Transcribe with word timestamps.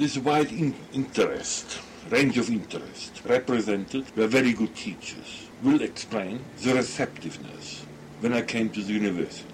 this 0.00 0.16
wide 0.16 0.50
in 0.50 0.74
interest, 0.94 1.78
range 2.08 2.38
of 2.38 2.48
interest 2.48 3.20
represented 3.26 4.02
by 4.16 4.24
very 4.24 4.54
good 4.54 4.74
teachers 4.74 5.50
will 5.62 5.82
explain 5.82 6.42
the 6.62 6.72
receptiveness 6.72 7.84
when 8.20 8.32
I 8.32 8.40
came 8.40 8.70
to 8.70 8.80
the 8.80 8.94
university. 8.94 9.52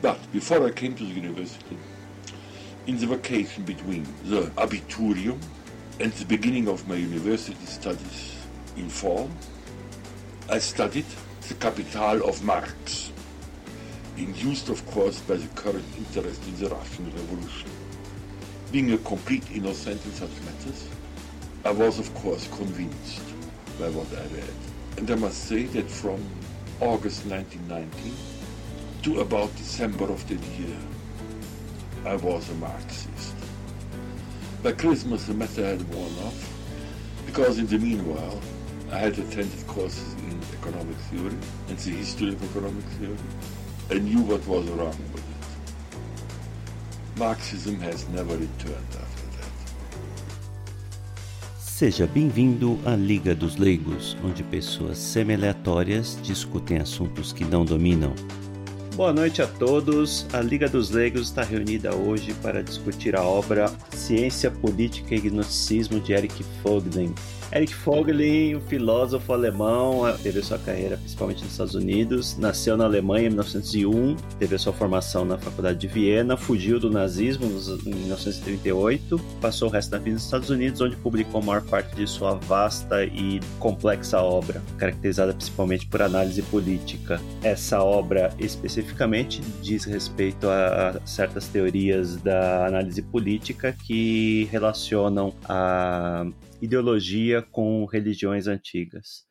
But 0.00 0.18
before 0.32 0.66
I 0.66 0.70
came 0.70 0.94
to 0.94 1.04
the 1.04 1.10
university, 1.10 1.76
in 2.86 2.96
the 2.96 3.06
vacation 3.06 3.64
between 3.64 4.04
the 4.24 4.44
Abiturium 4.56 5.38
and 6.00 6.10
the 6.10 6.24
beginning 6.24 6.66
of 6.66 6.88
my 6.88 6.94
university 6.94 7.66
studies 7.66 8.46
in 8.78 8.88
fall, 8.88 9.28
I 10.48 10.58
studied 10.58 11.04
the 11.46 11.54
Capital 11.56 12.26
of 12.26 12.42
Marx, 12.42 13.12
induced 14.16 14.70
of 14.70 14.86
course 14.86 15.20
by 15.20 15.36
the 15.36 15.48
current 15.48 15.84
interest 15.98 16.40
in 16.48 16.56
the 16.56 16.70
Russian 16.70 17.12
Revolution. 17.14 17.87
Being 18.70 18.92
a 18.92 18.98
complete 18.98 19.44
innocent 19.50 20.04
in 20.04 20.12
such 20.12 20.28
matters, 20.44 20.90
I 21.64 21.70
was 21.70 21.98
of 21.98 22.14
course 22.14 22.46
convinced 22.48 23.22
by 23.78 23.88
what 23.88 24.06
I 24.12 24.26
read. 24.34 24.52
And 24.98 25.10
I 25.10 25.14
must 25.14 25.44
say 25.44 25.62
that 25.64 25.90
from 25.90 26.22
August 26.78 27.24
1919 27.24 28.14
to 29.04 29.20
about 29.20 29.56
December 29.56 30.04
of 30.04 30.28
that 30.28 30.40
year, 30.60 30.76
I 32.04 32.16
was 32.16 32.50
a 32.50 32.54
Marxist. 32.56 33.34
By 34.62 34.72
Christmas 34.72 35.24
the 35.24 35.32
matter 35.32 35.64
had 35.64 35.82
worn 35.94 36.12
off, 36.26 36.52
because 37.24 37.58
in 37.58 37.68
the 37.68 37.78
meanwhile 37.78 38.38
I 38.92 38.98
had 38.98 39.18
attended 39.18 39.66
courses 39.66 40.12
in 40.24 40.38
economic 40.60 40.96
theory 41.08 41.36
and 41.68 41.78
the 41.78 41.90
history 41.90 42.28
of 42.28 42.50
economic 42.50 42.84
theory. 43.00 43.16
I 43.90 43.94
knew 43.94 44.20
what 44.20 44.46
was 44.46 44.66
wrong. 44.68 45.07
Marxism 47.18 47.80
has 47.80 48.06
never 48.10 48.36
returned 48.36 48.94
after 48.94 49.26
that. 49.36 49.50
Seja 51.58 52.06
bem-vindo 52.06 52.78
à 52.86 52.94
Liga 52.94 53.34
dos 53.34 53.56
Leigos, 53.56 54.16
onde 54.22 54.44
pessoas 54.44 54.98
semi-aleatórias 54.98 56.16
discutem 56.22 56.78
assuntos 56.78 57.32
que 57.32 57.44
não 57.44 57.64
dominam. 57.64 58.14
Boa 58.94 59.12
noite 59.12 59.42
a 59.42 59.48
todos. 59.48 60.26
A 60.32 60.40
Liga 60.40 60.68
dos 60.68 60.90
Leigos 60.90 61.22
está 61.22 61.42
reunida 61.42 61.92
hoje 61.92 62.32
para 62.34 62.62
discutir 62.62 63.16
a 63.16 63.22
obra 63.22 63.68
Ciência, 63.90 64.48
Política 64.48 65.16
e 65.16 65.20
Gnosticismo 65.20 65.98
de 65.98 66.12
Eric 66.12 66.44
Voegelin, 66.62 67.12
Eric 67.50 67.74
Voegelin, 67.74 68.56
um 68.56 68.60
filósofo 68.60 69.32
alemão, 69.32 70.02
teve 70.22 70.42
sua 70.42 70.58
carreira 70.58 70.98
principalmente 70.98 71.42
nos 71.42 71.52
Estados 71.52 71.74
Unidos, 71.74 72.36
nasceu 72.36 72.76
na 72.76 72.84
Alemanha 72.84 73.26
em 73.26 73.30
1901, 73.30 74.16
teve 74.38 74.58
sua 74.58 74.72
formação 74.72 75.24
na 75.24 75.38
Faculdade 75.38 75.78
de 75.78 75.86
Viena, 75.86 76.36
fugiu 76.36 76.78
do 76.78 76.90
nazismo 76.90 77.46
em 77.46 77.94
1938, 77.94 79.18
passou 79.40 79.68
o 79.68 79.70
resto 79.70 79.90
da 79.90 79.98
vida 79.98 80.14
nos 80.14 80.24
Estados 80.24 80.50
Unidos, 80.50 80.80
onde 80.82 80.96
publicou 80.96 81.40
a 81.40 81.44
maior 81.44 81.62
parte 81.62 81.96
de 81.96 82.06
sua 82.06 82.34
vasta 82.34 83.04
e 83.04 83.40
complexa 83.58 84.20
obra, 84.20 84.62
caracterizada 84.76 85.32
principalmente 85.32 85.86
por 85.86 86.02
análise 86.02 86.42
política. 86.42 87.18
Essa 87.42 87.82
obra 87.82 88.30
especificamente 88.38 89.40
diz 89.62 89.84
respeito 89.84 90.48
a 90.50 91.00
certas 91.06 91.48
teorias 91.48 92.16
da 92.16 92.66
análise 92.66 93.00
política 93.00 93.74
que 93.86 94.46
relacionam 94.50 95.32
a 95.48 96.26
ideologia 96.60 97.42
com 97.42 97.84
religiões 97.84 98.46
antigas. 98.46 99.26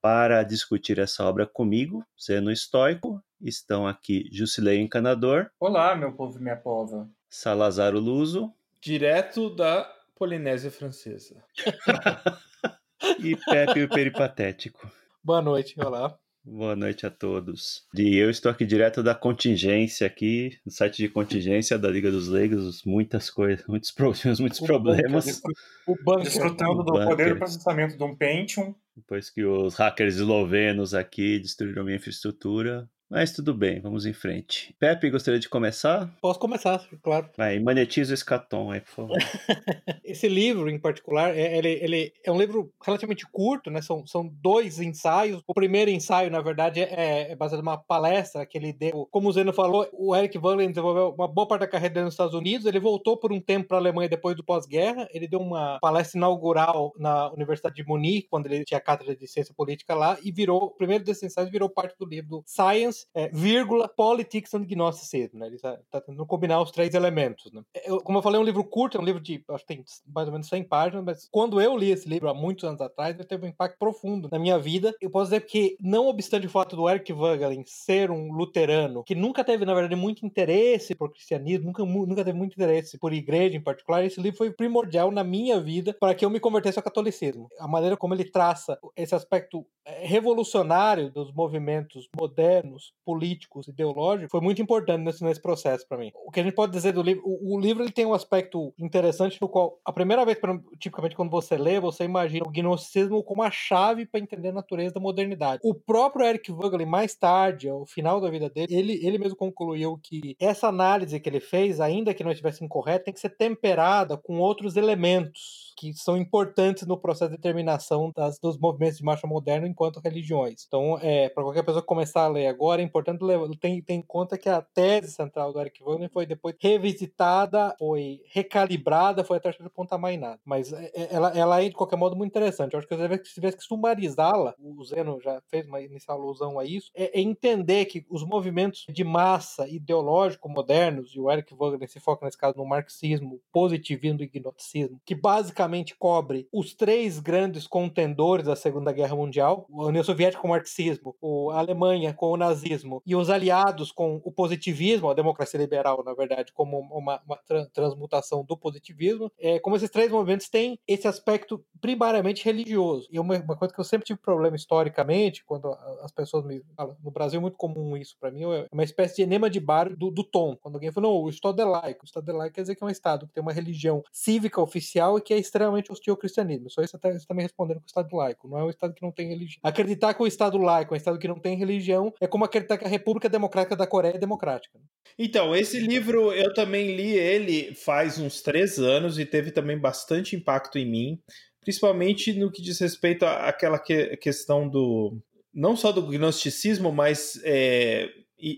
Para 0.00 0.42
discutir 0.42 0.98
essa 0.98 1.24
obra 1.24 1.46
comigo, 1.46 2.04
sendo 2.16 2.50
estoico, 2.50 3.22
estão 3.40 3.86
aqui 3.86 4.28
Jusilei 4.32 4.80
Encanador. 4.80 5.50
Olá, 5.60 5.94
meu 5.94 6.12
povo 6.12 6.38
e 6.38 6.42
minha 6.42 6.56
pova. 6.56 7.08
Salazar 7.28 7.94
Luso. 7.94 8.52
Direto 8.80 9.54
da 9.54 9.84
Polinésia 10.16 10.70
Francesa. 10.70 11.42
e 13.22 13.36
Pepe 13.36 13.84
o 13.84 13.88
Peripatético. 13.88 14.90
Boa 15.22 15.40
noite, 15.40 15.74
olá. 15.80 16.18
Boa 16.44 16.74
noite 16.74 17.06
a 17.06 17.10
todos. 17.10 17.86
E 17.96 18.16
eu 18.16 18.28
estou 18.28 18.50
aqui 18.50 18.64
direto 18.64 19.00
da 19.00 19.14
contingência 19.14 20.04
aqui, 20.04 20.58
no 20.66 20.72
site 20.72 20.96
de 20.96 21.08
contingência 21.08 21.78
da 21.78 21.88
Liga 21.88 22.10
dos 22.10 22.26
Leigos, 22.26 22.82
muitas 22.84 23.30
coisas, 23.30 23.64
muitos 23.68 23.92
problemas, 23.94 24.40
muitos 24.40 24.60
o 24.60 24.64
problemas. 24.64 25.40
Bunker, 25.40 25.52
o 25.86 26.04
banco 26.04 26.22
desfrutando 26.24 26.82
do 26.82 26.92
poder 26.94 27.34
de 27.34 27.38
processamento 27.38 27.96
de 27.96 28.02
um 28.02 28.16
Pentium. 28.16 28.74
Depois 28.96 29.30
que 29.30 29.44
os 29.44 29.76
hackers 29.76 30.16
eslovenos 30.16 30.94
aqui 30.94 31.38
destruíram 31.38 31.84
minha 31.84 31.96
infraestrutura, 31.96 32.90
mas 33.12 33.30
tudo 33.30 33.52
bem, 33.52 33.78
vamos 33.78 34.06
em 34.06 34.14
frente. 34.14 34.74
Pepe, 34.78 35.10
gostaria 35.10 35.38
de 35.38 35.46
começar? 35.46 36.10
Posso 36.18 36.40
começar, 36.40 36.82
claro. 37.02 37.28
Vai, 37.36 37.58
monetiza 37.58 38.12
o 38.12 38.14
escatom 38.14 38.70
aí, 38.70 38.80
por 38.80 38.90
favor. 38.90 39.18
Esse 40.02 40.30
livro, 40.30 40.70
em 40.70 40.78
particular, 40.78 41.36
é, 41.36 41.58
ele, 41.58 41.68
ele, 41.82 42.12
é 42.24 42.32
um 42.32 42.38
livro 42.38 42.72
relativamente 42.82 43.26
curto, 43.30 43.70
né? 43.70 43.82
São, 43.82 44.06
são 44.06 44.26
dois 44.26 44.80
ensaios. 44.80 45.42
O 45.46 45.52
primeiro 45.52 45.90
ensaio, 45.90 46.30
na 46.30 46.40
verdade, 46.40 46.80
é, 46.80 47.32
é 47.32 47.36
baseado 47.36 47.60
numa 47.60 47.76
palestra 47.76 48.46
que 48.46 48.56
ele 48.56 48.72
deu. 48.72 49.06
Como 49.10 49.28
o 49.28 49.32
Zeno 49.32 49.52
falou, 49.52 49.86
o 49.92 50.16
Eric 50.16 50.38
Wallin 50.38 50.68
desenvolveu 50.68 51.10
uma 51.10 51.28
boa 51.28 51.46
parte 51.46 51.60
da 51.60 51.68
carreira 51.68 51.92
dele 51.92 52.04
nos 52.06 52.14
Estados 52.14 52.34
Unidos. 52.34 52.66
Ele 52.66 52.80
voltou 52.80 53.18
por 53.18 53.30
um 53.30 53.40
tempo 53.40 53.68
para 53.68 53.76
a 53.76 53.80
Alemanha 53.80 54.08
depois 54.08 54.34
do 54.34 54.42
pós-guerra. 54.42 55.06
Ele 55.12 55.28
deu 55.28 55.40
uma 55.40 55.78
palestra 55.82 56.16
inaugural 56.16 56.94
na 56.96 57.30
Universidade 57.30 57.76
de 57.76 57.86
Munique, 57.86 58.28
quando 58.30 58.46
ele 58.46 58.64
tinha 58.64 58.80
cátedra 58.80 59.14
de 59.14 59.28
ciência 59.28 59.54
política 59.54 59.94
lá, 59.94 60.16
e 60.22 60.32
virou, 60.32 60.62
o 60.62 60.70
primeiro 60.70 61.04
desses 61.04 61.24
ensaios 61.24 61.50
virou 61.50 61.68
parte 61.68 61.94
do 61.98 62.06
livro 62.06 62.42
Science 62.46 63.01
é, 63.14 63.28
vírgula, 63.28 63.88
Politics 63.88 64.54
and 64.54 64.64
Gnosticism, 64.64 65.38
né? 65.38 65.46
Ele 65.46 65.56
está 65.56 65.76
tá 65.90 66.00
tentando 66.00 66.26
combinar 66.26 66.60
os 66.60 66.70
três 66.70 66.94
elementos, 66.94 67.52
né? 67.52 67.62
Eu, 67.84 68.00
como 68.00 68.18
eu 68.18 68.22
falei, 68.22 68.38
é 68.38 68.42
um 68.42 68.46
livro 68.46 68.64
curto, 68.64 68.96
é 68.96 69.00
um 69.00 69.04
livro 69.04 69.20
de, 69.20 69.44
acho 69.48 69.66
que 69.66 69.74
tem 69.74 69.84
mais 70.06 70.26
ou 70.28 70.32
menos 70.32 70.48
100 70.48 70.64
páginas, 70.64 71.04
mas 71.04 71.28
quando 71.30 71.60
eu 71.60 71.76
li 71.76 71.90
esse 71.90 72.08
livro 72.08 72.28
há 72.28 72.34
muitos 72.34 72.64
anos 72.64 72.80
atrás, 72.80 73.14
ele 73.14 73.26
teve 73.26 73.46
um 73.46 73.48
impacto 73.48 73.78
profundo 73.78 74.28
na 74.30 74.38
minha 74.38 74.58
vida. 74.58 74.94
Eu 75.00 75.10
posso 75.10 75.30
dizer 75.30 75.46
que, 75.46 75.76
não 75.80 76.06
obstante 76.06 76.46
o 76.46 76.50
fato 76.50 76.76
do 76.76 76.88
Eric 76.88 77.12
Voegelin 77.12 77.64
ser 77.66 78.10
um 78.10 78.32
luterano, 78.32 79.04
que 79.04 79.14
nunca 79.14 79.44
teve, 79.44 79.64
na 79.64 79.74
verdade, 79.74 79.96
muito 79.96 80.24
interesse 80.24 80.94
por 80.94 81.10
cristianismo, 81.10 81.66
nunca, 81.66 81.84
nunca 81.84 82.24
teve 82.24 82.36
muito 82.36 82.54
interesse 82.54 82.98
por 82.98 83.12
igreja 83.12 83.56
em 83.56 83.60
particular, 83.60 84.04
esse 84.04 84.20
livro 84.20 84.38
foi 84.38 84.50
primordial 84.50 85.10
na 85.10 85.24
minha 85.24 85.60
vida 85.60 85.96
para 85.98 86.14
que 86.14 86.24
eu 86.24 86.30
me 86.30 86.40
convertesse 86.40 86.78
ao 86.78 86.84
catolicismo. 86.84 87.48
A 87.58 87.68
maneira 87.68 87.96
como 87.96 88.14
ele 88.14 88.24
traça 88.24 88.78
esse 88.96 89.14
aspecto 89.14 89.66
é, 89.84 90.06
revolucionário 90.06 91.10
dos 91.10 91.32
movimentos 91.32 92.08
modernos, 92.16 92.91
políticos, 93.04 93.68
ideológicos, 93.68 94.30
foi 94.30 94.40
muito 94.40 94.62
importante 94.62 95.02
nesse, 95.02 95.24
nesse 95.24 95.40
processo 95.40 95.86
para 95.86 95.98
mim. 95.98 96.12
O 96.24 96.30
que 96.30 96.40
a 96.40 96.42
gente 96.42 96.54
pode 96.54 96.72
dizer 96.72 96.92
do 96.92 97.02
livro, 97.02 97.22
o, 97.24 97.56
o, 97.56 97.60
livro 97.60 97.82
ele 97.82 97.90
tem 97.90 98.06
um 98.06 98.14
aspecto 98.14 98.72
interessante 98.78 99.40
no 99.40 99.48
qual, 99.48 99.78
a 99.84 99.92
primeira 99.92 100.24
vez, 100.24 100.38
tipicamente 100.78 101.16
quando 101.16 101.30
você 101.30 101.56
lê, 101.56 101.80
você 101.80 102.04
imagina 102.04 102.46
o 102.46 102.50
gnosticismo 102.50 103.22
como 103.22 103.42
a 103.42 103.50
chave 103.50 104.06
para 104.06 104.20
entender 104.20 104.48
a 104.48 104.52
natureza 104.52 104.94
da 104.94 105.00
modernidade. 105.00 105.60
O 105.64 105.74
próprio 105.74 106.26
Eric 106.26 106.50
Voegelin, 106.52 106.86
mais 106.86 107.14
tarde, 107.14 107.68
ao 107.68 107.84
final 107.86 108.20
da 108.20 108.30
vida 108.30 108.48
dele, 108.48 108.74
ele, 108.74 109.06
ele 109.06 109.18
mesmo 109.18 109.36
concluiu 109.36 109.98
que 110.02 110.36
essa 110.38 110.68
análise 110.68 111.18
que 111.18 111.28
ele 111.28 111.40
fez, 111.40 111.80
ainda 111.80 112.14
que 112.14 112.24
não 112.24 112.30
estivesse 112.30 112.64
incorreta, 112.64 113.06
tem 113.06 113.14
que 113.14 113.20
ser 113.20 113.30
temperada 113.30 114.16
com 114.16 114.38
outros 114.38 114.76
elementos 114.76 115.71
que 115.76 115.94
são 115.94 116.16
importantes 116.16 116.86
no 116.86 116.96
processo 116.96 117.30
de 117.30 117.36
determinação 117.36 118.12
das, 118.14 118.38
dos 118.38 118.58
movimentos 118.58 118.98
de 118.98 119.04
marcha 119.04 119.26
moderna 119.26 119.66
enquanto 119.66 120.00
religiões. 120.00 120.64
Então, 120.66 120.98
é, 121.00 121.28
para 121.28 121.42
qualquer 121.42 121.62
pessoa 121.62 121.82
começar 121.82 122.24
a 122.24 122.28
ler 122.28 122.46
agora, 122.46 122.82
é 122.82 122.84
importante 122.84 123.20
ter, 123.60 123.82
ter 123.82 123.94
em 123.94 124.02
conta 124.02 124.38
que 124.38 124.48
a 124.48 124.62
tese 124.62 125.12
central 125.12 125.52
do 125.52 125.60
Eric 125.60 125.82
Wagner 125.82 126.10
foi 126.10 126.26
depois 126.26 126.54
revisitada, 126.60 127.74
foi 127.78 128.20
recalibrada, 128.30 129.24
foi 129.24 129.36
até 129.36 129.50
de 129.50 129.70
ponta 129.70 129.98
mais 129.98 130.18
nada. 130.18 130.40
Mas 130.44 130.72
é, 130.72 130.90
é, 130.94 131.08
ela, 131.14 131.28
ela 131.36 131.62
é, 131.62 131.68
de 131.68 131.74
qualquer 131.74 131.96
modo, 131.96 132.16
muito 132.16 132.30
interessante. 132.30 132.74
Eu 132.74 132.78
acho 132.78 132.88
que 132.88 132.96
se 133.24 133.34
tivesse 133.34 133.56
que 133.56 133.64
sumarizá-la, 133.64 134.54
o 134.58 134.84
Zeno 134.84 135.20
já 135.20 135.40
fez 135.48 135.66
uma 135.66 135.80
inicial 135.80 136.20
alusão 136.20 136.58
a 136.58 136.64
isso, 136.64 136.90
é, 136.94 137.18
é 137.18 137.20
entender 137.20 137.86
que 137.86 138.04
os 138.10 138.24
movimentos 138.24 138.84
de 138.88 139.04
massa 139.04 139.68
ideológico 139.68 140.48
modernos, 140.48 141.14
e 141.14 141.20
o 141.20 141.30
Eric 141.30 141.54
Wagner 141.54 141.88
se 141.88 142.00
foca 142.00 142.24
nesse 142.24 142.38
caso 142.38 142.56
no 142.56 142.64
marxismo, 142.64 143.40
positivismo 143.52 144.22
e 144.22 144.26
gnosticismo, 144.26 145.00
que 145.04 145.14
basicamente 145.14 145.61
cobre 145.98 146.48
os 146.52 146.74
três 146.74 147.18
grandes 147.18 147.66
contendores 147.66 148.46
da 148.46 148.56
Segunda 148.56 148.92
Guerra 148.92 149.16
Mundial, 149.16 149.66
a 149.72 149.86
União 149.86 150.04
Soviética 150.04 150.40
com 150.40 150.48
o 150.48 150.50
marxismo, 150.50 151.16
a 151.52 151.58
Alemanha 151.58 152.14
com 152.14 152.30
o 152.30 152.36
nazismo 152.36 153.02
e 153.04 153.16
os 153.16 153.28
aliados 153.28 153.90
com 153.90 154.20
o 154.24 154.32
positivismo, 154.32 155.10
a 155.10 155.14
democracia 155.14 155.58
liberal, 155.58 156.02
na 156.04 156.14
verdade, 156.14 156.52
como 156.52 156.78
uma, 156.78 157.20
uma 157.26 157.40
transmutação 157.72 158.44
do 158.44 158.56
positivismo, 158.56 159.30
é, 159.38 159.58
como 159.58 159.76
esses 159.76 159.90
três 159.90 160.10
movimentos 160.10 160.48
têm 160.48 160.78
esse 160.86 161.08
aspecto 161.08 161.64
primariamente 161.80 162.44
religioso. 162.44 163.08
E 163.10 163.18
uma, 163.18 163.38
uma 163.38 163.56
coisa 163.56 163.74
que 163.74 163.80
eu 163.80 163.84
sempre 163.84 164.06
tive 164.06 164.20
problema 164.20 164.56
historicamente, 164.56 165.44
quando 165.44 165.68
as 166.02 166.12
pessoas 166.12 166.44
me 166.44 166.62
falam, 166.76 166.96
no 167.02 167.10
Brasil 167.10 167.38
é 167.38 167.42
muito 167.42 167.56
comum 167.56 167.96
isso 167.96 168.16
para 168.20 168.30
mim, 168.30 168.44
é 168.44 168.66
uma 168.70 168.84
espécie 168.84 169.16
de 169.16 169.22
enema 169.22 169.50
de 169.50 169.60
bar 169.60 169.94
do, 169.96 170.10
do 170.10 170.22
tom. 170.22 170.56
Quando 170.56 170.76
alguém 170.76 170.92
fala, 170.92 171.08
não, 171.08 171.16
o 171.16 171.28
Estado 171.28 171.60
é 171.60 171.64
laico. 171.64 172.02
O 172.02 172.06
Estado 172.06 172.30
é 172.30 172.34
laico 172.34 172.52
quer 172.52 172.62
dizer 172.62 172.76
que 172.76 172.84
é 172.84 172.86
um 172.86 172.90
Estado 172.90 173.26
que 173.26 173.32
tem 173.32 173.42
uma 173.42 173.52
religião 173.52 174.02
cívica 174.12 174.60
oficial 174.60 175.18
e 175.18 175.22
que 175.22 175.34
é 175.34 175.38
extremamente 175.52 175.92
hostil 175.92 176.14
ao 176.14 176.16
cristianismo. 176.16 176.70
Só 176.70 176.82
isso 176.82 176.98
você 176.98 177.34
me 177.34 177.42
respondendo 177.42 177.76
com 177.76 177.84
o 177.84 177.86
Estado 177.86 178.16
laico. 178.16 178.48
Não 178.48 178.58
é 178.58 178.64
um 178.64 178.70
Estado 178.70 178.94
que 178.94 179.02
não 179.02 179.12
tem 179.12 179.28
religião. 179.28 179.60
Acreditar 179.62 180.14
que 180.14 180.22
o 180.22 180.26
Estado 180.26 180.56
laico 180.56 180.94
é 180.94 180.96
um 180.96 180.96
Estado 180.96 181.18
que 181.18 181.28
não 181.28 181.38
tem 181.38 181.56
religião 181.56 182.12
é 182.20 182.26
como 182.26 182.44
acreditar 182.44 182.78
que 182.78 182.84
a 182.84 182.88
República 182.88 183.28
Democrática 183.28 183.76
da 183.76 183.86
Coreia 183.86 184.14
é 184.14 184.18
democrática. 184.18 184.80
Então, 185.18 185.54
esse 185.54 185.78
livro 185.78 186.32
eu 186.32 186.54
também 186.54 186.96
li 186.96 187.12
ele 187.12 187.74
faz 187.74 188.18
uns 188.18 188.40
três 188.40 188.78
anos 188.78 189.18
e 189.18 189.26
teve 189.26 189.50
também 189.50 189.78
bastante 189.78 190.34
impacto 190.34 190.78
em 190.78 190.90
mim, 190.90 191.20
principalmente 191.60 192.32
no 192.32 192.50
que 192.50 192.62
diz 192.62 192.78
respeito 192.80 193.24
àquela 193.26 193.78
que, 193.78 194.16
questão 194.16 194.66
do. 194.68 195.18
não 195.52 195.76
só 195.76 195.92
do 195.92 196.06
gnosticismo, 196.06 196.90
mas 196.90 197.38
é, 197.44 198.08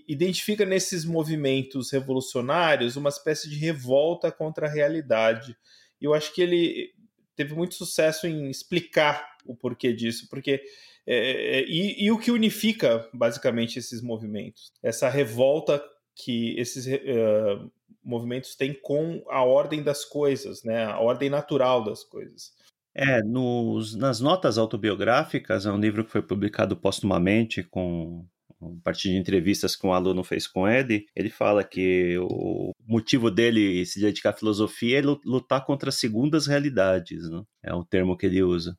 identifica 0.09 0.65
nesses 0.65 1.05
movimentos 1.05 1.91
revolucionários 1.91 2.97
uma 2.97 3.09
espécie 3.09 3.51
de 3.51 3.57
revolta 3.57 4.31
contra 4.31 4.67
a 4.67 4.71
realidade. 4.71 5.57
E 6.05 6.07
eu 6.07 6.13
acho 6.13 6.35
que 6.35 6.43
ele 6.43 6.93
teve 7.35 7.55
muito 7.55 7.75
sucesso 7.75 8.27
em 8.27 8.51
explicar 8.51 9.27
o 9.47 9.57
porquê 9.57 9.91
disso, 9.91 10.29
porque 10.29 10.63
é, 11.07 11.65
e, 11.65 12.05
e, 12.05 12.11
o 12.13 12.19
que 12.19 12.31
unifica 12.31 13.09
basicamente 13.11 13.79
esses 13.79 14.03
movimentos, 14.03 14.71
essa 14.83 15.09
revolta 15.09 15.83
que 16.15 16.55
esses 16.59 16.87
uh, 16.87 17.73
movimentos 18.03 18.55
têm 18.55 18.75
com 18.75 19.25
a 19.31 19.43
ordem 19.43 19.83
das 19.83 20.05
coisas, 20.05 20.63
né, 20.63 20.85
a 20.85 21.01
ordem 21.01 21.31
natural 21.31 21.83
das 21.83 22.05
coisas. 22.05 22.53
É, 22.95 23.23
nos, 23.23 23.95
nas 23.95 24.21
notas 24.21 24.59
autobiográficas, 24.59 25.65
é 25.65 25.73
um 25.73 25.81
livro 25.81 26.05
que 26.05 26.13
foi 26.13 26.23
publicado 26.23 26.77
postumamente 26.77 27.63
com 27.63 28.27
a 28.61 28.83
partir 28.83 29.11
de 29.11 29.17
entrevistas 29.17 29.77
que 29.77 29.87
um 29.87 29.93
aluno 29.93 30.23
fez 30.25 30.47
com 30.47 30.69
ele, 30.69 31.07
ele 31.15 31.31
fala 31.31 31.65
que 31.65 32.17
o 32.19 32.73
motivo 32.87 33.31
dele 33.31 33.85
se 33.87 34.01
dedicar 34.01 34.31
à 34.31 34.33
filosofia 34.33 34.99
é 34.99 35.03
lutar 35.03 35.65
contra 35.65 35.89
as 35.89 35.97
segundas 35.97 36.47
realidades, 36.47 37.29
né? 37.29 37.43
é 37.63 37.75
o 37.75 37.85
termo 37.85 38.17
que 38.17 38.27
ele 38.27 38.43
usa. 38.43 38.77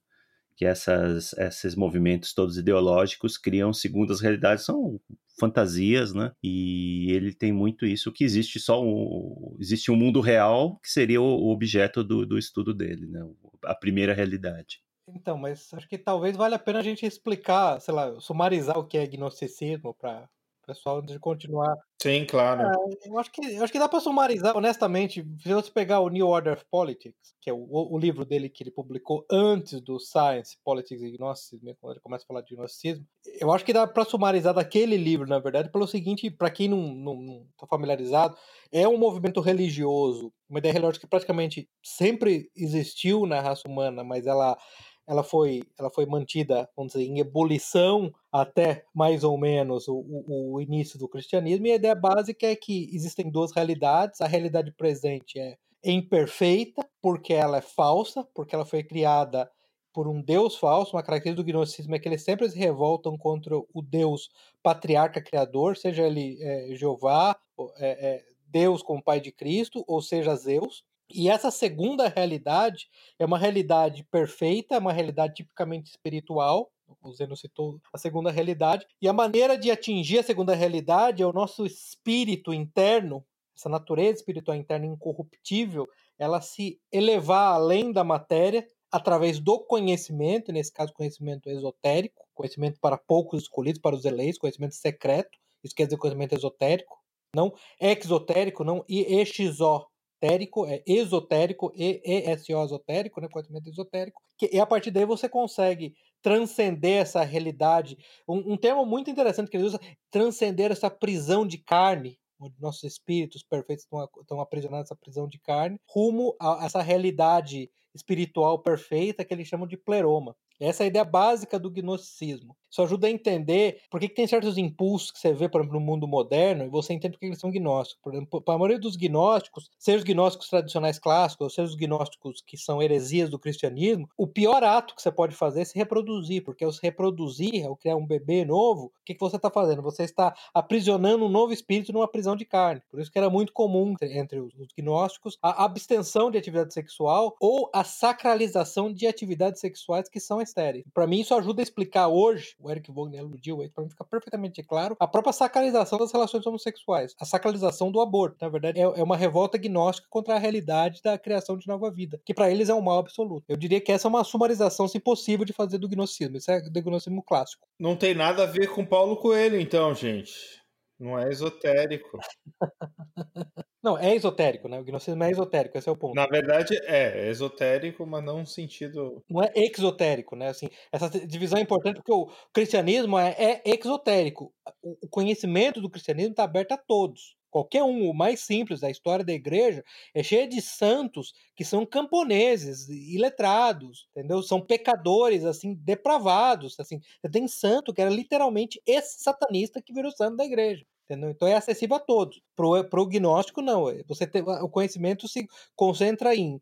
Que 0.57 0.65
essas, 0.65 1.33
esses 1.33 1.75
movimentos 1.75 2.33
todos 2.33 2.57
ideológicos 2.57 3.37
criam 3.37 3.73
segundas 3.73 4.21
realidades, 4.21 4.63
são 4.63 5.01
fantasias, 5.37 6.13
né? 6.13 6.31
E 6.41 7.11
ele 7.11 7.33
tem 7.33 7.51
muito 7.51 7.85
isso, 7.85 8.11
que 8.11 8.23
existe 8.23 8.57
só 8.57 8.81
um, 8.81 9.57
existe 9.59 9.91
um 9.91 9.97
mundo 9.97 10.21
real 10.21 10.79
que 10.79 10.89
seria 10.89 11.21
o 11.21 11.49
objeto 11.51 12.03
do, 12.03 12.25
do 12.25 12.37
estudo 12.37 12.73
dele, 12.73 13.05
né? 13.07 13.19
A 13.65 13.75
primeira 13.75 14.13
realidade. 14.13 14.79
Então, 15.07 15.37
mas 15.37 15.71
acho 15.73 15.87
que 15.87 15.97
talvez 15.97 16.35
valha 16.35 16.55
a 16.55 16.59
pena 16.59 16.79
a 16.79 16.83
gente 16.83 17.05
explicar, 17.05 17.79
sei 17.79 17.93
lá, 17.93 18.19
sumarizar 18.19 18.77
o 18.77 18.85
que 18.85 18.97
é 18.97 19.05
gnosticismo 19.05 19.93
para 19.93 20.27
o 20.63 20.65
pessoal 20.67 20.97
antes 20.97 21.13
de 21.13 21.19
continuar. 21.19 21.75
Sim, 22.01 22.25
claro. 22.25 22.77
É, 23.03 23.09
eu, 23.09 23.19
acho 23.19 23.31
que, 23.31 23.41
eu 23.55 23.63
acho 23.63 23.73
que 23.73 23.79
dá 23.79 23.89
para 23.89 23.99
sumarizar, 23.99 24.55
honestamente, 24.55 25.25
se 25.41 25.53
você 25.53 25.71
pegar 25.71 25.99
o 25.99 26.09
New 26.09 26.27
Order 26.27 26.53
of 26.53 26.65
Politics, 26.71 27.35
que 27.41 27.49
é 27.49 27.53
o, 27.53 27.67
o 27.69 27.97
livro 27.97 28.25
dele 28.25 28.49
que 28.49 28.63
ele 28.63 28.71
publicou 28.71 29.25
antes 29.29 29.81
do 29.81 29.99
Science, 29.99 30.57
Politics 30.63 31.03
e 31.03 31.11
Gnosticism, 31.17 31.73
quando 31.81 31.93
ele 31.93 32.01
começa 32.01 32.23
a 32.23 32.27
falar 32.27 32.41
de 32.41 32.55
gnosticismo, 32.55 33.05
eu 33.39 33.51
acho 33.51 33.65
que 33.65 33.73
dá 33.73 33.85
para 33.87 34.05
sumarizar 34.05 34.53
daquele 34.53 34.97
livro, 34.97 35.27
na 35.27 35.39
verdade, 35.39 35.71
pelo 35.71 35.87
seguinte, 35.87 36.31
para 36.31 36.49
quem 36.49 36.69
não, 36.69 36.79
não, 36.95 37.15
não 37.15 37.47
tá 37.57 37.67
familiarizado, 37.67 38.37
é 38.71 38.87
um 38.87 38.97
movimento 38.97 39.41
religioso, 39.41 40.31
uma 40.49 40.59
ideia 40.59 40.73
religiosa 40.73 40.99
que 40.99 41.07
praticamente 41.07 41.69
sempre 41.83 42.49
existiu 42.55 43.25
na 43.25 43.41
raça 43.41 43.67
humana, 43.67 44.03
mas 44.03 44.27
ela 44.27 44.57
ela 45.07 45.23
foi, 45.23 45.63
ela 45.77 45.89
foi 45.89 46.05
mantida, 46.05 46.69
vamos 46.75 46.93
dizer, 46.93 47.05
em 47.05 47.19
ebulição 47.19 48.13
até 48.31 48.85
mais 48.93 49.23
ou 49.23 49.37
menos 49.37 49.87
o, 49.87 49.95
o, 49.95 50.53
o, 50.53 50.61
início 50.61 50.97
do 50.97 51.07
cristianismo, 51.07 51.67
e 51.67 51.71
a 51.71 51.75
ideia 51.75 51.95
básica 51.95 52.47
é 52.47 52.55
que 52.55 52.89
existem 52.93 53.29
duas 53.29 53.51
realidades, 53.51 54.21
a 54.21 54.27
realidade 54.27 54.71
presente 54.71 55.39
é 55.39 55.57
imperfeita, 55.83 56.87
porque 57.01 57.33
ela 57.33 57.57
é 57.57 57.61
falsa, 57.61 58.27
porque 58.33 58.55
ela 58.55 58.65
foi 58.65 58.83
criada 58.83 59.49
por 59.93 60.09
um 60.09 60.21
deus 60.21 60.57
falso, 60.57 60.97
uma 60.97 61.03
característica 61.03 61.41
do 61.41 61.47
gnosticismo 61.47 61.95
é 61.95 61.99
que 61.99 62.09
eles 62.09 62.21
sempre 62.21 62.49
se 62.49 62.57
revoltam 62.57 63.17
contra 63.17 63.55
o 63.55 63.81
deus 63.81 64.29
patriarca 64.61 65.21
criador, 65.21 65.77
seja 65.77 66.03
ele 66.03 66.37
é, 66.41 66.75
Jeová, 66.75 67.39
é, 67.77 67.87
é, 67.87 68.25
Deus 68.47 68.81
como 68.81 69.01
pai 69.01 69.21
de 69.21 69.31
Cristo, 69.31 69.85
ou 69.87 70.01
seja 70.01 70.35
Zeus, 70.35 70.83
e 71.09 71.29
essa 71.29 71.51
segunda 71.51 72.07
realidade 72.07 72.89
é 73.19 73.25
uma 73.25 73.37
realidade 73.37 74.03
perfeita, 74.05 74.75
é 74.75 74.79
uma 74.79 74.93
realidade 74.93 75.35
tipicamente 75.35 75.89
espiritual. 75.91 76.71
O 77.01 77.13
Zeno 77.13 77.35
citou 77.35 77.79
a 77.93 77.97
segunda 77.97 78.31
realidade. 78.31 78.85
E 79.01 79.07
a 79.07 79.13
maneira 79.13 79.57
de 79.57 79.69
atingir 79.71 80.19
a 80.19 80.23
segunda 80.23 80.55
realidade 80.55 81.21
é 81.21 81.25
o 81.25 81.33
nosso 81.33 81.65
espírito 81.65 82.53
interno, 82.53 83.23
essa 83.55 83.69
natureza 83.69 84.19
espiritual 84.19 84.57
interna 84.57 84.85
incorruptível, 84.85 85.87
ela 86.17 86.41
se 86.41 86.79
elevar 86.91 87.53
além 87.53 87.91
da 87.91 88.03
matéria 88.03 88.67
através 88.91 89.39
do 89.39 89.59
conhecimento, 89.59 90.51
nesse 90.51 90.71
caso, 90.71 90.93
conhecimento 90.93 91.49
esotérico, 91.49 92.25
conhecimento 92.33 92.79
para 92.79 92.97
poucos 92.97 93.43
escolhidos, 93.43 93.81
para 93.81 93.95
os 93.95 94.05
eleitos, 94.05 94.39
conhecimento 94.39 94.75
secreto, 94.75 95.37
isso 95.63 95.75
quer 95.75 95.85
dizer 95.85 95.97
conhecimento 95.97 96.35
esotérico, 96.35 96.97
não 97.35 97.53
exotérico, 97.79 98.63
não 98.63 98.85
exo 98.87 99.85
esotérico, 100.25 100.65
é 100.65 100.83
esotérico, 100.85 101.71
e 101.75 102.01
ESO 102.03 102.63
esotérico, 102.63 103.21
né, 103.21 103.27
conhecimento 103.29 103.69
esotérico, 103.69 104.21
que, 104.37 104.49
e 104.51 104.59
a 104.59 104.65
partir 104.65 104.91
daí 104.91 105.05
você 105.05 105.29
consegue 105.29 105.95
transcender 106.21 107.01
essa 107.01 107.23
realidade. 107.23 107.97
Um, 108.27 108.53
um 108.53 108.57
termo 108.57 108.85
muito 108.85 109.09
interessante 109.09 109.49
que 109.49 109.57
ele 109.57 109.65
usa, 109.65 109.79
transcender 110.09 110.71
essa 110.71 110.89
prisão 110.89 111.45
de 111.45 111.57
carne, 111.57 112.17
onde 112.39 112.55
nossos 112.59 112.83
espíritos 112.83 113.43
perfeitos 113.43 113.85
estão, 113.85 114.09
estão 114.21 114.41
aprisionados 114.41 114.89
nessa 114.89 114.95
prisão 114.95 115.27
de 115.27 115.39
carne, 115.39 115.79
rumo 115.89 116.35
a 116.39 116.65
essa 116.65 116.81
realidade 116.81 117.69
espiritual 117.93 118.59
perfeita 118.59 119.23
que 119.23 119.33
eles 119.33 119.47
chamam 119.47 119.67
de 119.67 119.77
pleroma. 119.77 120.35
Essa 120.59 120.83
é 120.83 120.85
a 120.85 120.87
ideia 120.87 121.05
básica 121.05 121.59
do 121.59 121.69
gnosticismo. 121.69 122.55
Isso 122.75 122.81
ajuda 122.81 123.07
a 123.07 123.09
entender 123.09 123.79
por 123.89 124.01
que, 124.01 124.09
tem 124.09 124.27
certos 124.27 124.57
impulsos 124.57 125.09
que 125.09 125.17
você 125.17 125.33
vê, 125.33 125.47
por 125.47 125.61
exemplo, 125.61 125.79
no 125.79 125.85
mundo 125.85 126.05
moderno, 126.05 126.65
e 126.65 126.69
você 126.69 126.93
entende 126.93 127.13
por 127.13 127.21
que 127.21 127.27
eles 127.27 127.39
são 127.39 127.49
gnósticos. 127.49 128.01
Por 128.03 128.13
exemplo, 128.13 128.41
para 128.41 128.55
a 128.55 128.57
maioria 128.57 128.77
dos 128.77 128.97
gnósticos, 128.97 129.69
seja 129.79 129.99
os 129.99 130.03
gnósticos 130.03 130.49
tradicionais 130.49 130.99
clássicos, 130.99 131.45
ou 131.45 131.49
seja 131.49 131.69
os 131.69 131.75
gnósticos 131.75 132.43
que 132.45 132.57
são 132.57 132.81
heresias 132.81 133.29
do 133.29 133.39
cristianismo, 133.39 134.09
o 134.17 134.27
pior 134.27 134.61
ato 134.61 134.93
que 134.93 135.01
você 135.01 135.09
pode 135.09 135.33
fazer 135.33 135.61
é 135.61 135.65
se 135.65 135.77
reproduzir, 135.77 136.43
porque 136.43 136.65
ao 136.65 136.71
se 136.73 136.81
reproduzir, 136.81 137.65
ao 137.65 137.77
criar 137.77 137.95
um 137.95 138.05
bebê 138.05 138.43
novo, 138.43 138.87
o 138.87 138.91
que, 139.05 139.13
que 139.13 139.21
você 139.21 139.37
está 139.37 139.49
fazendo? 139.49 139.81
Você 139.81 140.03
está 140.03 140.35
aprisionando 140.53 141.25
um 141.25 141.29
novo 141.29 141.53
espírito 141.53 141.93
numa 141.93 142.09
prisão 142.09 142.35
de 142.35 142.43
carne. 142.43 142.81
Por 142.91 142.99
isso 142.99 143.09
que 143.09 143.17
era 143.17 143.29
muito 143.29 143.53
comum 143.53 143.95
entre 144.01 144.39
os 144.41 144.51
gnósticos 144.77 145.37
a 145.41 145.63
abstenção 145.63 146.29
de 146.29 146.37
atividade 146.37 146.73
sexual 146.73 147.37
ou 147.39 147.69
a 147.73 147.85
sacralização 147.85 148.91
de 148.91 149.07
atividades 149.07 149.61
sexuais 149.61 150.09
que 150.09 150.19
são 150.19 150.41
estéreis. 150.45 150.85
Para 150.93 151.07
mim, 151.07 151.19
isso 151.19 151.35
ajuda 151.35 151.61
a 151.61 151.63
explicar 151.63 152.07
hoje, 152.07 152.55
o 152.59 152.71
Eric 152.71 152.91
Wagner 152.91 153.21
aludiu, 153.21 153.57
para 153.73 153.83
mim 153.83 153.89
fica 153.89 154.03
perfeitamente 154.03 154.63
claro, 154.63 154.95
a 154.99 155.07
própria 155.07 155.33
sacralização 155.33 155.99
das 155.99 156.11
relações 156.11 156.45
homossexuais, 156.45 157.13
a 157.19 157.25
sacralização 157.25 157.91
do 157.91 157.99
aborto. 157.99 158.37
Na 158.41 158.49
verdade, 158.49 158.79
é, 158.79 158.83
é 158.83 159.03
uma 159.03 159.17
revolta 159.17 159.57
gnóstica 159.57 160.07
contra 160.09 160.35
a 160.35 160.39
realidade 160.39 161.01
da 161.03 161.17
criação 161.17 161.57
de 161.57 161.67
nova 161.67 161.91
vida, 161.91 162.21
que 162.25 162.33
para 162.33 162.49
eles 162.49 162.69
é 162.69 162.73
um 162.73 162.81
mal 162.81 162.99
absoluto. 162.99 163.45
Eu 163.47 163.57
diria 163.57 163.81
que 163.81 163.91
essa 163.91 164.07
é 164.07 164.09
uma 164.09 164.23
sumarização, 164.23 164.87
se 164.87 164.99
possível, 164.99 165.45
de 165.45 165.53
fazer 165.53 165.77
do 165.77 165.89
gnosticismo. 165.89 166.37
Isso 166.37 166.51
é 166.51 166.61
do 166.61 166.81
gnosticismo 166.81 167.23
clássico. 167.23 167.67
Não 167.79 167.95
tem 167.95 168.13
nada 168.13 168.43
a 168.43 168.47
ver 168.47 168.69
com 168.69 168.85
Paulo 168.85 169.17
Coelho, 169.17 169.59
então, 169.59 169.93
gente. 169.93 170.64
Não 170.99 171.19
é 171.19 171.29
esotérico. 171.29 172.17
Não, 173.85 173.95
é 173.95 174.15
esotérico, 174.15 174.67
né? 174.67 174.79
O 174.79 174.83
gnosticismo 174.83 175.23
é 175.23 175.29
esotérico, 175.29 175.77
esse 175.77 175.87
é 175.87 175.91
o 175.91 175.95
ponto. 175.95 176.15
Na 176.15 176.25
verdade, 176.25 176.75
é, 176.85 177.27
é 177.27 177.29
esotérico, 177.29 178.03
mas 178.07 178.23
não 178.23 178.39
no 178.39 178.45
sentido. 178.47 179.23
Não 179.29 179.43
é 179.43 179.51
exotérico, 179.55 180.35
né? 180.35 180.47
Assim, 180.47 180.67
essa 180.91 181.07
divisão 181.07 181.59
é 181.59 181.61
importante 181.61 181.97
porque 181.97 182.11
o 182.11 182.27
cristianismo 182.51 183.19
é, 183.19 183.35
é 183.37 183.61
exotérico. 183.65 184.51
O 184.83 185.07
conhecimento 185.07 185.79
do 185.79 185.89
cristianismo 185.89 186.31
está 186.31 186.45
aberto 186.45 186.71
a 186.71 186.77
todos. 186.77 187.34
Qualquer 187.55 187.83
um, 187.83 188.09
o 188.09 188.13
mais 188.13 188.41
simples 188.41 188.81
da 188.81 188.89
história 188.91 189.23
da 189.23 189.31
igreja, 189.31 189.81
é 190.13 190.21
cheio 190.21 190.45
de 190.49 190.61
santos 190.61 191.33
que 191.55 191.63
são 191.63 191.85
camponeses, 191.85 192.89
iletrados, 192.89 194.09
entendeu? 194.11 194.43
São 194.43 194.59
pecadores, 194.59 195.45
assim, 195.45 195.73
depravados, 195.73 196.77
assim. 196.77 196.99
Tem 197.31 197.47
santo 197.47 197.93
que 197.93 198.01
era 198.01 198.09
literalmente 198.09 198.81
esse 198.85 199.23
satanista 199.23 199.81
que 199.81 199.93
virou 199.93 200.11
santo 200.11 200.35
da 200.35 200.43
igreja. 200.43 200.85
Entendeu? 201.05 201.29
Então 201.29 201.47
é 201.47 201.53
acessível 201.53 201.97
a 201.97 201.99
todos. 201.99 202.41
Para 202.55 203.01
o 203.01 203.05
gnóstico, 203.05 203.61
não. 203.61 203.89
É, 203.89 204.03
você 204.07 204.25
tem, 204.25 204.41
o 204.41 204.69
conhecimento 204.69 205.27
se 205.27 205.47
concentra 205.75 206.35
em. 206.35 206.59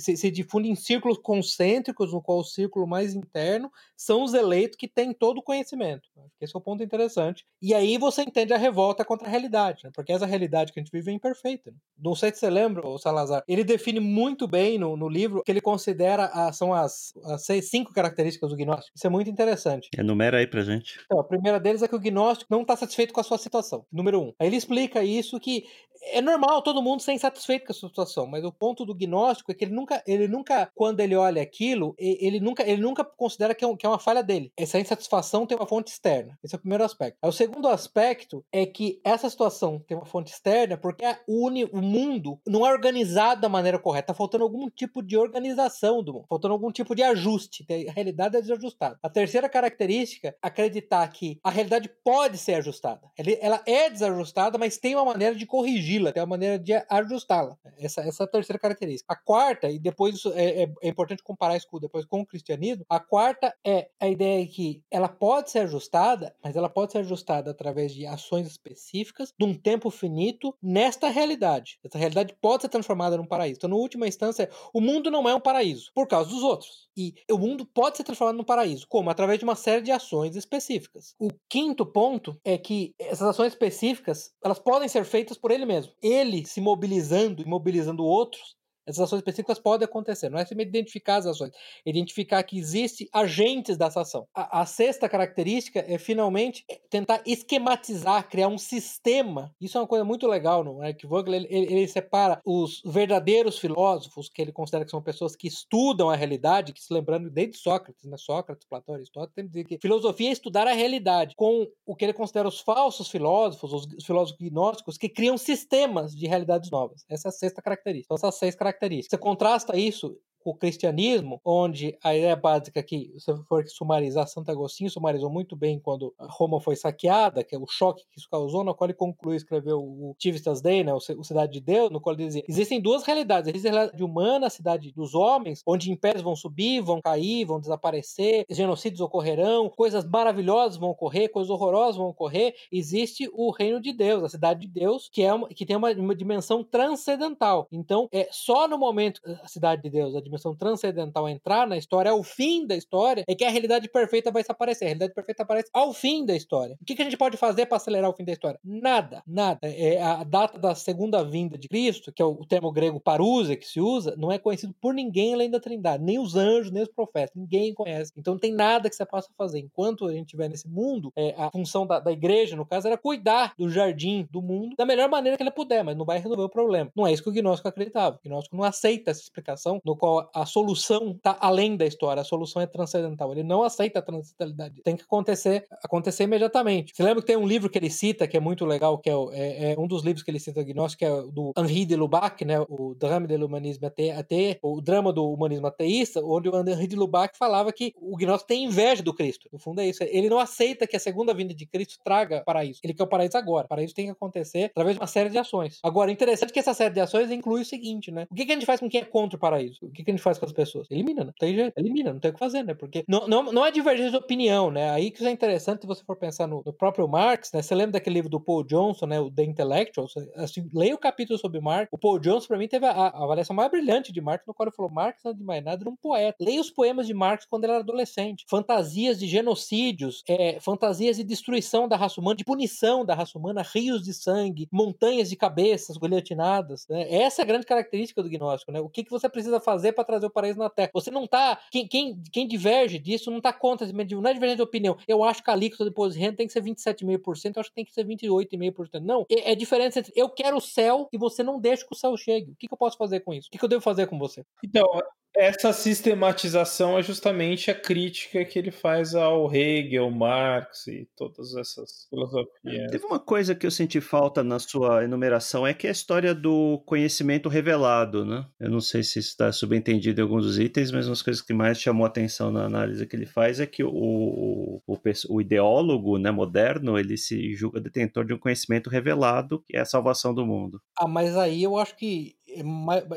Se, 0.00 0.16
se, 0.18 0.30
difunde 0.30 0.68
em 0.68 0.74
círculos 0.74 1.18
concêntricos, 1.18 2.12
no 2.12 2.20
qual 2.20 2.40
o 2.40 2.44
círculo 2.44 2.86
mais 2.86 3.14
interno 3.14 3.70
são 3.96 4.22
os 4.22 4.34
eleitos 4.34 4.76
que 4.76 4.86
têm 4.86 5.14
todo 5.14 5.38
o 5.38 5.42
conhecimento. 5.42 6.10
Esse 6.38 6.54
é 6.54 6.58
o 6.58 6.62
ponto 6.62 6.82
interessante. 6.82 7.46
E 7.60 7.72
aí 7.72 7.96
você 7.96 8.22
entende 8.22 8.52
a 8.52 8.58
revolta 8.58 9.02
contra 9.02 9.26
a 9.26 9.30
realidade, 9.30 9.84
né? 9.84 9.90
porque 9.94 10.12
essa 10.12 10.26
realidade 10.26 10.72
que 10.72 10.80
a 10.80 10.82
gente 10.82 10.92
vive 10.92 11.10
é 11.10 11.14
imperfeita. 11.14 11.70
Né? 11.70 11.76
Não 11.98 12.14
sei 12.14 12.30
se 12.32 12.40
você 12.40 12.50
lembra, 12.50 12.86
o 12.86 12.98
Salazar, 12.98 13.42
ele 13.48 13.64
define 13.64 13.98
muito 13.98 14.46
bem 14.46 14.78
no, 14.78 14.94
no 14.94 15.08
livro 15.08 15.42
que 15.42 15.50
ele 15.50 15.60
considera 15.60 16.26
a, 16.26 16.52
são 16.52 16.74
as, 16.74 17.14
as 17.24 17.46
seis, 17.46 17.70
cinco 17.70 17.94
características 17.94 18.50
do 18.50 18.56
gnóstico. 18.56 18.92
Isso 18.94 19.06
é 19.06 19.10
muito 19.10 19.30
interessante. 19.30 19.88
Enumera 19.96 20.36
aí 20.36 20.46
pra 20.46 20.60
gente. 20.60 21.00
Então, 21.06 21.18
a 21.18 21.24
primeira 21.24 21.58
deles 21.58 21.82
é 21.82 21.88
que 21.88 21.96
o 21.96 22.00
gnóstico 22.00 22.52
não 22.52 22.60
está 22.60 22.76
satisfeito 22.76 23.14
com 23.14 23.20
a 23.20 23.24
sua 23.24 23.38
situação. 23.38 23.81
Número 23.90 24.20
um. 24.20 24.34
Aí 24.38 24.46
ele 24.46 24.56
explica 24.56 25.02
isso 25.02 25.38
que 25.40 25.64
é 26.04 26.20
normal 26.20 26.62
todo 26.62 26.82
mundo 26.82 27.00
ser 27.00 27.12
insatisfeito 27.12 27.66
com 27.66 27.72
a 27.72 27.74
situação, 27.74 28.26
mas 28.26 28.44
o 28.44 28.52
ponto 28.52 28.84
do 28.84 28.94
gnóstico 28.94 29.52
é 29.52 29.54
que 29.54 29.64
ele 29.64 29.74
nunca, 29.74 30.02
ele 30.06 30.26
nunca, 30.26 30.70
quando 30.74 31.00
ele 31.00 31.14
olha 31.14 31.40
aquilo, 31.40 31.94
ele 31.98 32.40
nunca, 32.40 32.62
ele 32.68 32.80
nunca 32.80 33.04
considera 33.04 33.54
que 33.54 33.64
é, 33.64 33.68
um, 33.68 33.76
que 33.76 33.86
é 33.86 33.88
uma 33.88 33.98
falha 33.98 34.22
dele. 34.22 34.52
Essa 34.56 34.80
insatisfação 34.80 35.46
tem 35.46 35.56
uma 35.56 35.66
fonte 35.66 35.92
externa. 35.92 36.38
Esse 36.42 36.54
é 36.54 36.58
o 36.58 36.60
primeiro 36.60 36.84
aspecto. 36.84 37.18
Aí, 37.22 37.28
o 37.28 37.32
segundo 37.32 37.68
aspecto 37.68 38.44
é 38.50 38.66
que 38.66 39.00
essa 39.04 39.28
situação 39.30 39.78
tem 39.86 39.96
uma 39.96 40.06
fonte 40.06 40.32
externa 40.32 40.76
porque 40.76 41.04
o, 41.26 41.46
uni, 41.46 41.64
o 41.66 41.80
mundo 41.80 42.40
não 42.46 42.66
é 42.66 42.72
organizado 42.72 43.40
da 43.40 43.48
maneira 43.48 43.78
correta. 43.78 44.08
Tá 44.08 44.14
faltando 44.14 44.44
algum 44.44 44.68
tipo 44.68 45.02
de 45.02 45.16
organização 45.16 46.02
do 46.02 46.14
mundo, 46.14 46.26
faltando 46.28 46.54
algum 46.54 46.72
tipo 46.72 46.94
de 46.94 47.02
ajuste. 47.02 47.64
A 47.88 47.92
realidade 47.92 48.36
é 48.36 48.40
desajustada. 48.40 48.98
A 49.02 49.08
terceira 49.08 49.48
característica, 49.48 50.34
acreditar 50.42 51.06
que 51.08 51.38
a 51.44 51.50
realidade 51.50 51.90
pode 52.04 52.38
ser 52.38 52.54
ajustada. 52.54 53.00
Ela 53.40 53.62
é 53.66 53.71
desajustada, 53.90 54.58
mas 54.58 54.78
tem 54.78 54.94
uma 54.94 55.04
maneira 55.04 55.34
de 55.34 55.46
corrigi-la, 55.46 56.12
tem 56.12 56.22
uma 56.22 56.28
maneira 56.28 56.58
de 56.58 56.72
ajustá-la. 56.88 57.56
Essa, 57.78 58.02
essa 58.02 58.22
é 58.22 58.26
a 58.26 58.30
terceira 58.30 58.58
característica. 58.58 59.12
A 59.12 59.16
quarta, 59.16 59.70
e 59.70 59.78
depois 59.78 60.14
isso 60.14 60.32
é, 60.34 60.62
é, 60.62 60.72
é, 60.82 60.88
importante 60.88 61.22
comparar 61.22 61.56
isso 61.56 61.66
depois 61.80 62.04
com 62.04 62.20
o 62.20 62.26
cristianismo, 62.26 62.84
a 62.88 63.00
quarta 63.00 63.54
é 63.64 63.88
a 64.00 64.08
ideia 64.08 64.46
que 64.46 64.82
ela 64.90 65.08
pode 65.08 65.50
ser 65.50 65.60
ajustada, 65.60 66.34
mas 66.42 66.56
ela 66.56 66.68
pode 66.68 66.92
ser 66.92 66.98
ajustada 66.98 67.50
através 67.50 67.92
de 67.92 68.06
ações 68.06 68.46
específicas, 68.46 69.32
de 69.38 69.44
um 69.44 69.54
tempo 69.54 69.90
finito, 69.90 70.54
nesta 70.62 71.08
realidade. 71.08 71.78
Essa 71.84 71.98
realidade 71.98 72.36
pode 72.40 72.62
ser 72.62 72.68
transformada 72.68 73.16
num 73.16 73.26
paraíso. 73.26 73.58
Então, 73.58 73.70
na 73.70 73.76
última 73.76 74.06
instância, 74.06 74.48
o 74.72 74.80
mundo 74.80 75.10
não 75.10 75.28
é 75.28 75.34
um 75.34 75.40
paraíso, 75.40 75.90
por 75.94 76.06
causa 76.06 76.30
dos 76.30 76.42
outros. 76.42 76.88
E 76.96 77.14
o 77.30 77.38
mundo 77.38 77.64
pode 77.64 77.96
ser 77.96 78.04
transformado 78.04 78.36
num 78.36 78.44
paraíso. 78.44 78.86
Como? 78.88 79.10
Através 79.10 79.38
de 79.38 79.44
uma 79.44 79.56
série 79.56 79.82
de 79.82 79.90
ações 79.90 80.36
específicas. 80.36 81.14
O 81.18 81.28
quinto 81.48 81.86
ponto 81.86 82.36
é 82.44 82.58
que 82.58 82.94
essas 82.98 83.28
ações 83.28 83.54
específicas, 83.62 84.34
elas 84.44 84.58
podem 84.58 84.88
ser 84.88 85.04
feitas 85.04 85.38
por 85.38 85.50
ele 85.50 85.64
mesmo. 85.64 85.92
Ele 86.02 86.44
se 86.44 86.60
mobilizando 86.60 87.42
e 87.42 87.46
mobilizando 87.46 88.04
outros 88.04 88.56
essas 88.86 89.00
ações 89.00 89.18
específicas 89.18 89.58
podem 89.58 89.84
acontecer. 89.84 90.28
Não 90.28 90.38
é 90.38 90.44
simplesmente 90.44 90.68
identificar 90.68 91.16
as 91.16 91.26
ações, 91.26 91.52
é 91.84 91.90
identificar 91.90 92.42
que 92.42 92.58
existem 92.58 93.08
agentes 93.12 93.76
dessa 93.76 94.00
ação. 94.00 94.26
A, 94.34 94.62
a, 94.62 94.66
sexta 94.66 95.08
característica 95.08 95.84
é 95.86 95.98
finalmente 95.98 96.64
tentar 96.90 97.22
esquematizar, 97.26 98.28
criar 98.28 98.48
um 98.48 98.58
sistema. 98.58 99.54
Isso 99.60 99.78
é 99.78 99.80
uma 99.80 99.86
coisa 99.86 100.04
muito 100.04 100.26
legal 100.26 100.64
no 100.64 100.82
Eric 100.82 101.06
Vogel. 101.06 101.34
Ele, 101.34 101.46
ele, 101.50 101.88
separa 101.88 102.40
os 102.44 102.82
verdadeiros 102.84 103.58
filósofos, 103.58 104.28
que 104.28 104.42
ele 104.42 104.52
considera 104.52 104.84
que 104.84 104.90
são 104.90 105.02
pessoas 105.02 105.36
que 105.36 105.46
estudam 105.46 106.10
a 106.10 106.16
realidade, 106.16 106.72
que 106.72 106.82
se 106.82 106.92
lembrando 106.92 107.30
desde 107.30 107.56
Sócrates, 107.58 108.04
né? 108.04 108.16
Sócrates, 108.16 108.66
Platão, 108.66 108.94
Aristóteles, 108.94 109.34
tem 109.34 109.44
que 109.44 109.50
dizer 109.50 109.64
que 109.64 109.78
filosofia 109.78 110.28
é 110.28 110.32
estudar 110.32 110.66
a 110.66 110.72
realidade, 110.72 111.34
com 111.36 111.66
o 111.86 111.94
que 111.94 112.04
ele 112.04 112.12
considera 112.12 112.48
os 112.48 112.60
falsos 112.60 113.08
filósofos, 113.08 113.72
os 113.72 114.04
filósofos 114.04 114.40
gnósticos, 114.40 114.98
que 114.98 115.08
criam 115.08 115.36
sistemas 115.36 116.14
de 116.14 116.26
realidades 116.26 116.70
novas. 116.70 117.04
Essa 117.08 117.28
é 117.28 117.30
a 117.30 117.32
sexta 117.32 117.62
característica. 117.62 118.06
Então, 118.06 118.16
essas 118.16 118.38
seis 118.38 118.54
características 118.54 118.71
Você 119.08 119.18
contrasta 119.18 119.76
isso 119.76 120.18
o 120.44 120.54
cristianismo, 120.54 121.40
onde 121.44 121.96
a 122.02 122.14
ideia 122.14 122.36
básica 122.36 122.82
que, 122.82 123.12
se 123.18 123.34
for 123.44 123.66
sumarizar, 123.68 124.26
Santo 124.26 124.50
Agostinho 124.50 124.90
sumarizou 124.90 125.30
muito 125.30 125.56
bem 125.56 125.78
quando 125.78 126.14
Roma 126.18 126.60
foi 126.60 126.76
saqueada, 126.76 127.44
que 127.44 127.54
é 127.54 127.58
o 127.58 127.66
choque 127.66 128.04
que 128.10 128.18
isso 128.18 128.28
causou, 128.30 128.64
no 128.64 128.74
qual 128.74 128.88
ele 128.88 128.96
concluiu 128.96 129.36
escreveu 129.36 129.80
o 129.80 130.14
Civitas 130.18 130.60
Dei, 130.60 130.84
né, 130.84 130.92
o 130.94 131.00
Cidade 131.00 131.52
de 131.52 131.60
Deus, 131.60 131.90
no 131.90 132.00
qual 132.00 132.14
ele 132.14 132.26
dizia, 132.26 132.44
existem 132.48 132.80
duas 132.80 133.04
realidades, 133.04 133.48
existe 133.48 133.68
a 133.68 133.72
realidade 133.72 134.02
humana, 134.02 134.46
a 134.46 134.50
cidade 134.50 134.92
dos 134.92 135.14
homens, 135.14 135.62
onde 135.66 135.90
impérios 135.90 136.22
vão 136.22 136.36
subir, 136.36 136.80
vão 136.80 137.00
cair, 137.00 137.44
vão 137.44 137.60
desaparecer, 137.60 138.44
genocídios 138.50 139.00
ocorrerão, 139.00 139.68
coisas 139.68 140.04
maravilhosas 140.04 140.76
vão 140.76 140.90
ocorrer, 140.90 141.30
coisas 141.30 141.50
horrorosas 141.50 141.96
vão 141.96 142.08
ocorrer, 142.08 142.54
existe 142.70 143.28
o 143.32 143.50
reino 143.50 143.80
de 143.80 143.92
Deus, 143.92 144.24
a 144.24 144.28
cidade 144.28 144.60
de 144.60 144.68
Deus, 144.68 145.08
que, 145.12 145.22
é 145.22 145.32
uma, 145.32 145.48
que 145.48 145.66
tem 145.66 145.76
uma, 145.76 145.90
uma 145.92 146.14
dimensão 146.14 146.64
transcendental. 146.64 147.66
Então, 147.70 148.08
é 148.12 148.28
só 148.30 148.66
no 148.68 148.78
momento 148.78 149.20
a 149.42 149.48
cidade 149.48 149.82
de 149.82 149.90
Deus, 149.90 150.14
a 150.14 150.20
dimensão 150.20 150.31
transcendental 150.58 151.28
entrar 151.28 151.66
na 151.66 151.76
história, 151.76 152.10
ao 152.10 152.22
fim 152.22 152.66
da 152.66 152.76
história, 152.76 153.24
é 153.26 153.34
que 153.34 153.44
a 153.44 153.50
realidade 153.50 153.88
perfeita 153.88 154.30
vai 154.30 154.42
se 154.42 154.50
aparecer. 154.50 154.84
A 154.84 154.88
realidade 154.88 155.14
perfeita 155.14 155.42
aparece 155.42 155.70
ao 155.72 155.92
fim 155.92 156.24
da 156.24 156.34
história. 156.34 156.76
O 156.80 156.84
que, 156.84 156.94
que 156.94 157.02
a 157.02 157.04
gente 157.04 157.16
pode 157.16 157.36
fazer 157.36 157.66
para 157.66 157.76
acelerar 157.76 158.10
o 158.10 158.14
fim 158.14 158.24
da 158.24 158.32
história? 158.32 158.58
Nada, 158.64 159.22
nada. 159.26 159.60
É, 159.62 159.94
é 159.94 160.02
a 160.02 160.24
data 160.24 160.58
da 160.58 160.74
segunda 160.74 161.22
vinda 161.24 161.58
de 161.58 161.68
Cristo, 161.68 162.12
que 162.12 162.22
é 162.22 162.24
o 162.24 162.44
termo 162.46 162.70
grego 162.72 163.00
parousia 163.00 163.56
que 163.56 163.66
se 163.66 163.80
usa, 163.80 164.14
não 164.16 164.30
é 164.30 164.38
conhecido 164.38 164.74
por 164.80 164.94
ninguém 164.94 165.34
além 165.34 165.50
da 165.50 165.60
Trindade, 165.60 166.02
nem 166.02 166.18
os 166.18 166.34
anjos, 166.36 166.70
nem 166.70 166.82
os 166.82 166.88
profetas, 166.88 167.34
ninguém 167.34 167.74
conhece. 167.74 168.12
Então 168.16 168.34
não 168.34 168.40
tem 168.40 168.52
nada 168.52 168.88
que 168.88 168.96
você 168.96 169.06
possa 169.06 169.30
fazer. 169.36 169.60
Enquanto 169.60 170.06
a 170.06 170.12
gente 170.12 170.26
estiver 170.26 170.48
nesse 170.48 170.68
mundo, 170.68 171.12
é, 171.16 171.34
a 171.36 171.50
função 171.50 171.86
da, 171.86 172.00
da 172.00 172.12
igreja, 172.12 172.56
no 172.56 172.66
caso, 172.66 172.86
era 172.86 172.98
cuidar 172.98 173.54
do 173.56 173.68
jardim 173.68 174.26
do 174.30 174.42
mundo 174.42 174.74
da 174.76 174.84
melhor 174.84 175.08
maneira 175.08 175.36
que 175.36 175.42
ele 175.42 175.50
puder, 175.50 175.84
mas 175.84 175.96
não 175.96 176.04
vai 176.04 176.18
resolver 176.18 176.42
o 176.42 176.48
problema. 176.48 176.90
Não 176.94 177.06
é 177.06 177.12
isso 177.12 177.22
que 177.22 177.28
o 177.28 177.32
gnóstico 177.32 177.68
acreditava. 177.68 178.16
O 178.16 178.28
gnóstico 178.28 178.56
não 178.56 178.64
aceita 178.64 179.10
essa 179.10 179.20
explicação 179.20 179.80
no 179.84 179.96
qual 179.96 180.21
a 180.34 180.46
solução 180.46 181.12
está 181.12 181.36
além 181.40 181.76
da 181.76 181.86
história, 181.86 182.20
a 182.20 182.24
solução 182.24 182.60
é 182.62 182.66
transcendental. 182.66 183.32
Ele 183.32 183.42
não 183.42 183.62
aceita 183.62 183.98
a 183.98 184.02
transcendentalidade. 184.02 184.82
Tem 184.82 184.96
que 184.96 185.02
acontecer, 185.02 185.66
acontecer 185.82 186.24
imediatamente. 186.24 186.92
Você 186.94 187.02
lembra 187.02 187.20
que 187.20 187.26
tem 187.26 187.36
um 187.36 187.46
livro 187.46 187.70
que 187.70 187.78
ele 187.78 187.90
cita, 187.90 188.26
que 188.26 188.36
é 188.36 188.40
muito 188.40 188.64
legal, 188.64 188.98
que 188.98 189.10
é, 189.10 189.14
é, 189.32 189.72
é 189.72 189.78
um 189.78 189.86
dos 189.86 190.02
livros 190.02 190.22
que 190.22 190.30
ele 190.30 190.40
cita 190.40 190.62
gnóstico, 190.62 190.98
que 191.00 191.04
é 191.04 191.22
do 191.32 191.52
Henri 191.56 191.84
de 191.84 191.96
Lubac, 191.96 192.44
né, 192.44 192.60
o 192.68 192.94
Drama 192.94 193.26
do 193.26 193.46
Humanismo 193.46 193.86
Até, 193.86 194.58
o 194.62 194.80
Drama 194.80 195.12
do 195.12 195.30
Humanismo 195.30 195.66
Ateísta, 195.66 196.20
onde 196.24 196.48
o 196.48 196.68
Henri 196.68 196.86
de 196.86 196.96
Lubac 196.96 197.36
falava 197.36 197.72
que 197.72 197.94
o 198.00 198.16
gnóstico 198.16 198.48
tem 198.48 198.64
inveja 198.64 199.02
do 199.02 199.14
Cristo. 199.14 199.48
No 199.52 199.58
fundo 199.58 199.80
é 199.80 199.88
isso. 199.88 200.02
Ele 200.04 200.28
não 200.28 200.38
aceita 200.38 200.86
que 200.86 200.96
a 200.96 201.00
segunda 201.00 201.34
vinda 201.34 201.54
de 201.54 201.66
Cristo 201.66 201.98
traga 202.04 202.42
paraíso. 202.44 202.80
Ele 202.82 202.94
quer 202.94 203.02
o 203.02 203.06
paraíso 203.06 203.36
agora. 203.36 203.66
O 203.66 203.68
paraíso 203.68 203.94
tem 203.94 204.06
que 204.06 204.12
acontecer 204.12 204.64
através 204.64 204.96
de 204.96 205.00
uma 205.00 205.06
série 205.06 205.30
de 205.30 205.38
ações. 205.38 205.78
Agora, 205.82 206.10
interessante 206.10 206.52
que 206.52 206.58
essa 206.58 206.74
série 206.74 206.94
de 206.94 207.00
ações 207.00 207.30
inclui 207.30 207.62
o 207.62 207.64
seguinte, 207.64 208.10
né? 208.10 208.26
O 208.30 208.34
que, 208.34 208.44
que 208.44 208.52
a 208.52 208.54
gente 208.54 208.66
faz 208.66 208.80
com 208.80 208.88
quem 208.88 209.00
é 209.00 209.04
contra 209.04 209.36
o 209.36 209.40
paraíso? 209.40 209.78
O 209.82 209.90
que, 209.90 210.04
que 210.04 210.10
a 210.12 210.16
gente 210.16 210.22
faz 210.22 210.38
com 210.38 210.46
as 210.46 210.52
pessoas? 210.52 210.90
Elimina, 210.90 211.24
não 211.24 211.32
tem 211.32 211.54
jeito. 211.54 211.76
Elimina, 211.76 212.12
não 212.12 212.20
tem 212.20 212.30
o 212.30 212.34
que 212.34 212.38
fazer, 212.38 212.62
né? 212.62 212.74
Porque 212.74 213.04
não, 213.08 213.26
não, 213.26 213.52
não 213.52 213.66
é 213.66 213.70
divergência 213.70 214.12
de 214.12 214.16
opinião, 214.16 214.70
né? 214.70 214.90
Aí 214.90 215.10
que 215.10 215.18
isso 215.18 215.26
é 215.26 215.30
interessante 215.30 215.82
se 215.82 215.86
você 215.86 216.04
for 216.04 216.16
pensar 216.16 216.46
no, 216.46 216.62
no, 216.64 216.72
próprio 216.72 217.08
Marx, 217.08 217.50
né? 217.52 217.62
Você 217.62 217.74
lembra 217.74 217.92
daquele 217.92 218.14
livro 218.14 218.30
do 218.30 218.40
Paul 218.40 218.64
Johnson, 218.64 219.06
né? 219.06 219.20
O 219.20 219.30
The 219.30 219.44
Intellectuals? 219.44 220.14
Assim, 220.36 220.68
leia 220.72 220.94
o 220.94 220.98
capítulo 220.98 221.38
sobre 221.38 221.60
Marx. 221.60 221.88
O 221.92 221.98
Paul 221.98 222.18
Johnson, 222.18 222.48
para 222.48 222.58
mim, 222.58 222.68
teve 222.68 222.86
a, 222.86 222.90
a, 222.90 223.24
avaliação 223.24 223.54
mais 223.54 223.70
brilhante 223.70 224.12
de 224.12 224.20
Marx, 224.20 224.44
no 224.46 224.54
qual 224.54 224.66
ele 224.66 224.76
falou: 224.76 224.90
Marx, 224.90 225.24
antes 225.24 225.38
de 225.38 225.44
mais 225.44 225.64
nada, 225.64 225.82
era 225.82 225.90
um 225.90 225.96
poeta. 225.96 226.36
Leia 226.40 226.60
os 226.60 226.70
poemas 226.70 227.06
de 227.06 227.14
Marx 227.14 227.46
quando 227.46 227.64
ele 227.64 227.72
era 227.72 227.82
adolescente. 227.82 228.44
Fantasias 228.48 229.18
de 229.18 229.26
genocídios, 229.26 230.22
é, 230.28 230.58
fantasias 230.60 231.16
de 231.16 231.24
destruição 231.24 231.88
da 231.88 231.96
raça 231.96 232.20
humana, 232.20 232.36
de 232.36 232.44
punição 232.44 233.04
da 233.04 233.14
raça 233.14 233.38
humana, 233.38 233.62
rios 233.62 234.02
de 234.02 234.12
sangue, 234.12 234.68
montanhas 234.70 235.28
de 235.28 235.36
cabeças 235.36 235.96
guilhotinadas. 235.96 236.86
Né? 236.88 237.12
Essa 237.12 237.42
é 237.42 237.44
a 237.44 237.46
grande 237.46 237.66
característica 237.66 238.22
do 238.22 238.28
gnóstico, 238.28 238.72
né? 238.72 238.80
O 238.80 238.88
que, 238.88 239.04
que 239.04 239.10
você 239.10 239.28
precisa 239.28 239.60
fazer 239.60 239.92
para 239.92 240.01
trazer 240.04 240.26
o 240.26 240.30
paraíso 240.30 240.58
na 240.58 240.70
Terra? 240.70 240.90
Você 240.94 241.10
não 241.10 241.26
tá. 241.26 241.58
Quem, 241.70 241.86
quem, 241.86 242.22
quem 242.32 242.46
diverge 242.46 242.98
disso 242.98 243.30
não 243.30 243.40
tá 243.40 243.52
contra, 243.52 243.86
não 243.92 244.00
é 244.00 244.04
divergência 244.04 244.56
de 244.56 244.62
opinião. 244.62 244.96
Eu 245.06 245.24
acho 245.24 245.42
que 245.42 245.50
a 245.50 245.52
alíquota 245.52 245.84
de 245.84 245.90
imposto 245.90 246.14
de 246.14 246.20
renda 246.20 246.36
tem 246.36 246.46
que 246.46 246.52
ser 246.52 246.62
27,5%, 246.62 247.56
eu 247.56 247.60
acho 247.60 247.70
que 247.70 247.74
tem 247.74 247.84
que 247.84 247.92
ser 247.92 248.06
28,5%. 248.06 249.00
Não, 249.00 249.26
é, 249.30 249.52
é 249.52 249.54
diferença 249.54 249.98
entre 249.98 250.12
eu 250.16 250.28
quero 250.28 250.56
o 250.56 250.60
céu 250.60 251.08
e 251.12 251.18
você 251.18 251.42
não 251.42 251.60
deixa 251.60 251.86
que 251.86 251.94
o 251.94 251.96
céu 251.96 252.16
chegue. 252.16 252.52
O 252.52 252.56
que, 252.56 252.68
que 252.68 252.74
eu 252.74 252.78
posso 252.78 252.96
fazer 252.96 253.20
com 253.20 253.32
isso? 253.32 253.48
O 253.48 253.50
que, 253.50 253.58
que 253.58 253.64
eu 253.64 253.68
devo 253.68 253.82
fazer 253.82 254.06
com 254.06 254.18
você? 254.18 254.44
Então, 254.64 254.86
essa 255.34 255.72
sistematização 255.72 256.98
é 256.98 257.02
justamente 257.02 257.70
a 257.70 257.74
crítica 257.74 258.44
que 258.44 258.58
ele 258.58 258.70
faz 258.70 259.14
ao 259.14 259.52
Hegel, 259.52 260.10
Marx 260.10 260.86
e 260.86 261.08
todas 261.16 261.54
essas 261.56 262.06
filosofias. 262.10 262.90
Teve 262.90 263.06
uma 263.06 263.18
coisa 263.18 263.54
que 263.54 263.66
eu 263.66 263.70
senti 263.70 264.00
falta 264.00 264.42
na 264.42 264.58
sua 264.58 265.04
enumeração, 265.04 265.66
é 265.66 265.72
que 265.72 265.86
é 265.86 265.90
a 265.90 265.92
história 265.92 266.34
do 266.34 266.82
conhecimento 266.84 267.48
revelado, 267.48 268.26
né? 268.26 268.44
Eu 268.60 268.70
não 268.70 268.80
sei 268.80 269.02
se 269.02 269.18
está 269.18 269.50
subentendido 269.50 269.91
em 269.92 270.20
alguns 270.20 270.44
dos 270.44 270.58
itens, 270.58 270.90
mas 270.90 271.06
uma 271.06 271.12
das 271.12 271.22
coisas 271.22 271.42
que 271.42 271.52
mais 271.52 271.80
chamou 271.80 272.06
atenção 272.06 272.50
na 272.50 272.64
análise 272.64 273.06
que 273.06 273.16
ele 273.16 273.26
faz 273.26 273.60
é 273.60 273.66
que 273.66 273.82
o, 273.84 273.90
o, 273.90 274.82
o 275.28 275.40
ideólogo 275.40 276.18
né, 276.18 276.30
moderno, 276.30 276.98
ele 276.98 277.16
se 277.16 277.54
julga 277.54 277.80
detentor 277.80 278.24
de 278.24 278.34
um 278.34 278.38
conhecimento 278.38 278.90
revelado, 278.90 279.62
que 279.66 279.76
é 279.76 279.80
a 279.80 279.84
salvação 279.84 280.34
do 280.34 280.46
mundo. 280.46 280.80
Ah, 280.98 281.08
mas 281.08 281.36
aí 281.36 281.62
eu 281.62 281.76
acho 281.76 281.96
que 281.96 282.34
é 282.60 282.62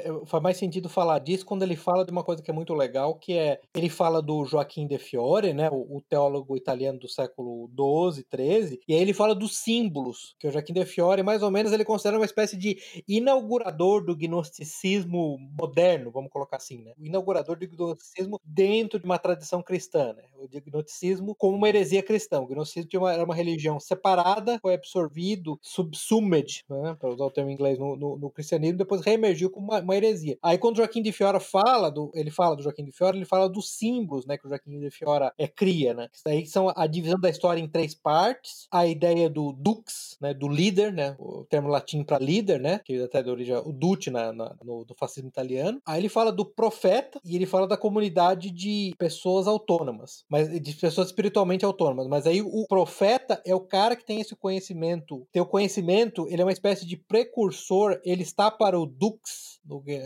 é, 0.09 0.25
faz 0.25 0.43
mais 0.43 0.57
sentido 0.57 0.89
falar 0.89 1.19
disso 1.19 1.45
quando 1.45 1.63
ele 1.63 1.75
fala 1.75 2.05
de 2.05 2.11
uma 2.11 2.23
coisa 2.23 2.41
que 2.41 2.49
é 2.49 2.53
muito 2.53 2.73
legal, 2.73 3.15
que 3.15 3.33
é 3.33 3.59
ele 3.75 3.89
fala 3.89 4.21
do 4.21 4.45
Joaquim 4.45 4.87
de 4.87 4.97
Fiore, 4.97 5.53
né, 5.53 5.69
o, 5.69 5.97
o 5.97 6.01
teólogo 6.01 6.55
italiano 6.55 6.99
do 6.99 7.07
século 7.07 7.69
12, 7.73 8.23
13, 8.23 8.79
e 8.87 8.93
aí 8.93 9.01
ele 9.01 9.13
fala 9.13 9.35
dos 9.35 9.57
símbolos, 9.57 10.35
que 10.39 10.47
o 10.47 10.51
Joaquim 10.51 10.73
de 10.73 10.85
Fiore, 10.85 11.23
mais 11.23 11.43
ou 11.43 11.51
menos, 11.51 11.71
ele 11.71 11.85
considera 11.85 12.17
uma 12.17 12.25
espécie 12.25 12.57
de 12.57 12.77
inaugurador 13.07 14.03
do 14.03 14.15
gnosticismo 14.15 15.37
moderno, 15.59 16.11
vamos 16.11 16.29
colocar 16.31 16.57
assim, 16.57 16.81
né, 16.83 16.93
o 16.97 17.05
inaugurador 17.05 17.57
do 17.57 17.67
gnosticismo 17.67 18.39
dentro 18.43 18.99
de 18.99 19.05
uma 19.05 19.17
tradição 19.19 19.61
cristã, 19.61 20.13
né, 20.13 20.23
o 20.37 20.47
gnosticismo 20.47 21.35
como 21.35 21.57
uma 21.57 21.67
heresia 21.67 22.03
cristã. 22.03 22.39
O 22.39 22.47
gnosticismo 22.47 22.89
uma, 22.95 23.13
era 23.13 23.23
uma 23.23 23.35
religião 23.35 23.79
separada, 23.79 24.59
foi 24.61 24.73
absorvido, 24.73 25.59
subsumed, 25.61 26.63
né, 26.69 26.95
para 26.99 27.09
usar 27.09 27.25
o 27.25 27.31
termo 27.31 27.49
em 27.49 27.53
inglês, 27.53 27.79
no, 27.79 27.95
no, 27.95 28.17
no 28.17 28.29
cristianismo, 28.29 28.77
depois 28.77 29.01
reemergiu 29.01 29.24
emergiu 29.25 29.49
como 29.49 29.67
uma, 29.67 29.79
uma 29.79 29.95
heresia. 29.95 30.37
Aí 30.41 30.57
quando 30.57 30.77
Joaquim 30.77 31.01
de 31.01 31.11
Fiora 31.11 31.39
fala 31.39 31.89
do, 31.89 32.11
ele 32.13 32.29
fala 32.29 32.55
do 32.55 32.63
Joaquim 32.63 32.85
de 32.85 32.91
Fiora, 32.91 33.15
ele 33.15 33.25
fala 33.25 33.49
dos 33.49 33.69
símbolos, 33.69 34.25
né, 34.25 34.37
que 34.37 34.45
o 34.45 34.49
Joaquim 34.49 34.79
de 34.79 34.91
Fiora 34.91 35.33
é 35.37 35.47
cria, 35.47 35.93
né? 35.93 36.09
Isso 36.13 36.27
aí 36.27 36.45
são 36.45 36.71
a 36.75 36.87
divisão 36.87 37.19
da 37.19 37.29
história 37.29 37.59
em 37.59 37.67
três 37.67 37.95
partes, 37.95 38.67
a 38.71 38.85
ideia 38.85 39.29
do 39.29 39.51
dux, 39.53 40.17
né, 40.21 40.33
do 40.33 40.47
líder, 40.47 40.93
né, 40.93 41.15
o 41.19 41.45
termo 41.45 41.69
latim 41.69 42.03
para 42.03 42.19
líder, 42.19 42.59
né, 42.59 42.79
que 42.83 43.01
até 43.01 43.23
de 43.23 43.29
origem 43.29 43.55
o 43.55 43.71
duce 43.71 44.09
na, 44.11 44.31
na 44.31 44.55
no, 44.63 44.85
fascismo 44.97 45.29
italiano. 45.29 45.81
Aí 45.85 46.01
ele 46.01 46.09
fala 46.09 46.31
do 46.31 46.45
profeta 46.45 47.19
e 47.23 47.35
ele 47.35 47.45
fala 47.45 47.67
da 47.67 47.77
comunidade 47.77 48.51
de 48.51 48.93
pessoas 48.97 49.47
autônomas, 49.47 50.23
mas 50.29 50.49
de 50.59 50.73
pessoas 50.73 51.07
espiritualmente 51.07 51.65
autônomas. 51.65 52.07
Mas 52.07 52.27
aí 52.27 52.41
o 52.41 52.65
profeta 52.67 53.41
é 53.45 53.53
o 53.53 53.59
cara 53.59 53.95
que 53.95 54.05
tem 54.05 54.21
esse 54.21 54.35
conhecimento, 54.35 55.27
tem 55.31 55.41
o 55.41 55.45
conhecimento, 55.45 56.27
ele 56.29 56.41
é 56.41 56.45
uma 56.45 56.51
espécie 56.51 56.85
de 56.85 56.97
precursor, 56.97 57.99
ele 58.03 58.23
está 58.23 58.49
para 58.49 58.79
o 58.79 58.85
dux, 58.85 59.14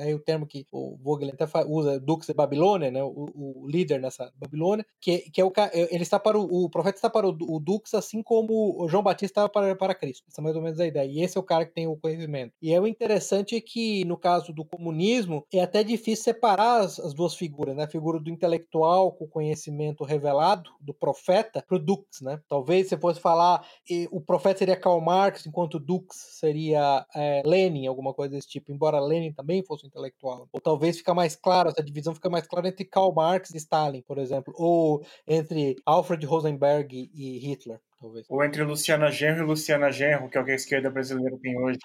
aí 0.01 0.13
o 0.13 0.20
termo 0.20 0.46
que 0.46 0.66
o 0.72 0.98
Vogel 0.98 1.30
até 1.30 1.46
usa, 1.68 2.00
dux 2.00 2.30
é 2.30 2.34
Babilônia, 2.34 2.89
né, 2.92 3.04
o, 3.04 3.30
o 3.36 3.68
líder 3.68 4.00
nessa 4.00 4.32
Babilônia, 4.36 4.86
que, 5.01 5.30
que 5.32 5.42
é 5.42 5.46
o 5.46 5.51
ele 5.92 6.04
está 6.04 6.20
para 6.20 6.38
o, 6.38 6.66
o 6.66 6.70
profeta 6.70 6.98
está 6.98 7.10
para 7.10 7.28
o, 7.28 7.32
o 7.32 7.60
dux, 7.60 7.94
assim 7.94 8.24
como 8.24 8.88
João 8.88 9.04
Batista 9.04 9.25
estava 9.25 9.50
para, 9.50 9.75
para 9.75 9.96
Cristo. 9.96 10.25
Essa 10.30 10.42
é 10.42 10.44
mais 10.44 10.56
ou 10.56 10.62
menos 10.62 10.80
a 10.80 10.88
ideia. 10.88 11.10
E 11.10 11.22
esse 11.22 11.38
é 11.38 11.42
o 11.42 11.44
cara 11.44 11.66
que 11.66 11.74
tem 11.74 11.88
o 11.88 11.98
conhecimento. 11.98 12.54
E 12.62 12.74
é 12.74 12.80
o 12.80 12.88
interessante 12.88 13.56
é 13.56 13.62
que 13.62 14.06
no 14.06 14.18
caso 14.18 14.54
do 14.54 14.66
comunismo 14.66 15.46
é 15.54 15.62
até 15.62 15.84
difícil 15.84 16.24
separar 16.24 16.82
as, 16.82 17.00
as 17.00 17.13
duas 17.13 17.36
figuras, 17.36 17.75
né? 17.75 17.84
A 17.84 17.89
figura 17.89 18.20
do 18.20 18.30
intelectual 18.30 19.12
com 19.12 19.28
conhecimento 19.28 20.04
revelado, 20.04 20.70
do 20.80 20.94
profeta, 20.94 21.63
para 21.68 21.75
o 21.75 21.80
dux, 21.80 22.22
né? 22.22 22.42
Talvez 22.48 22.88
você 22.88 22.98
fosse 22.98 23.20
falar 23.20 23.66
o 24.12 24.22
profeta 24.22 24.60
seria 24.60 24.75
Karl 24.75 25.01
Marx, 25.01 25.46
enquanto 25.46 25.75
o 25.75 25.80
dux 25.80 26.16
seria 26.16 27.06
é, 27.16 27.42
Lenin, 27.46 27.88
alguma 27.88 28.13
coisa 28.13 28.36
desse 28.36 28.48
tipo. 28.48 28.72
Embora 28.72 28.99
Lenin 29.00 29.34
também 29.34 29.63
fosse 29.63 29.86
um 29.86 29.88
intelectual. 29.88 30.48
Ou 30.51 30.62
talvez 30.62 30.98
fica 30.98 31.13
mais 31.13 31.36
claro, 31.36 31.70
essa 31.70 31.84
divisão 31.84 32.13
fica 32.13 32.29
mais 32.29 32.48
clara 32.48 32.68
entre 32.68 32.86
Karl 32.86 33.13
Marx 33.13 33.51
e 33.51 33.58
Stalin, 33.58 34.01
por 34.01 34.18
exemplo. 34.18 34.53
Ou 34.58 35.03
entre 35.27 35.75
Alfred 35.86 36.25
Rosenberg 36.25 37.10
e 37.13 37.38
Hitler 37.39 37.79
talvez. 38.00 38.25
Ou 38.29 38.44
entre 38.44 38.63
Luciana 38.63 39.12
Genro 39.12 39.44
e 39.44 39.48
Luciana 39.48 39.91
Genro, 39.91 40.29
que 40.29 40.38
é 40.38 40.41
o 40.41 40.46
que 40.46 40.51
a 40.51 40.56
esquerda 40.56 40.89
brasileira 40.89 41.38
tem 41.41 41.58
hoje. 41.60 41.79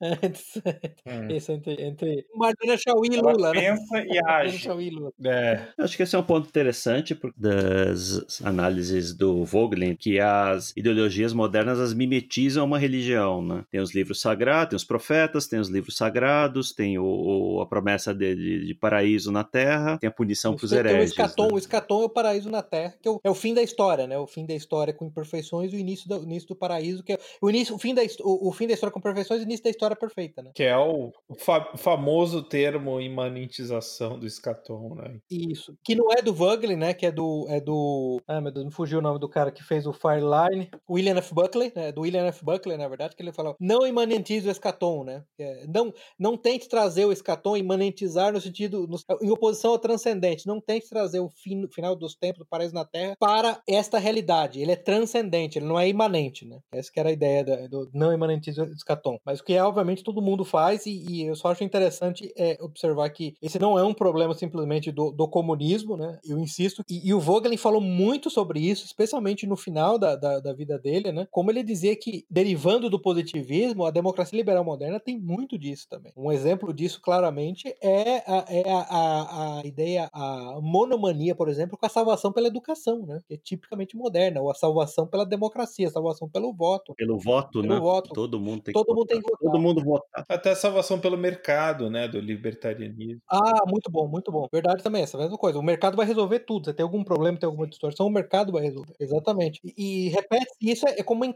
hum. 1.06 1.28
Isso 1.30 1.52
entre, 1.52 1.82
entre 1.82 2.26
Marina 2.34 2.76
Chauí 2.76 3.08
e 3.10 3.16
Lula. 3.16 3.48
Ela 3.48 3.54
né? 3.54 3.60
pensa 3.60 4.04
e 4.06 4.18
age. 4.24 4.68
e 4.68 4.90
Lula. 4.90 5.12
É. 5.24 5.68
Acho 5.78 5.96
que 5.96 6.02
esse 6.02 6.14
é 6.14 6.18
um 6.18 6.22
ponto 6.22 6.48
interessante 6.48 7.18
das 7.36 8.42
análises 8.42 9.14
do 9.14 9.44
Vogelin, 9.44 9.96
que 9.96 10.20
as 10.20 10.72
ideologias 10.76 11.32
modernas 11.32 11.80
as 11.80 11.94
mimetizam 11.94 12.64
uma 12.64 12.78
religião, 12.78 13.42
né? 13.42 13.64
Tem 13.70 13.80
os 13.80 13.94
livros 13.94 14.20
sagrados, 14.20 14.70
tem 14.70 14.76
os 14.76 14.84
profetas, 14.84 15.46
tem 15.46 15.58
os 15.58 15.68
livros 15.68 15.96
sagrados, 15.96 16.72
tem 16.72 16.98
o, 16.98 17.04
o 17.04 17.60
a 17.60 17.66
promessa 17.66 18.14
de, 18.14 18.34
de, 18.34 18.66
de, 18.66 18.74
paraíso 18.74 19.32
na 19.32 19.44
Terra, 19.44 19.98
tem 19.98 20.08
a 20.08 20.12
punição 20.12 20.54
para 20.54 20.66
os 20.66 20.72
hereges. 20.72 21.14
Tem 21.14 21.24
o 21.24 21.26
escatom, 21.26 21.46
né? 21.46 21.54
o 21.54 21.58
escatom 21.58 22.02
é 22.02 22.04
o 22.04 22.08
paraíso 22.08 22.50
na 22.50 22.62
Terra, 22.62 22.94
que 23.00 23.08
é 23.08 23.10
o, 23.10 23.20
é 23.24 23.30
o 23.30 23.34
fim 23.34 23.54
da 23.54 23.62
história, 23.62 24.06
né? 24.06 24.18
O 24.18 24.26
fim 24.26 24.44
da 24.44 24.54
história 24.54 24.73
com 24.92 25.06
imperfeições 25.06 25.72
e 25.72 25.76
o 25.76 25.78
início 25.78 26.08
do, 26.08 26.22
início 26.22 26.48
do 26.48 26.56
paraíso, 26.56 27.02
que 27.02 27.12
é 27.12 27.18
o 27.40 27.48
início, 27.48 27.74
o 27.74 27.78
fim 27.78 27.94
da 27.94 28.02
o, 28.20 28.48
o 28.48 28.52
fim 28.52 28.66
da 28.66 28.74
história 28.74 28.92
com 28.92 29.00
perfeições 29.00 29.40
e 29.40 29.44
o 29.44 29.46
início 29.46 29.64
da 29.64 29.70
história 29.70 29.96
perfeita, 29.96 30.42
né? 30.42 30.50
Que 30.54 30.64
é 30.64 30.76
o 30.76 31.12
fa 31.38 31.72
famoso 31.76 32.42
termo 32.42 33.00
imanentização 33.00 34.18
do 34.18 34.26
escatom, 34.26 34.94
né? 34.94 35.18
Isso. 35.30 35.74
Que 35.84 35.94
não 35.94 36.12
é 36.12 36.22
do 36.22 36.34
Vogelin, 36.34 36.76
né? 36.76 36.94
Que 36.94 37.06
é 37.06 37.12
do. 37.12 37.46
É 37.48 37.60
do. 37.60 38.20
Ah, 38.26 38.40
meu 38.40 38.52
Deus, 38.52 38.66
me 38.66 38.72
fugiu 38.72 38.98
o 38.98 39.02
nome 39.02 39.18
do 39.18 39.28
cara 39.28 39.50
que 39.50 39.62
fez 39.62 39.86
o 39.86 39.92
Fireline. 39.92 40.70
William 40.88 41.16
F. 41.18 41.34
Buckley, 41.34 41.72
né? 41.74 41.92
Do 41.92 42.02
William 42.02 42.26
F. 42.26 42.44
Buckley, 42.44 42.76
na 42.76 42.88
verdade, 42.88 43.14
que 43.14 43.22
ele 43.22 43.32
falou: 43.32 43.56
não 43.60 43.86
imanentize 43.86 44.48
o 44.48 44.50
escatom, 44.50 45.04
né? 45.04 45.24
É, 45.38 45.66
não, 45.66 45.92
não 46.18 46.36
tente 46.36 46.68
trazer 46.68 47.04
o 47.04 47.12
escatom 47.12 47.56
imanentizar 47.56 48.32
no 48.32 48.40
sentido. 48.40 48.86
No, 48.86 48.98
em 49.20 49.30
oposição 49.30 49.72
ao 49.72 49.78
transcendente. 49.78 50.46
Não 50.46 50.60
tente 50.60 50.88
trazer 50.88 51.20
o 51.20 51.28
fim, 51.28 51.66
final 51.68 51.94
dos 51.96 52.14
tempos 52.14 52.40
do 52.40 52.46
paraíso 52.46 52.74
na 52.74 52.84
Terra 52.84 53.16
para 53.18 53.60
esta 53.68 53.98
realidade. 53.98 54.60
Ele 54.64 54.72
é 54.72 54.76
transcendente, 54.76 55.58
ele 55.58 55.66
não 55.66 55.78
é 55.78 55.88
imanente, 55.88 56.46
né? 56.46 56.58
Essa 56.72 56.90
que 56.90 56.98
era 56.98 57.10
a 57.10 57.12
ideia 57.12 57.44
do, 57.44 57.68
do 57.68 57.90
não 57.92 58.12
imanentismo 58.12 58.66
do 58.66 58.72
escatom. 58.72 59.18
Mas 59.24 59.40
o 59.40 59.44
que 59.44 59.52
é, 59.52 59.62
obviamente, 59.62 60.02
todo 60.02 60.22
mundo 60.22 60.44
faz, 60.44 60.86
e, 60.86 61.04
e, 61.08 61.22
eu 61.26 61.36
só 61.36 61.48
acho 61.48 61.62
interessante 61.62 62.32
é 62.36 62.56
observar 62.60 63.08
que 63.10 63.34
esse 63.42 63.58
não 63.58 63.78
é 63.78 63.84
um 63.84 63.94
problema 63.94 64.34
simplesmente 64.34 64.90
do, 64.90 65.10
do 65.10 65.28
comunismo, 65.28 65.96
né? 65.96 66.18
Eu 66.24 66.38
insisto. 66.38 66.82
E, 66.88 67.08
e, 67.08 67.12
o 67.12 67.20
Vogelin 67.20 67.56
falou 67.56 67.80
muito 67.80 68.30
sobre 68.30 68.60
isso, 68.60 68.84
especialmente 68.86 69.46
no 69.46 69.56
final 69.56 69.98
da, 69.98 70.16
da, 70.16 70.40
da, 70.40 70.52
vida 70.52 70.78
dele, 70.78 71.12
né? 71.12 71.26
Como 71.30 71.50
ele 71.50 71.62
dizia 71.62 71.94
que, 71.96 72.24
derivando 72.30 72.88
do 72.88 73.00
positivismo, 73.00 73.84
a 73.84 73.90
democracia 73.90 74.36
liberal 74.36 74.64
moderna 74.64 74.98
tem 74.98 75.18
muito 75.18 75.58
disso 75.58 75.86
também. 75.88 76.12
Um 76.16 76.32
exemplo 76.32 76.72
disso, 76.72 77.00
claramente, 77.02 77.74
é 77.82 78.22
a, 78.26 78.44
é 78.48 78.70
a, 78.70 78.80
a, 78.80 79.60
a 79.60 79.66
ideia, 79.66 80.08
a 80.12 80.58
monomania, 80.62 81.34
por 81.34 81.48
exemplo, 81.48 81.76
com 81.76 81.86
a 81.86 81.90
salvação 81.90 82.32
pela 82.32 82.48
educação, 82.48 83.04
né? 83.06 83.20
Que 83.26 83.34
é 83.34 83.36
tipicamente 83.36 83.96
moderna, 83.96 84.40
ou 84.40 84.50
salvação 84.54 85.06
pela 85.06 85.26
democracia, 85.26 85.90
salvação 85.90 86.28
pelo 86.28 86.52
voto. 86.52 86.94
Pelo 86.94 87.18
voto, 87.18 87.60
pelo 87.60 87.74
né? 87.74 87.80
Voto. 87.80 88.14
Todo 88.14 88.40
mundo 88.40 88.62
tem 88.62 88.72
Todo 88.72 88.86
que 88.86 88.92
mundo 88.94 89.06
tem 89.06 89.20
que 89.20 89.30
votar. 89.30 89.40
Todo 89.40 89.60
mundo 89.60 89.84
votar. 89.84 90.24
Até 90.28 90.50
a 90.50 90.56
salvação 90.56 90.98
pelo 90.98 91.16
mercado, 91.16 91.90
né? 91.90 92.08
Do 92.08 92.20
libertarianismo. 92.20 93.20
Ah, 93.28 93.64
muito 93.66 93.90
bom, 93.90 94.08
muito 94.08 94.30
bom. 94.30 94.46
Verdade 94.52 94.82
também, 94.82 95.02
essa 95.02 95.18
mesma 95.18 95.36
coisa. 95.36 95.58
O 95.58 95.62
mercado 95.62 95.96
vai 95.96 96.06
resolver 96.06 96.40
tudo. 96.40 96.66
Você 96.66 96.74
tem 96.74 96.84
algum 96.84 97.04
problema, 97.04 97.38
tem 97.38 97.46
alguma 97.46 97.66
distorção, 97.66 98.06
o 98.06 98.10
mercado 98.10 98.52
vai 98.52 98.62
resolver. 98.62 98.94
Exatamente. 98.98 99.60
E, 99.64 100.06
e 100.06 100.08
repete, 100.08 100.52
isso 100.60 100.88
é, 100.88 101.00
é 101.00 101.02
como, 101.02 101.24
é, 101.24 101.32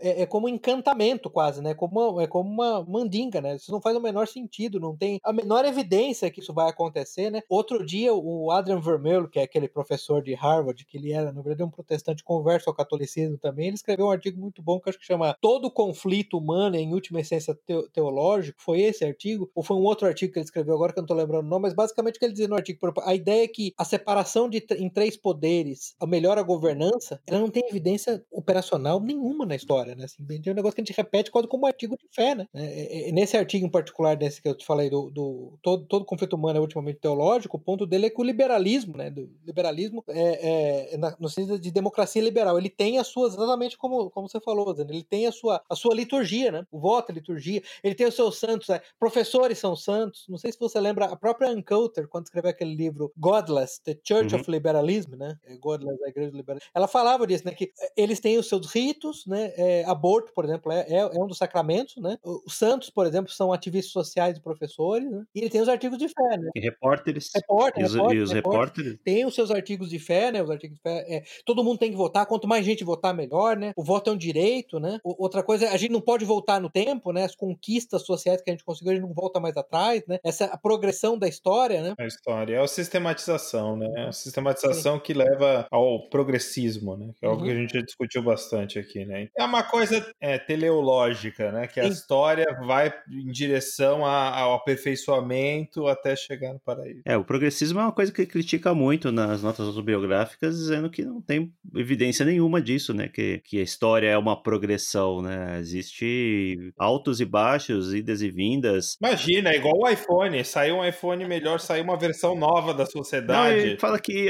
é, 0.00 0.22
é, 0.22 0.26
como 0.26 0.48
encantamento, 0.48 1.30
quase, 1.30 1.62
né? 1.62 1.74
Como 1.74 2.00
uma, 2.00 2.22
é 2.22 2.26
como 2.26 2.50
uma 2.50 2.84
mandinga, 2.84 3.40
né? 3.40 3.56
Isso 3.56 3.72
não 3.72 3.80
faz 3.80 3.96
o 3.96 4.00
menor 4.00 4.26
sentido, 4.26 4.80
não 4.80 4.96
tem 4.96 5.20
a 5.24 5.32
menor 5.32 5.64
evidência 5.64 6.30
que 6.30 6.40
isso 6.40 6.52
vai 6.52 6.68
acontecer, 6.68 7.30
né? 7.30 7.42
Outro 7.48 7.84
dia, 7.84 8.14
o 8.14 8.50
Adrian 8.50 8.80
Vermeulen, 8.80 9.28
que 9.28 9.38
é 9.38 9.42
aquele 9.42 9.68
professor 9.68 10.22
de 10.22 10.34
Harvard, 10.34 10.84
que 10.84 10.96
ele 10.96 11.12
era, 11.12 11.32
na 11.32 11.42
verdade, 11.42 11.64
um 11.64 11.70
protestante 11.70 12.22
converso 12.36 12.68
ao 12.68 12.76
catolicismo 12.76 13.38
também, 13.38 13.68
ele 13.68 13.76
escreveu 13.76 14.06
um 14.06 14.10
artigo 14.10 14.38
muito 14.38 14.62
bom 14.62 14.78
que 14.78 14.90
acho 14.90 14.98
que 14.98 15.06
chama 15.06 15.36
Todo 15.40 15.70
conflito 15.70 16.38
humano, 16.38 16.76
em 16.76 16.92
última 16.92 17.20
essência 17.20 17.58
teológico. 17.92 18.60
Foi 18.60 18.80
esse 18.80 19.04
artigo? 19.04 19.50
Ou 19.54 19.62
foi 19.62 19.76
um 19.76 19.82
outro 19.82 20.06
artigo 20.06 20.32
que 20.32 20.38
ele 20.38 20.44
escreveu 20.44 20.74
agora 20.74 20.92
que 20.92 20.98
eu 20.98 21.02
não 21.02 21.06
tô 21.06 21.14
lembrando 21.14 21.46
o 21.46 21.48
nome, 21.48 21.62
mas 21.62 21.74
basicamente 21.74 22.16
o 22.16 22.18
que 22.18 22.24
ele 22.24 22.32
dizia 22.32 22.48
no 22.48 22.54
artigo, 22.54 22.78
a 23.02 23.14
ideia 23.14 23.44
é 23.44 23.48
que 23.48 23.72
a 23.76 23.84
separação 23.84 24.48
de, 24.48 24.64
em 24.78 24.88
três 24.88 25.16
poderes 25.16 25.94
melhora 26.06 26.40
a 26.40 26.44
governança, 26.44 27.20
ela 27.26 27.40
não 27.40 27.50
tem 27.50 27.62
evidência 27.68 28.24
operacional 28.30 29.00
nenhuma 29.00 29.46
na 29.46 29.56
história, 29.56 29.94
né? 29.94 30.04
Assim, 30.04 30.24
é 30.28 30.50
um 30.50 30.54
negócio 30.54 30.74
que 30.74 30.80
a 30.80 30.84
gente 30.84 30.96
repete 30.96 31.30
quase 31.30 31.48
como 31.48 31.66
artigo 31.66 31.96
de 31.96 32.06
fé, 32.10 32.34
né? 32.34 32.46
É, 32.54 33.08
é, 33.08 33.12
nesse 33.12 33.36
artigo 33.36 33.66
em 33.66 33.70
particular, 33.70 34.16
desse 34.16 34.40
que 34.40 34.48
eu 34.48 34.54
te 34.54 34.64
falei, 34.64 34.90
do, 34.90 35.10
do 35.10 35.58
todo, 35.62 35.84
todo 35.86 36.04
conflito 36.04 36.34
humano 36.34 36.58
é 36.58 36.60
ultimamente 36.60 36.98
teológico, 37.00 37.56
o 37.56 37.60
ponto 37.60 37.86
dele 37.86 38.06
é 38.06 38.10
que 38.10 38.20
o 38.20 38.24
liberalismo, 38.24 38.96
né? 38.96 39.10
Do 39.10 39.28
liberalismo 39.44 40.04
é, 40.08 40.94
é 40.94 40.98
no 41.18 41.28
sentido 41.28 41.58
de 41.58 41.70
democracia 41.70 42.22
liberal, 42.26 42.58
ele 42.58 42.70
tem 42.70 42.98
as 42.98 43.06
suas, 43.06 43.34
exatamente 43.34 43.76
como, 43.76 44.10
como 44.10 44.28
você 44.28 44.40
falou, 44.40 44.74
ele 44.78 45.02
tem 45.02 45.26
a 45.26 45.32
sua, 45.32 45.62
a 45.68 45.74
sua 45.74 45.94
liturgia, 45.94 46.52
né? 46.52 46.66
O 46.70 46.78
voto, 46.78 47.12
a 47.12 47.14
liturgia, 47.14 47.62
ele 47.82 47.94
tem 47.94 48.06
os 48.06 48.14
seus 48.14 48.38
santos, 48.38 48.68
né? 48.68 48.80
professores 48.98 49.58
são 49.58 49.76
santos. 49.76 50.26
Não 50.28 50.38
sei 50.38 50.52
se 50.52 50.58
você 50.58 50.80
lembra, 50.80 51.06
a 51.06 51.16
própria 51.16 51.48
Ann 51.48 51.62
Coulter, 51.62 52.08
quando 52.08 52.24
escreveu 52.24 52.50
aquele 52.50 52.74
livro 52.74 53.12
Godless, 53.16 53.80
The 53.82 53.98
Church 54.02 54.34
uhum. 54.34 54.40
of 54.40 54.50
Liberalism, 54.50 55.16
né? 55.16 55.38
É, 55.44 55.56
Godless, 55.56 56.02
a 56.04 56.08
Igreja 56.08 56.30
do 56.30 56.36
Liberalismo. 56.36 56.70
Ela 56.74 56.88
falava 56.88 57.26
disso, 57.26 57.44
né? 57.44 57.52
Que 57.52 57.72
eh, 57.80 57.92
eles 57.96 58.20
têm 58.20 58.38
os 58.38 58.48
seus 58.48 58.66
ritos, 58.72 59.26
né? 59.26 59.52
É, 59.56 59.84
aborto, 59.84 60.32
por 60.32 60.44
exemplo, 60.44 60.72
é, 60.72 60.86
é, 60.88 60.98
é, 60.98 61.18
um 61.18 61.26
dos 61.26 61.38
sacramentos, 61.38 61.96
né? 61.96 62.18
Os 62.24 62.56
santos, 62.56 62.90
por 62.90 63.06
exemplo, 63.06 63.30
são 63.30 63.52
ativistas 63.52 63.92
sociais 63.92 64.36
e 64.36 64.40
professores, 64.40 65.10
né? 65.10 65.24
E 65.34 65.40
ele 65.40 65.50
tem 65.50 65.60
os 65.60 65.68
artigos 65.68 65.98
de 65.98 66.08
fé, 66.08 66.38
né? 66.38 66.50
E 66.54 66.60
repórteres. 66.60 67.30
Repórter, 67.34 67.84
e 67.84 68.18
os 68.20 68.32
repórteres. 68.32 68.98
Tem 69.04 69.24
os 69.24 69.34
seus 69.34 69.50
artigos 69.50 69.90
de 69.90 69.98
fé, 69.98 70.32
né? 70.32 70.42
Os 70.42 70.50
artigos 70.50 70.76
de 70.76 70.82
fé. 70.82 71.04
É, 71.08 71.24
todo 71.44 71.62
mundo 71.62 71.78
tem 71.78 71.90
que 71.90 71.96
votar, 71.96 72.15
quanto 72.24 72.46
mais 72.46 72.64
gente 72.64 72.84
votar, 72.84 73.14
melhor, 73.14 73.56
né? 73.56 73.72
O 73.76 73.84
voto 73.84 74.10
é 74.10 74.12
um 74.12 74.16
direito, 74.16 74.78
né? 74.78 74.98
O, 75.04 75.22
outra 75.22 75.42
coisa, 75.42 75.70
a 75.70 75.76
gente 75.76 75.92
não 75.92 76.00
pode 76.00 76.24
voltar 76.24 76.60
no 76.60 76.70
tempo, 76.70 77.12
né? 77.12 77.24
As 77.24 77.34
conquistas 77.34 78.02
sociais 78.02 78.40
que 78.40 78.50
a 78.50 78.52
gente 78.52 78.64
conseguiu, 78.64 78.92
a 78.92 78.94
gente 78.94 79.04
não 79.04 79.12
volta 79.12 79.40
mais 79.40 79.56
atrás, 79.56 80.02
né? 80.06 80.18
Essa 80.24 80.44
é 80.44 80.48
a 80.52 80.56
progressão 80.56 81.18
da 81.18 81.28
história, 81.28 81.82
né? 81.82 81.94
A 81.98 82.06
história 82.06 82.56
é 82.56 82.62
a 82.62 82.66
sistematização, 82.66 83.76
né? 83.76 84.06
A 84.08 84.12
sistematização 84.12 84.96
Sim. 84.96 85.02
que 85.02 85.12
leva 85.12 85.66
ao 85.70 86.08
progressismo, 86.08 86.96
né? 86.96 87.10
Que 87.18 87.26
é 87.26 87.28
algo 87.28 87.42
uhum. 87.42 87.48
que 87.48 87.52
a 87.52 87.56
gente 87.56 87.74
já 87.74 87.80
discutiu 87.82 88.22
bastante 88.22 88.78
aqui, 88.78 89.04
né? 89.04 89.28
É 89.36 89.44
uma 89.44 89.62
coisa 89.62 90.06
é, 90.20 90.38
teleológica, 90.38 91.50
né? 91.50 91.66
Que 91.66 91.80
a 91.80 91.84
Sim. 91.84 91.90
história 91.90 92.46
vai 92.66 92.92
em 93.10 93.30
direção 93.30 94.04
a, 94.04 94.38
ao 94.38 94.54
aperfeiçoamento 94.54 95.86
até 95.86 96.14
chegar 96.14 96.52
no 96.52 96.60
paraíso. 96.60 97.02
É, 97.04 97.16
o 97.16 97.24
progressismo 97.24 97.80
é 97.80 97.82
uma 97.82 97.92
coisa 97.92 98.12
que 98.12 98.26
critica 98.26 98.74
muito 98.74 99.10
nas 99.10 99.42
notas 99.42 99.66
autobiográficas, 99.66 100.56
dizendo 100.56 100.90
que 100.90 101.04
não 101.04 101.20
tem 101.20 101.52
evidência 101.74 101.95
nenhuma 102.24 102.60
disso, 102.60 102.92
né? 102.94 103.08
Que, 103.08 103.40
que 103.44 103.58
a 103.58 103.62
história 103.62 104.08
é 104.08 104.18
uma 104.18 104.40
progressão, 104.40 105.22
né? 105.22 105.58
Existe 105.58 106.72
altos 106.78 107.20
e 107.20 107.24
baixos, 107.24 107.92
idas 107.94 108.22
e 108.22 108.30
vindas. 108.30 108.96
Imagina, 109.00 109.50
é 109.50 109.56
igual 109.56 109.74
o 109.78 109.88
iPhone. 109.88 110.44
Saiu 110.44 110.76
um 110.76 110.84
iPhone 110.84 111.24
melhor, 111.26 111.60
saiu 111.60 111.84
uma 111.84 111.96
versão 111.96 112.36
nova 112.36 112.72
da 112.72 112.86
sociedade. 112.86 113.72
Não, 113.72 113.78
fala 113.78 113.98
que 113.98 114.28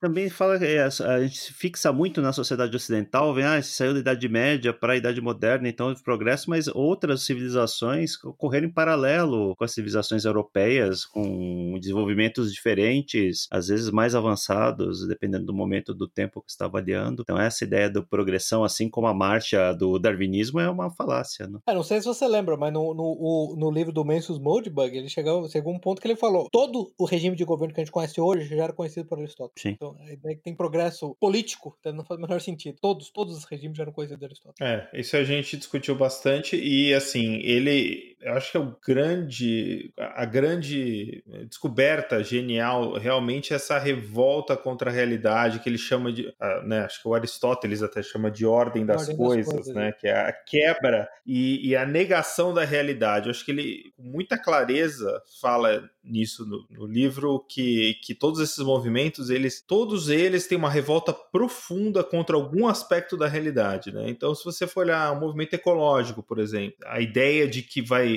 também 0.00 0.28
fala 0.28 0.58
que 0.58 0.64
a 0.64 1.20
gente 1.20 1.38
se 1.38 1.52
fixa 1.52 1.92
muito 1.92 2.20
na 2.20 2.32
sociedade 2.32 2.74
ocidental, 2.74 3.34
vem, 3.34 3.44
ah, 3.44 3.62
saiu 3.62 3.94
da 3.94 4.00
Idade 4.00 4.28
Média 4.28 4.72
para 4.72 4.92
a 4.92 4.96
Idade 4.96 5.20
Moderna, 5.20 5.68
então 5.68 5.88
houve 5.88 6.02
progresso, 6.02 6.50
mas 6.50 6.68
outras 6.68 7.22
civilizações 7.22 8.22
ocorreram 8.24 8.66
em 8.66 8.72
paralelo 8.72 9.54
com 9.56 9.64
as 9.64 9.72
civilizações 9.72 10.24
europeias, 10.24 11.04
com 11.04 11.76
desenvolvimentos 11.80 12.52
diferentes, 12.52 13.46
às 13.50 13.68
vezes 13.68 13.90
mais 13.90 14.14
avançados, 14.14 15.06
dependendo 15.06 15.46
do 15.46 15.54
momento 15.54 15.94
do 15.94 16.08
tempo 16.08 16.42
que 16.42 16.50
está 16.50 16.68
Então, 17.06 17.38
essa 17.38 17.64
ideia 17.64 17.90
da 17.90 18.02
progressão, 18.02 18.64
assim 18.64 18.88
como 18.88 19.06
a 19.06 19.14
marcha 19.14 19.72
do 19.72 19.98
darwinismo, 19.98 20.60
é 20.60 20.68
uma 20.68 20.90
falácia. 20.90 21.46
Né? 21.46 21.58
É, 21.66 21.74
não 21.74 21.82
sei 21.82 22.00
se 22.00 22.06
você 22.06 22.26
lembra, 22.26 22.56
mas 22.56 22.72
no, 22.72 22.94
no, 22.94 23.56
no 23.56 23.70
livro 23.70 23.92
do 23.92 24.04
Mencius 24.04 24.38
Moldbug, 24.38 24.96
ele 24.96 25.08
chegou, 25.08 25.48
chegou 25.48 25.72
um 25.72 25.78
ponto 25.78 26.00
que 26.00 26.08
ele 26.08 26.16
falou: 26.16 26.48
todo 26.50 26.92
o 26.98 27.04
regime 27.04 27.36
de 27.36 27.44
governo 27.44 27.74
que 27.74 27.80
a 27.80 27.84
gente 27.84 27.92
conhece 27.92 28.20
hoje 28.20 28.56
já 28.56 28.64
era 28.64 28.72
conhecido 28.72 29.06
por 29.06 29.18
Aristóteles. 29.18 29.62
Sim. 29.62 29.70
Então, 29.70 29.96
a 30.00 30.12
ideia 30.12 30.32
é 30.32 30.36
que 30.36 30.42
tem 30.42 30.54
progresso 30.54 31.16
político, 31.20 31.76
então 31.80 31.92
não 31.92 32.04
faz 32.04 32.18
o 32.18 32.22
menor 32.22 32.40
sentido. 32.40 32.78
Todos, 32.80 33.10
todos 33.10 33.36
os 33.36 33.44
regimes 33.44 33.76
já 33.76 33.84
eram 33.84 33.92
conhecidos 33.92 34.20
por 34.20 34.26
Aristóteles. 34.26 34.88
É, 34.92 35.00
isso 35.00 35.16
a 35.16 35.24
gente 35.24 35.56
discutiu 35.56 35.94
bastante 35.94 36.56
e, 36.56 36.94
assim, 36.94 37.36
ele, 37.36 38.16
eu 38.20 38.34
acho 38.34 38.50
que 38.50 38.56
é 38.56 38.60
o 38.60 38.76
grande, 38.84 39.92
a 39.96 40.24
grande 40.24 41.22
descoberta 41.48 42.22
genial, 42.22 42.94
realmente, 42.94 43.54
essa 43.54 43.78
revolta 43.78 44.56
contra 44.56 44.90
a 44.90 44.92
realidade 44.92 45.60
que 45.60 45.68
ele 45.68 45.78
chama 45.78 46.12
de, 46.12 46.32
ah, 46.40 46.62
né, 46.64 46.80
acho 46.80 47.00
que 47.00 47.08
o 47.08 47.14
Aristóteles 47.14 47.82
até 47.82 48.02
chama 48.02 48.30
de 48.30 48.44
ordem 48.44 48.84
das, 48.84 49.02
ordem 49.02 49.16
coisas, 49.16 49.46
das 49.46 49.54
coisas, 49.54 49.74
né, 49.74 49.88
é. 49.88 49.92
que 49.92 50.08
é 50.08 50.16
a 50.16 50.32
quebra 50.32 51.08
e, 51.24 51.68
e, 51.68 51.76
a 51.76 51.86
negação 51.86 52.52
da 52.52 52.64
realidade. 52.64 53.26
Eu 53.26 53.30
acho 53.30 53.44
que 53.44 53.52
ele, 53.52 53.92
com 53.96 54.02
muita 54.02 54.36
clareza, 54.36 55.22
fala 55.40 55.88
nisso 56.02 56.46
no, 56.46 56.66
no 56.70 56.86
livro 56.86 57.44
que, 57.48 57.94
que 58.02 58.14
todos 58.14 58.40
esses 58.40 58.58
movimentos, 58.58 59.30
eles, 59.30 59.60
todos 59.60 60.08
eles 60.08 60.46
têm 60.46 60.56
uma 60.56 60.70
revolta 60.70 61.12
profunda 61.12 62.02
contra 62.02 62.34
algum 62.34 62.66
aspecto 62.66 63.16
da 63.16 63.28
realidade, 63.28 63.92
né? 63.92 64.08
Então, 64.08 64.34
se 64.34 64.44
você 64.44 64.66
for 64.66 64.80
olhar 64.80 65.12
o 65.12 65.20
movimento 65.20 65.54
ecológico, 65.54 66.22
por 66.22 66.38
exemplo, 66.38 66.76
a 66.86 67.00
ideia 67.00 67.46
de 67.46 67.62
que 67.62 67.82
vai 67.82 68.07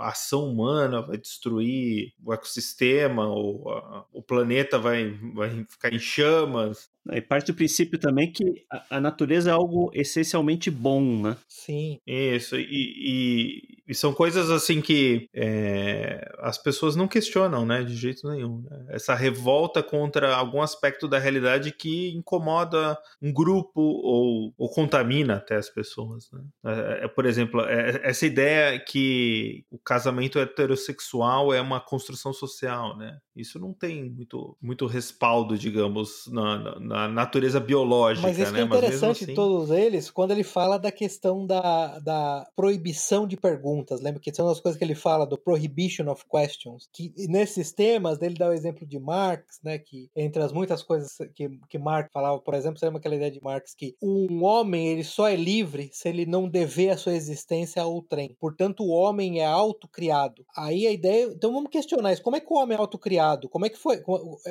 a 0.00 0.08
ação 0.08 0.50
humana 0.50 1.02
vai 1.02 1.16
destruir 1.16 2.12
o 2.24 2.32
ecossistema, 2.32 3.26
ou 3.26 3.70
a, 3.70 4.06
o 4.12 4.22
planeta 4.22 4.78
vai, 4.78 5.10
vai 5.34 5.64
ficar 5.64 5.92
em 5.92 5.98
chamas, 5.98 6.90
e 7.12 7.20
parte 7.20 7.52
do 7.52 7.56
princípio 7.56 7.98
também 7.98 8.30
que 8.30 8.64
a, 8.90 9.00
natureza 9.00 9.50
é 9.50 9.52
algo 9.52 9.90
essencialmente 9.94 10.70
bom, 10.70 11.22
né? 11.22 11.36
Sim. 11.48 11.98
Isso, 12.06 12.56
e, 12.56 12.64
e, 12.68 13.78
e 13.88 13.94
são 13.94 14.12
coisas 14.12 14.50
assim 14.50 14.80
que 14.80 15.28
é, 15.34 16.20
as 16.40 16.58
pessoas 16.58 16.94
não 16.94 17.08
questionam, 17.08 17.64
né? 17.64 17.82
De 17.82 17.96
jeito 17.96 18.28
nenhum. 18.28 18.62
Né? 18.68 18.86
Essa 18.90 19.14
revolta 19.14 19.82
contra 19.82 20.34
algum 20.34 20.60
aspecto 20.60 21.08
da 21.08 21.18
realidade 21.18 21.72
que 21.72 22.10
incomoda 22.10 22.98
um 23.22 23.32
grupo 23.32 23.80
ou, 23.80 24.52
ou 24.58 24.68
contamina 24.70 25.36
até 25.36 25.56
as 25.56 25.70
pessoas, 25.70 26.28
né? 26.32 26.42
É, 26.66 27.04
é, 27.04 27.08
por 27.08 27.24
exemplo, 27.24 27.60
é, 27.62 28.00
essa 28.02 28.26
ideia 28.26 28.78
que 28.78 29.64
o 29.70 29.78
casamento 29.78 30.38
heterossexual 30.38 31.54
é 31.54 31.60
uma 31.60 31.80
construção 31.80 32.32
social, 32.32 32.96
né? 32.96 33.18
Isso 33.34 33.58
não 33.58 33.72
tem 33.72 34.10
muito, 34.10 34.56
muito 34.60 34.86
respaldo, 34.86 35.56
digamos, 35.56 36.28
na, 36.32 36.78
na 36.80 36.97
na 36.98 37.08
natureza 37.08 37.60
biológica. 37.60 38.26
Mas 38.26 38.38
isso 38.38 38.52
né? 38.52 38.60
é 38.60 38.64
interessante 38.64 39.24
assim... 39.24 39.34
todos 39.34 39.70
eles, 39.70 40.10
quando 40.10 40.32
ele 40.32 40.42
fala 40.42 40.78
da 40.78 40.90
questão 40.90 41.46
da, 41.46 41.98
da 42.00 42.46
proibição 42.56 43.26
de 43.26 43.36
perguntas. 43.36 44.00
Lembra 44.00 44.20
que 44.20 44.34
são 44.34 44.48
as 44.48 44.60
coisas 44.60 44.78
que 44.78 44.84
ele 44.84 44.94
fala 44.94 45.26
do 45.26 45.38
prohibition 45.38 46.10
of 46.10 46.24
questions. 46.28 46.88
Que 46.92 47.12
nesses 47.28 47.72
temas, 47.72 48.20
ele 48.20 48.34
dá 48.34 48.48
o 48.48 48.52
exemplo 48.52 48.86
de 48.86 48.98
Marx, 48.98 49.60
né? 49.62 49.78
Que 49.78 50.10
entre 50.16 50.42
as 50.42 50.52
muitas 50.52 50.82
coisas 50.82 51.16
que, 51.34 51.48
que 51.68 51.78
Marx 51.78 52.10
falava, 52.12 52.38
por 52.40 52.54
exemplo, 52.54 52.78
você 52.78 52.86
lembra 52.86 52.98
aquela 52.98 53.16
ideia 53.16 53.30
de 53.30 53.42
Marx 53.42 53.74
que 53.74 53.94
um 54.02 54.44
homem 54.44 54.88
ele 54.88 55.04
só 55.04 55.28
é 55.28 55.36
livre 55.36 55.90
se 55.92 56.08
ele 56.08 56.26
não 56.26 56.48
dever 56.48 56.90
a 56.90 56.96
sua 56.96 57.14
existência 57.14 57.82
ao 57.82 58.02
trem. 58.02 58.36
Portanto, 58.40 58.82
o 58.82 58.90
homem 58.90 59.40
é 59.40 59.46
autocriado. 59.46 60.44
Aí 60.56 60.86
a 60.86 60.92
ideia. 60.92 61.24
Então 61.32 61.52
vamos 61.52 61.70
questionar 61.70 62.12
isso. 62.12 62.22
Como 62.22 62.36
é 62.36 62.40
que 62.40 62.52
o 62.52 62.56
homem 62.56 62.76
é 62.76 62.80
autocriado? 62.80 63.48
Como 63.48 63.66
é 63.66 63.68
que 63.68 63.78
foi? 63.78 64.02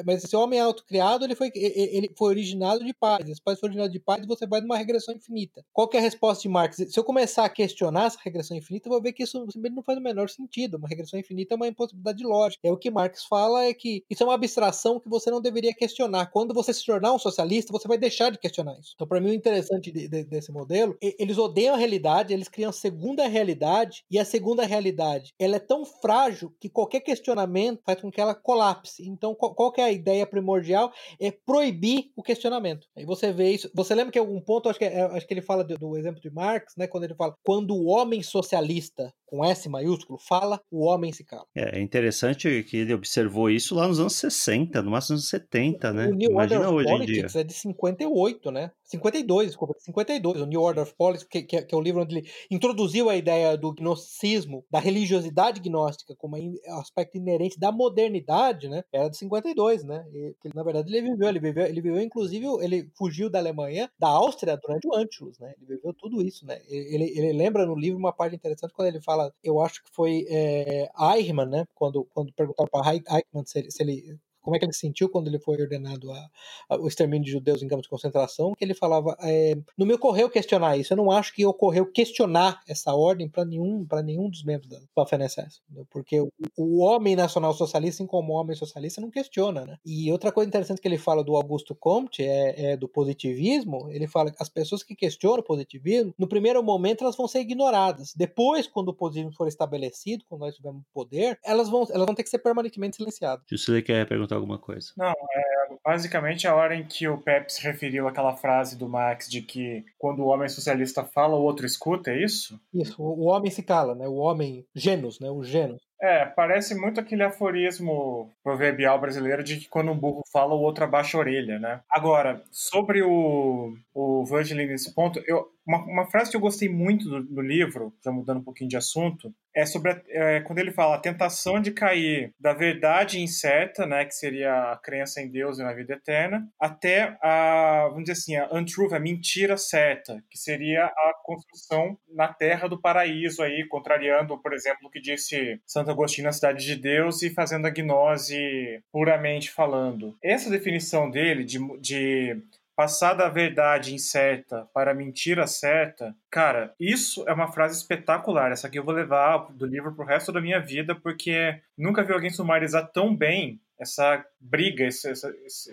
Mas 0.06 0.24
esse 0.24 0.36
homem 0.36 0.60
é 0.60 0.62
autocriado, 0.62 1.26
ele 1.26 1.36
foi, 1.36 1.52
ele 1.54 2.12
foi 2.18 2.27
originado 2.28 2.84
de 2.84 2.94
pais. 2.94 3.28
Esse 3.30 3.42
pai 3.42 3.56
foi 3.56 3.68
originado 3.68 3.92
de 3.92 4.00
pais, 4.00 4.26
você 4.26 4.46
vai 4.46 4.62
numa 4.62 4.78
regressão 4.78 5.16
infinita. 5.16 5.64
Qual 5.74 5.90
é 5.94 5.98
a 5.98 6.02
resposta 6.02 6.42
de 6.42 6.50
Marx? 6.50 6.78
Se 6.78 7.00
eu 7.00 7.04
começar 7.04 7.46
a 7.46 7.50
questionar 7.50 8.06
essa 8.06 8.20
regressão 8.24 8.58
infinita, 8.58 8.88
eu 8.88 8.92
vou 8.92 9.02
ver 9.02 9.14
que 9.14 9.24
isso 9.24 9.46
não 9.72 9.84
faz 9.84 9.98
o 9.98 10.02
menor 10.02 10.30
sentido. 10.30 10.78
Uma 10.78 10.88
regressão 10.88 11.20
infinita 11.20 11.54
é 11.54 11.58
uma 11.58 11.68
impossibilidade 11.68 12.24
lógica. 12.24 12.68
É 12.68 12.72
o 12.72 12.78
que 12.78 12.92
Marx 12.92 13.26
fala 13.26 13.66
é 13.66 13.74
que 13.74 14.04
isso 14.10 14.24
é 14.24 14.26
uma 14.26 14.36
abstração 14.36 15.00
que 15.00 15.10
você 15.10 15.30
não 15.30 15.42
deveria 15.42 15.74
questionar. 15.74 16.28
Quando 16.28 16.54
você 16.54 16.74
se 16.74 16.86
tornar 16.86 17.14
um 17.14 17.20
socialista, 17.20 17.72
você 17.72 17.88
vai 17.88 17.98
deixar 17.98 18.32
de 18.32 18.38
questionar 18.38 18.78
isso. 18.80 18.92
Então, 18.96 19.08
para 19.08 19.20
mim, 19.20 19.30
o 19.30 19.34
interessante 19.34 19.92
de, 19.92 20.08
de, 20.08 20.24
desse 20.24 20.52
modelo, 20.52 20.98
eles 21.02 21.38
odeiam 21.38 21.76
a 21.76 21.78
realidade, 21.78 22.34
eles 22.34 22.48
criam 22.48 22.70
a 22.70 22.74
segunda 22.74 23.28
realidade, 23.28 24.04
e 24.10 24.20
a 24.20 24.26
segunda 24.26 24.66
realidade, 24.66 25.34
ela 25.40 25.56
é 25.56 25.60
tão 25.60 25.86
frágil 25.86 26.54
que 26.60 26.70
qualquer 26.70 27.02
questionamento 27.02 27.82
faz 27.86 28.02
com 28.02 28.12
que 28.12 28.22
ela 28.22 28.36
colapse. 28.36 29.08
Então, 29.08 29.36
qual, 29.36 29.54
qual 29.54 29.74
é 29.78 29.84
a 29.84 29.92
ideia 29.92 30.26
primordial? 30.26 30.92
É 31.20 31.32
proibir 31.32 32.12
o 32.18 32.24
questionamento. 32.24 32.88
Aí 32.98 33.06
você 33.06 33.32
vê 33.32 33.52
isso. 33.52 33.70
Você 33.76 33.94
lembra 33.94 34.12
que 34.12 34.18
em 34.18 34.22
algum 34.22 34.42
ponto, 34.42 34.68
acho 34.68 34.80
que, 34.80 34.86
é, 34.86 35.02
acho 35.04 35.28
que 35.28 35.34
ele 35.36 35.42
fala 35.42 35.64
do, 35.64 35.78
do, 35.78 35.96
exemplo 35.96 36.20
de 36.20 36.32
Marx, 36.32 36.74
né? 36.76 36.88
Quando 36.88 37.04
ele 37.04 37.14
fala 37.14 37.36
quando 37.44 37.76
o 37.76 37.86
homem 37.86 38.24
socialista, 38.24 39.14
com 39.28 39.44
S 39.44 39.68
maiúsculo, 39.70 40.18
fala, 40.18 40.60
o 40.72 40.86
homem 40.86 41.12
se 41.12 41.24
cala. 41.24 41.46
É, 41.54 41.78
é 41.78 41.82
interessante 41.82 42.64
que 42.64 42.78
ele 42.78 42.94
observou 42.94 43.50
isso 43.50 43.76
lá 43.76 43.88
nos 43.88 44.00
anos 44.00 44.16
60, 44.16 44.82
no 44.82 44.92
máximo 44.92 45.16
nos 45.16 45.24
anos 45.24 45.30
70, 45.30 45.94
né? 45.94 46.08
O 46.08 46.16
New 46.16 46.32
Imagina 46.32 46.70
Order 46.70 46.94
hoje 46.94 47.04
em 47.04 47.06
dia. 47.06 47.28
é 47.36 47.44
de 47.44 47.54
58, 47.54 48.52
né? 48.52 48.72
52, 48.84 49.48
desculpa, 49.48 49.74
52, 49.80 50.42
o 50.42 50.46
New 50.46 50.62
Order 50.62 50.84
of 50.84 50.96
Politics, 50.96 51.28
que, 51.30 51.44
que, 51.44 51.62
que, 51.62 51.76
é 51.76 51.78
o 51.78 51.82
livro 51.82 52.02
onde 52.02 52.18
ele 52.18 52.30
introduziu 52.50 53.10
a 53.10 53.18
ideia 53.18 53.58
do 53.58 53.74
gnosticismo, 53.74 54.64
da 54.72 54.80
religiosidade 54.80 55.60
gnóstica 55.60 56.16
como 56.16 56.38
aspecto 56.80 57.18
inerente 57.18 57.60
da 57.60 57.72
modernidade, 57.72 58.70
né? 58.70 58.84
Era 58.92 59.10
de 59.10 59.18
52, 59.18 59.84
né? 59.84 60.06
E, 60.14 60.36
que, 60.42 60.56
na 60.56 60.64
verdade 60.64 60.94
ele 60.96 61.10
viveu, 61.10 61.28
ele 61.28 61.40
viveu, 61.40 61.66
ele 61.66 61.82
viveu 61.82 62.02
inclusive, 62.02 62.46
ele 62.62 62.90
fugiu 62.98 63.30
da 63.30 63.40
Alemanha, 63.40 63.90
da 64.00 64.08
Áustria 64.08 64.58
durante 64.58 64.88
o 64.88 64.96
Anschluss, 64.96 65.38
né? 65.40 65.54
Ele 65.58 65.76
viveu 65.76 65.94
tudo 65.94 66.22
isso, 66.22 66.46
né? 66.46 66.62
Ele, 66.70 67.12
ele 67.18 67.34
lembra 67.34 67.66
no 67.66 67.76
livro 67.76 68.00
uma 68.00 68.14
parte 68.14 68.36
interessante 68.36 68.74
quando 68.74 68.88
ele 68.88 69.02
fala, 69.02 69.17
eu 69.44 69.62
acho 69.62 69.84
que 69.84 69.90
foi 69.94 70.26
é, 70.30 70.90
Eichmann, 71.16 71.50
né? 71.50 71.66
Quando, 71.74 72.06
quando 72.14 72.34
perguntaram 72.34 72.70
para 72.70 72.94
Eichmann 72.94 73.46
se 73.46 73.60
ele, 73.60 73.72
se 73.72 73.84
ele 73.84 74.20
como 74.48 74.56
é 74.56 74.60
que 74.60 74.64
ele 74.64 74.72
se 74.72 74.80
sentiu 74.80 75.10
quando 75.10 75.28
ele 75.28 75.40
foi 75.40 75.62
ordenado 75.62 76.10
a, 76.10 76.30
a, 76.70 76.78
o 76.78 76.88
extermínio 76.88 77.26
de 77.26 77.32
judeus 77.32 77.62
em 77.62 77.68
campos 77.68 77.84
de 77.84 77.90
concentração, 77.90 78.54
que 78.56 78.64
ele 78.64 78.74
falava, 78.74 79.18
é, 79.20 79.58
não 79.78 79.86
me 79.86 79.94
ocorreu 79.94 80.30
questionar 80.30 80.78
isso, 80.78 80.94
eu 80.94 80.98
não 80.98 81.12
acho 81.12 81.36
que 81.36 81.46
ocorreu 81.46 81.86
questionar 81.86 82.62
essa 82.66 82.96
ordem 82.96 83.28
para 83.28 83.44
nenhum, 83.44 83.86
nenhum 84.06 84.30
dos 84.30 84.46
membros 84.46 84.70
da 84.70 84.80
Waffen-SS, 84.96 85.60
porque 85.90 86.22
o, 86.22 86.32
o, 86.56 86.80
homem 86.80 87.14
nacional 87.14 87.54
socialista, 87.54 88.04
assim 88.04 88.08
como 88.08 88.32
o 88.32 88.38
homem 88.38 88.56
socialista, 88.56 89.02
não 89.02 89.12
questiona, 89.12 89.66
né? 89.66 89.78
E 89.86 90.10
outra 90.14 90.32
coisa 90.32 90.48
interessante 90.48 90.80
que 90.80 90.88
ele 90.88 90.98
fala 90.98 91.26
do 91.26 91.36
Augusto 91.36 91.76
Comte 91.76 92.24
é, 92.24 92.72
é 92.72 92.78
do 92.78 92.88
positivismo, 92.88 93.90
ele 93.90 94.08
fala 94.08 94.32
que 94.32 94.38
as 94.40 94.48
pessoas 94.48 94.82
que 94.82 94.96
questionam 94.96 95.40
o 95.40 95.44
positivismo, 95.44 96.14
no 96.18 96.28
primeiro 96.28 96.64
momento 96.64 97.04
elas 97.04 97.18
vão 97.18 97.28
ser 97.28 97.40
ignoradas, 97.40 98.14
depois, 98.16 98.66
quando 98.66 98.90
o 98.90 98.94
positivismo 98.94 99.36
for 99.36 99.50
estabelecido, 99.50 100.24
quando 100.30 100.42
nós 100.42 100.56
tivermos 100.56 100.84
poder, 100.94 101.38
elas 101.44 101.68
vão, 101.68 101.86
elas 101.90 102.06
vão 102.06 102.16
ter 102.16 102.24
que 102.24 102.30
ser 102.30 102.40
permanentemente 102.40 102.96
silenciadas. 102.96 103.44
Justo, 103.50 103.74
quer 103.84 104.08
perguntar 104.08 104.37
alguma 104.38 104.58
coisa. 104.58 104.92
Não, 104.98 105.10
é 105.10 105.58
basicamente 105.84 106.48
a 106.48 106.56
hora 106.56 106.76
em 106.76 106.86
que 106.86 107.08
o 107.08 107.18
Pepe 107.18 107.52
se 107.52 107.64
referiu 107.64 108.08
àquela 108.08 108.36
frase 108.36 108.78
do 108.78 108.90
Marx 108.90 109.30
de 109.30 109.42
que 109.42 109.86
quando 109.98 110.20
o 110.20 110.28
homem 110.28 110.50
socialista 110.50 111.04
fala, 111.04 111.36
o 111.36 111.42
outro 111.42 111.66
escuta, 111.66 112.12
é 112.12 112.24
isso? 112.24 112.60
Isso, 112.74 113.02
o 113.02 113.26
homem 113.26 113.50
se 113.50 113.64
cala, 113.64 113.96
né? 113.96 114.08
O 114.08 114.16
homem, 114.16 114.66
genus, 114.76 115.20
né? 115.20 115.30
O 115.30 115.44
genus. 115.44 115.82
É, 116.02 116.26
parece 116.26 116.76
muito 116.76 117.00
aquele 117.00 117.24
aforismo 117.24 118.32
proverbial 118.44 119.00
brasileiro 119.00 119.44
de 119.44 119.58
que 119.58 119.68
quando 119.68 119.92
um 119.92 119.98
burro 119.98 120.22
fala, 120.32 120.54
o 120.54 120.62
outro 120.62 120.84
abaixa 120.84 121.18
a 121.18 121.22
orelha, 121.22 121.58
né? 121.58 121.82
Agora, 121.90 122.44
sobre 122.52 123.02
o, 123.02 123.74
o 123.94 124.24
Virgil 124.26 124.58
nesse 124.58 124.94
ponto, 124.94 125.20
eu, 125.26 125.48
uma, 125.68 125.84
uma, 125.84 126.06
frase 126.06 126.32
que 126.32 126.38
eu 126.38 126.42
gostei 126.42 126.70
muito 126.70 127.10
do, 127.10 127.24
do, 127.24 127.42
livro, 127.42 127.94
já 128.04 128.12
mudando 128.12 128.40
um 128.40 128.44
pouquinho 128.44 128.70
de 128.70 128.78
assunto, 128.78 129.34
é 129.54 129.66
sobre 129.66 129.92
a, 129.92 130.02
é, 130.08 130.40
quando 130.42 130.60
ele 130.60 130.72
fala 130.72 130.96
a 130.96 131.00
tentação 131.00 131.62
de 131.62 131.72
cair 131.72 132.34
da 132.40 132.54
verdade 132.54 133.20
incerta, 133.20 133.86
né, 133.86 134.06
que 134.06 134.16
seria 134.16 134.72
a 134.72 134.78
crença 134.78 135.22
em 135.22 135.30
Deus 135.30 135.60
e 135.60 135.64
na 135.64 135.74
vida 135.74 135.94
eterna, 135.94 136.48
até 136.60 137.18
a, 137.22 137.88
vamos 137.90 138.04
dizer 138.04 138.14
assim, 138.14 138.36
a 138.38 138.50
untruth, 138.54 138.94
a 138.94 139.00
mentira 139.00 139.58
certa, 139.58 140.24
que 140.30 140.38
seria 140.38 140.86
a 140.86 141.14
construção 141.24 141.98
na 142.14 142.28
terra 142.28 142.68
do 142.68 142.80
paraíso 142.80 143.44
aí, 143.44 143.68
contrariando, 143.68 144.38
por 144.38 144.54
exemplo, 144.54 144.88
o 144.88 144.90
que 144.90 145.02
disse 145.02 145.60
Santo 145.66 145.92
Agostinho 145.92 146.26
na 146.26 146.32
Cidade 146.32 146.66
de 146.66 146.76
Deus 146.76 147.22
e 147.22 147.30
fazendo 147.30 147.66
a 147.66 147.70
gnose 147.70 148.82
puramente 148.92 149.52
falando. 149.52 150.16
Essa 150.24 150.50
definição 150.50 151.10
dele 151.10 151.44
de, 151.44 151.60
de 151.80 152.42
passar 152.78 153.16
da 153.16 153.28
verdade 153.28 153.96
incerta 153.96 154.70
para 154.72 154.92
a 154.92 154.94
mentira 154.94 155.48
certa, 155.48 156.16
cara, 156.30 156.76
isso 156.80 157.28
é 157.28 157.34
uma 157.34 157.52
frase 157.52 157.76
espetacular. 157.76 158.52
Essa 158.52 158.68
aqui 158.68 158.78
eu 158.78 158.84
vou 158.84 158.94
levar 158.94 159.52
do 159.52 159.66
livro 159.66 159.96
pro 159.96 160.06
resto 160.06 160.32
da 160.32 160.40
minha 160.40 160.60
vida, 160.60 160.94
porque 160.94 161.60
nunca 161.76 162.04
vi 162.04 162.14
alguém 162.14 162.30
sumarizar 162.30 162.92
tão 162.92 163.16
bem 163.16 163.60
essa 163.80 164.24
briga, 164.40 164.86
esse, 164.86 165.12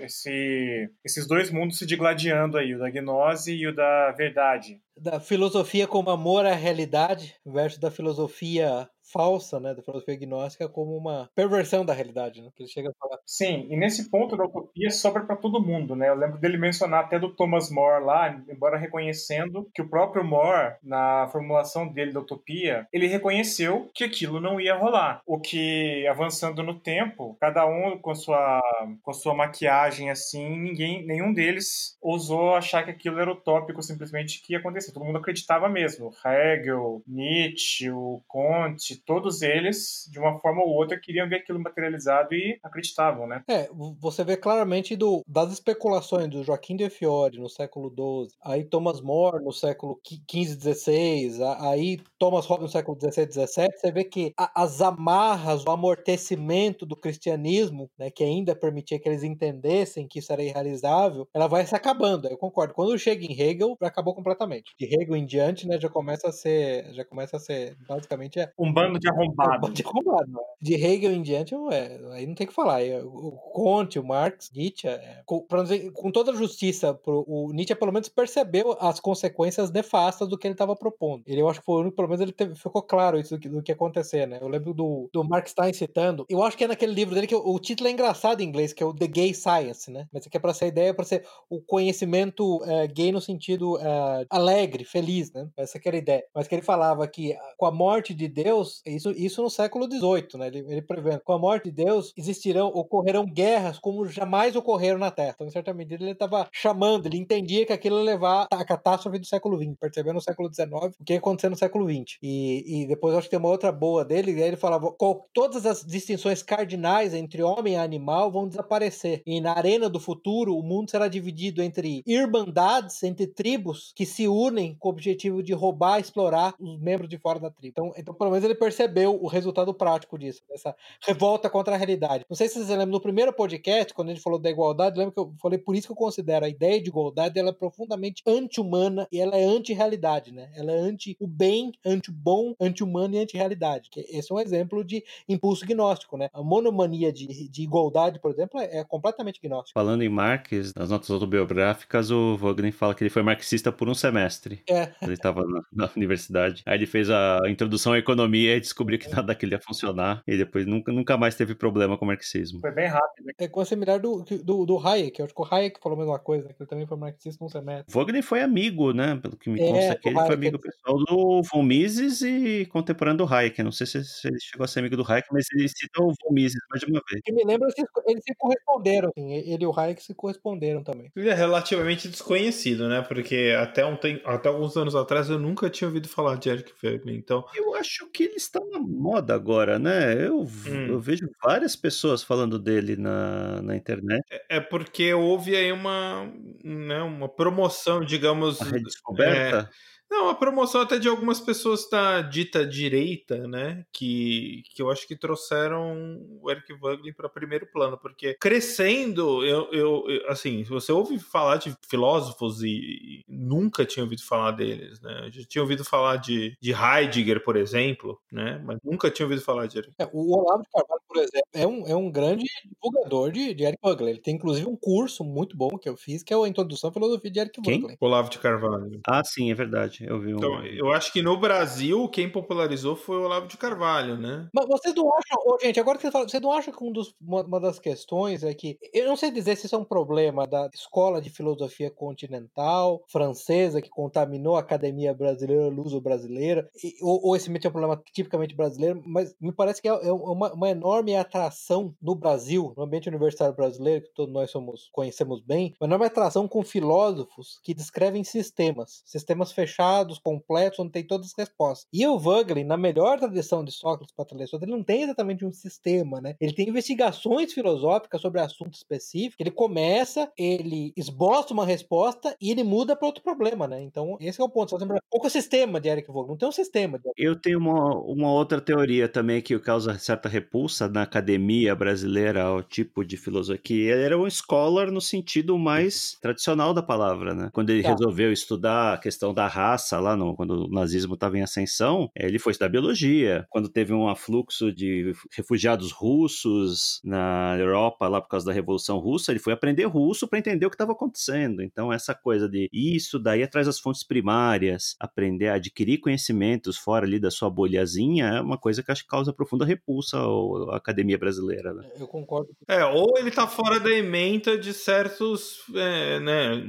esse, 0.01 0.91
esses 1.05 1.27
dois 1.27 1.51
mundos 1.51 1.79
se 1.79 1.87
digladiando 1.87 2.57
aí, 2.57 2.75
o 2.75 2.79
da 2.79 2.91
gnose 2.91 3.53
e 3.55 3.67
o 3.67 3.75
da 3.75 4.11
verdade. 4.13 4.81
Da 4.97 5.21
filosofia 5.21 5.87
como 5.87 6.11
amor 6.11 6.47
à 6.47 6.55
realidade 6.55 7.35
versus 7.45 7.79
da 7.79 7.91
filosofia 7.91 8.89
falsa, 9.13 9.61
né, 9.61 9.75
da 9.75 9.83
filosofia 9.83 10.17
gnóstica 10.17 10.69
como 10.69 10.97
uma 10.97 11.31
perversão 11.35 11.85
da 11.85 11.93
realidade, 11.93 12.43
né, 12.43 12.51
que 12.55 12.63
ele 12.63 12.71
chega 12.71 12.91
a 12.91 12.95
falar. 12.99 13.19
Sim, 13.27 13.67
e 13.71 13.77
nesse 13.77 14.11
ponto 14.11 14.37
da 14.37 14.45
utopia 14.45 14.91
sobra 14.91 15.25
para 15.25 15.37
todo 15.37 15.63
mundo, 15.63 15.95
né? 15.95 16.09
Eu 16.09 16.15
lembro 16.15 16.39
dele 16.39 16.57
mencionar 16.57 17.05
até 17.05 17.19
do 17.19 17.35
Thomas 17.35 17.71
More 17.71 18.05
lá, 18.05 18.43
embora 18.49 18.79
reconhecendo 18.79 19.69
que 19.75 19.83
o 19.83 19.89
próprio 19.89 20.25
More, 20.25 20.77
na 20.83 21.29
formulação 21.31 21.87
dele 21.87 22.13
da 22.13 22.21
utopia, 22.21 22.87
ele 22.93 23.07
reconheceu 23.07 23.91
que 23.95 24.05
aquilo 24.05 24.41
não 24.41 24.61
ia 24.61 24.77
rolar. 24.77 25.21
O 25.27 25.39
que, 25.41 26.07
avançando 26.07 26.63
no 26.63 26.79
tempo, 26.79 27.37
cada 27.41 27.67
um 27.67 27.99
com 27.99 28.15
sua, 28.15 28.61
com 29.03 29.13
sua 29.13 29.35
maquiagem 29.35 30.11
assim, 30.11 30.49
ninguém, 30.61 31.05
nenhum 31.07 31.33
deles 31.33 31.97
ousou 32.01 32.55
achar 32.55 32.85
que 32.85 32.91
aquilo 32.91 33.19
era 33.19 33.33
utópico, 33.33 33.83
simplesmente 33.83 34.43
que 34.43 34.53
ia 34.53 34.59
acontecer. 34.59 34.93
Todo 34.93 35.05
mundo 35.05 35.19
acreditava 35.19 35.69
mesmo. 35.69 36.11
Hegel, 36.25 37.03
Nietzsche, 37.07 37.91
o 37.91 38.23
Conte, 38.27 38.94
todos 39.03 39.43
eles, 39.43 40.09
de 40.11 40.19
uma 40.19 40.39
forma 40.41 40.63
ou 40.63 40.71
outra, 40.71 40.99
queriam 41.01 41.29
ver 41.29 41.37
aquilo 41.37 41.61
materializado 41.61 42.35
e 42.35 42.59
acreditavam, 42.63 43.27
né? 43.27 43.43
É, 43.49 43.69
você 43.99 44.25
vê 44.25 44.37
claramente 44.37 44.97
do, 44.97 45.23
das 45.27 45.53
especulações 45.53 46.29
do 46.29 46.43
Joaquim 46.43 46.77
de 46.77 46.89
Fiore 46.91 47.39
no 47.39 47.49
século 47.49 47.89
XII, 47.89 48.37
aí 48.43 48.65
Thomas 48.65 49.01
More 49.01 49.43
no 49.43 49.53
século 49.53 50.01
XV, 50.31 50.55
XVI, 50.75 51.43
aí 51.61 51.99
Thomas 52.19 52.47
Hobbes 52.47 52.65
no 52.65 52.69
século 52.69 52.99
XVI, 52.99 53.31
XVII, 53.31 53.69
você 53.77 53.93
vê 53.93 54.05
que 54.05 54.33
a, 54.39 54.63
as 54.63 54.81
amarras, 54.81 55.65
o 55.65 55.71
amortecimento 55.71 56.87
do 56.87 56.97
cristianismo, 56.97 57.91
né, 57.99 58.11
que 58.11 58.25
ainda 58.25 58.55
permitia 58.55 58.99
que 58.99 59.09
eles 59.09 59.23
entendessem 59.23 60.09
que 60.09 60.19
isso 60.19 60.33
era 60.33 60.43
irrealizável, 60.43 61.29
ela 61.35 61.47
vai 61.47 61.67
se 61.67 61.75
acabando. 61.75 62.29
Eu 62.29 62.39
concordo. 62.39 62.75
Quando 62.75 62.99
chega 62.99 63.25
em 63.25 63.39
Hegel, 63.39 63.77
acabou 63.81 64.15
completamente. 64.15 64.75
De 64.79 64.87
Hegel 64.87 65.17
em 65.17 65.27
diante, 65.27 65.67
né, 65.67 65.79
já 65.81 65.89
começa 65.89 66.29
a 66.29 66.33
ser, 66.33 66.93
já 66.95 67.05
começa 67.05 67.37
a 67.37 67.41
ser 67.41 67.77
basicamente 67.87 68.41
é, 68.41 68.51
um 68.59 68.73
bando 68.87 68.99
de 68.99 69.09
arrombado. 69.09 69.71
De 69.71 69.83
arrombado. 69.83 70.41
De 70.61 70.75
Hegel 70.75 71.13
em 71.13 71.23
diante, 71.23 71.55
é, 71.73 72.01
aí 72.13 72.27
não 72.27 72.35
tem 72.35 72.47
o 72.47 72.49
que 72.49 72.55
falar. 72.55 72.83
O 73.05 73.33
Conte, 73.53 73.99
o 73.99 74.05
Marx, 74.05 74.51
Nietzsche, 74.55 74.89
é, 74.89 75.23
com, 75.25 75.47
dizer, 75.63 75.91
com, 75.93 76.11
toda 76.11 76.33
a 76.33 76.35
justiça, 76.35 76.95
pro, 76.95 77.25
o 77.27 77.53
Nietzsche 77.53 77.75
pelo 77.75 77.93
menos 77.93 78.09
percebeu 78.09 78.77
as 78.81 79.01
consequências 79.01 79.71
nefastas 79.71 80.29
do 80.29 80.39
que 80.39 80.47
ele 80.47 80.55
estava 80.55 80.75
propondo. 80.77 81.23
Ele, 81.27 81.41
eu 81.41 81.49
acho 81.49 81.61
que 81.61 81.67
foi 81.67 81.91
pelo 81.91 82.09
menos 82.09 82.21
ele 82.21 82.33
teve, 82.33 82.55
ficou 82.55 82.83
claro 82.83 83.19
isso 83.19 83.37
do 83.37 83.41
que, 83.41 83.49
do 83.49 83.63
que 83.63 83.73
ia 83.73 83.75
acontecer, 83.75 84.27
né? 84.27 84.39
Eu 84.41 84.49
lembro 84.49 84.73
do, 84.73 85.09
do 85.13 85.25
Marx 85.25 85.51
Stein 85.51 85.73
citando, 85.73 86.25
eu 86.29 86.43
acho 86.43 86.57
que 86.57 86.65
é 86.65 86.69
naquele 86.69 86.93
livro 86.93 87.15
dele 87.15 87.27
que 87.27 87.35
o, 87.35 87.55
o 87.55 87.59
título 87.59 87.89
é 87.89 87.93
engraçado 87.93 88.41
em 88.41 88.45
inglês, 88.45 88.73
que 88.73 88.83
é 88.83 88.87
o 88.87 88.95
The 88.95 89.07
Gay 89.07 89.35
Science, 89.35 89.91
né? 89.91 90.07
Mas 90.13 90.27
aqui 90.27 90.37
é 90.37 90.41
para 90.41 90.55
ser 90.55 90.67
a 90.67 90.69
ideia, 90.69 90.95
para 90.95 91.05
ser 91.05 91.25
o 91.49 91.61
conhecimento 91.61 92.63
é, 92.65 92.87
gay 92.87 93.13
no 93.13 93.21
sentido 93.21 93.79
é, 93.79 94.27
alegre, 94.31 94.85
feliz, 94.85 95.33
né? 95.33 95.49
Essa 95.57 95.79
que 95.79 95.89
era 95.89 95.97
a 95.97 95.99
ideia. 95.99 96.25
Mas 96.35 96.49
que 96.49 96.55
ele 96.55 96.63
falava 96.63 97.07
que 97.07 97.37
com 97.57 97.67
a 97.67 97.73
morte 97.73 98.15
de 98.15 98.29
Deus, 98.29 98.74
isso, 98.87 99.11
isso 99.11 99.43
no 99.43 99.51
século 99.51 99.87
XVIII, 99.87 100.39
né? 100.39 100.47
Ele, 100.49 100.59
ele 100.69 100.83
prevendo, 100.83 101.21
com 101.21 101.33
a 101.33 101.39
morte 101.39 101.65
de 101.65 101.85
Deus 101.85 102.13
existirão, 102.17 102.69
ocorrerão 102.69 103.25
guerras 103.27 103.79
como 103.79 104.07
jamais 104.07 104.57
ocorreram 104.57 104.99
na 104.99 105.11
Terra. 105.11 105.33
Então, 105.35 105.47
em 105.47 105.51
certa 105.51 105.73
medida, 105.73 106.03
ele 106.03 106.13
estava 106.13 106.49
chamando, 106.53 107.07
ele 107.07 107.19
entendia 107.19 107.67
que 107.67 107.73
aquilo 107.73 107.99
ia 107.99 108.05
levar 108.05 108.47
a 108.51 108.65
catástrofe 108.65 109.19
do 109.19 109.27
século 109.27 109.57
XX, 109.57 109.77
percebendo 109.79 110.15
no 110.15 110.21
século 110.21 110.53
XIX 110.53 110.95
o 110.99 111.05
que 111.05 111.13
ia 111.13 111.19
acontecer 111.19 111.49
no 111.49 111.57
século 111.57 111.89
XX. 111.89 112.19
E, 112.23 112.83
e 112.83 112.87
depois 112.87 113.15
acho 113.15 113.27
que 113.27 113.31
tem 113.31 113.39
uma 113.39 113.49
outra 113.49 113.73
boa 113.73 114.05
dele, 114.05 114.33
e 114.33 114.43
aí 114.43 114.49
ele 114.49 114.57
falava: 114.57 114.95
todas 115.33 115.67
as 115.67 115.85
distinções 115.85 116.43
cardinais 116.43 117.15
entre 117.15 117.43
homem 117.43 117.75
e 117.75 117.77
animal 117.77 118.31
vão 118.31 118.49
desaparecer. 118.49 119.23
E 119.27 119.41
na 119.41 119.53
arena 119.53 119.89
do 119.89 120.01
futuro, 120.01 120.57
o 120.57 120.63
mundo 120.63 120.91
será 120.91 121.09
dividido 121.09 121.63
entre 121.63 122.03
irmandades, 122.07 123.03
entre 123.03 123.27
tribos 123.27 123.93
que 123.95 124.07
se 124.07 124.29
unem 124.29 124.77
com 124.79 124.89
o 124.89 124.93
objetivo 124.93 125.43
de 125.43 125.53
roubar, 125.53 126.01
explorar 126.01 126.55
os 126.59 126.79
membros 126.81 127.09
de 127.09 127.19
fora 127.19 127.39
da 127.39 127.51
tribo. 127.51 127.73
Então, 127.73 127.93
então 127.97 128.15
pelo 128.15 128.31
menos 128.31 128.45
ele 128.45 128.55
percebeu 128.65 129.23
o 129.23 129.27
resultado 129.27 129.75
prático 129.75 130.19
disso, 130.19 130.43
dessa 130.49 130.75
revolta 131.07 131.51
contra 131.51 131.75
a 131.75 131.77
realidade. 131.77 132.25
Não 132.29 132.37
sei 132.37 132.49
se 132.49 132.55
vocês 132.55 132.69
lembram, 132.69 132.87
no 132.87 133.01
primeiro 133.01 133.31
podcast, 133.31 133.93
quando 133.93 134.09
a 134.09 134.15
gente 134.15 134.23
falou 134.23 134.39
da 134.39 134.49
igualdade, 134.49 134.99
lembra 134.99 135.13
que 135.13 135.21
eu 135.21 135.35
falei 135.39 135.59
por 135.59 135.77
isso 135.77 135.87
que 135.87 135.93
eu 135.93 135.97
considero 135.97 136.47
a 136.47 136.49
ideia 136.49 136.81
de 136.81 136.89
igualdade 136.89 137.39
ela 137.39 137.51
é 137.51 137.53
profundamente 137.53 138.23
anti-humana 138.27 139.07
e 139.13 139.21
ela 139.21 139.37
é 139.37 139.45
anti-realidade, 139.45 140.33
né? 140.33 140.51
Ela 140.57 140.73
é 140.73 140.79
anti 140.79 141.15
o 141.21 141.27
bem, 141.27 141.73
anti 141.85 142.11
o 142.11 142.13
bom, 142.13 142.55
anti-humano 142.59 143.15
e 143.15 143.19
anti-realidade. 143.19 143.91
Esse 143.97 144.33
é 144.33 144.35
um 144.35 144.41
exemplo 144.41 144.83
de 144.83 145.05
impulso 145.29 145.67
gnóstico, 145.67 146.17
né? 146.17 146.31
A 146.33 146.43
monomania 146.43 147.13
de, 147.13 147.49
de 147.49 147.63
igualdade, 147.63 148.19
por 148.19 148.31
exemplo, 148.31 148.59
é, 148.61 148.79
é 148.79 148.85
completamente 148.85 149.41
gnóstica. 149.43 149.79
Falando 149.79 150.03
em 150.03 150.09
Marx, 150.09 150.73
nas 150.75 150.89
notas 150.89 151.11
autobiográficas, 151.11 152.11
o 152.11 152.37
Wagner 152.37 152.73
fala 152.73 152.95
que 152.95 153.03
ele 153.03 153.11
foi 153.11 153.23
marxista 153.23 153.71
por 153.71 153.89
um 153.89 153.95
semestre. 153.95 154.63
É. 154.69 154.91
Ele 155.03 155.13
estava 155.13 155.43
na, 155.47 155.63
na, 155.73 155.91
universidade. 155.95 156.63
Aí 156.65 156.79
ele 156.79 156.87
fez 156.87 157.11
a 157.11 157.41
introdução 157.49 157.93
à 157.93 157.99
economia 157.99 158.54
e 158.57 158.61
descobriu 158.61 158.99
que 158.99 159.09
nada 159.09 159.25
daquilo 159.25 159.53
ia 159.53 159.61
funcionar. 159.61 160.23
E 160.27 160.37
depois 160.37 160.67
nunca, 160.67 160.93
nunca 160.93 161.17
mais 161.17 161.35
teve 161.35 161.55
problema 161.55 161.97
com 161.99 162.05
o 162.05 162.09
marxismo. 162.09 162.61
Foi 162.61 162.73
bem 162.73 162.87
rápido. 162.87 163.31
É 163.39 163.49
com 163.49 163.65
similar 163.65 163.99
do, 164.01 164.23
do, 164.23 164.67
do 164.67 164.79
Hayek. 164.79 165.19
Eu 165.19 165.27
acho 165.27 165.35
que 165.35 165.43
o 165.43 165.49
Hayek 165.51 165.81
falou 165.81 165.97
a 165.97 166.01
mesma 166.01 166.19
coisa, 166.19 166.49
que 166.49 166.63
ele 166.63 166.69
também 166.69 166.87
foi 166.87 166.97
marxista 166.97 167.43
num 167.43 167.49
semestre. 167.49 167.93
Wagner 167.93 168.23
foi 168.23 168.41
amigo, 168.43 168.93
né? 168.93 169.17
Pelo 169.17 169.37
que 169.37 169.51
me 169.51 169.61
é, 169.61 169.67
consta 169.67 169.93
aqui, 169.93 170.09
ele 170.09 170.19
Hayek, 170.19 170.27
foi 170.27 170.37
amigo 170.37 170.59
pessoal 170.59 170.99
do 170.99 171.43
von 171.43 171.63
Mises 171.63 172.23
e 172.23 172.67
contemporâneo 172.67 173.27
do 173.27 173.35
Hayek. 173.35 173.63
Não 173.63 173.73
sei 173.73 173.87
se, 173.87 174.05
se 174.05 174.29
ele 174.29 174.39
chegou 174.41 174.65
a 174.65 174.69
ser 174.69 174.81
amigo 174.81 174.97
do 174.97 175.05
Hayek, 175.11 175.29
mas 175.33 175.47
ele 175.55 175.69
citou 175.69 176.11
o 176.11 176.15
von 176.23 176.33
Mises 176.33 176.61
mais 176.71 176.81
de 176.81 176.91
uma 176.91 177.03
vez. 177.11 177.21
Que 177.25 177.33
me 177.33 177.45
lembro, 177.45 177.69
eles, 177.69 177.91
eles 178.07 178.23
se 178.25 178.35
corresponderam. 178.37 179.11
Assim, 179.11 179.33
ele 179.33 179.65
e 179.65 179.67
o 179.67 179.79
Hayek 179.79 180.03
se 180.03 180.15
corresponderam 180.15 180.83
também. 180.83 181.11
Ele 181.17 181.29
é 181.29 181.35
relativamente 181.35 182.09
desconhecido, 182.09 182.89
né? 182.89 183.03
Porque 183.03 183.55
até, 183.59 183.85
um 183.85 183.97
tem, 183.97 184.21
até 184.25 184.49
alguns 184.49 184.77
anos 184.77 184.95
atrás 184.95 185.29
eu 185.29 185.39
nunca 185.39 185.71
tinha 185.71 185.89
ouvido 185.89 186.09
falar 186.09 186.37
de 186.37 186.49
Eric 186.49 186.73
Wagner, 186.83 187.15
então... 187.15 187.45
Eu 187.55 187.75
acho 187.75 188.09
que 188.11 188.25
ele 188.25 188.37
está 188.45 188.61
na 188.61 188.79
moda 188.79 189.35
agora, 189.35 189.79
né? 189.79 190.15
Eu, 190.27 190.41
hum. 190.43 190.87
eu 190.89 191.01
vejo 191.01 191.29
várias 191.43 191.75
pessoas 191.77 192.23
falando 192.23 192.59
dele 192.59 192.97
na, 192.97 193.63
na 193.63 193.77
internet. 193.77 194.23
É, 194.31 194.57
é 194.57 194.61
porque 194.61 195.13
houve 195.13 195.57
aí 195.57 195.73
uma, 195.73 196.31
né, 196.63 197.03
uma 197.03 197.29
promoção, 197.29 198.05
digamos... 198.05 198.61
Uma 198.61 198.71
redescoberta? 198.71 199.71
É, 199.71 199.94
não, 200.15 200.29
a 200.29 200.35
promoção 200.35 200.81
até 200.81 200.97
de 200.97 201.09
algumas 201.09 201.41
pessoas 201.41 201.89
da 201.91 202.23
dita 202.23 202.65
direita, 202.65 203.49
né? 203.49 203.85
Que, 203.93 204.63
que 204.73 204.81
eu 204.81 204.89
acho 204.89 205.09
que 205.09 205.17
trouxeram 205.17 206.25
o 206.41 206.49
Eric 206.49 206.73
Wagner 206.75 207.15
para 207.15 207.29
primeiro 207.29 207.67
plano, 207.67 207.99
porque 207.99 208.35
crescendo, 208.35 209.45
eu, 209.45 209.69
eu, 209.73 210.05
eu, 210.09 210.31
assim, 210.31 210.63
você 210.63 210.93
ouve 210.93 211.19
falar 211.19 211.57
de 211.57 211.77
filósofos 211.89 212.63
e, 212.63 212.69
e, 212.69 213.25
nunca 213.29 213.85
tinha 213.85 214.05
ouvido 214.05 214.23
falar 214.23 214.53
deles, 214.53 215.01
né? 215.01 215.27
Eu 215.27 215.33
já 215.33 215.43
tinha 215.49 215.63
ouvido 215.63 215.85
falar 215.85 216.17
de, 216.17 216.57
de 216.61 216.73
Heidegger, 216.73 217.43
por 217.43 217.57
exemplo, 217.57 218.21
né? 218.31 218.63
Mas 218.65 218.79
nunca 218.85 219.11
tinha 219.11 219.27
ouvido 219.27 219.43
falar 219.43 219.67
de 219.67 219.79
Eric. 219.79 219.95
É, 219.99 220.09
o 220.13 220.39
Olavo 220.39 220.63
de 220.63 220.71
Carvalho, 220.71 221.03
por 221.09 221.17
exemplo, 221.17 221.49
é 221.53 221.67
um, 221.67 221.87
é 221.89 221.97
um 221.97 222.11
grande 222.11 222.45
divulgador 222.65 223.33
de, 223.33 223.53
de 223.53 223.65
Eric 223.65 223.81
Wagner. 223.83 224.11
Ele 224.11 224.21
tem 224.21 224.37
inclusive 224.37 224.69
um 224.69 224.77
curso 224.77 225.25
muito 225.25 225.57
bom 225.57 225.77
que 225.77 225.89
eu 225.89 225.97
fiz, 225.97 226.23
que 226.23 226.33
é 226.33 226.37
a 226.37 226.49
Introdução 226.49 226.91
à 226.91 226.93
Filosofia 226.93 227.31
de 227.31 227.41
Eric 227.41 227.61
Wagner. 227.61 227.97
Olavo 228.01 228.31
de 228.31 228.39
Carvalho. 228.39 229.01
Ah, 229.09 229.25
sim, 229.25 229.51
é 229.51 229.55
verdade. 229.55 230.04
Eu 230.07 230.21
vi 230.21 230.35
um... 230.35 230.37
Então, 230.37 230.65
eu 230.65 230.93
acho 230.93 231.13
que 231.13 231.23
no 231.23 231.39
Brasil 231.39 232.09
quem 232.09 232.31
popularizou 232.31 232.97
foi 232.97 233.17
o 233.17 233.25
Olavo 233.25 233.47
de 233.47 233.57
Carvalho, 233.57 234.17
né? 234.17 234.49
Mas 234.53 234.67
vocês 234.67 234.95
não 234.95 235.09
acham, 235.09 235.39
oh, 235.47 235.59
gente, 235.61 235.81
agora 235.81 235.97
que 235.97 236.03
você 236.03 236.11
fala, 236.11 236.29
você 236.29 236.41
não 236.41 236.53
acha 236.53 236.73
que 236.73 236.85
um 236.85 236.93
dos, 236.93 237.15
uma, 237.21 237.43
uma, 237.43 237.61
das 237.61 237.79
questões 237.79 238.43
é 238.43 238.53
que, 238.55 238.79
eu 238.93 239.07
não 239.07 239.17
sei 239.17 239.31
dizer 239.31 239.57
se 239.57 239.67
isso 239.67 239.75
é 239.75 239.79
um 239.79 239.85
problema 239.85 240.47
da 240.47 240.69
escola 240.73 241.21
de 241.21 241.31
filosofia 241.31 241.91
continental 241.91 243.03
francesa 243.09 243.81
que 243.81 243.89
contaminou 243.89 244.57
a 244.57 244.61
academia 244.61 245.15
brasileira, 245.15 245.69
luso-brasileira, 245.69 246.69
ou, 247.03 247.29
ou 247.29 247.37
esse 247.37 247.49
é 247.49 247.69
um 247.69 247.73
problema 247.73 248.03
tipicamente 248.13 248.55
brasileiro, 248.55 249.03
mas 249.07 249.35
me 249.41 249.53
parece 249.53 249.81
que 249.81 249.89
é, 249.89 249.93
é 249.93 250.13
uma, 250.13 250.53
uma, 250.53 250.71
enorme 250.71 251.15
atração 251.17 251.95
no 252.03 252.15
Brasil, 252.15 252.73
no 252.77 252.83
ambiente 252.83 253.09
universitário 253.09 253.55
brasileiro, 253.55 254.05
que 254.05 254.15
todos 254.15 254.33
nós 254.33 254.51
somos, 254.51 254.89
conhecemos 254.93 255.41
bem, 255.41 255.75
uma 255.81 255.87
enorme 255.87 256.07
atração 256.07 256.49
com 256.49 256.63
filósofos 256.63 257.61
que 257.63 257.75
descrevem 257.75 258.25
sistemas, 258.25 259.03
sistemas 259.05 259.53
fechados 259.53 259.84
fechados, 259.85 260.19
completos, 260.19 260.79
onde 260.79 260.93
tem 260.93 261.05
todas 261.05 261.27
as 261.29 261.35
respostas. 261.37 261.87
E 261.93 262.07
o 262.07 262.19
Vogelin, 262.19 262.65
na 262.65 262.77
melhor 262.77 263.19
tradição 263.19 263.65
de 263.65 263.73
Sócrates 263.73 264.15
para 264.15 264.25
Aristóteles, 264.25 264.63
ele 264.63 264.73
não 264.73 264.83
tem 264.83 265.03
exatamente 265.03 265.45
um 265.45 265.53
sistema, 265.53 266.21
né? 266.21 266.35
Ele 266.41 266.53
tem 266.53 266.69
investigações 266.69 267.53
filosóficas 267.53 268.21
sobre 268.21 268.41
assunto 268.41 268.75
específico. 268.75 269.37
Ele 269.43 269.51
começa, 269.51 270.31
ele 270.37 270.93
esboça 270.97 271.53
uma 271.53 271.67
resposta 271.67 272.35
e 272.41 272.51
ele 272.51 272.65
muda 272.65 272.97
para 272.97 273.07
outro 273.07 273.23
problema, 273.23 273.69
né? 273.69 273.83
Então, 273.83 274.17
esse 274.21 274.41
é 274.41 274.45
o 274.45 274.49
ponto. 274.49 274.71
Você 274.71 274.79
lembra? 274.79 275.01
Qual 275.09 275.23
é 275.25 275.27
o 275.27 275.31
sistema 275.31 275.81
de 275.81 275.89
Eric 275.89 276.11
Vogel? 276.11 276.31
Não 276.31 276.37
tem 276.37 276.49
um 276.49 276.53
sistema. 276.53 276.99
De... 276.99 277.05
Eu 277.17 277.37
tenho 277.37 277.59
uma, 277.59 277.97
uma 278.01 278.33
outra 278.33 278.61
teoria 278.61 279.09
também 279.09 279.43
que 279.43 279.59
causa 279.59 279.99
certa 279.99 280.29
repulsa 280.29 280.89
na 280.89 281.03
academia 281.03 281.75
brasileira 281.75 282.45
ao 282.45 282.63
tipo 282.63 283.05
de 283.05 283.17
filosofia. 283.17 283.61
Que 283.63 283.83
ele 283.83 284.03
era 284.03 284.19
um 284.19 284.29
scholar 284.29 284.91
no 284.91 285.01
sentido 285.01 285.59
mais 285.59 286.17
tradicional 286.21 286.73
da 286.75 286.83
palavra, 286.83 287.35
né? 287.35 287.51
Quando 287.53 287.71
ele 287.71 287.83
tá. 287.83 287.91
resolveu 287.91 288.33
estudar 288.33 288.95
a 288.95 288.99
questão 288.99 289.33
da 289.33 289.47
raça 289.47 289.74
lá, 290.01 290.17
no, 290.17 290.35
quando 290.37 290.67
o 290.67 290.71
nazismo 290.71 291.15
estava 291.15 291.39
em 291.39 291.43
ascensão, 291.43 292.11
ele 292.15 292.39
foi 292.39 292.53
estudar 292.53 292.69
biologia. 292.69 293.47
Quando 293.51 293.69
teve 293.69 293.93
um 293.93 294.09
afluxo 294.09 294.73
de 294.73 295.13
refugiados 295.33 295.93
russos 295.93 297.01
na 297.05 297.57
Europa 297.59 298.09
lá 298.09 298.21
por 298.21 298.29
causa 298.29 298.47
da 298.47 298.53
Revolução 298.53 298.99
Russa, 298.99 299.33
ele 299.33 299.39
foi 299.39 299.53
aprender 299.53 299.85
russo 299.85 300.29
para 300.29 300.39
entender 300.39 300.67
o 300.67 300.71
que 300.71 300.75
estava 300.75 300.93
acontecendo. 300.93 301.63
Então, 301.63 301.93
essa 301.93 302.15
coisa 302.15 302.49
de 302.49 302.69
isso 302.73 303.19
daí 303.19 303.43
atrás 303.43 303.67
das 303.67 303.79
fontes 303.79 304.05
primárias, 304.05 304.97
aprender 304.99 305.49
a 305.49 305.55
adquirir 305.55 305.99
conhecimentos 305.99 306.77
fora 306.77 307.07
ali 307.07 307.19
da 307.19 307.31
sua 307.31 307.51
bolhazinha, 307.51 308.27
é 308.27 308.41
uma 308.41 308.59
coisa 308.59 308.83
que 308.83 308.91
acho 308.91 309.03
que 309.03 309.09
causa 309.09 309.33
profunda 309.33 309.65
repulsa 309.65 310.19
à 310.19 310.77
academia 310.77 311.19
brasileira. 311.19 311.73
Né? 311.73 311.89
Eu 311.99 312.07
concordo. 312.07 312.51
É, 312.69 312.85
ou 312.85 313.19
ele 313.19 313.29
está 313.29 313.47
fora 313.47 313.79
da 313.79 313.91
ementa 313.91 314.57
de 314.59 314.73
certos, 314.73 315.59
é, 315.75 316.21
né, 316.21 316.65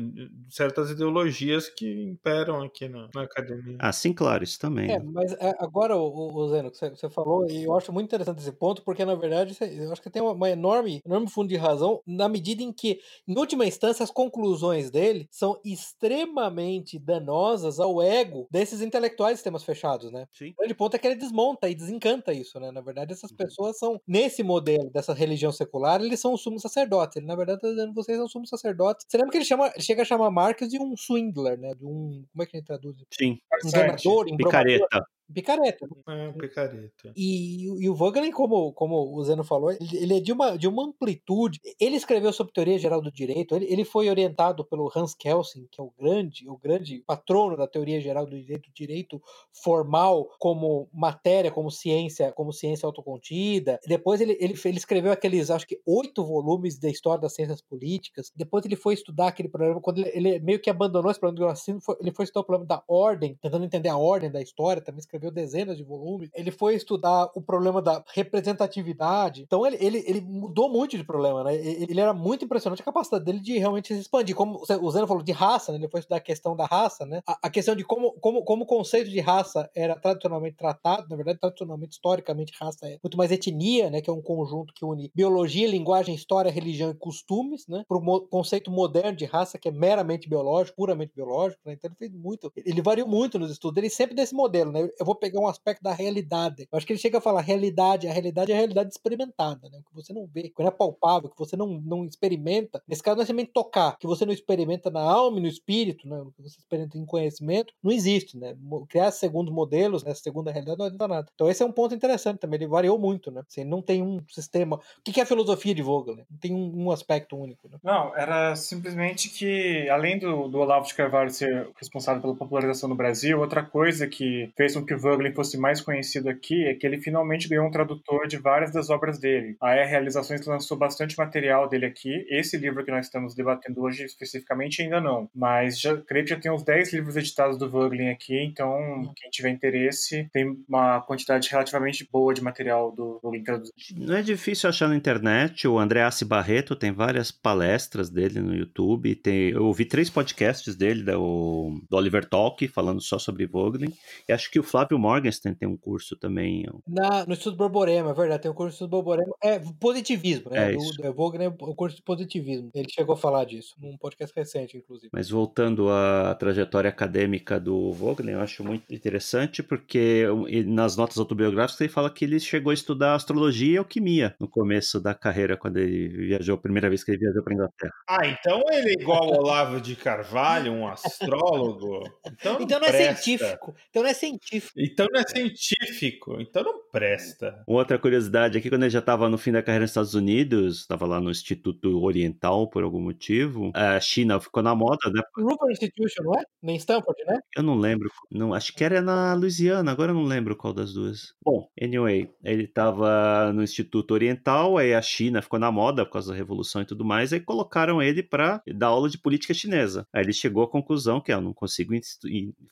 certas 0.50 0.92
ideologias 0.92 1.70
que 1.70 2.04
imperam 2.04 2.62
aqui 2.62 2.88
na, 2.96 3.10
na 3.14 3.22
academia. 3.24 3.78
Ah, 3.80 3.92
sim, 3.92 4.14
claro, 4.14 4.44
isso 4.44 4.60
também. 4.60 4.92
É, 4.92 5.00
mas 5.00 5.34
é, 5.34 5.54
agora, 5.60 5.98
o, 5.98 6.36
o 6.36 6.50
Zeno, 6.50 6.72
que 6.72 6.78
você, 6.78 7.10
falou, 7.10 7.50
e 7.50 7.64
eu 7.64 7.76
acho 7.76 7.92
muito 7.92 8.08
interessante 8.08 8.40
esse 8.40 8.52
ponto, 8.52 8.82
porque 8.84 9.04
na 9.04 9.16
verdade 9.16 9.56
eu 9.62 9.92
acho 9.92 10.02
que 10.02 10.10
tem 10.10 10.22
uma, 10.22 10.32
uma 10.32 10.50
enorme, 10.50 11.02
enorme 11.06 11.30
fundo 11.30 11.50
de 11.50 11.56
razão, 11.56 12.02
na 12.06 12.28
medida 12.30 12.64
em 12.64 12.72
que, 12.72 13.00
em 13.28 13.38
última 13.38 13.66
instância, 13.66 14.04
as 14.04 14.12
conclusões 14.12 14.90
dele 14.90 15.28
são 15.32 15.60
extremamente 15.64 16.98
danosas 17.00 17.80
ao 17.80 18.02
ego 18.02 18.48
desses 18.50 18.82
intelectuais 18.82 19.34
de 19.34 19.38
sistemas 19.38 19.64
fechados, 19.64 20.12
né? 20.12 20.28
Sim. 20.34 20.50
O 20.52 20.56
grande 20.58 20.76
ponto 20.76 20.96
é 20.96 21.00
que 21.00 21.08
ele 21.08 21.16
desmonta 21.16 21.70
e 21.70 21.76
desencanta 21.76 22.34
isso, 22.34 22.60
né? 22.60 22.72
Na 22.72 22.82
verdade, 22.82 23.12
essas 23.12 23.32
uhum. 23.32 23.38
pessoas 23.38 23.78
são, 23.78 24.00
nesse 24.08 24.44
modelo 24.44 24.90
dessa 24.90 25.14
religião 25.14 25.52
secular, 25.52 26.02
eles 26.02 26.20
são 26.20 26.34
o 26.34 26.38
sumo 26.38 26.60
sacerdote. 26.60 27.20
Ele, 27.20 27.26
na 27.26 27.36
verdade, 27.36 27.58
está 27.58 27.70
dizendo 27.70 27.94
vocês 27.94 28.18
são 28.18 28.28
sumos 28.28 28.50
sacerdotes. 28.50 29.06
Você 29.08 29.18
lembra 29.18 29.32
que 29.32 29.38
ele 29.38 29.46
chama, 29.46 29.68
ele 29.74 29.84
chega 29.84 30.02
a 30.02 30.06
chamar 30.06 30.30
Marx 30.32 30.68
de 30.68 30.80
um 30.80 30.96
swindler, 30.96 31.58
né? 31.60 31.74
De 31.74 31.86
um. 31.86 32.26
Como 32.32 32.44
é 32.44 32.46
que 32.46 32.58
ele 32.58 32.66
traduz? 32.66 32.85
Sim. 33.12 33.40
Enganador, 33.64 34.26
Picareta. 34.38 35.06
Picareta. 35.34 35.88
É, 36.08 36.32
picareta. 36.34 37.12
E, 37.16 37.66
e 37.66 37.90
o 37.90 37.96
Vogelin, 37.96 38.32
como, 38.32 38.72
como 38.74 39.16
o 39.16 39.24
Zeno 39.24 39.44
falou, 39.44 39.72
ele, 39.72 39.98
ele, 39.98 40.18
é 40.18 40.20
de 40.20 40.32
uma, 40.32 40.58
de 40.58 40.68
uma 40.68 40.86
amplitude. 40.86 41.60
Ele 41.80 41.96
escreveu 41.96 42.32
sobre 42.32 42.54
teoria 42.54 42.78
geral 42.78 43.02
do 43.02 43.12
direito, 43.12 43.56
ele, 43.56 43.66
ele 43.66 43.84
foi 43.84 44.10
orientado 44.10 44.64
pelo 44.64 44.92
Hans 44.96 45.16
Kelsen, 45.16 45.68
que 45.72 45.82
é 45.82 45.84
o 45.84 45.92
grande, 45.98 46.48
o 46.48 46.58
grande 46.58 47.04
patrono 47.08 47.58
da 47.58 47.68
teoria 47.68 48.00
geral 48.00 48.26
do 48.26 48.40
direito, 48.40 48.70
direito 48.74 49.22
formal 49.52 50.30
como 50.40 50.88
matéria, 50.94 51.52
como 51.52 51.72
ciência, 51.72 52.32
como 52.32 52.54
ciência 52.54 52.86
autocontida. 52.86 53.80
Depois 53.88 54.22
ele, 54.22 54.38
ele, 54.40 54.54
ele 54.64 54.78
escreveu 54.78 55.12
aqueles, 55.12 55.50
acho 55.50 55.66
que, 55.66 55.82
oito 55.86 56.24
volumes 56.24 56.78
da 56.78 56.90
história 56.90 57.22
das 57.22 57.34
ciências 57.34 57.62
políticas. 57.62 58.32
Depois 58.36 58.64
ele 58.64 58.76
foi 58.76 58.94
estudar 58.94 59.28
aquele 59.28 59.50
problema, 59.50 59.82
quando 59.82 60.00
ele, 60.00 60.12
ele 60.14 60.40
meio 60.40 60.60
que 60.60 60.70
abandonou 60.70 61.10
esse 61.10 61.20
problema 61.20 61.48
do 61.48 61.50
racismo, 61.50 61.82
ele 62.00 62.12
foi 62.12 62.26
estudar 62.26 62.42
o 62.42 62.46
problema 62.46 62.68
da 62.68 62.84
ordem, 62.88 63.38
tentando 63.42 63.66
entender 63.66 63.90
a 63.90 63.98
ordem 63.98 64.30
da 64.30 64.42
história, 64.42 64.82
também 64.82 65.00
escreveu 65.00 65.15
escreveu 65.16 65.32
dezenas 65.32 65.78
de 65.78 65.84
volumes. 65.84 66.30
Ele 66.34 66.52
foi 66.52 66.76
estudar 66.76 67.30
o 67.34 67.42
problema 67.42 67.82
da 67.82 68.04
representatividade. 68.14 69.44
Então 69.44 69.66
ele, 69.66 69.78
ele, 69.80 70.04
ele 70.06 70.22
mudou 70.22 70.70
muito 70.70 70.98
de 70.98 71.04
problema, 71.04 71.44
né? 71.44 71.56
Ele 71.56 72.00
era 72.00 72.14
muito 72.14 72.46
impressionante 72.46 72.82
a 72.82 72.86
capacidade 72.86 73.24
dele 73.24 73.40
de 73.40 73.58
realmente 73.58 73.94
se 73.94 74.00
expandir. 74.00 74.36
Como 74.36 74.62
o 74.62 74.92
Zeno 74.92 75.08
falou 75.08 75.24
de 75.24 75.32
raça, 75.32 75.72
né? 75.72 75.78
Ele 75.78 75.88
foi 75.88 76.00
estudar 76.00 76.18
a 76.18 76.22
questão 76.22 76.56
da 76.56 76.66
raça, 76.66 77.06
né? 77.06 77.22
A, 77.28 77.40
a 77.44 77.50
questão 77.50 77.76
de 77.76 77.84
como, 77.84 78.12
como, 78.14 78.44
como 78.44 78.64
o 78.64 78.68
conceito 78.68 79.10
de 79.10 79.20
raça 79.20 79.70
era 79.76 79.96
tradicionalmente 79.96 80.58
tratado, 80.58 81.08
na 81.10 81.16
verdade, 81.16 81.40
tradicionalmente, 81.40 81.94
historicamente, 81.94 82.54
raça 82.60 82.88
é 82.88 82.98
muito 83.04 83.18
mais 83.18 83.32
etnia, 83.32 83.90
né? 83.90 84.02
Que 84.02 84.10
é 84.10 84.14
um 84.14 84.22
conjunto 84.22 84.74
que 84.74 84.84
une 84.84 85.12
biologia, 85.16 85.68
linguagem, 85.68 86.14
história, 86.14 86.52
religião 86.52 86.92
e 86.92 86.96
costumes, 86.96 87.68
né? 87.68 87.84
Para 87.88 87.98
o 87.98 88.22
conceito 88.22 88.70
moderno 88.70 89.18
de 89.18 89.26
raça, 89.26 89.58
que 89.58 89.70
é 89.70 89.72
meramente 89.72 90.28
biológico, 90.28 90.78
puramente 90.78 91.14
biológico, 91.16 91.62
né? 91.66 91.74
Então 91.74 91.90
ele 91.90 91.96
fez 91.98 92.12
muito, 92.12 92.52
ele 92.58 92.82
variou 92.82 93.08
muito 93.08 93.40
nos 93.40 93.52
estudos, 93.52 93.78
ele 93.78 93.90
sempre 93.90 94.16
desse 94.16 94.34
modelo, 94.34 94.72
né? 94.72 94.90
Eu 95.06 95.14
vou 95.14 95.16
pegar 95.16 95.40
um 95.40 95.48
aspecto 95.48 95.84
da 95.84 95.94
realidade. 95.94 96.68
Eu 96.72 96.78
acho 96.78 96.86
que 96.88 96.94
ele 96.94 97.00
chega 97.00 97.20
a 97.20 97.22
falar 97.22 97.42
realidade, 97.42 98.08
a 98.08 98.12
realidade 98.12 98.52
é 98.52 98.56
a 98.56 98.58
realidade 98.58 98.90
experimentada, 98.90 99.70
né? 99.70 99.78
O 99.78 99.84
que 99.84 99.94
você 99.94 100.12
não 100.12 100.26
vê, 100.26 100.50
que 100.50 100.54
não 100.58 100.68
é 100.68 100.72
palpável, 100.72 101.30
que 101.30 101.38
você 101.38 101.56
não, 101.56 101.80
não 101.80 102.04
experimenta. 102.04 102.82
Nesse 102.88 103.04
caso, 103.04 103.18
não 103.18 103.24
é 103.24 103.28
somente 103.28 103.52
tocar, 103.54 104.00
que 104.00 104.08
você 104.08 104.26
não 104.26 104.34
experimenta 104.34 104.90
na 104.90 105.02
alma 105.02 105.38
e 105.38 105.42
no 105.42 105.48
espírito, 105.48 106.10
né? 106.10 106.18
O 106.18 106.32
que 106.32 106.42
você 106.42 106.58
experimenta 106.58 106.98
em 106.98 107.06
conhecimento, 107.06 107.72
não 107.84 107.92
existe, 107.92 108.36
né? 108.36 108.56
Criar 108.90 109.12
segundos 109.12 109.54
modelos, 109.54 110.04
né? 110.04 110.12
Segunda 110.16 110.52
realidade 110.52 110.80
não 110.80 110.86
adianta 110.88 111.08
nada. 111.08 111.28
Então 111.36 111.48
esse 111.52 111.62
é 111.62 111.66
um 111.68 111.72
ponto 111.72 111.94
interessante 111.94 112.40
também, 112.40 112.58
ele 112.58 112.68
variou 112.68 112.98
muito, 112.98 113.30
né? 113.30 113.44
Assim, 113.48 113.64
não 113.64 113.84
tem 113.84 114.02
um 114.02 114.20
sistema. 114.28 114.78
O 114.78 114.82
que 115.04 115.20
é 115.20 115.24
a 115.24 115.28
filosofia 115.28 115.76
de 115.76 115.84
Vogel? 115.84 116.16
Né? 116.16 116.24
Não 116.32 116.40
tem 116.40 116.52
um, 116.52 116.86
um 116.86 116.92
aspecto 116.92 117.38
único, 117.38 117.70
né? 117.70 117.78
Não, 117.84 118.18
era 118.18 118.56
simplesmente 118.56 119.30
que, 119.30 119.88
além 119.88 120.18
do, 120.18 120.48
do 120.48 120.58
Olavo 120.58 120.88
de 120.88 120.96
Carvalho 120.96 121.30
ser 121.30 121.70
responsável 121.78 122.24
pela 122.24 122.36
popularização 122.36 122.90
no 122.90 122.96
Brasil, 122.96 123.40
outra 123.40 123.62
coisa 123.62 124.08
que 124.08 124.50
fez 124.58 124.74
com 124.74 124.84
que 124.84 124.95
o 124.96 125.00
Vogelin 125.00 125.34
fosse 125.34 125.58
mais 125.58 125.82
conhecido 125.82 126.30
aqui 126.30 126.66
é 126.66 126.74
que 126.74 126.86
ele 126.86 127.00
finalmente 127.00 127.48
ganhou 127.48 127.68
um 127.68 127.72
tradutor 127.72 128.28
de 128.28 128.38
várias 128.38 128.72
das 128.72 128.90
obras 128.90 129.20
dele. 129.20 129.56
A 129.62 129.76
E 129.76 129.86
Realizações 129.86 130.46
lançou 130.46 130.78
bastante 130.78 131.18
material 131.18 131.68
dele 131.70 131.86
aqui. 131.86 132.26
Esse 132.30 132.58
livro 132.58 132.84
que 132.84 132.92
nós 132.92 133.06
estamos 133.06 133.36
debatendo 133.36 133.82
hoje 133.82 134.04
especificamente 134.04 134.82
ainda 134.82 135.02
não, 135.02 135.30
mas 135.36 135.80
já 135.80 135.96
creio 135.98 136.26
que 136.26 136.32
já 136.32 136.40
tem 136.40 136.52
uns 136.52 136.64
10 136.64 136.94
livros 136.94 137.16
editados 137.16 137.58
do 137.58 137.70
Vogelin 137.70 138.10
aqui, 138.10 138.38
então 138.44 139.12
quem 139.16 139.30
tiver 139.30 139.50
interesse 139.50 140.30
tem 140.32 140.58
uma 140.68 141.02
quantidade 141.02 141.50
relativamente 141.50 142.08
boa 142.12 142.34
de 142.34 142.42
material 142.42 142.92
do 142.92 143.20
Vogelin 143.22 143.44
traduzido. 143.44 143.74
Não 143.98 144.16
é 144.16 144.22
difícil 144.22 144.70
achar 144.70 144.88
na 144.88 144.96
internet, 144.96 145.68
o 145.68 145.78
Andreassi 145.78 146.26
Barreto 146.26 146.76
tem 146.76 146.92
várias 146.92 147.32
palestras 147.32 148.10
dele 148.10 148.40
no 148.40 148.56
YouTube, 148.56 149.16
tem, 149.16 149.50
eu 149.50 149.66
ouvi 149.66 149.86
três 149.86 150.10
podcasts 150.10 150.76
dele, 150.76 151.04
do, 151.04 151.82
do 151.90 151.98
Oliver 151.98 152.26
Talk, 152.26 152.68
falando 152.68 153.02
só 153.02 153.20
sobre 153.20 153.46
Vogelin, 153.46 153.94
e 154.28 154.34
acho 154.34 154.50
que 154.50 154.60
o 154.60 154.64
Flávio 154.64 154.85
Flávio 154.88 155.00
Morgenstern 155.00 155.56
tem 155.56 155.68
um 155.68 155.78
curso 155.78 156.16
também. 156.16 156.66
Na, 156.88 157.26
no 157.26 157.34
Estudo 157.34 157.58
Borborema, 157.58 158.12
é 158.12 158.14
verdade, 158.14 158.44
tem 158.44 158.52
um 158.52 158.54
curso 158.54 158.72
do 158.72 158.74
Estudo 158.74 158.90
Borborema. 158.90 159.34
É 159.44 159.60
positivismo, 159.80 160.52
né? 160.52 160.72
É 160.72 160.76
isso. 160.76 161.02
O, 161.02 161.14
Vogner 161.14 161.48
é 161.48 161.50
o 161.50 161.76
curso 161.76 161.98
de 161.98 162.04
positivismo. 162.04 162.70
Ele 162.74 162.90
chegou 162.90 163.14
a 163.14 163.18
falar 163.18 163.46
disso, 163.46 163.76
num 163.80 163.98
podcast 163.98 164.34
recente, 164.36 164.78
inclusive. 164.78 165.10
Mas 165.14 165.30
voltando 165.30 165.90
à 165.90 166.36
trajetória 166.36 166.90
acadêmica 166.90 167.60
do 167.60 167.92
Vogner, 167.92 168.36
eu 168.36 168.42
acho 168.42 168.64
muito 168.64 168.94
interessante, 168.94 169.64
porque 169.64 170.26
nas 170.66 170.96
notas 170.96 171.18
autobiográficas 171.18 171.82
ele 171.82 171.90
fala 171.90 172.10
que 172.10 172.26
ele 172.26 172.40
chegou 172.40 172.72
a 172.72 172.74
estudar 172.74 173.16
astrologia 173.16 173.76
e 173.76 173.78
alquimia 173.78 174.36
no 174.40 174.48
começo 174.48 175.00
da 175.00 175.14
carreira, 175.14 175.58
quando 175.58 175.78
ele 175.78 176.08
viajou, 176.10 176.56
a 176.56 176.62
primeira 176.62 176.90
vez 176.90 177.04
que 177.04 177.12
ele 177.12 177.20
viajou 177.20 177.44
para 177.44 177.54
Inglaterra. 177.54 177.94
Ah, 178.08 178.28
então 178.28 178.62
ele 178.72 178.90
é 178.90 179.02
igual 179.02 179.24
ao 179.24 179.40
Olavo 179.40 179.82
de 179.82 179.96
Carvalho, 179.96 180.72
um 180.72 180.88
astrólogo? 180.88 182.04
Então, 182.38 182.58
então 182.60 182.80
não, 182.80 182.88
é 182.88 182.92
científico. 182.92 183.76
Então 183.90 184.04
não 184.04 184.10
é 184.10 184.14
científico. 184.14 184.75
Então 184.78 185.08
não 185.12 185.20
é 185.20 185.24
científico, 185.28 186.38
então 186.40 186.64
não 186.64 186.82
presta. 186.92 187.64
Outra 187.66 187.98
curiosidade 187.98 188.58
aqui, 188.58 188.70
quando 188.70 188.84
ele 188.84 188.90
já 188.90 189.00
estava 189.00 189.30
no 189.30 189.38
fim 189.38 189.52
da 189.52 189.64
carreira 189.64 189.84
nos 189.84 189.92
Estados 189.92 190.14
Unidos, 190.14 190.80
estava 190.80 191.06
lá 191.06 191.22
no 191.22 191.32
Instituto 191.32 192.04
Oriental 192.04 192.70
por 192.70 192.84
algum 192.84 193.00
motivo, 193.00 193.72
a 193.74 194.00
China 194.00 194.40
ficou 194.40 194.62
na 194.62 194.76
moda, 194.76 195.10
né? 195.14 195.22
Rupert 195.38 195.72
Institution, 195.72 196.24
não 196.24 196.40
é? 196.40 196.44
Nem 196.62 196.76
Stanford, 196.76 197.24
né? 197.26 197.40
Eu 197.56 197.64
não 197.64 197.78
lembro, 197.78 198.10
não, 198.32 198.54
acho 198.54 198.74
que 198.74 198.84
era 198.84 199.02
na 199.02 199.34
Louisiana, 199.34 199.92
agora 199.92 200.12
eu 200.12 200.16
não 200.16 200.24
lembro 200.24 200.56
qual 200.56 200.74
das 200.74 200.94
duas. 200.94 201.34
Bom, 201.44 201.70
anyway, 201.82 202.30
ele 202.44 202.64
estava 202.64 203.52
no 203.54 203.64
Instituto 203.64 204.14
Oriental, 204.14 204.78
aí 204.78 204.94
a 204.94 205.02
China 205.02 205.42
ficou 205.42 205.60
na 205.60 205.72
moda 205.72 206.06
por 206.06 206.14
causa 206.14 206.32
da 206.32 206.38
revolução 206.38 206.82
e 206.82 206.86
tudo 206.86 207.06
mais, 207.06 207.32
aí 207.32 207.40
colocaram 207.40 208.02
ele 208.02 208.22
para 208.22 208.62
dar 208.76 208.88
aula 208.88 209.10
de 209.10 209.18
política 209.18 209.54
chinesa. 209.54 210.06
Aí 210.14 210.24
ele 210.24 210.34
chegou 210.34 210.64
à 210.64 210.70
conclusão 210.70 211.22
que 211.22 211.32
ah, 211.32 211.36
eu 211.36 211.42
não 211.42 211.54
consigo 211.54 211.94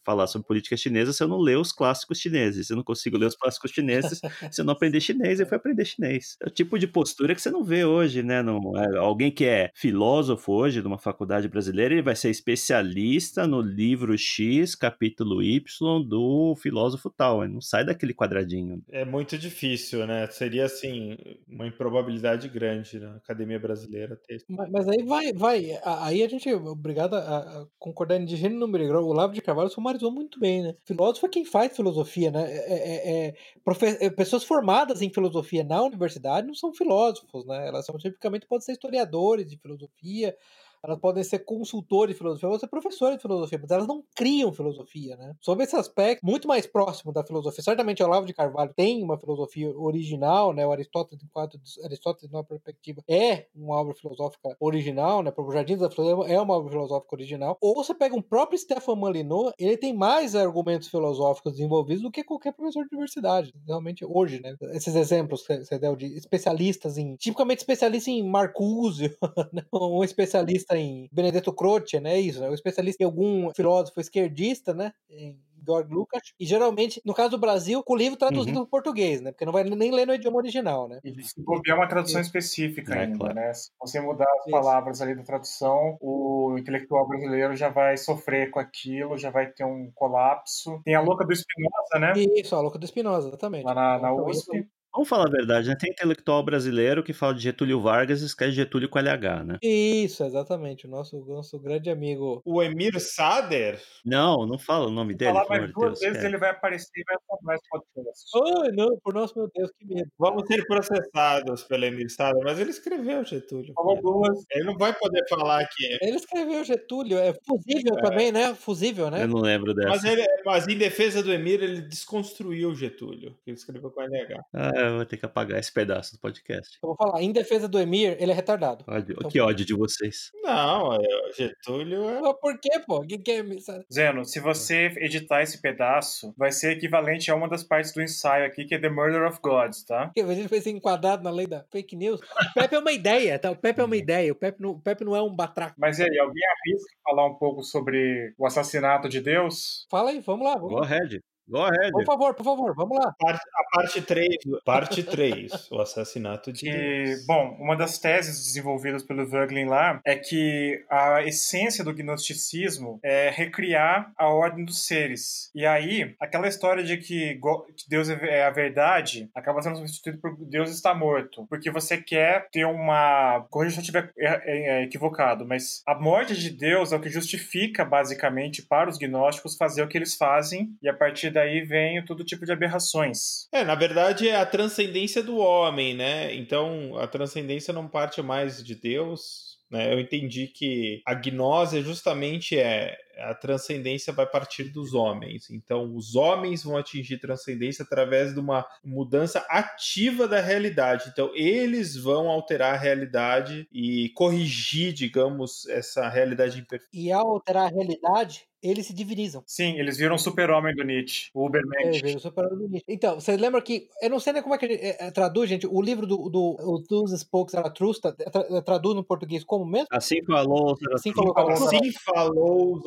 falar 0.06 0.28
sobre 0.28 0.48
política 0.48 0.76
chinesa 0.76 1.14
se 1.14 1.24
eu 1.24 1.28
não 1.28 1.40
ler 1.40 1.58
os 1.58 1.72
clássicos 1.72 1.93
clássicos 1.94 2.20
chineses. 2.20 2.70
Eu 2.70 2.76
não 2.76 2.84
consigo 2.84 3.18
ler 3.18 3.28
os 3.28 3.36
clássicos 3.36 3.72
chineses 3.72 4.20
se 4.52 4.62
eu 4.62 4.66
não 4.66 4.74
aprender 4.74 5.00
chinês, 5.00 5.40
eu 5.40 5.46
fui 5.48 5.58
aprender 5.58 5.86
chinês. 5.86 6.36
É 6.42 6.48
o 6.48 6.52
tipo 6.52 6.78
de 6.78 6.88
postura 6.88 7.36
que 7.36 7.42
você 7.42 7.52
não 7.52 7.64
vê 7.64 7.86
hoje, 7.86 8.24
né? 8.24 8.42
Não, 8.42 8.60
é, 8.78 8.98
alguém 8.98 9.32
que 9.32 9.46
é 9.46 9.70
filósofo 9.76 10.52
hoje 10.52 10.82
de 10.82 10.88
uma 10.88 10.98
faculdade 10.98 11.48
brasileira, 11.48 11.94
ele 11.94 12.02
vai 12.02 12.16
ser 12.16 12.30
especialista 12.30 13.48
no 13.48 13.62
livro 13.62 14.18
X, 14.18 14.76
capítulo 14.76 15.42
Y 15.42 15.64
do 16.08 16.56
filósofo 16.56 17.10
tal. 17.10 17.44
Ele 17.44 17.54
não 17.54 17.62
sai 17.62 17.86
daquele 17.86 18.14
quadradinho. 18.14 18.82
É 18.92 19.06
muito 19.06 19.38
difícil, 19.38 20.06
né? 20.08 20.28
Seria 20.28 20.66
assim, 20.66 21.18
uma 21.48 21.68
improbabilidade 21.68 22.48
grande 22.50 23.00
na 23.00 23.16
academia 23.16 23.60
brasileira 23.60 24.20
ter. 24.28 24.44
Mas, 24.50 24.70
mas 24.70 24.88
aí 24.88 25.04
vai, 25.04 25.34
vai. 25.34 25.80
Aí 25.84 26.24
a 26.24 26.28
gente 26.28 26.50
é 26.50 26.56
obrigado 26.56 27.16
a, 27.16 27.38
a 27.38 27.66
concordar 27.78 28.20
em 28.20 28.28
gênero 28.28 28.60
número 28.60 28.88
grau. 28.88 29.04
O 29.04 29.08
Olavo 29.08 29.34
de 29.34 29.42
Carvalho 29.42 29.70
sumarizou 29.70 30.12
muito 30.12 30.40
bem, 30.40 30.64
né? 30.64 30.76
Filósofo 30.86 31.26
é 31.26 31.30
quem 31.30 31.46
faz 31.46 31.76
filosofia, 31.84 32.32
né? 32.32 32.44
É, 32.50 33.28
é, 33.28 33.28
é, 33.28 34.06
é, 34.06 34.10
pessoas 34.10 34.44
formadas 34.44 35.02
em 35.02 35.10
filosofia 35.10 35.64
na 35.64 35.82
universidade 35.84 36.48
não 36.48 36.56
são 36.56 36.74
filósofos, 36.74 37.46
né? 37.46 37.68
Elas 37.68 37.86
são 37.86 37.98
tipicamente 37.98 38.48
podem 38.48 38.66
ser 38.66 38.72
historiadores 38.74 39.50
de 39.50 39.58
filosofia, 39.58 40.36
elas 40.84 41.00
podem 41.00 41.24
ser 41.24 41.40
consultores 41.40 42.14
de 42.14 42.18
filosofia, 42.18 42.50
ou 42.50 42.60
ser 42.60 42.68
professores 42.68 43.16
de 43.16 43.22
filosofia, 43.22 43.58
mas 43.62 43.72
elas 43.72 43.88
não 43.88 44.04
criam 44.16 44.52
filosofia, 44.52 45.16
né? 45.16 45.34
Sobre 45.40 45.64
esse 45.64 45.76
aspecto, 45.76 46.26
muito 46.26 46.48
mais 46.48 46.68
próximo 46.68 47.14
da 47.14 47.24
filosofia. 47.24 47.64
Certamente 47.64 48.04
Olavo 48.04 48.26
de 48.26 48.34
Carvalho 48.34 48.74
tem 48.76 49.02
uma 49.02 49.18
filosofia 49.18 49.70
original, 49.78 50.54
né? 50.54 50.66
O 50.66 50.72
Aristóteles, 50.72 51.24
enquanto 51.24 51.60
Aristóteles, 51.84 52.32
numa 52.32 52.44
perspectiva, 52.44 53.02
é 53.08 53.48
uma 53.56 53.76
obra 53.76 53.94
filosófica 53.94 54.56
original, 54.60 55.24
né? 55.24 55.32
O 55.36 55.52
Jardim 55.52 55.78
da 55.78 55.90
Filosofia 55.90 56.36
é 56.36 56.42
uma 56.42 56.56
obra 56.56 56.72
filosófica 56.72 57.16
original. 57.16 57.58
Ou 57.62 57.76
você 57.76 57.94
pega 57.94 58.16
um 58.16 58.22
próprio 58.22 58.58
Stefan 58.60 58.96
Molyneux, 58.96 59.54
ele 59.58 59.78
tem 59.78 59.94
mais 59.94 60.36
argumentos 60.36 60.90
filosóficos 60.90 61.54
desenvolvidos 61.54 62.04
do 62.04 62.12
que 62.12 62.24
qualquer 62.24 62.54
professor 62.54 62.84
de 62.84 62.96
universidade, 62.96 63.54
realmente 63.66 64.06
hoje, 64.06 64.42
né? 64.42 64.56
Esses 64.74 64.96
exemplos 64.96 65.46
que 65.46 65.64
você 65.64 65.80
deu 65.80 65.96
de 65.96 66.08
especialistas 66.18 66.98
em, 66.98 67.16
tipicamente 67.16 67.60
especialista 67.60 68.10
em 68.10 68.28
Marcuse, 68.28 69.16
um 69.74 70.04
especialista 70.04 70.73
especialista 70.74 70.78
em 70.78 71.10
Benedetto 71.12 71.54
Croce, 71.54 72.00
né? 72.00 72.20
Isso, 72.20 72.44
é 72.44 72.50
um 72.50 72.54
especialista 72.54 73.04
em 73.04 73.06
algum 73.06 73.52
filósofo 73.54 74.00
esquerdista, 74.00 74.74
né? 74.74 74.92
Em 75.10 75.38
George 75.66 75.94
Lucas. 75.94 76.22
E 76.40 76.46
geralmente, 76.46 77.02
no 77.06 77.14
caso 77.14 77.32
do 77.32 77.38
Brasil, 77.38 77.82
com 77.84 77.94
o 77.94 77.98
livro 77.98 78.18
traduzido 78.18 78.60
uhum. 78.60 78.66
para 78.66 78.72
português, 78.72 79.22
né? 79.22 79.32
Porque 79.32 79.46
não 79.46 79.54
vai 79.54 79.64
nem 79.64 79.92
ler 79.92 80.06
no 80.06 80.14
idioma 80.14 80.38
original, 80.38 80.90
né? 80.90 81.00
E 81.04 81.24
se 81.24 81.42
é 81.68 81.74
uma 81.74 81.88
tradução 81.88 82.20
específica 82.20 82.96
é, 82.96 83.00
ainda, 83.00 83.18
claro. 83.18 83.36
né? 83.36 83.54
Se 83.54 83.72
você 83.80 84.02
mudar 84.02 84.28
as 84.30 84.42
Isso. 84.42 84.52
palavras 84.52 85.02
ali 85.02 85.16
da 85.16 85.24
tradução, 85.24 85.98
o 86.02 86.58
intelectual 86.58 87.08
brasileiro 87.08 87.56
já 87.56 87.70
vai 87.70 87.96
sofrer 87.96 88.50
com 88.50 88.60
aquilo, 88.60 89.18
já 89.18 89.30
vai 89.30 89.48
ter 89.48 89.64
um 89.64 89.90
colapso. 89.96 90.82
Tem 90.84 90.96
a 90.96 91.02
louca 91.02 91.26
do 91.26 91.34
Spinoza, 91.34 92.00
né? 92.00 92.14
Isso, 92.36 92.56
a 92.56 92.62
louca 92.62 92.78
do 92.78 92.88
Spinoza, 92.88 93.30
exatamente. 93.30 93.64
Lá 93.64 93.74
na, 93.74 94.00
na 94.00 94.14
USP. 94.14 94.68
Vamos 94.94 95.10
falar 95.10 95.28
a 95.28 95.32
verdade, 95.32 95.70
né? 95.70 95.76
Tem 95.76 95.90
intelectual 95.90 96.44
brasileiro 96.44 97.04
que 97.04 97.14
fala 97.14 97.34
de 97.34 97.42
Getúlio 97.42 97.82
Vargas 97.82 98.22
e 98.22 98.26
esquece 98.28 98.52
Getúlio 98.52 98.88
com 98.88 99.00
LH, 99.00 99.44
né? 99.44 99.58
Isso, 99.62 100.24
exatamente. 100.24 100.86
O 100.86 100.90
nosso, 100.90 101.18
nosso 101.26 101.60
grande 101.60 101.90
amigo. 101.90 102.44
O 102.46 102.62
Emir 102.62 103.00
Sader? 103.00 103.82
Não, 104.06 104.46
não 104.46 104.60
fala 104.60 104.86
o 104.86 104.92
nome 104.92 105.16
dele. 105.16 105.34
Falar 105.34 105.50
mais 105.50 105.74
duas 105.74 106.00
vezes 106.00 106.24
é. 106.24 106.28
ele 106.28 106.38
vai 106.38 106.52
aparecer 106.52 106.92
e 106.96 107.04
vai 107.06 107.18
falar 107.28 107.56
esse 107.56 107.70
podcast. 107.70 108.30
Oh, 108.36 108.72
não, 108.72 109.00
por 109.00 109.16
nosso 109.16 109.34
meu 109.36 109.50
Deus, 109.56 109.72
que 109.80 109.86
medo. 109.88 110.08
Vamos 110.20 110.46
ser 110.46 110.64
processados 110.68 111.64
pelo 111.64 111.86
Emir 111.86 112.12
Sader, 112.12 112.44
mas 112.44 112.60
ele 112.60 112.70
escreveu 112.70 113.26
Getúlio. 113.26 113.74
Falou 113.74 114.00
duas. 114.00 114.46
Ele 114.52 114.66
não 114.66 114.78
vai 114.78 114.94
poder 114.94 115.28
falar 115.28 115.62
aqui. 115.62 115.98
Ele 116.02 116.18
escreveu 116.18 116.64
Getúlio, 116.64 117.18
é 117.18 117.34
fusível 117.34 117.98
é. 117.98 118.02
também, 118.02 118.32
né? 118.32 118.54
Fusível, 118.54 119.10
né? 119.10 119.24
Eu 119.24 119.28
não 119.28 119.42
lembro 119.42 119.74
dessa. 119.74 119.90
Mas, 119.90 120.04
ele, 120.04 120.24
mas 120.46 120.68
em 120.68 120.78
defesa 120.78 121.24
do 121.24 121.34
Emir, 121.34 121.64
ele 121.64 121.82
desconstruiu 121.82 122.76
Getúlio, 122.76 123.36
que 123.44 123.50
ele 123.50 123.58
escreveu 123.58 123.90
com 123.90 124.00
LH. 124.00 124.40
Ah, 124.54 124.83
eu 124.88 124.98
vou 124.98 125.06
ter 125.06 125.18
que 125.18 125.26
apagar 125.26 125.60
esse 125.60 125.72
pedaço 125.72 126.14
do 126.14 126.20
podcast. 126.20 126.78
Eu 126.82 126.90
vou 126.90 126.96
falar, 126.96 127.22
em 127.22 127.32
defesa 127.32 127.68
do 127.68 127.80
Emir, 127.80 128.18
ele 128.20 128.32
é 128.32 128.36
retardado. 128.36 128.86
Ódio. 128.88 129.16
Então, 129.18 129.30
que 129.30 129.40
ódio 129.40 129.66
de 129.66 129.74
vocês. 129.74 130.32
Não, 130.44 130.94
é, 130.94 131.34
Getúlio 131.36 132.10
é. 132.10 132.22
Mas 132.22 132.36
por 132.40 132.60
quê, 132.60 132.80
pô? 132.86 133.02
Que 133.02 133.18
que 133.18 133.32
é... 133.32 133.44
Zeno, 133.92 134.26
se 134.26 134.40
você 134.40 134.92
editar 134.98 135.42
esse 135.42 135.62
pedaço, 135.62 136.34
vai 136.38 136.52
ser 136.52 136.78
equivalente 136.78 137.30
a 137.32 137.36
uma 137.36 137.48
das 137.48 137.64
partes 137.64 137.94
do 137.94 138.02
ensaio 138.02 138.46
aqui, 138.46 138.66
que 138.66 138.76
é 138.76 138.80
The 138.80 138.90
Murder 138.90 139.28
of 139.28 139.40
Gods, 139.42 139.84
tá? 139.86 140.12
Que 140.14 140.22
a 140.22 140.34
gente 140.34 140.50
vai 140.50 140.62
ser 140.62 140.72
enquadrado 140.72 141.24
na 141.24 141.32
lei 141.32 141.48
da 141.48 141.64
fake 141.72 141.96
news. 141.96 142.20
O 142.20 142.54
Pepe 142.54 142.76
é 142.76 142.80
uma 142.80 142.92
ideia, 142.92 143.40
tá? 143.40 143.52
O 143.52 143.56
Pepe 143.56 143.82
é 143.82 143.84
uma 143.84 143.98
ideia. 143.98 144.32
O 144.32 144.36
Pepe 144.36 144.62
não, 144.62 144.72
o 144.72 144.82
Pepe 144.82 145.04
não 145.04 145.16
é 145.16 145.22
um 145.22 145.36
batraco. 145.36 145.76
Mas 145.78 146.00
e 146.00 146.04
aí, 146.04 146.20
alguém 146.20 146.44
arrisca 146.46 146.96
falar 147.04 147.28
um 147.28 147.36
pouco 147.36 147.64
sobre 147.64 148.34
o 148.38 148.46
assassinato 148.46 149.10
de 149.10 149.22
Deus? 149.22 149.86
Fala 149.90 150.12
aí, 150.12 150.20
vamos 150.20 150.46
lá. 150.46 150.56
Vamos 150.56 150.74
Go 150.74 150.80
ahead. 150.80 151.22
Go 151.48 151.64
ahead. 151.64 151.92
Por 151.92 152.06
favor, 152.06 152.34
por 152.34 152.44
favor, 152.44 152.74
vamos 152.76 152.98
lá. 152.98 153.14
a 153.22 153.76
parte 153.76 154.02
3, 154.02 154.28
parte 154.66 155.04
3, 155.04 155.72
o 155.72 155.82
assassinato 155.82 156.52
de 156.54 156.62
que, 156.62 157.16
Bom, 157.28 157.58
uma 157.60 157.76
das 157.76 157.98
teses 157.98 158.46
desenvolvidas 158.46 159.04
pelo 159.04 159.28
Voegelin 159.28 159.66
lá 159.66 160.00
é 160.06 160.16
que 160.16 160.84
a 160.90 161.24
essência 161.24 161.84
do 161.84 161.94
gnosticismo 161.94 163.00
é 163.04 163.30
recriar 163.30 164.12
a 164.18 164.28
ordem 164.28 164.66
dos 164.66 164.86
seres. 164.86 165.52
E 165.54 165.66
aí, 165.66 166.16
aquela 166.20 166.48
história 166.48 166.84
de 166.84 166.98
que 166.98 167.40
Deus 167.88 168.10
é, 168.10 168.40
é 168.40 168.46
a 168.46 168.52
verdade 168.52 169.30
acaba 169.36 169.62
sendo 169.62 169.78
substituído 169.78 170.20
por 170.20 170.36
Deus 170.38 170.70
está 170.70 170.94
morto. 170.94 171.46
Porque 171.50 171.70
você 171.70 171.98
quer 171.98 172.48
ter 172.52 172.66
uma... 172.66 173.46
Corrija 173.50 173.74
se 173.74 173.80
eu 173.80 173.82
estiver 173.82 174.12
é, 174.18 174.80
é, 174.80 174.84
equivocado, 174.84 175.46
mas 175.46 175.82
a 175.86 175.96
morte 175.96 176.36
de 176.36 176.50
Deus 176.50 176.92
é 176.92 176.96
o 176.96 177.02
que 177.02 177.10
justifica, 177.10 177.84
basicamente, 177.84 178.62
para 178.62 178.90
os 178.90 178.98
gnósticos 178.98 179.58
fazer 179.58 179.84
o 179.84 179.88
que 179.88 179.98
eles 179.98 180.16
fazem 180.16 180.70
e 180.82 180.90
a 180.90 180.94
partir 180.94 181.33
daí 181.34 181.62
vem 181.62 182.04
todo 182.06 182.24
tipo 182.24 182.46
de 182.46 182.52
aberrações. 182.52 183.48
É, 183.52 183.64
na 183.64 183.76
verdade 183.76 184.30
é 184.30 184.36
a 184.36 184.46
transcendência 184.46 185.22
do 185.22 185.38
homem, 185.38 185.94
né? 185.96 186.34
Então 186.36 186.98
a 186.98 187.08
transcendência 187.08 187.74
não 187.74 187.88
parte 187.88 188.22
mais 188.22 188.64
de 188.64 188.76
Deus, 188.76 189.58
né? 189.70 189.94
Eu 189.94 190.00
entendi 190.00 190.48
que 190.48 191.02
a 191.06 191.14
gnose 191.14 191.82
justamente 191.82 192.58
é 192.58 192.96
a 193.18 193.34
transcendência 193.34 194.14
vai 194.14 194.26
partir 194.26 194.66
dos 194.66 194.94
homens. 194.94 195.50
Então, 195.50 195.96
os 195.96 196.16
homens 196.16 196.64
vão 196.64 196.78
atingir 196.78 197.18
transcendência 197.18 197.84
através 197.84 198.34
de 198.34 198.40
uma 198.40 198.66
mudança 198.84 199.46
ativa 199.50 200.28
da 200.28 200.40
realidade. 200.40 201.10
Então, 201.12 201.32
eles 201.36 201.96
vão 201.96 202.30
alterar 202.30 202.74
a 202.74 202.78
realidade 202.78 203.68
e 203.72 204.10
corrigir, 204.10 204.94
digamos, 204.94 205.68
essa 205.68 206.08
realidade 206.10 206.60
imperfeita. 206.60 206.90
E 206.94 207.12
ao 207.12 207.28
alterar 207.28 207.68
a 207.68 207.70
realidade, 207.70 208.48
eles 208.64 208.88
se 208.88 208.94
divinizam. 208.94 209.44
Sim, 209.46 209.78
eles 209.78 209.98
viram 209.98 210.18
super-homem 210.18 210.74
do 210.74 210.84
Nietzsche, 210.84 211.30
o 211.34 211.46
Ubermensch. 211.46 212.02
É, 212.02 212.18
super-homem 212.18 212.58
do 212.58 212.70
Nietzsche. 212.70 212.86
Então, 212.88 213.20
você 213.20 213.36
lembra 213.36 213.62
que, 213.62 213.90
eu 214.02 214.10
não 214.10 214.22
sei 214.22 214.32
nem 214.32 214.42
como 214.42 214.56
é 214.56 214.58
que 214.58 214.66
é, 214.66 215.08
é, 215.08 215.12
traduz, 215.12 215.50
gente, 215.50 215.68
o 215.68 215.82
livro 215.82 216.08
do, 216.08 216.30
do, 216.30 216.56
do 216.88 217.04
Dos 217.04 217.20
Spokes 217.20 217.52
Zaratustra, 217.52 218.14
tra, 218.14 218.62
traduz 218.62 218.96
no 218.96 219.04
português 219.04 219.44
como 219.44 219.66
mesmo? 219.66 219.88
Assim 219.92 220.24
falou 220.24 220.78
Zaratustra. 220.78 220.96
Assim 220.96 221.14
falou, 221.14 221.50
assim 221.50 221.92
falou 221.92 222.82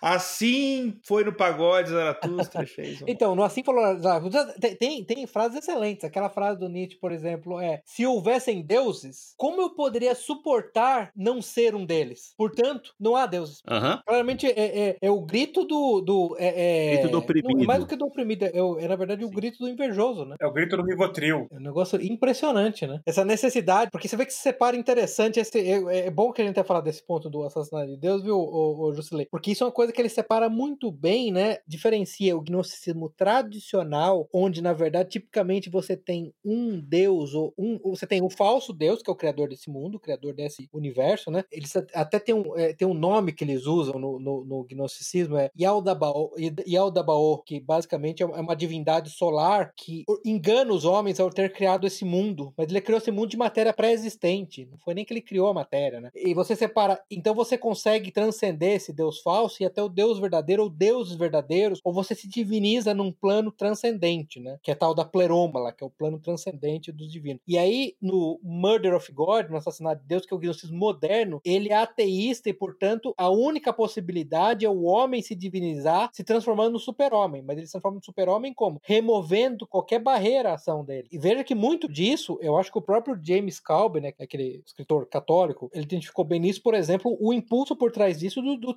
Assim 0.00 0.98
foi 1.04 1.24
no 1.24 1.32
pagode 1.32 1.90
Zaratustra 1.90 2.66
fez. 2.66 3.02
então, 3.06 3.34
no 3.34 3.42
Assim 3.42 3.62
falou 3.62 3.98
Zaratustra, 3.98 4.54
tem, 4.60 4.76
tem, 4.76 5.04
tem 5.04 5.26
frases 5.26 5.58
excelentes. 5.58 6.04
Aquela 6.04 6.28
frase 6.28 6.58
do 6.58 6.68
Nietzsche, 6.68 6.98
por 6.98 7.12
exemplo, 7.12 7.60
é, 7.60 7.80
se 7.84 8.04
houvessem 8.04 8.62
deuses, 8.62 9.34
como 9.36 9.60
eu 9.60 9.70
poderia 9.70 10.14
suportar 10.14 11.10
não 11.16 11.40
ser 11.40 11.74
um 11.74 11.84
deles? 11.84 12.34
Portanto, 12.36 12.94
não 12.98 13.16
há 13.16 13.26
deuses. 13.26 13.62
Uhum. 13.68 14.00
Claramente, 14.04 14.46
é, 14.46 14.88
é 14.90 14.96
é, 15.00 15.10
o 15.10 15.20
grito 15.20 15.64
do. 15.64 16.00
do 16.00 16.36
é, 16.38 16.94
é, 16.94 16.96
grito 16.96 17.12
do 17.12 17.18
oprimido. 17.18 17.58
Não, 17.58 17.64
mais 17.64 17.80
do 17.80 17.86
que 17.86 17.96
do 17.96 18.06
oprimido, 18.06 18.44
é, 18.44 18.50
é 18.84 18.88
na 18.88 18.96
verdade 18.96 19.24
o 19.24 19.30
grito 19.30 19.58
do 19.58 19.68
invejoso, 19.68 20.24
né? 20.24 20.36
É 20.40 20.46
o 20.46 20.52
grito 20.52 20.76
do 20.76 20.82
Rivotril. 20.82 21.46
É 21.50 21.56
um 21.56 21.60
negócio 21.60 22.00
impressionante, 22.02 22.86
né? 22.86 23.00
Essa 23.06 23.24
necessidade, 23.24 23.90
porque 23.90 24.08
você 24.08 24.16
vê 24.16 24.26
que 24.26 24.32
se 24.32 24.40
separa 24.40 24.76
interessante. 24.76 25.40
Esse, 25.40 25.58
é, 25.58 26.06
é 26.06 26.10
bom 26.10 26.32
que 26.32 26.42
a 26.42 26.44
gente 26.44 26.54
tenha 26.54 26.64
falado 26.64 26.84
desse 26.84 27.04
ponto 27.04 27.28
do 27.30 27.44
assassinato 27.44 27.88
de 27.88 27.96
Deus, 27.96 28.22
viu, 28.22 28.36
o, 28.36 28.88
o 28.88 28.94
Jusilei? 28.94 29.26
Porque 29.36 29.52
isso 29.52 29.62
é 29.62 29.66
uma 29.66 29.72
coisa 29.72 29.92
que 29.92 30.00
ele 30.00 30.08
separa 30.08 30.48
muito 30.48 30.90
bem, 30.90 31.30
né? 31.30 31.58
Diferencia 31.68 32.34
o 32.34 32.40
gnosticismo 32.40 33.10
tradicional, 33.10 34.26
onde 34.32 34.62
na 34.62 34.72
verdade, 34.72 35.10
tipicamente 35.10 35.68
você 35.68 35.94
tem 35.94 36.32
um 36.42 36.80
Deus, 36.80 37.34
ou 37.34 37.52
um, 37.58 37.78
você 37.84 38.06
tem 38.06 38.22
o 38.22 38.26
um 38.26 38.30
falso 38.30 38.72
Deus, 38.72 39.02
que 39.02 39.10
é 39.10 39.12
o 39.12 39.16
criador 39.16 39.50
desse 39.50 39.68
mundo, 39.68 39.96
o 39.96 40.00
criador 40.00 40.32
desse 40.32 40.70
universo, 40.72 41.30
né? 41.30 41.44
Eles 41.52 41.76
até 41.92 42.18
tem 42.18 42.34
um, 42.34 42.56
é, 42.56 42.72
tem 42.72 42.88
um 42.88 42.94
nome 42.94 43.30
que 43.30 43.44
eles 43.44 43.66
usam 43.66 43.98
no, 43.98 44.18
no, 44.18 44.42
no 44.42 44.64
gnosticismo 44.64 45.36
é 45.36 45.50
Yaldabaoth, 45.54 47.44
que 47.44 47.60
basicamente 47.60 48.22
é, 48.22 48.24
é 48.24 48.40
uma 48.40 48.56
divindade 48.56 49.10
solar 49.10 49.70
que 49.76 50.06
engana 50.24 50.72
os 50.72 50.86
homens 50.86 51.20
ao 51.20 51.28
ter 51.28 51.52
criado 51.52 51.86
esse 51.86 52.06
mundo, 52.06 52.54
mas 52.56 52.70
ele 52.70 52.80
criou 52.80 52.96
esse 52.96 53.10
mundo 53.10 53.28
de 53.28 53.36
matéria 53.36 53.74
pré-existente, 53.74 54.66
não 54.70 54.78
foi 54.78 54.94
nem 54.94 55.04
que 55.04 55.12
ele 55.12 55.20
criou 55.20 55.48
a 55.48 55.54
matéria, 55.54 56.00
né? 56.00 56.10
E 56.14 56.32
você 56.32 56.56
separa, 56.56 56.98
então 57.10 57.34
você 57.34 57.58
consegue 57.58 58.10
transcender 58.10 58.76
esse 58.76 58.94
Deus 58.94 59.25
falso 59.26 59.60
e 59.60 59.66
até 59.66 59.82
o 59.82 59.88
Deus 59.88 60.20
verdadeiro 60.20 60.62
ou 60.62 60.70
deuses 60.70 61.16
verdadeiros, 61.16 61.80
ou 61.82 61.92
você 61.92 62.14
se 62.14 62.28
diviniza 62.28 62.94
num 62.94 63.10
plano 63.10 63.50
transcendente, 63.50 64.38
né? 64.38 64.56
Que 64.62 64.70
é 64.70 64.74
tal 64.76 64.94
da 64.94 65.04
pleroma 65.04 65.56
que 65.72 65.82
é 65.82 65.86
o 65.86 65.90
plano 65.90 66.18
transcendente 66.20 66.92
dos 66.92 67.10
divinos. 67.10 67.40
E 67.46 67.58
aí, 67.58 67.94
no 68.00 68.38
Murder 68.42 68.94
of 68.94 69.10
God, 69.12 69.48
no 69.48 69.56
Assassinato 69.56 70.02
de 70.02 70.06
Deus, 70.06 70.24
que 70.24 70.32
é 70.32 70.36
o 70.36 70.38
gnosticismo 70.38 70.78
moderno, 70.78 71.40
ele 71.44 71.70
é 71.70 71.74
ateísta 71.74 72.48
e, 72.48 72.52
portanto, 72.52 73.14
a 73.16 73.30
única 73.30 73.72
possibilidade 73.72 74.64
é 74.64 74.70
o 74.70 74.82
homem 74.82 75.22
se 75.22 75.34
divinizar, 75.34 76.10
se 76.12 76.22
transformando 76.22 76.72
no 76.72 76.78
super-homem. 76.78 77.42
Mas 77.42 77.56
ele 77.56 77.66
se 77.66 77.72
transforma 77.72 77.96
no 77.96 78.04
super-homem 78.04 78.52
como? 78.54 78.80
Removendo 78.84 79.66
qualquer 79.66 79.98
barreira 79.98 80.50
à 80.50 80.54
ação 80.54 80.84
dele. 80.84 81.08
E 81.10 81.18
veja 81.18 81.42
que 81.42 81.54
muito 81.54 81.88
disso, 81.88 82.38
eu 82.40 82.56
acho 82.56 82.70
que 82.70 82.78
o 82.78 82.82
próprio 82.82 83.18
James 83.22 83.58
Calvin, 83.58 84.00
né, 84.00 84.12
é 84.18 84.24
aquele 84.24 84.62
escritor 84.64 85.06
católico, 85.06 85.70
ele 85.72 85.84
identificou 85.84 86.24
bem 86.24 86.40
nisso, 86.40 86.62
por 86.62 86.74
exemplo, 86.74 87.16
o 87.20 87.32
impulso 87.32 87.74
por 87.74 87.90
trás 87.90 88.18
disso 88.18 88.42
do, 88.42 88.56
do 88.56 88.74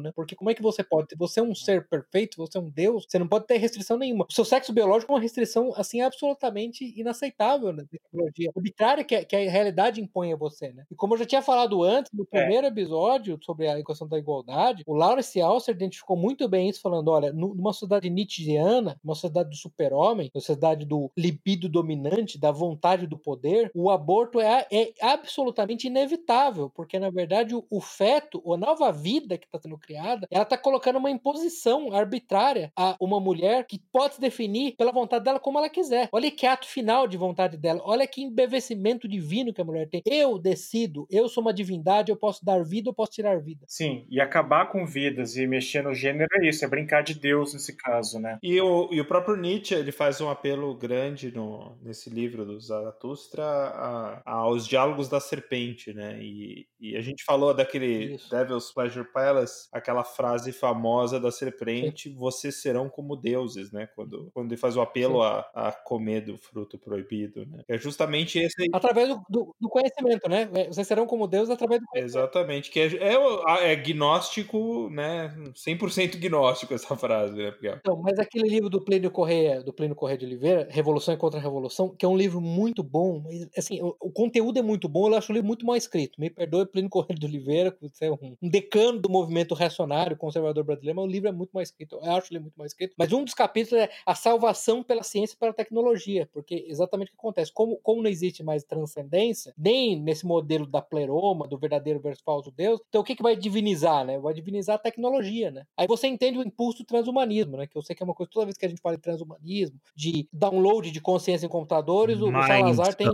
né? 0.00 0.12
Porque 0.14 0.34
como 0.34 0.50
é 0.50 0.54
que 0.54 0.62
você 0.62 0.82
pode, 0.82 1.14
você 1.16 1.40
é 1.40 1.42
um 1.42 1.54
ser 1.54 1.88
perfeito, 1.88 2.36
você 2.36 2.58
é 2.58 2.60
um 2.60 2.70
deus, 2.70 3.06
você 3.08 3.18
não 3.18 3.28
pode 3.28 3.46
ter 3.46 3.56
restrição 3.56 3.96
nenhuma. 3.96 4.26
O 4.28 4.32
seu 4.32 4.44
sexo 4.44 4.72
biológico 4.72 5.12
é 5.12 5.14
uma 5.14 5.20
restrição, 5.20 5.72
assim, 5.76 6.00
absolutamente 6.00 6.92
inaceitável 6.98 7.72
na 7.72 7.84
tecnologia, 7.84 8.50
arbitrária 8.54 9.04
que, 9.04 9.24
que 9.24 9.36
a 9.36 9.50
realidade 9.50 10.00
impõe 10.00 10.32
a 10.32 10.36
você, 10.36 10.72
né? 10.72 10.84
E 10.90 10.94
como 10.94 11.14
eu 11.14 11.18
já 11.18 11.26
tinha 11.26 11.42
falado 11.42 11.82
antes, 11.82 12.10
no 12.12 12.24
é. 12.24 12.38
primeiro 12.38 12.66
é. 12.66 12.70
episódio 12.70 13.38
sobre 13.42 13.68
a 13.68 13.78
equação 13.78 14.06
da 14.06 14.18
igualdade, 14.18 14.82
o 14.86 14.94
Lawrence 14.94 15.40
Alcer 15.40 15.74
identificou 15.74 16.16
muito 16.16 16.48
bem 16.48 16.68
isso, 16.68 16.80
falando, 16.80 17.08
olha, 17.08 17.32
numa 17.32 17.72
sociedade 17.72 18.10
nietzscheana, 18.10 18.98
uma 19.02 19.14
sociedade 19.14 19.50
do 19.50 19.56
super-homem, 19.56 20.30
sociedade 20.32 20.84
do 20.84 21.10
libido 21.16 21.68
dominante, 21.68 22.38
da 22.38 22.50
vontade 22.50 23.06
do 23.06 23.18
poder, 23.18 23.70
o 23.74 23.90
aborto 23.90 24.40
é, 24.40 24.66
é 24.70 24.92
absolutamente 25.00 25.86
inevitável, 25.86 26.70
porque 26.70 26.98
na 26.98 27.10
verdade 27.10 27.54
o, 27.54 27.64
o 27.70 27.80
feto, 27.80 28.42
a 28.52 28.56
nova 28.56 28.90
vida 28.92 29.38
que 29.38 29.46
está 29.46 29.58
sendo 29.62 29.78
criada, 29.78 30.26
ela 30.30 30.42
está 30.42 30.58
colocando 30.58 30.98
uma 30.98 31.10
imposição 31.10 31.92
arbitrária 31.92 32.72
a 32.76 32.96
uma 33.00 33.20
mulher 33.20 33.66
que 33.66 33.80
pode 33.92 34.16
se 34.16 34.20
definir 34.20 34.74
pela 34.76 34.92
vontade 34.92 35.24
dela 35.24 35.40
como 35.40 35.58
ela 35.58 35.68
quiser. 35.68 36.08
Olha 36.12 36.30
que 36.30 36.46
ato 36.46 36.66
final 36.66 37.06
de 37.06 37.16
vontade 37.16 37.56
dela, 37.56 37.80
olha 37.84 38.06
que 38.06 38.22
embevecimento 38.22 39.08
divino 39.08 39.52
que 39.52 39.60
a 39.60 39.64
mulher 39.64 39.88
tem. 39.88 40.02
Eu 40.04 40.38
decido, 40.38 41.06
eu 41.10 41.28
sou 41.28 41.42
uma 41.42 41.52
divindade, 41.52 42.10
eu 42.10 42.16
posso 42.16 42.44
dar 42.44 42.64
vida, 42.64 42.90
eu 42.90 42.94
posso 42.94 43.12
tirar 43.12 43.40
vida. 43.40 43.64
Sim, 43.68 44.06
e 44.10 44.20
acabar 44.20 44.70
com 44.70 44.86
vidas 44.86 45.36
e 45.36 45.46
mexer 45.46 45.82
no 45.82 45.94
gênero 45.94 46.28
é 46.34 46.48
isso, 46.48 46.64
é 46.64 46.68
brincar 46.68 47.02
de 47.02 47.14
Deus 47.14 47.52
nesse 47.52 47.76
caso, 47.76 48.18
né? 48.18 48.38
E 48.42 48.60
o, 48.60 48.88
e 48.92 49.00
o 49.00 49.04
próprio 49.04 49.36
Nietzsche, 49.36 49.74
ele 49.74 49.92
faz 49.92 50.20
um 50.20 50.28
apelo 50.28 50.74
grande 50.74 51.32
no, 51.32 51.76
nesse 51.82 52.10
livro 52.10 52.44
do 52.44 52.58
Zaratustra 52.60 53.42
a, 53.44 54.22
a, 54.24 54.32
aos 54.34 54.66
diálogos 54.66 55.08
da 55.08 55.20
serpente, 55.20 55.92
né? 55.92 56.18
E, 56.20 56.66
e 56.80 56.96
a 56.96 57.00
gente 57.00 57.24
falou 57.24 57.54
daquele 57.54 58.14
isso. 58.14 58.30
Devil's 58.30 58.72
Pleasure 58.72 59.06
Palace, 59.12 59.51
aquela 59.72 60.04
frase 60.04 60.52
famosa 60.52 61.18
da 61.18 61.30
serpente, 61.30 62.10
Sim. 62.10 62.16
vocês 62.16 62.56
serão 62.60 62.88
como 62.88 63.16
deuses, 63.16 63.72
né? 63.72 63.88
Quando, 63.94 64.30
quando 64.32 64.50
ele 64.50 64.60
faz 64.60 64.76
o 64.76 64.80
apelo 64.80 65.22
a, 65.22 65.40
a 65.54 65.72
comer 65.72 66.22
do 66.22 66.36
fruto 66.36 66.78
proibido, 66.78 67.46
né? 67.46 67.62
É 67.68 67.78
justamente 67.78 68.38
esse... 68.38 68.68
Através 68.72 69.08
do, 69.08 69.22
do, 69.28 69.54
do 69.60 69.68
conhecimento, 69.68 70.28
né? 70.28 70.48
É, 70.54 70.66
vocês 70.66 70.86
serão 70.86 71.06
como 71.06 71.26
deuses 71.26 71.50
através 71.50 71.80
do 71.80 71.86
conhecimento. 71.86 72.18
Exatamente, 72.18 72.70
que 72.70 72.80
é, 72.80 72.86
é, 72.96 73.72
é 73.72 73.76
gnóstico, 73.76 74.88
né? 74.90 75.34
100% 75.54 76.16
gnóstico 76.18 76.74
essa 76.74 76.96
frase, 76.96 77.34
né? 77.34 77.52
Então, 77.62 77.96
mas 77.96 78.18
aquele 78.18 78.48
livro 78.48 78.68
do 78.68 78.80
Plínio 78.80 79.10
Correia, 79.10 79.62
do 79.62 79.72
Plínio 79.72 79.96
Correia 79.96 80.18
de 80.18 80.26
Oliveira, 80.26 80.68
Revolução 80.70 81.14
e 81.14 81.16
Contra-Revolução, 81.16 81.94
que 81.96 82.04
é 82.04 82.08
um 82.08 82.16
livro 82.16 82.40
muito 82.40 82.82
bom, 82.82 83.20
mas, 83.24 83.48
assim, 83.56 83.80
o, 83.80 83.96
o, 84.00 84.10
conteúdo 84.10 84.58
é 84.58 84.62
muito 84.62 84.88
bom, 84.88 85.08
eu 85.08 85.16
acho 85.16 85.32
o 85.32 85.34
livro 85.34 85.46
muito 85.46 85.66
mal 85.66 85.76
escrito. 85.76 86.20
Me 86.20 86.30
perdoe, 86.30 86.66
Plínio 86.66 86.90
Correia 86.90 87.18
de 87.18 87.26
Oliveira, 87.26 87.70
que 87.70 87.88
você 87.88 88.06
é 88.06 88.12
um, 88.12 88.36
um 88.42 88.48
decano 88.48 89.00
do 89.00 89.10
movimento 89.10 89.41
reacionário 89.50 90.16
conservador 90.16 90.64
brasileiro, 90.64 90.96
mas 90.96 91.08
o 91.08 91.10
livro 91.10 91.28
é 91.28 91.32
muito 91.32 91.50
mal 91.52 91.62
escrito. 91.62 91.98
Eu 92.02 92.12
acho 92.12 92.32
ele 92.32 92.40
muito 92.40 92.56
mal 92.56 92.66
escrito. 92.66 92.94
Mas 92.98 93.12
um 93.12 93.24
dos 93.24 93.34
capítulos 93.34 93.82
é 93.82 93.90
a 94.06 94.14
salvação 94.14 94.82
pela 94.82 95.02
ciência 95.02 95.34
e 95.34 95.38
pela 95.38 95.52
tecnologia, 95.52 96.28
porque 96.32 96.64
exatamente 96.68 97.08
o 97.08 97.12
que 97.12 97.18
acontece. 97.18 97.52
Como, 97.52 97.76
como 97.82 98.02
não 98.02 98.10
existe 98.10 98.42
mais 98.42 98.64
transcendência, 98.64 99.54
nem 99.56 100.00
nesse 100.00 100.26
modelo 100.26 100.66
da 100.66 100.80
pleroma, 100.80 101.46
do 101.48 101.58
verdadeiro 101.58 102.00
versus 102.00 102.22
falso 102.22 102.50
Deus, 102.50 102.80
então 102.88 103.00
o 103.00 103.04
que, 103.04 103.16
que 103.16 103.22
vai 103.22 103.36
divinizar, 103.36 104.04
né? 104.04 104.18
Vai 104.18 104.34
divinizar 104.34 104.76
a 104.76 104.78
tecnologia, 104.78 105.50
né? 105.50 105.64
Aí 105.76 105.86
você 105.86 106.06
entende 106.06 106.38
o 106.38 106.42
impulso 106.42 106.78
do 106.78 106.84
transhumanismo, 106.84 107.56
né? 107.56 107.66
Que 107.66 107.76
eu 107.76 107.82
sei 107.82 107.96
que 107.96 108.02
é 108.02 108.04
uma 108.04 108.14
coisa, 108.14 108.30
toda 108.30 108.46
vez 108.46 108.56
que 108.56 108.66
a 108.66 108.68
gente 108.68 108.80
fala 108.80 108.96
de 108.96 109.02
transhumanismo, 109.02 109.78
de 109.94 110.28
download 110.32 110.90
de 110.90 111.00
consciência 111.00 111.46
em 111.46 111.48
computadores, 111.48 112.20
o, 112.20 112.28
o 112.28 112.32
Salazar 112.46 112.94
tem. 112.94 113.06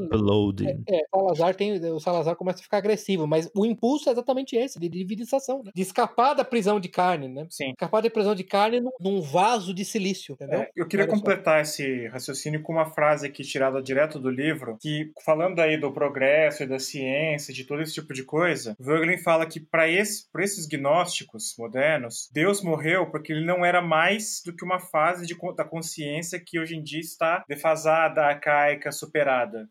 É, 0.88 0.96
é, 0.96 1.02
o 1.12 1.18
Salazar 1.18 1.54
tem. 1.54 1.72
O 1.90 2.00
Salazar 2.00 2.36
começa 2.36 2.60
a 2.60 2.62
ficar 2.62 2.78
agressivo, 2.78 3.26
mas 3.26 3.50
o 3.54 3.64
impulso 3.64 4.08
é 4.08 4.12
exatamente 4.12 4.56
esse, 4.56 4.78
de 4.78 4.88
divinização, 4.88 5.62
né? 5.62 5.70
De 5.74 5.82
escapar 5.82 6.17
da 6.34 6.44
prisão 6.44 6.80
de 6.80 6.88
carne, 6.88 7.28
né? 7.28 7.46
Sim. 7.50 7.70
Escapar 7.70 8.02
da 8.02 8.10
prisão 8.10 8.34
de 8.34 8.44
carne 8.44 8.80
num 9.00 9.20
vaso 9.20 9.72
de 9.72 9.84
silício, 9.84 10.32
entendeu? 10.32 10.60
É, 10.60 10.70
eu 10.74 10.86
queria 10.86 11.04
Olha 11.04 11.14
completar 11.14 11.64
só. 11.64 11.72
esse 11.72 12.06
raciocínio 12.08 12.62
com 12.62 12.72
uma 12.72 12.86
frase 12.86 13.26
aqui 13.26 13.42
tirada 13.42 13.82
direto 13.82 14.18
do 14.18 14.30
livro, 14.30 14.76
que 14.80 15.12
falando 15.24 15.60
aí 15.60 15.76
do 15.76 15.92
progresso 15.92 16.62
e 16.62 16.66
da 16.66 16.78
ciência, 16.78 17.54
de 17.54 17.64
todo 17.64 17.82
esse 17.82 17.94
tipo 17.94 18.12
de 18.12 18.24
coisa, 18.24 18.74
Voegelin 18.78 19.18
fala 19.18 19.46
que 19.46 19.60
para 19.60 19.88
esse, 19.88 20.26
esses 20.38 20.66
gnósticos 20.66 21.54
modernos, 21.58 22.28
Deus 22.32 22.62
morreu 22.62 23.10
porque 23.10 23.32
ele 23.32 23.44
não 23.44 23.64
era 23.64 23.80
mais 23.80 24.42
do 24.44 24.54
que 24.54 24.64
uma 24.64 24.80
fase 24.80 25.26
de, 25.26 25.36
da 25.54 25.64
consciência 25.64 26.42
que 26.44 26.58
hoje 26.58 26.76
em 26.76 26.82
dia 26.82 27.00
está 27.00 27.44
defasada, 27.48 28.22
arcaica, 28.22 28.90
superada. 28.90 29.68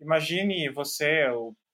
Imagine 0.00 0.68
você, 0.70 1.26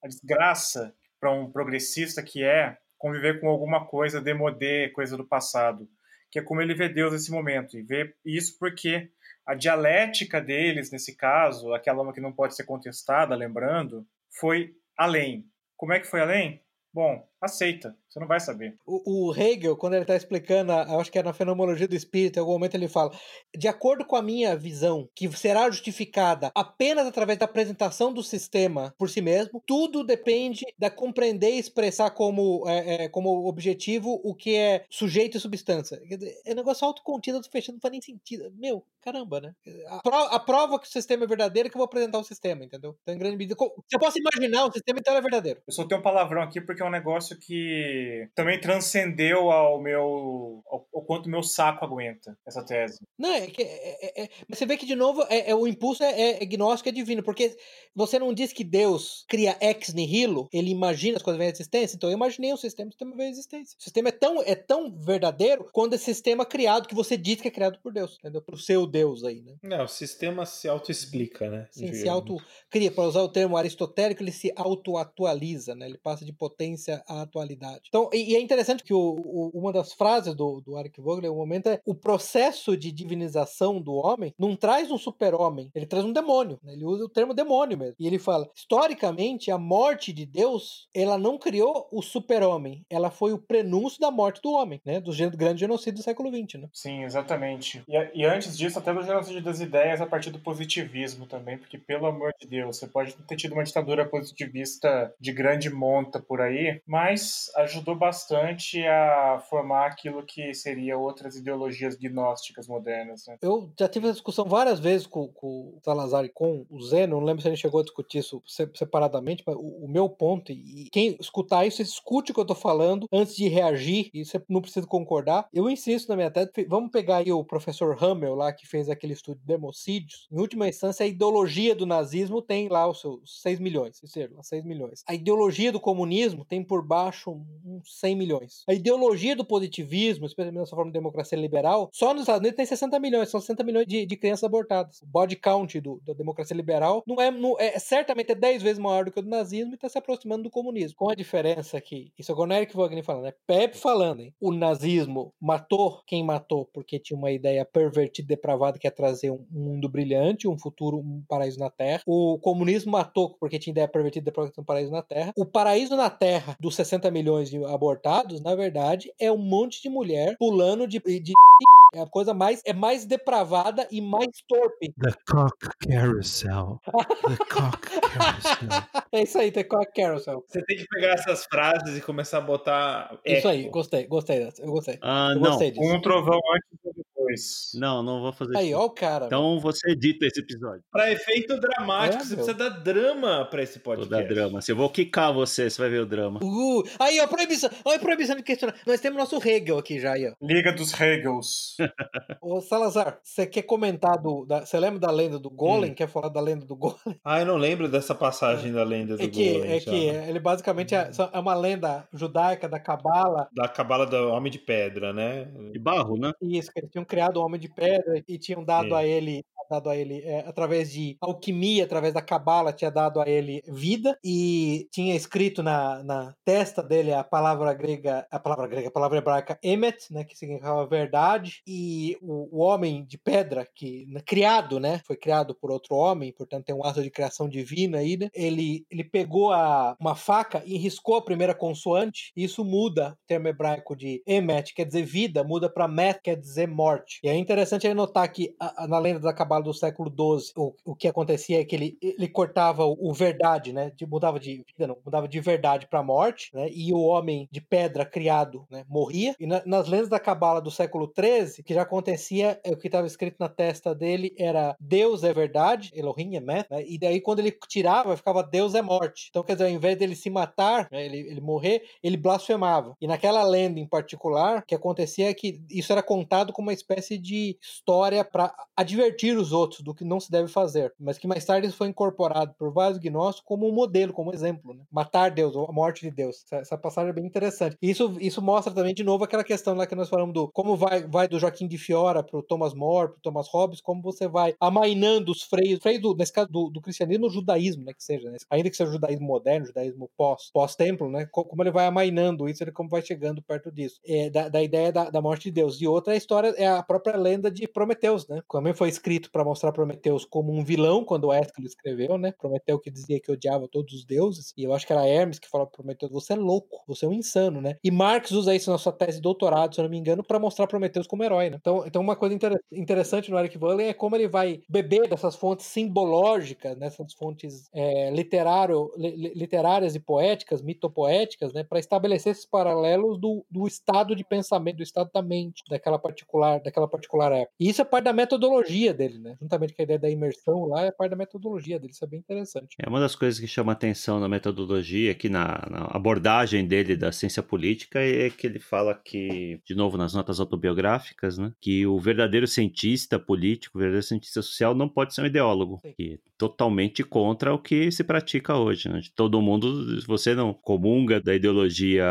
a 0.02 0.08
desgraça 0.08 0.94
para 1.20 1.32
um 1.32 1.50
progressista 1.50 2.22
que 2.22 2.44
é 2.44 2.76
conviver 2.98 3.40
com 3.40 3.48
alguma 3.48 3.86
coisa 3.86 4.20
demodê, 4.20 4.88
coisa 4.90 5.16
do 5.16 5.26
passado, 5.26 5.88
que 6.30 6.38
é 6.38 6.42
como 6.42 6.60
ele 6.60 6.74
vê 6.74 6.88
Deus 6.88 7.12
nesse 7.12 7.30
momento, 7.30 7.78
e 7.78 7.82
vê 7.82 8.14
isso 8.24 8.58
porque 8.58 9.10
a 9.46 9.54
dialética 9.54 10.40
deles, 10.40 10.90
nesse 10.90 11.16
caso, 11.16 11.72
aquela 11.72 12.12
que 12.12 12.20
não 12.20 12.32
pode 12.32 12.54
ser 12.54 12.64
contestada, 12.64 13.34
lembrando, 13.34 14.06
foi 14.38 14.74
além. 14.96 15.46
Como 15.76 15.92
é 15.92 16.00
que 16.00 16.06
foi 16.06 16.20
além? 16.20 16.62
Bom, 16.92 17.27
aceita, 17.40 17.96
você 18.08 18.18
não 18.18 18.26
vai 18.26 18.40
saber. 18.40 18.76
O, 18.86 19.28
o 19.28 19.34
Hegel, 19.34 19.76
quando 19.76 19.94
ele 19.94 20.02
está 20.02 20.16
explicando, 20.16 20.72
a, 20.72 21.00
acho 21.00 21.10
que 21.10 21.18
é 21.18 21.22
na 21.22 21.32
fenomenologia 21.32 21.86
do 21.86 21.94
espírito, 21.94 22.36
em 22.36 22.40
algum 22.40 22.52
momento 22.52 22.74
ele 22.74 22.88
fala: 22.88 23.12
de 23.56 23.68
acordo 23.68 24.04
com 24.04 24.16
a 24.16 24.22
minha 24.22 24.56
visão, 24.56 25.08
que 25.14 25.30
será 25.36 25.70
justificada 25.70 26.50
apenas 26.54 27.06
através 27.06 27.38
da 27.38 27.44
apresentação 27.44 28.12
do 28.12 28.22
sistema 28.22 28.94
por 28.98 29.08
si 29.08 29.20
mesmo, 29.20 29.62
tudo 29.66 30.04
depende 30.04 30.64
da 30.78 30.90
compreender 30.90 31.52
e 31.52 31.58
expressar 31.58 32.10
como, 32.10 32.64
é, 32.66 33.04
é, 33.04 33.08
como 33.08 33.46
objetivo 33.46 34.20
o 34.24 34.34
que 34.34 34.56
é 34.56 34.84
sujeito 34.90 35.36
e 35.36 35.40
substância. 35.40 36.00
É 36.44 36.52
um 36.52 36.56
negócio 36.56 36.86
autocontido, 36.86 37.40
fechando, 37.50 37.76
não 37.76 37.80
faz 37.80 37.92
nem 37.92 38.00
sentido. 38.00 38.52
Meu, 38.56 38.84
caramba, 39.02 39.40
né? 39.40 39.54
A 39.88 40.02
prova, 40.02 40.34
a 40.34 40.40
prova, 40.40 40.78
que 40.78 40.86
o 40.86 40.90
sistema 40.90 41.24
é 41.24 41.26
verdadeiro 41.26 41.68
é 41.68 41.70
que 41.70 41.76
eu 41.76 41.78
vou 41.78 41.86
apresentar 41.86 42.18
o 42.18 42.24
sistema, 42.24 42.64
entendeu? 42.64 42.96
Então, 43.02 43.14
em 43.14 43.18
grande 43.18 43.36
medida, 43.36 43.56
se 43.58 43.96
eu 43.96 44.00
posso 44.00 44.18
imaginar 44.18 44.66
o 44.66 44.72
sistema, 44.72 44.98
então 44.98 45.12
ele 45.12 45.18
é 45.18 45.22
verdadeiro. 45.22 45.62
Eu 45.66 45.72
só 45.72 45.86
tenho 45.86 46.00
um 46.00 46.02
palavrão 46.02 46.42
aqui 46.42 46.60
porque 46.60 46.82
é 46.82 46.86
um 46.86 46.90
negócio 46.90 47.27
que 47.36 48.28
também 48.34 48.60
transcendeu 48.60 49.50
ao 49.50 49.80
meu. 49.80 50.62
ao, 50.66 50.86
ao 50.94 51.02
quanto 51.02 51.28
meu 51.28 51.42
saco 51.42 51.84
aguenta 51.84 52.36
essa 52.46 52.64
tese. 52.64 53.00
Não, 53.18 53.32
é 53.32 53.46
que. 53.46 53.62
É, 53.62 54.22
é, 54.22 54.24
é 54.24 54.28
você 54.48 54.66
vê 54.66 54.76
que, 54.76 54.86
de 54.86 54.94
novo, 54.94 55.22
é, 55.28 55.50
é 55.50 55.54
o 55.54 55.66
impulso 55.66 56.02
é, 56.02 56.42
é 56.42 56.46
gnóstico, 56.46 56.88
é 56.88 56.92
divino, 56.92 57.22
porque 57.22 57.56
você 57.94 58.18
não 58.18 58.32
diz 58.32 58.52
que 58.52 58.64
Deus 58.64 59.24
cria 59.28 59.56
ex 59.60 59.92
nihilo, 59.92 60.48
ele 60.52 60.70
imagina 60.70 61.16
as 61.16 61.22
coisas 61.22 61.38
vêm 61.38 61.48
à 61.48 61.50
existência, 61.50 61.96
então 61.96 62.10
eu 62.10 62.14
imaginei 62.14 62.52
um 62.52 62.56
sistema, 62.56 62.88
o 62.88 62.92
sistema 62.92 63.16
veio 63.16 63.28
à 63.28 63.32
existência. 63.32 63.76
O 63.78 63.82
sistema 63.82 64.08
é 64.08 64.12
tão, 64.12 64.42
é 64.42 64.54
tão 64.54 64.92
verdadeiro 64.96 65.68
quando 65.72 65.94
esse 65.94 66.04
sistema 66.04 66.46
criado 66.46 66.88
que 66.88 66.94
você 66.94 67.16
diz 67.16 67.40
que 67.40 67.48
é 67.48 67.50
criado 67.50 67.78
por 67.82 67.92
Deus, 67.92 68.16
entendeu? 68.18 68.42
Pro 68.42 68.56
seu 68.56 68.86
Deus 68.86 69.24
aí, 69.24 69.42
né? 69.42 69.56
Não, 69.62 69.84
o 69.84 69.88
sistema 69.88 70.46
se 70.46 70.68
auto-explica, 70.68 71.50
né? 71.50 71.68
Sim, 71.70 71.92
se 71.92 72.08
auto-cria. 72.08 72.90
Para 72.90 73.04
usar 73.04 73.22
o 73.22 73.28
termo 73.28 73.56
aristotélico, 73.56 74.22
ele 74.22 74.32
se 74.32 74.52
auto-atualiza, 74.56 75.74
né? 75.74 75.86
Ele 75.86 75.98
passa 75.98 76.24
de 76.24 76.32
potência 76.32 77.02
atualidade. 77.22 77.82
Então, 77.88 78.08
e, 78.12 78.32
e 78.32 78.36
é 78.36 78.40
interessante 78.40 78.84
que 78.84 78.94
o, 78.94 78.98
o, 78.98 79.50
uma 79.54 79.72
das 79.72 79.92
frases 79.92 80.34
do, 80.34 80.60
do 80.60 80.78
Eric 80.78 81.00
Vogler, 81.00 81.32
o 81.32 81.36
momento 81.36 81.68
é 81.68 81.80
o 81.84 81.94
processo 81.94 82.76
de 82.76 82.92
divinização 82.92 83.80
do 83.80 83.94
homem 83.94 84.34
não 84.38 84.56
traz 84.56 84.90
um 84.90 84.98
super-homem, 84.98 85.70
ele 85.74 85.86
traz 85.86 86.04
um 86.04 86.12
demônio. 86.12 86.58
Né? 86.62 86.72
Ele 86.72 86.84
usa 86.84 87.04
o 87.04 87.08
termo 87.08 87.34
demônio 87.34 87.78
mesmo. 87.78 87.96
E 87.98 88.06
ele 88.06 88.18
fala, 88.18 88.48
historicamente, 88.54 89.50
a 89.50 89.58
morte 89.58 90.12
de 90.12 90.26
Deus, 90.26 90.88
ela 90.94 91.18
não 91.18 91.38
criou 91.38 91.88
o 91.92 92.02
super-homem, 92.02 92.84
ela 92.90 93.10
foi 93.10 93.32
o 93.32 93.38
prenúncio 93.38 94.00
da 94.00 94.10
morte 94.10 94.40
do 94.42 94.52
homem, 94.52 94.80
né? 94.84 95.00
Do 95.00 95.12
grande 95.36 95.60
genocídio 95.60 96.00
do 96.00 96.02
século 96.02 96.30
XX, 96.30 96.60
né? 96.60 96.68
Sim, 96.72 97.04
exatamente. 97.04 97.82
E, 97.88 98.20
e 98.20 98.24
antes 98.24 98.56
disso, 98.56 98.78
até 98.78 98.92
do 98.92 99.02
genocídio 99.02 99.42
das 99.42 99.60
ideias 99.60 100.00
a 100.00 100.06
partir 100.06 100.30
do 100.30 100.38
positivismo 100.38 101.26
também, 101.26 101.58
porque, 101.58 101.78
pelo 101.78 102.06
amor 102.06 102.32
de 102.40 102.46
Deus, 102.46 102.76
você 102.76 102.86
pode 102.86 103.14
ter 103.14 103.36
tido 103.36 103.52
uma 103.52 103.64
ditadura 103.64 104.08
positivista 104.08 105.12
de 105.20 105.32
grande 105.32 105.70
monta 105.70 106.20
por 106.20 106.40
aí, 106.40 106.80
mas 106.86 107.07
mas 107.08 107.50
ajudou 107.56 107.96
bastante 107.96 108.84
a 108.84 109.42
formar 109.48 109.86
aquilo 109.86 110.22
que 110.22 110.52
seria 110.52 110.98
outras 110.98 111.36
ideologias 111.36 111.96
gnósticas 111.96 112.68
modernas. 112.68 113.26
Né? 113.26 113.38
Eu 113.40 113.72
já 113.78 113.88
tive 113.88 114.06
essa 114.06 114.14
discussão 114.14 114.44
várias 114.44 114.78
vezes 114.78 115.06
com, 115.06 115.26
com 115.28 115.74
o 115.76 115.78
Salazar 115.82 116.26
e 116.26 116.28
com 116.28 116.66
o 116.68 116.82
Zeno, 116.82 117.18
não 117.18 117.24
lembro 117.24 117.40
se 117.40 117.48
a 117.48 117.50
gente 117.50 117.62
chegou 117.62 117.80
a 117.80 117.84
discutir 117.84 118.18
isso 118.18 118.42
separadamente, 118.74 119.42
mas 119.46 119.56
o, 119.56 119.84
o 119.84 119.88
meu 119.88 120.06
ponto, 120.08 120.52
e 120.52 120.88
quem 120.92 121.16
escutar 121.18 121.66
isso, 121.66 121.80
escute 121.80 122.30
o 122.30 122.34
que 122.34 122.40
eu 122.40 122.44
tô 122.44 122.54
falando 122.54 123.06
antes 123.10 123.34
de 123.34 123.48
reagir, 123.48 124.10
e 124.12 124.24
você 124.24 124.42
não 124.46 124.60
precisa 124.60 124.86
concordar. 124.86 125.48
Eu 125.52 125.70
insisto 125.70 126.10
na 126.10 126.16
minha 126.16 126.30
tese, 126.30 126.50
vamos 126.68 126.90
pegar 126.90 127.18
aí 127.18 127.32
o 127.32 127.42
professor 127.42 127.96
Hamel 128.02 128.34
lá, 128.34 128.52
que 128.52 128.66
fez 128.66 128.90
aquele 128.90 129.14
estudo 129.14 129.40
de 129.40 129.46
democídios. 129.46 130.28
Em 130.30 130.38
última 130.38 130.68
instância, 130.68 131.04
a 131.04 131.08
ideologia 131.08 131.74
do 131.74 131.86
nazismo 131.86 132.42
tem 132.42 132.68
lá 132.68 132.86
os 132.86 133.00
seus 133.00 133.40
6 133.40 133.60
milhões, 133.60 133.98
ser, 134.04 134.30
6 134.42 134.64
milhões. 134.64 135.02
A 135.06 135.14
ideologia 135.14 135.72
do 135.72 135.80
comunismo 135.80 136.44
tem 136.44 136.62
por 136.62 136.82
baixo 136.98 137.40
uns 137.64 137.98
100 138.00 138.16
milhões. 138.16 138.64
A 138.68 138.74
ideologia 138.74 139.36
do 139.36 139.44
positivismo, 139.44 140.26
especialmente 140.26 140.60
nessa 140.60 140.74
forma 140.74 140.90
de 140.90 140.98
democracia 140.98 141.38
liberal, 141.38 141.88
só 141.92 142.12
nos 142.12 142.22
Estados 142.22 142.40
Unidos 142.40 142.56
tem 142.56 142.66
60 142.66 142.98
milhões, 142.98 143.30
são 143.30 143.40
60 143.40 143.62
milhões 143.62 143.86
de, 143.86 144.04
de 144.04 144.16
crianças 144.16 144.44
abortadas. 144.44 145.00
O 145.02 145.06
body 145.06 145.36
count 145.36 145.80
do, 145.80 146.00
da 146.04 146.12
democracia 146.12 146.56
liberal 146.56 147.02
não 147.06 147.20
é, 147.20 147.30
não, 147.30 147.56
é 147.58 147.78
certamente 147.78 148.32
é 148.32 148.34
10 148.34 148.62
vezes 148.62 148.78
maior 148.78 149.04
do 149.04 149.12
que 149.12 149.20
o 149.20 149.22
do 149.22 149.28
nazismo 149.28 149.72
e 149.72 149.74
está 149.74 149.88
se 149.88 149.98
aproximando 149.98 150.44
do 150.44 150.50
comunismo. 150.50 150.96
Com 150.96 151.10
a 151.10 151.14
diferença 151.14 151.80
que, 151.80 152.12
isso 152.18 152.32
é 152.32 152.56
Eric 152.56 152.76
Wagner 152.76 153.04
falando, 153.04 153.26
é 153.26 153.34
Pepe 153.46 153.76
falando, 153.76 154.20
hein? 154.20 154.34
O 154.40 154.52
nazismo 154.52 155.32
matou 155.40 156.02
quem 156.06 156.24
matou 156.24 156.68
porque 156.72 156.98
tinha 156.98 157.16
uma 157.16 157.30
ideia 157.30 157.64
pervertida, 157.64 158.28
depravada 158.28 158.78
que 158.78 158.86
é 158.86 158.90
trazer 158.90 159.30
um 159.30 159.44
mundo 159.50 159.88
brilhante, 159.88 160.48
um 160.48 160.58
futuro, 160.58 160.98
um 160.98 161.22
paraíso 161.28 161.58
na 161.58 161.70
Terra. 161.70 162.02
O 162.06 162.38
comunismo 162.40 162.92
matou 162.92 163.36
porque 163.38 163.58
tinha 163.58 163.72
ideia 163.72 163.88
pervertida, 163.88 164.24
depravada 164.24 164.52
que 164.52 164.60
um 164.60 164.64
paraíso 164.64 164.90
na 164.90 165.02
Terra. 165.02 165.32
O 165.36 165.46
paraíso 165.46 165.94
na 165.96 166.10
Terra 166.10 166.56
dos 166.58 166.74
60 166.74 166.87
milhões 167.10 167.50
de 167.50 167.62
abortados, 167.64 168.40
na 168.40 168.54
verdade, 168.54 169.12
é 169.20 169.30
um 169.30 169.38
monte 169.38 169.82
de 169.82 169.88
mulher 169.88 170.36
pulando 170.38 170.86
de, 170.86 170.98
de 170.98 171.32
é 171.94 172.02
a 172.02 172.06
coisa 172.06 172.34
mais 172.34 172.62
é 172.66 172.72
mais 172.72 173.06
depravada 173.06 173.86
e 173.90 174.00
mais 174.00 174.28
torpe. 174.46 174.92
The 175.00 175.12
cock 175.30 175.68
carousel. 175.80 176.80
The 176.84 177.36
cock 177.50 178.00
carousel. 178.00 178.82
é 179.12 179.22
isso 179.22 179.38
aí, 179.38 179.50
The 179.50 179.64
cock 179.64 179.92
carousel. 179.94 180.44
Você 180.46 180.62
tem 180.64 180.76
que 180.76 180.86
pegar 180.86 181.14
essas 181.14 181.46
frases 181.46 181.96
e 181.96 182.00
começar 182.00 182.38
a 182.38 182.42
botar. 182.42 183.18
Eco. 183.24 183.38
Isso 183.38 183.48
aí, 183.48 183.68
gostei, 183.70 184.06
gostei 184.06 184.38
dessa. 184.40 184.62
Eu 184.62 184.70
gostei. 184.70 184.98
Ah, 185.00 185.30
eu 185.30 185.40
não. 185.40 185.50
gostei 185.50 185.70
disso. 185.70 185.82
Um 185.82 186.00
trovão 186.00 186.40
antes 186.54 186.68
ou 186.84 186.94
depois. 187.28 187.70
Não, 187.74 188.02
não 188.02 188.20
vou 188.20 188.32
fazer 188.32 188.56
Aí, 188.56 188.70
isso. 188.70 188.78
ó 188.78 188.86
o 188.86 188.90
cara. 188.90 189.26
Então 189.26 189.58
você 189.60 189.90
edita 189.90 190.26
esse 190.26 190.40
episódio. 190.40 190.82
Pra 190.90 191.10
efeito 191.10 191.58
dramático, 191.60 192.22
É, 192.22 192.24
você 192.24 192.36
meu. 192.36 192.44
precisa 192.44 192.54
dar 192.70 192.70
drama 192.80 193.44
pra 193.46 193.62
esse 193.62 193.74
Vou 193.78 193.94
podcast. 193.96 194.10
dar 194.10 194.28
drama. 194.34 194.60
Se 194.62 194.72
eu 194.72 194.76
vou 194.76 194.88
quicar 194.90 195.32
você, 195.32 195.68
você 195.68 195.80
vai 195.80 195.90
ver 195.90 196.00
o 196.00 196.06
drama. 196.06 196.40
Uh, 196.42 196.82
aí, 196.98 197.20
ó, 197.20 197.26
proibição. 197.26 197.70
Olha 197.84 197.96
a 197.96 198.00
proibição 198.00 198.36
de 198.36 198.42
questionar. 198.42 198.74
Nós 198.86 199.00
temos 199.00 199.18
nosso 199.18 199.36
Hegel 199.46 199.78
aqui 199.78 200.00
já, 200.00 200.12
aí, 200.12 200.26
ó. 200.28 200.32
Liga 200.44 200.72
dos 200.72 200.92
Hegels. 200.98 201.76
Ô, 202.40 202.60
Salazar, 202.60 203.18
você 203.22 203.46
quer 203.46 203.62
comentar 203.62 204.20
do. 204.20 204.44
da- 204.46 204.64
Você 204.64 204.78
lembra 204.78 204.98
da 204.98 205.10
lenda 205.10 205.38
do 205.38 205.48
Hum. 205.48 205.56
Golem? 205.56 205.94
Quer 205.94 206.08
falar 206.08 206.28
da 206.28 206.40
lenda 206.40 206.64
do 206.64 206.76
Golem? 206.76 206.98
Ah, 207.24 207.40
eu 207.40 207.46
não 207.46 207.56
lembro 207.56 207.88
dessa 207.88 208.14
passagem 208.14 208.72
da 208.72 208.82
lenda 208.82 209.16
do 209.16 209.22
É 209.22 209.28
que, 209.28 209.52
Golem, 209.52 209.72
é 209.72 209.80
já. 209.80 209.90
que 209.90 209.96
ele 210.06 210.40
basicamente 210.40 210.94
é, 210.94 211.12
só- 211.12 211.30
é 211.32 211.38
uma 211.38 211.54
lenda 211.54 212.06
judaica 212.12 212.68
da 212.68 212.78
Cabala. 212.80 213.48
Da 213.54 213.68
cabala 213.68 214.06
do 214.06 214.28
Homem 214.30 214.50
de 214.50 214.58
Pedra, 214.58 215.12
né? 215.12 215.44
De 215.72 215.78
barro, 215.78 216.16
né? 216.18 216.32
Isso, 216.40 216.72
que 216.72 216.80
eles 216.80 216.90
tinham 216.90 217.04
criado 217.04 217.17
o 217.38 217.44
Homem 217.44 217.60
de 217.60 217.68
Pedra 217.68 218.22
e 218.26 218.38
tinham 218.38 218.64
dado 218.64 218.94
a 218.94 219.04
ele. 219.04 219.44
Dado 219.70 219.90
a 219.90 219.96
ele 219.96 220.22
é, 220.24 220.40
através 220.46 220.90
de 220.92 221.16
alquimia, 221.20 221.84
através 221.84 222.14
da 222.14 222.22
cabala, 222.22 222.72
tinha 222.72 222.90
dado 222.90 223.20
a 223.20 223.28
ele 223.28 223.62
vida 223.68 224.18
e 224.24 224.88
tinha 224.90 225.14
escrito 225.14 225.62
na, 225.62 226.02
na 226.02 226.34
testa 226.44 226.82
dele 226.82 227.12
a 227.12 227.22
palavra 227.24 227.72
grega, 227.74 228.26
a 228.30 228.38
palavra 228.38 228.66
grega, 228.66 228.88
a 228.88 228.92
palavra 228.92 229.18
hebraica 229.18 229.58
emet, 229.62 230.06
né, 230.10 230.24
que 230.24 230.36
significava 230.36 230.86
verdade, 230.86 231.60
e 231.66 232.16
o, 232.22 232.58
o 232.58 232.62
homem 232.62 233.04
de 233.06 233.18
pedra 233.18 233.66
que 233.74 234.06
né, 234.08 234.20
criado, 234.26 234.80
né, 234.80 235.00
foi 235.06 235.16
criado 235.16 235.54
por 235.54 235.70
outro 235.70 235.94
homem, 235.96 236.32
portanto 236.32 236.64
tem 236.64 236.74
um 236.74 236.84
ato 236.84 237.02
de 237.02 237.10
criação 237.10 237.48
divina 237.48 237.98
aí, 237.98 238.16
né? 238.16 238.28
Ele 238.34 238.84
ele 238.90 239.04
pegou 239.04 239.52
a, 239.52 239.96
uma 240.00 240.14
faca 240.14 240.62
e 240.64 240.76
riscou 240.78 241.16
a 241.16 241.22
primeira 241.24 241.54
consoante, 241.54 242.32
e 242.36 242.44
isso 242.44 242.64
muda 242.64 243.12
o 243.12 243.26
termo 243.26 243.48
hebraico 243.48 243.96
de 243.96 244.22
emet, 244.26 244.72
quer 244.74 244.84
dizer 244.84 245.02
vida, 245.04 245.44
muda 245.44 245.68
para 245.70 245.88
met, 245.88 246.20
quer 246.22 246.36
dizer 246.36 246.66
morte. 246.68 247.18
E 247.22 247.28
é 247.28 247.34
interessante 247.36 247.86
aí 247.86 247.94
notar 247.94 248.30
que 248.32 248.54
a- 248.60 248.84
a- 248.84 248.88
na 248.88 248.98
lenda 248.98 249.20
da 249.20 249.32
cabala 249.34 249.57
do 249.62 249.74
século 249.74 250.10
XII, 250.10 250.52
o, 250.56 250.74
o 250.84 250.94
que 250.96 251.08
acontecia 251.08 251.60
é 251.60 251.64
que 251.64 251.74
ele, 251.76 251.98
ele 252.00 252.28
cortava 252.28 252.84
o, 252.84 252.96
o 253.10 253.12
verdade, 253.12 253.72
né? 253.72 253.90
De, 253.94 254.06
mudava 254.06 254.38
de 254.40 254.64
vida, 254.66 254.86
não, 254.86 254.96
mudava 255.04 255.28
de 255.28 255.40
verdade 255.40 255.86
para 255.86 256.02
morte, 256.02 256.50
né? 256.54 256.68
E 256.70 256.92
o 256.92 257.00
homem 257.00 257.48
de 257.50 257.60
pedra 257.60 258.04
criado, 258.04 258.66
né? 258.70 258.84
Morria. 258.88 259.34
E 259.38 259.46
na- 259.46 259.62
nas 259.66 259.88
lendas 259.88 260.08
da 260.08 260.18
cabala 260.20 260.60
do 260.60 260.70
século 260.70 261.06
XIII, 261.12 261.62
que 261.62 261.74
já 261.74 261.82
acontecia, 261.82 262.60
é, 262.64 262.72
o 262.72 262.76
que 262.76 262.88
estava 262.88 263.06
escrito 263.06 263.36
na 263.38 263.48
testa 263.48 263.94
dele 263.94 264.34
era 264.38 264.76
Deus 264.80 265.24
é 265.24 265.32
verdade, 265.32 265.90
Elohim 265.94 266.36
é 266.36 266.40
né? 266.40 266.64
E 266.86 266.98
daí 266.98 267.20
quando 267.20 267.40
ele 267.40 267.52
tirava, 267.68 268.16
ficava 268.16 268.42
Deus 268.42 268.74
é 268.74 268.82
morte. 268.82 269.26
Então, 269.30 269.42
quer 269.42 269.52
dizer, 269.54 269.66
ao 269.66 269.70
invés 269.70 269.96
dele 269.98 270.14
se 270.16 270.30
matar, 270.30 270.88
né, 270.90 271.04
ele, 271.04 271.18
ele 271.18 271.40
morrer, 271.40 271.82
ele 272.02 272.16
blasfemava. 272.16 272.94
E 273.00 273.06
naquela 273.06 273.42
lenda 273.42 273.78
em 273.80 273.86
particular, 273.86 274.58
o 274.60 274.66
que 274.66 274.74
acontecia 274.74 275.28
é 275.30 275.34
que 275.34 275.60
isso 275.70 275.92
era 275.92 276.02
contado 276.02 276.52
como 276.52 276.68
uma 276.68 276.72
espécie 276.74 277.18
de 277.18 277.56
história 277.62 278.24
para 278.24 278.54
advertir 278.76 279.36
os 279.36 279.47
outros 279.52 279.80
do 279.80 279.94
que 279.94 280.04
não 280.04 280.20
se 280.20 280.30
deve 280.30 280.48
fazer, 280.48 280.92
mas 280.98 281.18
que 281.18 281.26
mais 281.26 281.44
tarde 281.44 281.70
foi 281.70 281.88
incorporado 281.88 282.54
por 282.58 282.72
vários 282.72 282.98
gnósticos 282.98 283.46
como 283.46 283.68
um 283.68 283.72
modelo, 283.72 284.12
como 284.12 284.32
exemplo, 284.32 284.74
né? 284.74 284.82
Matar 284.90 285.30
Deus, 285.30 285.54
ou 285.56 285.66
a 285.68 285.72
morte 285.72 286.02
de 286.02 286.10
Deus. 286.10 286.44
Essa, 286.44 286.56
essa 286.56 286.78
passagem 286.78 287.10
é 287.10 287.12
bem 287.12 287.26
interessante. 287.26 287.76
Isso, 287.82 288.16
isso 288.20 288.40
mostra 288.42 288.72
também, 288.72 288.94
de 288.94 289.04
novo, 289.04 289.24
aquela 289.24 289.44
questão 289.44 289.74
lá 289.74 289.86
que 289.86 289.94
nós 289.94 290.08
falamos 290.08 290.32
do 290.34 290.48
como 290.52 290.76
vai, 290.76 291.06
vai 291.06 291.28
do 291.28 291.38
Joaquim 291.38 291.66
de 291.68 291.78
Fiora 291.78 292.22
pro 292.22 292.42
Thomas 292.42 292.74
More, 292.74 293.10
pro 293.12 293.20
Thomas 293.20 293.48
Hobbes, 293.48 293.80
como 293.80 294.02
você 294.02 294.26
vai 294.28 294.54
amainando 294.60 295.32
os 295.32 295.42
freios, 295.42 295.80
freios 295.80 296.02
do, 296.02 296.14
nesse 296.14 296.32
caso 296.32 296.48
do, 296.50 296.70
do 296.70 296.80
cristianismo 296.80 297.24
ou 297.24 297.30
judaísmo, 297.30 297.84
né? 297.84 297.92
Que 297.92 298.02
seja, 298.04 298.30
né? 298.30 298.36
ainda 298.50 298.70
que 298.70 298.76
seja 298.76 298.90
judaísmo 298.92 299.26
moderno, 299.26 299.66
judaísmo 299.66 300.10
pós, 300.16 300.50
pós-templo, 300.52 301.10
né? 301.10 301.26
co- 301.30 301.44
Como 301.44 301.62
ele 301.62 301.70
vai 301.70 301.86
amainando 301.86 302.48
isso, 302.48 302.62
ele 302.62 302.72
como 302.72 302.88
vai 302.88 303.02
chegando 303.02 303.42
perto 303.42 303.70
disso. 303.70 304.00
É, 304.06 304.30
da, 304.30 304.48
da 304.48 304.62
ideia 304.62 304.92
da, 304.92 305.10
da 305.10 305.20
morte 305.22 305.44
de 305.44 305.50
Deus. 305.52 305.80
E 305.80 305.86
outra 305.86 306.16
história 306.16 306.48
é 306.56 306.66
a 306.66 306.82
própria 306.82 307.16
lenda 307.16 307.50
de 307.50 307.66
Prometeus, 307.68 308.26
né? 308.28 308.40
Também 308.50 308.74
foi 308.74 308.88
escrito 308.88 309.30
para 309.38 309.44
mostrar 309.44 309.70
Prometeus 309.70 310.24
como 310.24 310.52
um 310.52 310.64
vilão 310.64 311.04
quando 311.04 311.32
Ésquilo 311.32 311.68
escreveu, 311.68 312.18
né? 312.18 312.32
Prometeu 312.32 312.76
que 312.80 312.90
dizia 312.90 313.20
que 313.20 313.30
odiava 313.30 313.68
todos 313.68 313.94
os 313.94 314.04
deuses. 314.04 314.52
E 314.56 314.64
eu 314.64 314.74
acho 314.74 314.84
que 314.84 314.92
era 314.92 315.06
Hermes 315.06 315.38
que 315.38 315.48
falou 315.48 315.64
para 315.68 315.76
Prometeus: 315.76 316.10
você 316.10 316.32
é 316.32 316.36
louco, 316.36 316.82
você 316.88 317.04
é 317.04 317.08
um 317.08 317.12
insano, 317.12 317.60
né? 317.60 317.76
E 317.84 317.90
Marx 317.90 318.32
usa 318.32 318.52
isso 318.52 318.68
na 318.68 318.78
sua 318.78 318.92
tese 318.92 319.18
de 319.18 319.22
doutorado, 319.22 319.74
se 319.76 319.80
eu 319.80 319.84
não 319.84 319.90
me 319.90 319.96
engano, 319.96 320.24
para 320.24 320.40
mostrar 320.40 320.66
Prometeus 320.66 321.06
como 321.06 321.22
herói, 321.22 321.50
né? 321.50 321.56
Então, 321.60 321.86
então 321.86 322.02
uma 322.02 322.16
coisa 322.16 322.34
inter- 322.34 322.58
interessante 322.72 323.30
no 323.30 323.38
Eric 323.38 323.56
Wallen 323.56 323.88
é 323.88 323.94
como 323.94 324.16
ele 324.16 324.26
vai 324.26 324.60
beber 324.68 325.08
dessas 325.08 325.36
fontes 325.36 325.66
simbológicas, 325.66 326.76
nessas 326.76 327.12
fontes 327.14 327.68
é, 327.72 328.10
literário, 328.10 328.90
li- 328.96 329.14
li- 329.14 329.32
literárias 329.34 329.94
e 329.94 330.00
poéticas, 330.00 330.60
mitopoéticas, 330.62 331.52
né? 331.52 331.62
Para 331.62 331.78
estabelecer 331.78 332.32
esses 332.32 332.44
paralelos 332.46 333.20
do, 333.20 333.44
do 333.48 333.68
estado 333.68 334.16
de 334.16 334.24
pensamento, 334.24 334.78
do 334.78 334.82
estado 334.82 335.10
da 335.14 335.22
mente 335.22 335.62
daquela 335.70 335.98
particular, 335.98 336.60
daquela 336.60 336.88
particular 336.88 337.30
época. 337.30 337.54
E 337.60 337.68
isso 337.68 337.80
é 337.82 337.84
parte 337.84 338.04
da 338.04 338.12
metodologia 338.12 338.92
dele, 338.92 339.18
né? 339.18 339.27
Juntamente 339.40 339.74
com 339.74 339.82
a 339.82 339.84
ideia 339.84 339.98
da 339.98 340.10
imersão 340.10 340.66
lá, 340.66 340.84
é 340.84 340.90
parte 340.90 341.10
da 341.10 341.16
metodologia 341.16 341.78
dele. 341.78 341.92
Isso 341.92 342.04
é 342.04 342.08
bem 342.08 342.20
interessante. 342.20 342.76
É 342.78 342.88
uma 342.88 343.00
das 343.00 343.14
coisas 343.14 343.38
que 343.40 343.46
chama 343.46 343.72
atenção 343.72 344.20
na 344.20 344.28
metodologia, 344.28 345.12
aqui 345.12 345.28
na, 345.28 345.66
na 345.70 345.88
abordagem 345.90 346.66
dele 346.66 346.96
da 346.96 347.12
ciência 347.12 347.42
política, 347.42 348.00
é 348.00 348.30
que 348.30 348.46
ele 348.46 348.58
fala 348.58 348.94
que, 348.94 349.60
de 349.64 349.74
novo 349.74 349.96
nas 349.96 350.14
notas 350.14 350.40
autobiográficas, 350.40 351.38
né, 351.38 351.52
que 351.60 351.86
o 351.86 351.98
verdadeiro 351.98 352.46
cientista 352.46 353.18
político, 353.18 353.76
o 353.76 353.80
verdadeiro 353.80 354.06
cientista 354.06 354.42
social 354.42 354.74
não 354.74 354.88
pode 354.88 355.14
ser 355.14 355.22
um 355.22 355.26
ideólogo, 355.26 355.80
Sim. 355.82 355.92
que 355.96 356.14
é 356.14 356.18
totalmente 356.38 357.02
contra 357.02 357.52
o 357.52 357.58
que 357.58 357.90
se 357.90 358.04
pratica 358.04 358.56
hoje. 358.56 358.88
Né? 358.88 359.00
Todo 359.14 359.42
mundo, 359.42 360.00
se 360.00 360.06
você 360.06 360.34
não 360.34 360.54
comunga 360.54 361.20
da 361.20 361.34
ideologia 361.34 362.06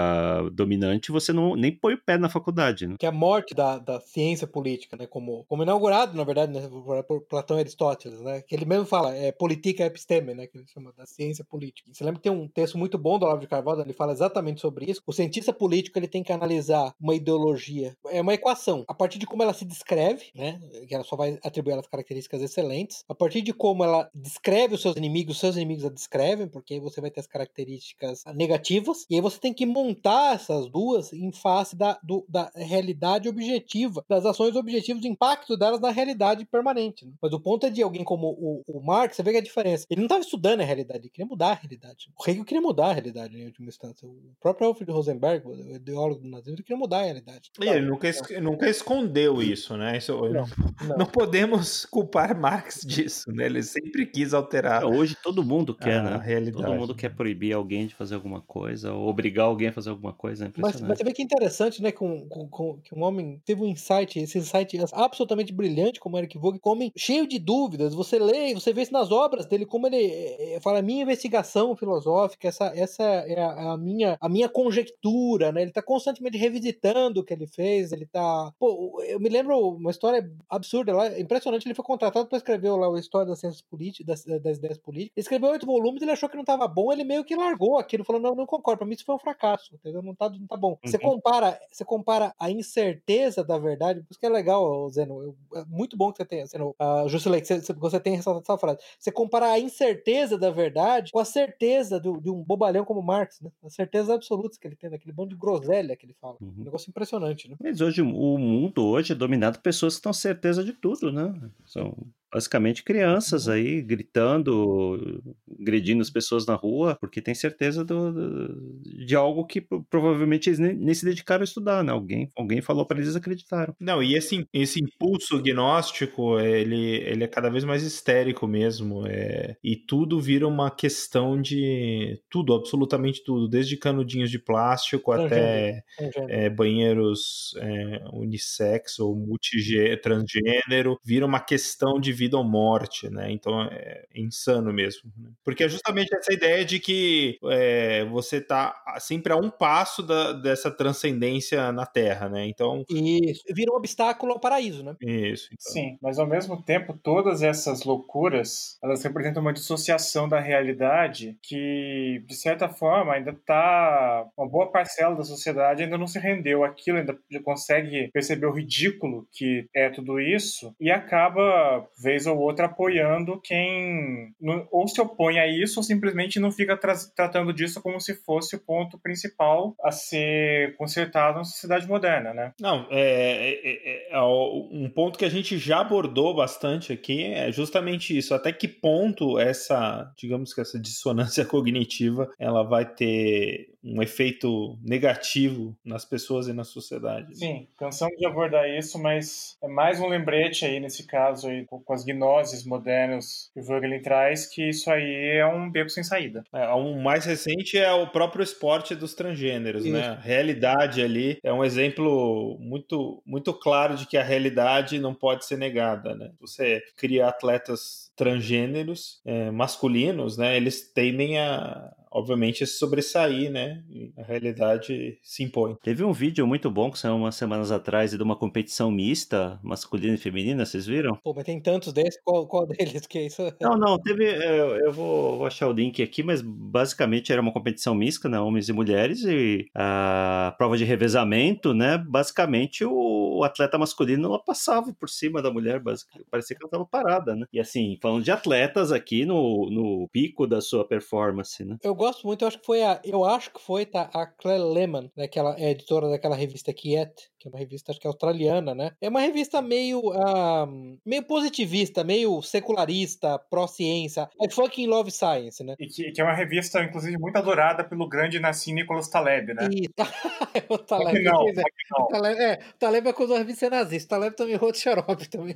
dominante, 0.51 1.11
você 1.11 1.31
não 1.31 1.55
nem 1.55 1.71
põe 1.71 1.93
o 1.93 1.97
pé 1.97 2.17
na 2.17 2.27
faculdade. 2.27 2.87
Né? 2.87 2.95
que 2.99 3.05
é 3.05 3.09
a 3.09 3.11
morte 3.11 3.53
da, 3.53 3.77
da 3.77 3.99
ciência 4.01 4.47
política, 4.47 4.97
né, 4.97 5.05
como, 5.05 5.45
como 5.47 5.63
inaugurado, 5.63 6.15
na 6.15 6.23
verdade, 6.23 6.51
né, 6.51 6.67
por, 7.03 7.21
por 7.21 7.27
Platão 7.27 7.57
e 7.57 7.59
Aristóteles, 7.61 8.19
né, 8.21 8.41
que 8.41 8.55
ele 8.55 8.65
mesmo 8.65 8.85
fala, 8.85 9.15
é 9.15 9.31
politica 9.31 9.85
episteme, 9.85 10.33
né, 10.33 10.47
que 10.47 10.57
ele 10.57 10.65
chama 10.67 10.91
da 10.93 11.05
ciência 11.05 11.45
política. 11.45 11.89
Você 11.93 12.03
lembra 12.03 12.19
que 12.19 12.29
tem 12.29 12.31
um 12.37 12.47
texto 12.47 12.77
muito 12.77 12.97
bom 12.97 13.19
do 13.19 13.25
Olavo 13.25 13.41
de 13.41 13.47
Carvalho, 13.47 13.81
ele 13.81 13.93
fala 13.93 14.11
exatamente 14.11 14.61
sobre 14.61 14.89
isso. 14.89 15.01
O 15.05 15.13
cientista 15.13 15.53
político, 15.53 15.97
ele 15.99 16.07
tem 16.07 16.23
que 16.23 16.31
analisar 16.33 16.93
uma 16.99 17.15
ideologia, 17.15 17.95
é 18.09 18.21
uma 18.21 18.33
equação, 18.33 18.83
a 18.87 18.93
partir 18.93 19.19
de 19.19 19.25
como 19.27 19.43
ela 19.43 19.53
se 19.53 19.65
descreve, 19.65 20.25
né, 20.35 20.59
que 20.87 20.93
ela 20.95 21.03
só 21.03 21.15
vai 21.15 21.37
atribuir 21.43 21.73
elas 21.73 21.87
características 21.87 22.41
excelentes, 22.41 23.03
a 23.07 23.15
partir 23.15 23.41
de 23.41 23.53
como 23.53 23.83
ela 23.83 24.09
descreve 24.13 24.75
os 24.75 24.81
seus 24.81 24.95
inimigos, 24.95 25.35
os 25.35 25.39
seus 25.39 25.55
inimigos 25.55 25.85
a 25.85 25.89
descrevem, 25.89 26.47
porque 26.47 26.73
aí 26.75 26.79
você 26.79 26.99
vai 27.01 27.11
ter 27.11 27.19
as 27.19 27.27
características 27.27 28.23
negativas, 28.35 29.05
e 29.09 29.15
aí 29.15 29.21
você 29.21 29.39
tem 29.39 29.53
que 29.53 29.65
montar 29.65 30.35
essas 30.35 30.69
duas 30.69 31.11
em 31.13 31.31
face 31.31 31.75
da, 31.75 31.99
do- 32.03 32.25
da 32.27 32.51
realidade 32.55 33.27
objetiva, 33.29 34.03
das 34.07 34.25
ações 34.25 34.55
objetivas, 34.55 35.01
do 35.01 35.07
impacto 35.07 35.57
delas 35.57 35.79
na 35.79 35.89
realidade 35.91 36.45
permanente. 36.45 36.86
Diferente. 36.87 37.05
Né? 37.05 37.13
Mas 37.21 37.33
o 37.33 37.39
ponto 37.39 37.65
é 37.65 37.69
de 37.69 37.81
alguém 37.81 38.03
como 38.03 38.27
o, 38.27 38.63
o 38.67 38.81
Marx, 38.81 39.15
você 39.15 39.23
vê 39.23 39.31
que 39.31 39.37
é 39.37 39.39
a 39.39 39.43
diferença. 39.43 39.85
Ele 39.89 40.01
não 40.01 40.05
estava 40.05 40.21
estudando 40.21 40.61
a 40.61 40.63
realidade, 40.63 41.01
ele 41.01 41.09
queria 41.09 41.25
mudar 41.25 41.49
a 41.49 41.53
realidade. 41.53 42.09
O 42.17 42.29
Hegel 42.29 42.45
queria 42.45 42.61
mudar 42.61 42.87
a 42.87 42.93
realidade, 42.93 43.37
em 43.37 43.45
última 43.45 43.67
instância. 43.67 44.07
O 44.07 44.33
próprio 44.39 44.67
Alfred 44.67 44.91
Rosenberg, 44.91 45.45
o 45.45 45.75
ideólogo 45.75 46.21
do 46.21 46.29
nazismo, 46.29 46.55
ele 46.55 46.63
queria 46.63 46.77
mudar 46.77 46.99
a 46.99 47.03
realidade. 47.03 47.51
E 47.59 47.67
ele 47.67 47.85
nunca, 47.85 48.07
es 48.07 48.21
nunca 48.41 48.69
escondeu 48.69 49.41
isso, 49.41 49.75
né? 49.77 49.97
Isso, 49.97 50.13
não, 50.13 50.45
não. 50.87 50.97
não, 50.97 51.05
podemos 51.05 51.85
culpar 51.85 52.37
Marx 52.39 52.81
disso, 52.85 53.31
né? 53.31 53.45
Ele 53.45 53.63
sempre 53.63 54.05
quis 54.05 54.33
alterar. 54.33 54.85
Hoje 54.85 55.15
todo 55.21 55.43
mundo 55.43 55.75
quer, 55.75 56.03
né? 56.03 56.17
Realidade. 56.23 56.63
Todo 56.63 56.75
mundo 56.75 56.95
quer 56.95 57.09
proibir 57.09 57.53
alguém 57.53 57.87
de 57.87 57.95
fazer 57.95 58.15
alguma 58.15 58.41
coisa, 58.41 58.93
ou 58.93 59.07
obrigar 59.07 59.45
alguém 59.45 59.69
a 59.69 59.73
fazer 59.73 59.89
alguma 59.89 60.13
coisa. 60.13 60.45
É 60.45 60.51
mas, 60.57 60.81
mas, 60.81 60.97
você 60.97 61.03
vê 61.03 61.13
que 61.13 61.21
é 61.21 61.25
interessante, 61.25 61.81
né? 61.81 61.91
Com, 61.91 62.27
com, 62.27 62.47
com, 62.47 62.77
que 62.81 62.93
um 62.93 63.03
homem 63.03 63.41
teve 63.45 63.61
um 63.61 63.67
insight, 63.67 64.19
esse 64.19 64.37
insight 64.37 64.77
absolutamente 64.93 65.53
brilhante, 65.53 65.99
como 65.99 66.17
Eric 66.17 66.37
Vogue, 66.37 66.59
como 66.59 66.76
cheio 66.95 67.27
de 67.27 67.39
dúvidas. 67.39 67.93
Você 67.93 68.19
lê, 68.19 68.53
você 68.53 68.73
vê 68.73 68.81
isso 68.81 68.93
nas 68.93 69.11
obras 69.11 69.45
dele, 69.45 69.65
como 69.65 69.87
ele 69.87 70.05
é, 70.05 70.59
fala, 70.61 70.81
minha 70.81 71.03
investigação 71.03 71.75
filosófica, 71.75 72.47
essa, 72.47 72.65
essa 72.75 73.03
é 73.03 73.41
a, 73.41 73.73
a, 73.73 73.77
minha, 73.77 74.17
a 74.19 74.29
minha 74.29 74.49
conjectura, 74.49 75.51
né? 75.51 75.61
Ele 75.61 75.71
tá 75.71 75.81
constantemente 75.81 76.37
revisitando 76.37 77.21
o 77.21 77.23
que 77.23 77.33
ele 77.33 77.47
fez, 77.47 77.91
ele 77.91 78.05
tá. 78.05 78.51
Pô, 78.59 79.01
eu 79.03 79.19
me 79.19 79.29
lembro 79.29 79.57
uma 79.57 79.91
história 79.91 80.29
absurda 80.49 80.95
lá, 80.95 81.19
impressionante. 81.19 81.65
Ele 81.65 81.75
foi 81.75 81.85
contratado 81.85 82.27
para 82.27 82.37
escrever 82.37 82.71
lá 82.71 82.95
a 82.95 82.99
história 82.99 83.27
das 83.27 83.39
ciências 83.39 83.61
políticas, 83.61 84.23
das, 84.23 84.41
das 84.41 84.57
ideias 84.57 84.77
políticas. 84.77 85.17
Ele 85.17 85.23
escreveu 85.23 85.49
oito 85.51 85.65
volumes, 85.65 86.01
ele 86.01 86.11
achou 86.11 86.29
que 86.29 86.37
não 86.37 86.43
tava 86.43 86.67
bom, 86.67 86.91
ele 86.91 87.03
meio 87.03 87.23
que 87.23 87.35
largou 87.35 87.77
aquilo, 87.77 88.03
falou: 88.03 88.21
não, 88.21 88.35
não 88.35 88.45
concordo, 88.45 88.79
pra 88.79 88.87
mim 88.87 88.93
isso 88.93 89.05
foi 89.05 89.15
um 89.15 89.19
fracasso, 89.19 89.73
entendeu? 89.75 90.01
Não 90.01 90.15
tá, 90.15 90.29
não 90.29 90.47
tá 90.47 90.57
bom. 90.57 90.71
Uhum. 90.71 90.77
Você 90.83 90.97
compara, 90.97 91.59
você 91.71 91.85
compara 91.85 92.33
a 92.39 92.51
incerteza 92.51 93.43
da 93.43 93.57
verdade, 93.57 94.01
por 94.01 94.11
isso 94.11 94.19
que 94.19 94.25
é 94.25 94.29
legal, 94.29 94.89
Zeno. 94.89 95.21
Eu, 95.21 95.35
é 95.55 95.65
muito 95.65 95.97
bom 95.97 96.11
que 96.11 96.17
você 96.17 96.25
tenha, 96.25 96.45
Zeno, 96.45 96.66
uh, 96.71 97.07
Juscelei, 97.07 97.41
que 97.41 97.47
você, 97.47 97.73
você 97.73 97.99
tenha 97.99 98.15
ressaltado 98.15 98.43
essa 98.43 98.57
frase. 98.57 98.79
Você 98.99 99.11
compara 99.11 99.51
a 99.51 99.59
incerteza 99.59 100.37
da 100.37 100.49
verdade 100.49 101.11
com 101.11 101.19
a 101.19 101.25
certeza 101.25 101.99
do, 101.99 102.19
de 102.19 102.29
um 102.29 102.43
bobalhão 102.43 102.85
como 102.85 103.01
Marx, 103.01 103.39
né? 103.41 103.51
A 103.63 103.69
certeza 103.69 104.13
absoluta 104.13 104.57
que 104.59 104.67
ele 104.67 104.75
tem, 104.75 104.89
daquele 104.89 105.13
bando 105.13 105.29
de 105.29 105.35
groselha 105.35 105.95
que 105.95 106.05
ele 106.05 106.15
fala. 106.19 106.37
Uhum. 106.41 106.53
Um 106.59 106.63
negócio 106.63 106.89
impressionante, 106.89 107.49
né? 107.49 107.55
Mas 107.61 107.81
hoje, 107.81 108.01
o 108.01 108.37
mundo 108.37 108.85
hoje 108.85 109.13
é 109.13 109.15
dominado 109.15 109.57
por 109.57 109.63
pessoas 109.63 109.95
que 109.95 109.99
estão 109.99 110.13
certeza 110.13 110.63
de 110.63 110.73
tudo, 110.73 111.11
né? 111.11 111.33
São 111.65 111.95
basicamente 112.31 112.83
crianças 112.83 113.47
uhum. 113.47 113.53
aí 113.53 113.81
gritando, 113.81 115.21
agredindo 115.59 116.01
as 116.01 116.09
pessoas 116.09 116.45
na 116.45 116.55
rua, 116.55 116.97
porque 116.99 117.21
tem 117.21 117.33
certeza 117.33 117.83
do, 117.83 118.11
do, 118.11 118.81
de 119.05 119.15
algo 119.15 119.45
que 119.45 119.65
provavelmente 119.89 120.49
eles 120.49 120.59
nem, 120.59 120.73
nem, 120.73 120.93
se 120.93 121.05
dedicaram 121.05 121.41
a 121.41 121.45
estudar, 121.45 121.83
né? 121.83 121.91
Alguém, 121.91 122.31
alguém 122.35 122.61
falou 122.61 122.85
para 122.85 122.99
eles 122.99 123.15
acreditaram. 123.15 123.75
Não, 123.79 124.01
e 124.03 124.15
esse, 124.15 124.45
esse 124.53 124.79
impulso 124.81 125.41
gnóstico, 125.41 126.39
ele, 126.39 126.97
ele 126.97 127.23
é 127.23 127.27
cada 127.27 127.49
vez 127.49 127.63
mais 127.63 127.83
histérico 127.83 128.47
mesmo, 128.47 129.05
é, 129.07 129.55
e 129.63 129.75
tudo 129.75 130.19
vira 130.19 130.47
uma 130.47 130.69
questão 130.69 131.41
de 131.41 132.21
tudo, 132.29 132.53
absolutamente 132.53 133.23
tudo, 133.23 133.47
desde 133.47 133.77
canudinhos 133.77 134.29
de 134.29 134.39
plástico 134.39 135.11
até 135.11 135.83
é, 136.29 136.49
banheiros 136.49 137.53
é, 137.57 138.03
unissex 138.13 138.99
ou 138.99 139.15
multigê, 139.15 139.95
transgênero, 139.97 140.99
vira 141.03 141.25
uma 141.25 141.39
questão 141.39 141.99
de 141.99 142.11
vida 142.17 142.37
ou 142.37 142.43
morte, 142.43 143.09
né? 143.09 143.31
Então 143.31 143.61
é 143.63 144.05
insano 144.15 144.73
mesmo. 144.73 145.11
Né? 145.17 145.29
Porque 145.43 145.63
é 145.63 145.69
justamente 145.69 146.13
essa 146.15 146.33
ideia 146.33 146.65
de 146.65 146.79
que 146.79 147.37
é, 147.45 148.05
você 148.05 148.41
tá 148.41 148.75
sempre 148.99 149.31
a 149.31 149.35
um 149.35 149.49
passo 149.49 150.01
da, 150.01 150.33
dessa 150.33 150.71
transcendência 150.71 151.71
na 151.71 151.85
Terra, 151.85 152.27
né? 152.27 152.47
Então. 152.47 152.83
Isso, 152.89 153.43
vira 153.53 153.71
um 153.71 153.77
obstáculo 153.77 154.33
ao 154.33 154.39
paraíso, 154.39 154.83
né? 154.83 154.95
Isso. 155.01 155.49
Então. 155.53 155.71
Sim, 155.71 155.97
mas 156.01 156.17
ao 156.17 156.27
mesmo 156.27 156.61
tempo, 156.61 156.97
todas 157.01 157.41
essas 157.41 157.83
loucuras 157.83 158.77
elas 158.83 159.03
representam 159.03 159.41
uma 159.41 159.53
dissociação 159.53 160.27
da 160.27 160.39
realidade 160.39 161.37
que, 161.43 162.23
de 162.25 162.35
certa 162.35 162.67
forma, 162.67 163.13
ainda 163.13 163.33
tá. 163.45 164.25
Uma 164.37 164.47
boa 164.47 164.71
parcela 164.71 165.15
da 165.15 165.23
sociedade 165.23 165.83
ainda 165.83 165.97
não 165.97 166.07
se 166.07 166.19
rendeu 166.19 166.63
àquilo, 166.63 166.97
ainda 166.97 167.17
consegue 167.43 168.09
perceber 168.11 168.45
o 168.45 168.53
ridículo 168.53 169.27
que 169.31 169.67
é 169.75 169.89
tudo 169.89 170.19
isso 170.19 170.73
e 170.79 170.91
acaba 170.91 171.87
vez 172.07 172.25
ou 172.25 172.37
outra 172.37 172.67
apoiando 172.67 173.39
quem 173.43 174.33
ou 174.71 174.87
se 174.87 175.01
opõe 175.01 175.39
a 175.39 175.47
isso 175.47 175.79
ou 175.79 175.83
simplesmente 175.83 176.39
não 176.39 176.51
fica 176.51 176.77
tra 176.77 176.93
tratando 177.13 177.51
disso 177.51 177.81
como 177.81 177.99
se 177.99 178.15
fosse 178.15 178.55
o 178.55 178.59
ponto 178.59 178.97
principal 178.97 179.75
a 179.83 179.91
ser 179.91 180.75
consertado 180.77 181.39
na 181.39 181.43
sociedade 181.43 181.87
moderna, 181.87 182.33
né? 182.33 182.53
Não, 182.59 182.87
é, 182.89 183.01
é, 183.01 184.11
é, 184.11 184.13
é, 184.13 184.21
um 184.21 184.89
ponto 184.93 185.19
que 185.19 185.25
a 185.25 185.29
gente 185.29 185.57
já 185.57 185.81
abordou 185.81 186.33
bastante 186.33 186.93
aqui 186.93 187.25
é 187.25 187.51
justamente 187.51 188.17
isso. 188.17 188.33
Até 188.33 188.53
que 188.53 188.67
ponto 188.67 189.37
essa, 189.37 190.11
digamos 190.17 190.53
que 190.53 190.61
essa 190.61 190.79
dissonância 190.79 191.43
cognitiva, 191.45 192.29
ela 192.39 192.63
vai 192.63 192.85
ter 192.85 193.76
um 193.83 194.01
efeito 194.01 194.77
negativo 194.83 195.75
nas 195.83 196.03
pessoas 196.03 196.47
e 196.47 196.53
na 196.53 196.63
sociedade. 196.63 197.37
Sim, 197.37 197.67
cansamos 197.77 198.17
de 198.17 198.25
abordar 198.25 198.69
isso, 198.69 198.99
mas 198.99 199.57
é 199.61 199.67
mais 199.67 199.99
um 199.99 200.07
lembrete 200.07 200.65
aí 200.65 200.79
nesse 200.79 201.05
caso 201.05 201.47
aí 201.47 201.65
com 201.65 201.93
as 201.93 202.03
gnoses 202.03 202.65
modernas 202.65 203.49
que 203.53 203.59
o 203.59 203.63
Vogelin 203.63 204.01
traz, 204.01 204.45
que 204.45 204.69
isso 204.69 204.89
aí 204.91 205.37
é 205.37 205.45
um 205.45 205.69
beco 205.69 205.89
sem 205.89 206.03
saída. 206.03 206.43
É, 206.53 206.73
um 206.73 207.01
mais 207.01 207.25
recente 207.25 207.77
é 207.77 207.91
o 207.91 208.07
próprio 208.07 208.43
esporte 208.43 208.95
dos 208.95 209.13
transgêneros, 209.13 209.83
né? 209.83 209.89
isso. 209.89 210.09
né? 210.09 210.15
A 210.15 210.19
realidade 210.19 211.01
ali 211.01 211.37
é 211.43 211.53
um 211.53 211.63
exemplo 211.63 212.57
muito, 212.59 213.21
muito 213.25 213.53
claro 213.53 213.95
de 213.95 214.05
que 214.07 214.17
a 214.17 214.23
realidade 214.23 214.99
não 214.99 215.13
pode 215.13 215.45
ser 215.45 215.57
negada, 215.57 216.15
né? 216.15 216.31
Você 216.39 216.81
cria 216.95 217.27
atletas 217.27 218.11
transgêneros 218.15 219.21
é, 219.25 219.51
masculinos, 219.51 220.37
né? 220.37 220.57
Eles 220.57 220.91
tendem 220.91 221.39
a 221.39 221.91
obviamente, 222.17 222.65
se 222.65 222.77
sobressair, 222.77 223.51
né? 223.51 223.83
E 223.89 224.11
a 224.17 224.23
realidade 224.23 225.19
se 225.21 225.43
impõe. 225.43 225.75
Teve 225.83 226.03
um 226.03 226.11
vídeo 226.11 226.47
muito 226.47 226.69
bom 226.71 226.89
que 226.89 226.97
saiu 226.97 227.15
umas 227.15 227.35
semanas 227.35 227.71
atrás 227.71 228.11
de 228.11 228.21
uma 228.21 228.35
competição 228.35 228.89
mista, 228.89 229.59
masculina 229.63 230.15
e 230.15 230.17
feminina, 230.17 230.65
vocês 230.65 230.87
viram? 230.87 231.15
Pô, 231.23 231.33
mas 231.33 231.45
tem 231.45 231.61
tantos 231.61 231.93
desses, 231.93 232.19
qual, 232.23 232.47
qual 232.47 232.65
deles 232.65 233.05
que 233.05 233.19
é 233.19 233.25
isso? 233.27 233.37
Não, 233.61 233.77
não, 233.77 233.99
teve. 233.99 234.23
Eu, 234.25 234.77
eu 234.77 234.91
vou, 234.91 235.37
vou, 235.37 235.45
achar 235.45 235.67
o 235.67 235.73
link 235.73 236.01
aqui, 236.01 236.23
mas 236.23 236.41
basicamente 236.41 237.31
era 237.31 237.41
uma 237.41 237.51
competição 237.51 237.93
mista, 237.93 238.29
né? 238.29 238.39
Homens 238.39 238.69
e 238.69 238.73
mulheres, 238.73 239.23
e 239.23 239.65
a 239.75 240.55
prova 240.57 240.77
de 240.77 240.85
revezamento, 240.85 241.73
né? 241.73 241.97
Basicamente 241.97 242.85
o 242.85 243.26
atleta 243.43 243.77
masculino 243.77 244.27
ela 244.27 244.39
passava 244.39 244.93
por 244.93 245.09
cima 245.09 245.41
da 245.41 245.51
mulher, 245.51 245.79
basicamente. 245.79 246.27
Parecia 246.29 246.55
que 246.55 246.63
ela 246.63 246.67
estava 246.67 246.85
parada, 246.85 247.35
né? 247.35 247.45
E 247.51 247.59
assim, 247.59 247.97
falando 248.01 248.23
de 248.23 248.31
atletas 248.31 248.91
aqui 248.91 249.25
no, 249.25 249.69
no 249.69 250.07
pico 250.09 250.47
da 250.47 250.61
sua 250.61 250.85
performance, 250.85 251.63
né? 251.63 251.77
Eu 251.83 251.95
gosto 251.95 252.25
muito, 252.25 252.43
eu 252.43 252.47
acho 252.47 252.59
que 252.59 252.65
foi 252.65 252.83
a. 252.83 252.99
Eu 253.03 253.23
acho 253.25 253.51
que 253.51 253.61
foi 253.61 253.85
tá, 253.85 254.09
a 254.13 254.25
Claire 254.25 254.63
Lehman, 254.63 255.11
né, 255.15 255.27
que 255.27 255.39
ela 255.39 255.55
é 255.57 255.71
editora 255.71 256.09
daquela 256.09 256.35
revista 256.35 256.73
Quiet, 256.73 257.29
que 257.49 257.55
é 257.55 257.57
uma 257.57 257.59
revista 257.59 257.91
acho 257.91 257.99
que 257.99 258.07
é 258.07 258.09
australiana, 258.09 258.75
né? 258.75 258.91
É 259.01 259.09
uma 259.09 259.21
revista 259.21 259.61
meio 259.61 259.99
uh, 259.99 260.97
meio 261.05 261.23
positivista, 261.23 262.03
meio 262.03 262.41
secularista, 262.41 263.39
pró-ciência. 263.49 264.29
É 264.41 264.49
fucking 264.49 264.87
love 264.87 265.11
science, 265.11 265.63
né? 265.63 265.75
E 265.79 265.87
que, 265.87 266.11
que, 266.11 266.21
é 266.21 266.23
uma 266.23 266.33
revista, 266.33 266.83
inclusive, 266.83 267.17
muito 267.17 267.37
adorada 267.37 267.83
pelo 267.83 268.07
grande 268.07 268.39
Nassim 268.39 268.73
Nicholas 268.73 269.09
Taleb, 269.09 269.53
né? 269.53 269.67
E... 269.71 269.89
o 270.69 270.77
Taleb, 270.77 271.23
não, 271.23 271.47
é. 271.47 271.51
o 271.99 272.07
Taleb, 272.07 272.39
é, 272.39 272.53
o 272.53 272.77
Taleb 272.77 273.09
acusou 273.09 273.35
a 273.35 273.39
revista 273.39 273.57
ser 273.57 273.71
nazista. 273.71 274.15
O 274.15 274.19
Taleb 274.19 274.35
também 274.35 274.57
de 274.57 274.77
xarope 274.77 275.29
também. 275.29 275.55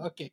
ok. 0.00 0.32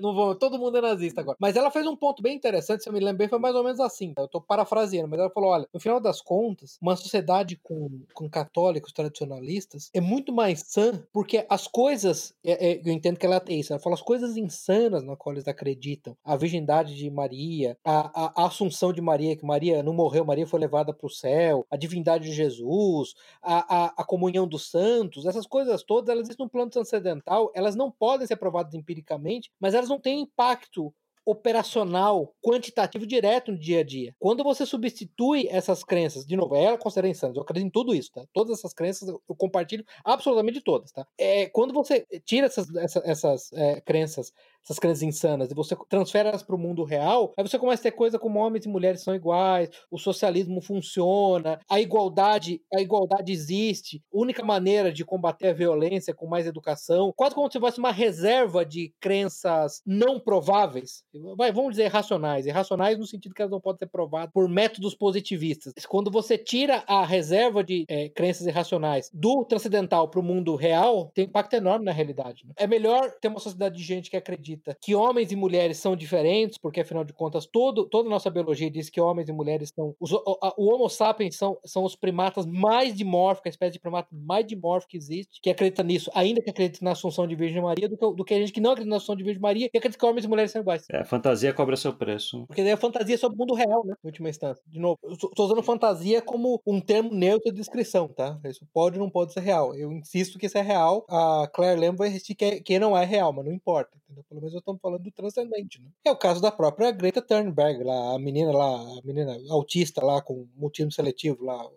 Não 0.00 0.14
vou, 0.14 0.34
todo 0.34 0.58
mundo 0.58 0.78
é 0.78 0.80
nazista 0.80 1.20
agora. 1.20 1.36
Mas 1.40 1.56
ela 1.56 1.70
fez 1.70 1.86
um 1.86 1.96
ponto 1.96 2.22
bem 2.22 2.36
interessante, 2.36 2.82
se 2.82 2.88
eu 2.88 2.92
me 2.92 3.00
lembro 3.00 3.18
bem, 3.18 3.28
foi 3.28 3.38
mais 3.38 3.54
ou 3.54 3.64
menos 3.64 3.80
assim. 3.80 4.12
Eu 4.16 4.28
tô 4.28 4.40
parafraseando, 4.40 5.08
mas 5.08 5.18
ela 5.20 5.30
falou: 5.30 5.50
olha, 5.50 5.68
no 5.72 5.80
final 5.80 6.00
das 6.00 6.20
contas, 6.20 6.78
uma 6.80 6.96
sociedade 6.96 7.56
com, 7.62 8.02
com 8.14 8.28
católicos 8.28 8.92
tradicionalistas 8.92 9.90
é 9.94 10.00
muito 10.00 10.19
mais 10.28 10.60
sã, 10.66 11.02
porque 11.12 11.46
as 11.48 11.66
coisas, 11.66 12.34
é, 12.44 12.72
é, 12.72 12.82
eu 12.84 12.92
entendo 12.92 13.18
que 13.18 13.24
ela 13.24 13.36
é 13.36 13.38
ateísta, 13.38 13.74
ela 13.74 13.82
fala 13.82 13.94
as 13.94 14.02
coisas 14.02 14.36
insanas 14.36 15.02
na 15.02 15.16
qual 15.16 15.34
eles 15.34 15.48
acreditam, 15.48 16.16
a 16.24 16.36
virgindade 16.36 16.94
de 16.94 17.10
Maria, 17.10 17.76
a, 17.84 18.26
a, 18.26 18.42
a 18.42 18.46
assunção 18.46 18.92
de 18.92 19.00
Maria, 19.00 19.36
que 19.36 19.44
Maria 19.44 19.82
não 19.82 19.94
morreu, 19.94 20.24
Maria 20.24 20.46
foi 20.46 20.60
levada 20.60 20.92
para 20.92 21.06
o 21.06 21.10
céu, 21.10 21.66
a 21.70 21.76
divindade 21.76 22.24
de 22.24 22.32
Jesus, 22.32 23.14
a, 23.42 23.84
a, 23.84 23.94
a, 23.96 24.04
comunhão 24.04 24.46
dos 24.46 24.70
santos, 24.70 25.26
essas 25.26 25.46
coisas 25.46 25.82
todas, 25.82 26.10
elas 26.10 26.26
existem 26.26 26.44
no 26.44 26.50
plano 26.50 26.70
transcendental, 26.70 27.50
elas 27.54 27.74
não 27.74 27.90
podem 27.90 28.26
ser 28.26 28.36
provadas 28.36 28.74
empiricamente, 28.74 29.50
mas 29.58 29.74
elas 29.74 29.88
não 29.88 29.98
têm 29.98 30.20
impacto 30.20 30.92
operacional, 31.24 32.34
quantitativo 32.42 33.06
direto 33.06 33.52
no 33.52 33.58
dia 33.58 33.80
a 33.80 33.84
dia. 33.84 34.14
Quando 34.18 34.42
você 34.42 34.64
substitui 34.64 35.46
essas 35.48 35.84
crenças, 35.84 36.26
de 36.26 36.36
novo, 36.36 36.56
ela 36.56 36.78
considera 36.78 37.08
insanos, 37.08 37.36
eu 37.36 37.42
acredito 37.42 37.66
em 37.66 37.70
tudo 37.70 37.94
isso, 37.94 38.10
tá? 38.12 38.24
Todas 38.32 38.58
essas 38.58 38.72
crenças 38.72 39.08
eu 39.08 39.36
compartilho 39.36 39.84
absolutamente 40.04 40.60
todas, 40.60 40.92
tá? 40.92 41.06
É, 41.18 41.46
quando 41.46 41.72
você 41.72 42.06
tira 42.24 42.46
essas, 42.46 42.74
essas, 42.76 43.04
essas 43.04 43.52
é, 43.52 43.80
crenças 43.80 44.32
essas 44.62 44.78
crenças 44.78 45.02
insanas, 45.02 45.50
e 45.50 45.54
você 45.54 45.76
transfere 45.88 46.28
elas 46.28 46.42
para 46.42 46.54
o 46.54 46.58
mundo 46.58 46.84
real, 46.84 47.32
aí 47.36 47.46
você 47.46 47.58
começa 47.58 47.82
a 47.82 47.90
ter 47.90 47.96
coisa 47.96 48.18
como 48.18 48.38
homens 48.38 48.64
e 48.64 48.68
mulheres 48.68 49.02
são 49.02 49.14
iguais, 49.14 49.70
o 49.90 49.98
socialismo 49.98 50.60
funciona, 50.60 51.58
a 51.68 51.80
igualdade, 51.80 52.60
a 52.74 52.80
igualdade 52.80 53.32
existe, 53.32 54.02
a 54.12 54.18
única 54.18 54.44
maneira 54.44 54.92
de 54.92 55.04
combater 55.04 55.48
a 55.48 55.52
violência 55.52 56.12
é 56.12 56.14
com 56.14 56.26
mais 56.26 56.46
educação, 56.46 57.12
quase 57.16 57.34
como 57.34 57.50
se 57.50 57.58
fosse 57.58 57.78
uma 57.78 57.92
reserva 57.92 58.64
de 58.64 58.92
crenças 59.00 59.82
não 59.86 60.20
prováveis, 60.20 61.02
vai, 61.36 61.52
vamos 61.52 61.72
dizer 61.72 61.88
racionais, 61.88 62.46
irracionais 62.46 62.98
no 62.98 63.06
sentido 63.06 63.34
que 63.34 63.42
elas 63.42 63.52
não 63.52 63.60
podem 63.60 63.78
ser 63.78 63.86
provadas 63.86 64.30
por 64.32 64.48
métodos 64.48 64.94
positivistas. 64.94 65.72
Quando 65.86 66.10
você 66.10 66.36
tira 66.36 66.84
a 66.86 67.04
reserva 67.04 67.64
de 67.64 67.84
é, 67.88 68.08
crenças 68.08 68.46
irracionais 68.46 69.10
do 69.12 69.44
transcendental 69.44 70.08
para 70.08 70.20
o 70.20 70.22
mundo 70.22 70.54
real, 70.54 71.10
tem 71.14 71.24
impacto 71.24 71.54
enorme 71.54 71.84
na 71.84 71.92
realidade. 71.92 72.46
Né? 72.46 72.52
É 72.56 72.66
melhor 72.66 73.10
ter 73.20 73.28
uma 73.28 73.40
sociedade 73.40 73.76
de 73.76 73.82
gente 73.82 74.10
que 74.10 74.16
acredita 74.16 74.49
que 74.80 74.94
homens 74.94 75.32
e 75.32 75.36
mulheres 75.36 75.78
são 75.78 75.94
diferentes, 75.96 76.58
porque 76.58 76.80
afinal 76.80 77.04
de 77.04 77.12
contas 77.12 77.46
todo, 77.46 77.84
toda 77.86 78.08
a 78.08 78.10
nossa 78.10 78.30
biologia 78.30 78.70
diz 78.70 78.88
que 78.88 79.00
homens 79.00 79.28
e 79.28 79.32
mulheres 79.32 79.72
são. 79.74 79.94
Os, 80.00 80.12
o, 80.12 80.38
a, 80.42 80.54
o 80.56 80.72
Homo 80.72 80.88
sapiens 80.88 81.36
são, 81.36 81.58
são 81.64 81.84
os 81.84 81.96
primatas 81.96 82.46
mais 82.46 82.94
dimórficos, 82.94 83.46
a 83.46 83.50
espécie 83.50 83.72
de 83.72 83.80
primata 83.80 84.08
mais 84.12 84.46
dimórfica 84.46 84.90
que 84.90 84.96
existe, 84.96 85.40
que 85.40 85.50
acredita 85.50 85.82
nisso, 85.82 86.10
ainda 86.14 86.42
que 86.42 86.50
acredita 86.50 86.84
na 86.84 86.92
Assunção 86.92 87.26
de 87.26 87.34
Virgem 87.34 87.62
Maria, 87.62 87.88
do 87.88 87.96
que, 87.96 88.16
do 88.16 88.24
que 88.24 88.34
a 88.34 88.38
gente 88.38 88.52
que 88.52 88.60
não 88.60 88.72
acredita 88.72 88.90
na 88.90 88.96
Assunção 88.96 89.16
de 89.16 89.22
Virgem 89.22 89.40
Maria 89.40 89.70
e 89.72 89.78
acredita 89.78 89.98
que 89.98 90.06
homens 90.06 90.24
e 90.24 90.28
mulheres 90.28 90.50
são 90.50 90.60
iguais. 90.60 90.86
É, 90.90 90.98
a 90.98 91.04
fantasia 91.04 91.52
cobra 91.52 91.76
seu 91.76 91.92
preço. 91.92 92.44
Porque 92.46 92.62
daí 92.62 92.72
a 92.72 92.76
fantasia 92.76 93.14
é 93.14 93.18
sobre 93.18 93.36
o 93.36 93.38
mundo 93.38 93.54
real, 93.54 93.84
né? 93.84 93.94
Em 94.02 94.08
última 94.08 94.28
instância. 94.28 94.62
De 94.66 94.78
novo, 94.78 94.98
eu 95.02 95.16
tô 95.16 95.44
usando 95.44 95.62
fantasia 95.62 96.22
como 96.22 96.60
um 96.66 96.80
termo 96.80 97.12
neutro 97.12 97.52
de 97.52 97.58
descrição, 97.58 98.08
tá? 98.08 98.38
Isso 98.44 98.66
pode 98.72 98.98
ou 98.98 99.04
não 99.04 99.10
pode 99.10 99.32
ser 99.32 99.40
real. 99.40 99.74
Eu 99.74 99.92
insisto 99.92 100.38
que 100.38 100.46
isso 100.46 100.58
é 100.58 100.62
real. 100.62 101.04
A 101.08 101.48
Claire 101.52 101.80
Lamb 101.80 101.96
vai 101.96 102.08
insistir 102.08 102.34
que, 102.34 102.60
que 102.60 102.78
não 102.78 102.96
é 102.96 103.04
real, 103.04 103.32
mas 103.32 103.44
não 103.44 103.52
importa. 103.52 103.90
Entendeu? 104.04 104.24
Pelo 104.28 104.39
menos 104.40 104.54
eu 104.54 104.58
estou 104.58 104.78
falando 104.78 105.02
do 105.02 105.10
transcendente, 105.10 105.80
né? 105.80 105.88
É 106.04 106.10
o 106.10 106.16
caso 106.16 106.40
da 106.40 106.50
própria 106.50 106.90
Greta 106.90 107.22
Thunberg, 107.22 107.84
lá, 107.84 108.14
a 108.14 108.18
menina 108.18 108.52
lá, 108.52 108.80
a 108.98 109.00
menina 109.04 109.36
autista 109.50 110.04
lá 110.04 110.20
com 110.20 110.46
mutismo 110.56 110.90
seletivo 110.92 111.44
lá, 111.44 111.68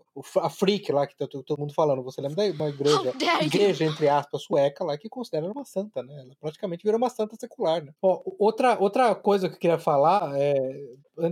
a 0.41 0.49
freak 0.49 0.91
lá 0.91 1.07
que 1.07 1.16
tá 1.16 1.28
todo 1.28 1.59
mundo 1.59 1.74
falando. 1.74 2.03
Você 2.03 2.22
lembra 2.22 2.51
da 2.51 2.55
uma 2.55 2.70
igreja, 2.70 3.14
igreja 3.41 3.86
entre 3.86 4.07
aspas, 4.07 4.43
sueca 4.43 4.84
lá 4.84 4.97
que 4.97 5.09
considera 5.09 5.51
uma 5.51 5.66
santa, 5.66 6.03
né? 6.03 6.14
Ela 6.20 6.36
praticamente 6.39 6.84
virou 6.84 6.97
uma 6.97 7.09
santa 7.09 7.36
secular, 7.36 7.84
né? 7.84 7.93
Ó, 8.01 8.22
outra, 8.39 8.78
outra 8.80 9.16
coisa 9.16 9.49
que 9.49 9.55
eu 9.55 9.59
queria 9.59 9.80
falar 9.80 10.34
é 10.39 10.53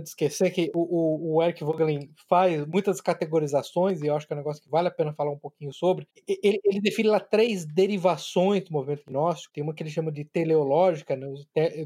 esquecer 0.04 0.50
que 0.50 0.70
o, 0.74 0.80
o, 0.80 1.36
o 1.36 1.42
Eric 1.42 1.62
Vogelin 1.64 2.10
faz 2.28 2.64
muitas 2.66 3.00
categorizações 3.00 4.00
e 4.00 4.06
eu 4.06 4.16
acho 4.16 4.26
que 4.26 4.32
é 4.32 4.36
um 4.36 4.38
negócio 4.38 4.62
que 4.62 4.70
vale 4.70 4.88
a 4.88 4.90
pena 4.90 5.12
falar 5.12 5.30
um 5.30 5.38
pouquinho 5.38 5.72
sobre. 5.72 6.06
Ele, 6.26 6.60
ele 6.64 6.80
define 6.80 7.08
lá 7.08 7.20
três 7.20 7.64
derivações 7.64 8.64
do 8.64 8.72
movimento 8.72 9.04
gnóstico. 9.06 9.54
Tem 9.54 9.62
uma 9.62 9.74
que 9.74 9.82
ele 9.82 9.90
chama 9.90 10.12
de 10.12 10.24
teleológica, 10.24 11.16
né, 11.16 11.26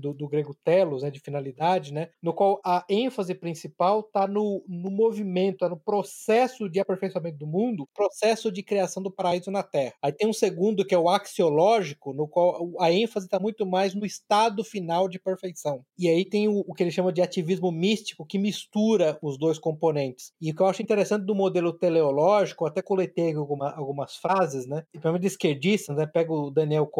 do, 0.00 0.12
do, 0.12 0.28
grego 0.28 0.54
telos, 0.64 1.02
né, 1.02 1.10
de 1.10 1.20
finalidade, 1.20 1.92
né, 1.92 2.08
no 2.22 2.32
qual 2.32 2.60
a 2.64 2.84
ênfase 2.88 3.34
principal 3.34 4.00
está 4.00 4.26
no, 4.26 4.64
no 4.68 4.90
movimento, 4.90 5.58
tá 5.58 5.68
no 5.68 5.78
processo 5.78 6.68
de 6.68 6.80
aperfeiçoamento 6.80 7.38
do 7.38 7.46
mundo, 7.46 7.88
processo 7.94 8.50
de 8.50 8.62
criação 8.62 9.02
do 9.02 9.10
paraíso 9.10 9.50
na 9.50 9.62
Terra. 9.62 9.94
Aí 10.02 10.12
tem 10.12 10.28
um 10.28 10.32
segundo 10.32 10.84
que 10.84 10.94
é 10.94 10.98
o 10.98 11.08
axiológico, 11.08 12.12
no 12.12 12.28
qual 12.28 12.72
a 12.80 12.92
ênfase 12.92 13.26
está 13.26 13.38
muito 13.38 13.66
mais 13.66 13.94
no 13.94 14.04
estado 14.04 14.64
final 14.64 15.08
de 15.08 15.18
perfeição. 15.18 15.84
E 15.98 16.08
aí 16.08 16.24
tem 16.24 16.48
o, 16.48 16.64
o 16.66 16.74
que 16.74 16.82
ele 16.82 16.90
chama 16.90 17.12
de 17.12 17.22
ativismo 17.22 17.70
místico 17.86 18.26
que 18.26 18.38
mistura 18.38 19.16
os 19.22 19.38
dois 19.38 19.58
componentes. 19.58 20.32
E 20.40 20.50
o 20.50 20.54
que 20.54 20.60
eu 20.60 20.66
acho 20.66 20.82
interessante 20.82 21.24
do 21.24 21.34
modelo 21.34 21.72
teleológico, 21.72 22.66
até 22.66 22.82
coletei 22.82 23.32
alguma, 23.34 23.70
algumas 23.70 24.16
frases, 24.16 24.66
né? 24.66 24.82
E 24.88 24.98
principalmente 24.98 25.22
de 25.22 25.28
esquerdistas, 25.28 25.96
né? 25.96 26.06
Pega 26.06 26.32
o 26.32 26.50
Daniel 26.50 26.90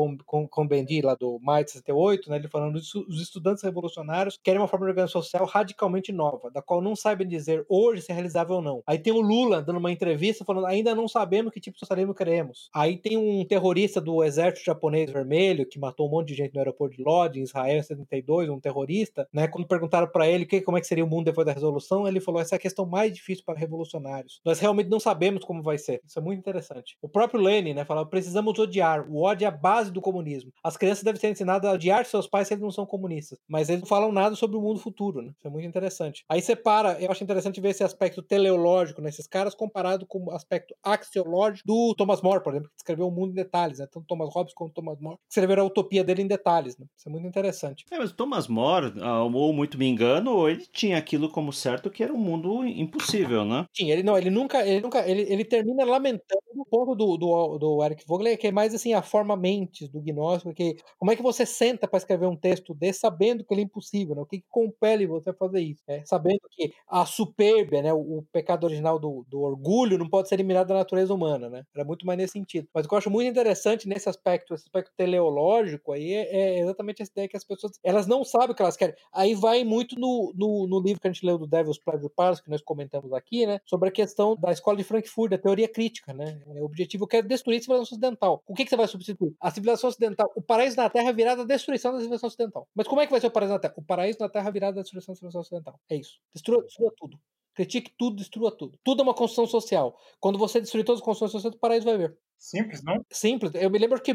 Combendi 0.51 1.03
lá 1.03 1.15
do 1.15 1.39
Maio 1.43 1.67
68, 1.67 2.31
né? 2.31 2.37
Ele 2.37 2.49
falando 2.49 2.79
isso, 2.79 3.05
os 3.09 3.21
estudantes 3.21 3.65
revolucionários 3.65 4.39
querem 4.43 4.61
uma 4.61 4.69
forma 4.69 4.87
de 4.87 4.91
organização 4.91 5.23
social 5.23 5.47
radicalmente 5.47 6.13
nova, 6.13 6.51
da 6.51 6.63
qual 6.63 6.81
não 6.81 6.95
sabem 6.95 7.27
dizer 7.27 7.65
hoje 7.69 8.03
se 8.03 8.13
é 8.13 8.15
realizável 8.15 8.57
ou 8.57 8.63
não. 8.63 8.83
Aí 8.87 8.99
tem 8.99 9.13
o 9.13 9.21
Lula 9.21 9.61
dando 9.63 9.79
uma 9.79 9.91
entrevista 9.91 10.45
falando 10.45 10.67
ainda 10.67 10.95
não 10.95 11.09
sabemos 11.09 11.53
que 11.53 11.61
tipo 11.61 11.75
de 11.75 11.81
socialismo 11.81 12.15
queremos. 12.15 12.69
Aí 12.73 12.97
tem 12.97 13.17
um 13.17 13.45
terrorista 13.45 14.01
do 14.01 14.23
exército 14.23 14.65
japonês 14.65 15.11
vermelho 15.11 15.67
que 15.67 15.79
matou 15.79 16.07
um 16.07 16.11
monte 16.11 16.29
de 16.29 16.35
gente 16.35 16.55
no 16.55 16.61
aeroporto 16.61 16.97
de 16.97 17.03
Lodz, 17.03 17.37
em 17.37 17.43
Israel, 17.43 17.79
em 17.79 17.83
72, 17.83 18.49
um 18.49 18.61
terrorista, 18.61 19.29
né? 19.33 19.49
Quando 19.49 19.67
perguntaram 19.67 20.07
para 20.07 20.29
ele 20.29 20.47
que, 20.47 20.61
como 20.61 20.76
é 20.77 20.81
que 20.81 20.87
seria 20.87 21.05
o 21.05 21.09
mundo 21.09 21.27
depois 21.27 21.47
da 21.47 21.53
resolução, 21.53 22.07
ele 22.07 22.21
falou: 22.21 22.41
essa 22.41 22.55
é 22.55 22.57
a 22.57 22.61
questão 22.61 22.87
mais 22.87 23.13
difícil 23.13 23.45
para 23.45 23.59
revolucionários. 23.59 24.41
Nós 24.45 24.59
realmente 24.59 24.89
não 24.89 25.01
sabemos 25.01 25.45
como 25.45 25.63
vai 25.63 25.79
ser. 25.79 26.01
Isso 26.07 26.19
é 26.19 26.23
muito 26.23 26.39
interessante. 26.39 26.97
O 27.03 27.09
próprio 27.09 27.41
Lenin, 27.41 27.75
né, 27.75 27.85
falava: 27.85 28.09
precisamos 28.09 28.59
odiar. 28.59 29.07
O 29.11 29.23
ódio 29.23 29.45
é 29.45 29.49
a 29.49 29.51
base 29.51 29.91
do 29.91 30.01
comunismo. 30.01 30.53
As 30.63 30.77
crianças 30.77 31.05
devem 31.05 31.21
ser 31.21 31.31
ensinadas 31.31 31.69
a 31.69 31.75
odiar 31.75 32.05
seus 32.05 32.27
pais 32.27 32.49
se 32.49 32.55
eles 32.55 32.63
não 32.63 32.71
são 32.71 32.87
comunistas. 32.87 33.39
Mas 33.49 33.69
eles 33.69 33.83
não 33.83 33.89
falam 33.89 34.13
nada 34.13 34.35
sobre 34.35 34.57
o 34.57 34.61
mundo 34.61 34.81
futuro, 34.81 35.23
né? 35.23 35.33
Isso 35.37 35.47
é 35.47 35.51
muito 35.51 35.67
interessante. 35.67 36.25
Aí 36.29 36.41
separa, 36.41 37.01
eu 37.01 37.11
acho 37.11 37.23
interessante 37.23 37.61
ver 37.61 37.71
esse 37.71 37.85
aspecto 37.85 38.23
teleológico 38.23 39.01
nesses 39.01 39.27
caras 39.27 39.55
comparado 39.55 40.07
com 40.07 40.25
o 40.25 40.31
aspecto 40.31 40.75
axiológico 40.83 41.67
do 41.67 41.95
Thomas 41.95 42.23
More, 42.23 42.43
por 42.43 42.53
exemplo, 42.53 42.71
que 42.71 42.77
escreveu 42.79 43.09
o 43.09 43.11
mundo 43.11 43.31
em 43.33 43.35
detalhes, 43.35 43.79
né? 43.79 43.87
Tanto 43.91 44.07
Thomas 44.07 44.33
Hobbes 44.33 44.55
quanto 44.55 44.75
Thomas 44.75 44.99
More 45.01 45.19
escreveram 45.29 45.63
a 45.63 45.67
utopia 45.67 46.05
dele 46.05 46.23
em 46.23 46.27
detalhes, 46.27 46.77
né? 46.79 46.87
Isso 46.97 47.09
é 47.09 47.13
muito 47.13 47.27
interessante. 47.27 47.85
É, 47.91 47.99
mas 47.99 48.13
Thomas 48.13 48.49
More, 48.49 48.93
ah, 49.01 49.23
ou 49.23 49.53
muito 49.53 49.79
me 49.79 49.87
engano, 49.87 50.49
ele 50.49 50.66
tinha 50.73 50.99
aquilo 50.99 51.31
como 51.31 51.53
certo 51.53 51.91
que 51.91 52.03
era 52.03 52.13
um 52.13 52.19
mundo 52.19 52.65
impossível, 52.65 53.45
né? 53.45 53.67
Sim, 53.75 53.91
ele 53.91 54.03
não, 54.03 54.17
ele 54.19 54.31
nunca, 54.31 54.67
ele 54.67 54.81
nunca, 54.81 55.09
ele, 55.09 55.23
ele 55.23 55.45
termina 55.45 55.85
lamentando 55.85 56.43
o 56.55 56.65
ponto 56.65 56.95
do, 56.95 57.17
do, 57.17 57.59
do 57.59 57.85
Eric 57.85 58.05
Vogler, 58.07 58.39
que 58.39 58.47
é 58.47 58.53
mais 58.53 58.75
assim, 58.75 58.93
a 58.95 59.03
forma 59.03 59.37
mentes 59.37 59.89
do 59.89 60.01
gnóstico, 60.01 60.55
que 60.55 60.77
como 60.99 61.11
é 61.11 61.17
que 61.17 61.23
você 61.23 61.47
senta 61.47 61.87
para 61.87 61.99
escrever 61.99 62.27
um 62.27 62.37
texto 62.37 62.75
desse 62.75 63.01
sabendo 63.01 63.45
que 63.45 63.55
ele 63.55 63.63
é 63.63 63.65
impossível, 63.65 64.15
né? 64.15 64.23
O 64.23 64.27
que, 64.27 64.39
que 64.39 64.47
compele 64.49 65.07
você 65.07 65.31
a 65.31 65.35
fazer 65.35 65.61
isso? 65.61 65.83
Né? 65.87 66.03
Sabendo 66.05 66.41
que 66.51 66.73
a 66.89 67.07
supérbia, 67.07 67.83
né, 67.83 67.93
o, 67.93 68.19
o 68.19 68.23
pecado 68.33 68.65
original 68.65 68.99
do, 68.99 69.25
do, 69.29 69.41
orgulho 69.41 69.99
não 69.99 70.09
pode 70.09 70.29
ser 70.29 70.35
eliminado 70.37 70.69
da 70.69 70.75
natureza 70.75 71.15
humana, 71.15 71.49
né? 71.49 71.65
Era 71.75 71.85
muito 71.85 72.07
mais 72.07 72.19
nesse 72.19 72.33
sentido. 72.33 72.69
Mas 72.75 72.85
o 72.85 72.89
que 72.89 72.95
eu 72.95 72.99
acho 72.99 73.11
muito 73.11 73.29
interessante 73.29 73.89
nesse 73.89 74.09
aspecto, 74.09 74.55
esse 74.55 74.65
aspecto 74.65 74.93
teleológico 74.97 75.93
aí, 75.93 76.13
é, 76.13 76.37
é 76.37 76.59
exatamente 76.61 77.03
essa 77.03 77.13
ideia 77.13 77.29
que 77.29 77.37
as 77.37 77.45
pessoas, 77.45 77.79
elas 77.83 78.07
não 78.07 78.25
sabem 78.25 78.51
o 78.51 78.55
que 78.55 78.63
elas 78.63 78.77
querem. 78.77 78.95
Aí 79.13 79.35
vai 79.35 79.65
muito 79.65 79.99
no, 79.99 80.33
no, 80.35 80.56
no 80.65 80.79
livro 80.79 81.01
que 81.01 81.09
a 81.09 81.13
gente 81.13 81.27
leu 81.27 81.37
do 81.37 81.47
Devil's 81.47 81.79
Pleasure 81.79 82.13
Palace, 82.15 82.41
que 82.41 82.49
nós 82.49 82.63
comentamos 82.63 83.13
aqui, 83.13 83.45
né? 83.45 83.61
Sobre 83.65 83.89
a 83.89 83.93
questão 83.93 84.37
da 84.37 84.53
escola 84.53 84.77
de 84.77 84.85
Frankfurt, 84.85 85.33
da 85.33 85.39
teoria 85.39 85.67
crítica, 85.67 86.15
né? 86.15 86.41
O 86.47 86.65
objetivo 86.65 87.09
é 87.11 87.23
destruir 87.23 87.59
a 87.59 87.61
civilização 87.61 87.97
ocidental. 87.97 88.45
O 88.47 88.55
que, 88.55 88.63
que 88.63 88.71
você 88.71 88.77
vai 88.77 88.87
substituir? 88.87 89.35
A 89.41 89.51
civilização 89.51 89.91
ocidental. 89.91 90.31
O 90.37 90.41
paraíso 90.41 90.77
na 90.77 90.89
Terra 90.89 91.11
virado 91.11 91.43
à 91.43 91.45
destruição 91.45 91.91
da 91.91 91.99
civilização 91.99 92.29
ocidental. 92.29 92.69
Mas 92.73 92.87
como 92.87 93.01
é 93.01 93.07
que 93.07 93.11
vai 93.11 93.21
ser 93.21 93.27
o 93.27 93.31
paraíso 93.33 93.55
na 93.55 93.59
Terra? 93.59 93.75
O 93.77 93.83
paraíso 93.83 94.19
na 94.21 94.29
Terra 94.29 94.51
virado 94.51 94.79
à 94.79 94.83
destruição 94.83 95.13
da 95.13 95.17
civilização 95.17 95.41
ocidental. 95.41 95.81
É 95.91 95.97
isso. 95.97 96.21
Destrua, 96.33 96.63
destrua 96.63 96.93
tudo. 96.97 97.19
Critique 97.57 97.91
tudo, 97.99 98.17
destrua 98.17 98.53
tudo. 98.53 98.79
Tudo 98.85 99.01
é 99.01 99.03
uma 99.03 99.15
construção 99.15 99.47
social. 99.47 99.99
Quando 100.21 100.39
você 100.39 100.61
destruir 100.61 100.85
todas 100.85 101.01
as 101.01 101.05
construções 101.05 101.33
sociais, 101.33 101.57
o 101.57 101.59
paraíso 101.59 101.87
vai 101.87 101.97
ver. 101.97 102.17
Simples, 102.39 102.83
não? 102.83 103.05
Simples. 103.11 103.53
Eu 103.55 103.71
me 103.71 103.79
lembro 103.79 104.01
que 104.01 104.15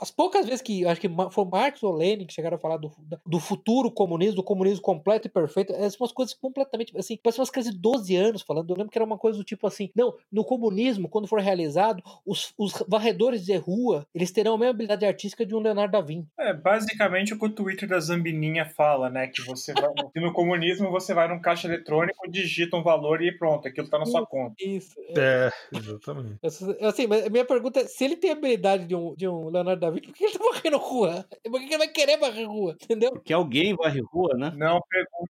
as 0.00 0.10
poucas 0.10 0.46
vezes 0.46 0.62
que 0.62 0.86
acho 0.86 1.00
que 1.00 1.08
foi 1.30 1.44
Marx 1.44 1.82
ou 1.82 1.92
Lenin 1.92 2.26
que 2.26 2.34
chegaram 2.34 2.56
a 2.56 2.60
falar 2.60 2.76
do, 2.76 2.92
do 3.26 3.40
futuro 3.40 3.90
comunismo, 3.90 4.36
do 4.36 4.42
comunismo 4.42 4.82
completo 4.82 5.26
e 5.26 5.30
perfeito, 5.30 5.72
essas 5.72 5.94
são 5.94 6.04
umas 6.04 6.12
coisas 6.12 6.34
completamente 6.34 6.96
assim, 6.96 7.18
parece 7.22 7.40
umas 7.40 7.50
coisas 7.50 7.72
de 7.72 7.78
12 7.78 8.14
anos 8.16 8.42
falando. 8.42 8.70
Eu 8.70 8.76
lembro 8.76 8.90
que 8.92 8.98
era 8.98 9.04
uma 9.04 9.18
coisa 9.18 9.38
do 9.38 9.44
tipo 9.44 9.66
assim: 9.66 9.90
não, 9.94 10.14
no 10.30 10.44
comunismo, 10.44 11.08
quando 11.08 11.26
for 11.26 11.40
realizado, 11.40 12.02
os, 12.26 12.52
os 12.58 12.72
varredores 12.86 13.44
de 13.44 13.56
rua 13.56 14.06
eles 14.14 14.30
terão 14.30 14.54
a 14.54 14.58
mesma 14.58 14.70
habilidade 14.70 15.06
artística 15.06 15.44
de 15.44 15.54
um 15.54 15.60
Leonardo 15.60 15.92
da 15.92 16.00
Vinci. 16.00 16.28
É 16.38 16.52
basicamente 16.52 17.32
o 17.34 17.38
que 17.38 17.46
o 17.46 17.50
Twitter 17.50 17.88
da 17.88 17.98
Zambininha 17.98 18.64
fala, 18.66 19.08
né? 19.08 19.26
Que 19.26 19.42
você 19.42 19.72
vai. 19.72 19.90
no 20.16 20.32
comunismo 20.32 20.90
você 20.90 21.14
vai 21.14 21.26
num 21.26 21.40
caixa 21.40 21.66
eletrônico, 21.66 22.30
digita 22.30 22.76
um 22.76 22.82
valor 22.82 23.22
e 23.22 23.32
pronto, 23.32 23.66
aquilo 23.66 23.88
tá 23.88 23.98
na 23.98 24.06
sua 24.06 24.26
conta. 24.26 24.54
Isso. 24.60 24.94
É, 25.16 25.50
é 25.74 25.78
exatamente. 25.78 26.38
Assim, 26.82 27.06
mas 27.06 27.29
minha 27.30 27.44
pergunta 27.44 27.80
é: 27.80 27.84
se 27.84 28.04
ele 28.04 28.16
tem 28.16 28.30
a 28.30 28.34
habilidade 28.34 28.84
de 28.84 28.94
um, 28.94 29.14
de 29.14 29.28
um 29.28 29.48
Leonardo 29.48 29.80
da 29.80 29.90
Vinci, 29.90 30.06
por 30.06 30.14
que 30.14 30.24
ele 30.24 30.38
tá 30.38 30.44
varrendo 30.44 30.78
rua? 30.78 31.26
Por 31.50 31.58
que 31.60 31.66
ele 31.66 31.78
vai 31.78 31.88
querer 31.88 32.16
varrer 32.16 32.48
rua? 32.48 32.76
Entendeu? 32.80 33.10
Porque 33.12 33.32
alguém 33.32 33.74
varre 33.74 34.00
rua, 34.00 34.36
né? 34.36 34.52
Não 34.56 34.80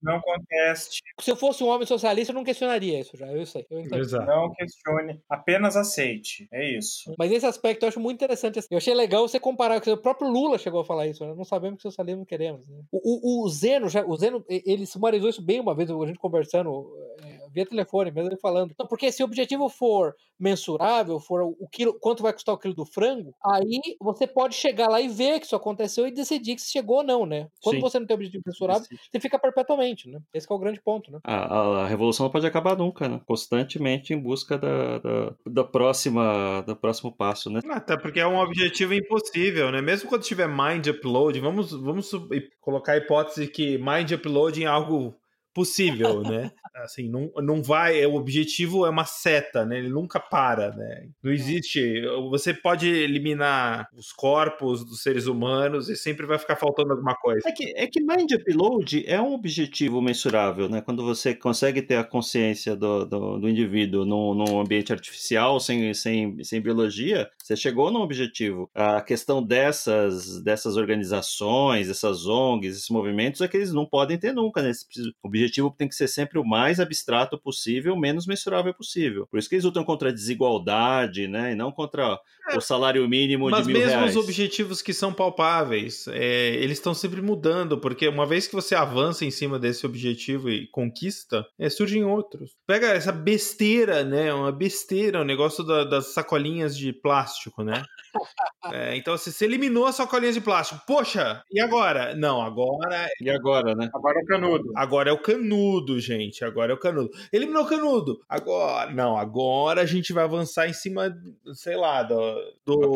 não 0.01 0.19
conteste. 0.21 1.01
Se 1.19 1.31
eu 1.31 1.35
fosse 1.35 1.63
um 1.63 1.67
homem 1.67 1.85
socialista, 1.85 2.31
eu 2.31 2.35
não 2.35 2.43
questionaria 2.43 2.99
isso 2.99 3.15
já. 3.15 3.27
Eu 3.27 3.45
sei. 3.45 3.65
Eu. 3.69 3.83
Não 4.25 4.51
questione, 4.53 5.19
apenas 5.29 5.75
aceite. 5.75 6.47
É 6.51 6.77
isso. 6.77 7.13
Mas 7.17 7.31
esse 7.31 7.45
aspecto 7.45 7.83
eu 7.83 7.89
acho 7.89 7.99
muito 7.99 8.15
interessante. 8.15 8.59
Eu 8.69 8.77
achei 8.77 8.93
legal 8.93 9.27
você 9.27 9.39
comparar, 9.39 9.75
porque 9.75 9.91
o 9.91 9.97
próprio 9.97 10.29
Lula 10.29 10.57
chegou 10.57 10.81
a 10.81 10.85
falar 10.85 11.07
isso. 11.07 11.25
Né? 11.25 11.33
Não 11.35 11.43
sabemos 11.43 11.77
que 11.77 11.83
socialismo 11.83 12.25
queremos. 12.25 12.67
Né? 12.67 12.77
O, 12.91 13.41
o, 13.41 13.45
o, 13.45 13.49
Zeno, 13.49 13.89
já, 13.89 14.05
o 14.05 14.17
Zeno, 14.17 14.43
ele 14.49 14.85
sumarizou 14.85 15.29
isso 15.29 15.41
bem 15.41 15.59
uma 15.59 15.75
vez, 15.75 15.89
a 15.89 16.05
gente 16.05 16.19
conversando. 16.19 16.91
Via 17.53 17.65
telefone, 17.65 18.11
mesmo 18.11 18.29
ele 18.29 18.37
falando. 18.39 18.73
Não, 18.79 18.87
porque 18.87 19.11
se 19.11 19.21
o 19.21 19.25
objetivo 19.25 19.67
for 19.69 20.13
mensurável, 20.39 21.19
for 21.19 21.41
o 21.43 21.67
quilo, 21.71 21.97
quanto 21.99 22.23
vai 22.23 22.33
custar 22.33 22.55
o 22.55 22.57
quilo 22.57 22.73
do 22.73 22.85
frango, 22.85 23.33
aí 23.45 23.79
você 24.01 24.25
pode 24.25 24.55
chegar 24.55 24.87
lá 24.89 24.99
e 24.99 25.07
ver 25.07 25.39
que 25.39 25.45
isso 25.45 25.55
aconteceu 25.55 26.07
e 26.07 26.11
decidir 26.11 26.55
que 26.55 26.61
se 26.61 26.71
chegou 26.71 26.97
ou 26.97 27.03
não, 27.03 27.25
né? 27.25 27.47
Quando 27.61 27.75
Sim. 27.75 27.81
você 27.81 27.99
não 27.99 28.07
tem 28.07 28.15
objetivo 28.15 28.43
mensurável, 28.45 28.83
você 29.11 29.19
fica 29.19 29.37
perpetuamente, 29.37 30.09
né? 30.09 30.19
Esse 30.33 30.47
que 30.47 30.53
é 30.53 30.55
o 30.55 30.59
grande 30.59 30.81
ponto, 30.81 31.11
né? 31.11 31.19
A, 31.23 31.35
a- 31.35 31.83
a 31.83 31.87
revolução 31.87 32.25
não 32.25 32.31
pode 32.31 32.47
acabar 32.47 32.75
nunca, 32.75 33.07
né? 33.07 33.21
Constantemente 33.25 34.13
em 34.13 34.19
busca 34.19 34.57
da, 34.57 34.97
da, 34.99 35.35
da 35.45 35.63
próxima, 35.63 36.61
do 36.61 36.75
próximo 36.75 37.15
passo, 37.15 37.49
né? 37.49 37.59
Até 37.69 37.97
porque 37.97 38.19
é 38.19 38.27
um 38.27 38.39
objetivo 38.39 38.93
impossível, 38.93 39.71
né? 39.71 39.81
Mesmo 39.81 40.09
quando 40.09 40.23
tiver 40.23 40.47
mind 40.47 40.87
upload, 40.87 41.39
vamos, 41.39 41.71
vamos 41.71 42.11
colocar 42.59 42.93
a 42.93 42.97
hipótese 42.97 43.47
que 43.47 43.77
mind 43.77 44.11
upload 44.11 44.63
é 44.63 44.67
algo 44.67 45.15
possível, 45.53 46.21
né? 46.21 46.51
Assim, 46.75 47.09
não, 47.09 47.29
não 47.37 47.61
vai, 47.61 48.01
é, 48.01 48.07
o 48.07 48.15
objetivo 48.15 48.85
é 48.85 48.89
uma 48.89 49.05
seta, 49.05 49.65
né? 49.65 49.77
Ele 49.77 49.89
nunca 49.89 50.19
para, 50.19 50.71
né? 50.71 51.09
Não 51.21 51.31
existe, 51.31 52.01
você 52.29 52.53
pode 52.53 52.87
eliminar 52.87 53.89
os 53.93 54.11
corpos 54.11 54.85
dos 54.85 55.03
seres 55.03 55.27
humanos 55.27 55.89
e 55.89 55.95
sempre 55.95 56.25
vai 56.25 56.37
ficar 56.37 56.55
faltando 56.55 56.91
alguma 56.91 57.15
coisa. 57.15 57.47
É 57.47 57.51
que, 57.51 57.73
é 57.75 57.87
que 57.87 58.01
Mind 58.01 58.31
Upload 58.31 59.03
é 59.05 59.21
um 59.21 59.33
objetivo 59.33 60.01
mensurável, 60.01 60.69
né? 60.69 60.81
Quando 60.81 61.03
você 61.03 61.35
consegue 61.35 61.81
ter 61.81 61.97
a 61.97 62.03
consciência 62.03 62.75
do, 62.75 63.05
do, 63.05 63.39
do 63.39 63.49
indivíduo 63.49 64.05
num, 64.05 64.33
num 64.33 64.59
ambiente 64.59 64.93
artificial, 64.93 65.59
sem, 65.59 65.93
sem, 65.93 66.43
sem 66.43 66.61
biologia, 66.61 67.29
você 67.37 67.55
chegou 67.55 67.91
num 67.91 68.01
objetivo. 68.01 68.69
A 68.73 69.01
questão 69.01 69.43
dessas, 69.43 70.41
dessas 70.41 70.77
organizações, 70.77 71.89
essas 71.89 72.25
ONGs, 72.25 72.77
esses 72.77 72.89
movimentos, 72.89 73.41
é 73.41 73.47
que 73.47 73.57
eles 73.57 73.73
não 73.73 73.85
podem 73.85 74.17
ter 74.17 74.33
nunca, 74.33 74.61
né? 74.61 74.69
Esse 74.69 74.85
O 75.21 75.29
objetivo 75.41 75.73
tem 75.77 75.87
que 75.87 75.95
ser 75.95 76.07
sempre 76.07 76.37
o 76.39 76.43
mais 76.45 76.79
abstrato 76.79 77.37
possível, 77.37 77.95
menos 77.95 78.25
mensurável 78.27 78.73
possível. 78.73 79.27
Por 79.27 79.39
isso 79.39 79.49
que 79.49 79.55
eles 79.55 79.65
lutam 79.65 79.83
contra 79.83 80.09
a 80.09 80.11
desigualdade, 80.13 81.27
né? 81.27 81.51
E 81.51 81.55
não 81.55 81.71
contra 81.71 82.19
o 82.55 82.61
salário 82.61 83.07
mínimo 83.07 83.49
Mas 83.49 83.65
de 83.65 83.71
mil 83.73 83.81
mesmo 83.81 83.97
reais. 83.99 84.15
os 84.15 84.23
objetivos 84.23 84.81
que 84.81 84.93
são 84.93 85.13
palpáveis, 85.13 86.05
é, 86.09 86.55
eles 86.55 86.77
estão 86.77 86.93
sempre 86.93 87.21
mudando, 87.21 87.77
porque 87.77 88.07
uma 88.07 88.25
vez 88.25 88.47
que 88.47 88.55
você 88.55 88.75
avança 88.75 89.23
em 89.25 89.31
cima 89.31 89.57
desse 89.57 89.85
objetivo 89.85 90.49
e 90.49 90.67
conquista, 90.67 91.45
é, 91.57 91.69
surgem 91.69 92.03
outros. 92.03 92.51
Pega 92.67 92.87
essa 92.87 93.11
besteira, 93.11 94.03
né? 94.03 94.33
Uma 94.33 94.51
besteira, 94.51 95.21
o 95.21 95.23
negócio 95.25 95.63
da- 95.63 95.83
das 95.83 96.13
sacolinhas 96.13 96.77
de 96.77 96.91
plástico, 96.93 97.63
né? 97.63 97.83
É, 98.73 98.95
então, 98.95 99.17
se 99.17 99.31
você 99.31 99.45
eliminou 99.45 99.85
as 99.87 99.95
sacolinhas 99.95 100.35
de 100.35 100.41
plástico, 100.41 100.81
poxa, 100.85 101.41
e 101.51 101.59
agora? 101.59 102.13
Não, 102.15 102.41
agora 102.41 103.07
E 103.19 103.29
agora, 103.29 103.73
né? 103.73 103.89
Agora 103.93 104.19
é 104.19 104.23
o 104.23 104.25
canudo. 104.25 104.71
Agora 104.75 105.09
é 105.09 105.13
o 105.13 105.17
canudo, 105.17 105.30
gente. 105.99 106.43
Agora 106.43 106.71
é 106.71 106.75
o 106.75 106.79
canudo. 106.79 107.09
Eliminou 107.31 107.63
o 107.63 107.67
canudo. 107.67 108.21
Agora. 108.27 108.91
Não, 108.91 109.17
agora 109.17 109.81
a 109.81 109.85
gente 109.85 110.13
vai 110.13 110.23
avançar 110.23 110.67
em 110.67 110.73
cima, 110.73 111.15
sei 111.53 111.75
lá, 111.75 112.03
do, 112.03 112.15
do, 112.65 112.77
do 112.77 112.93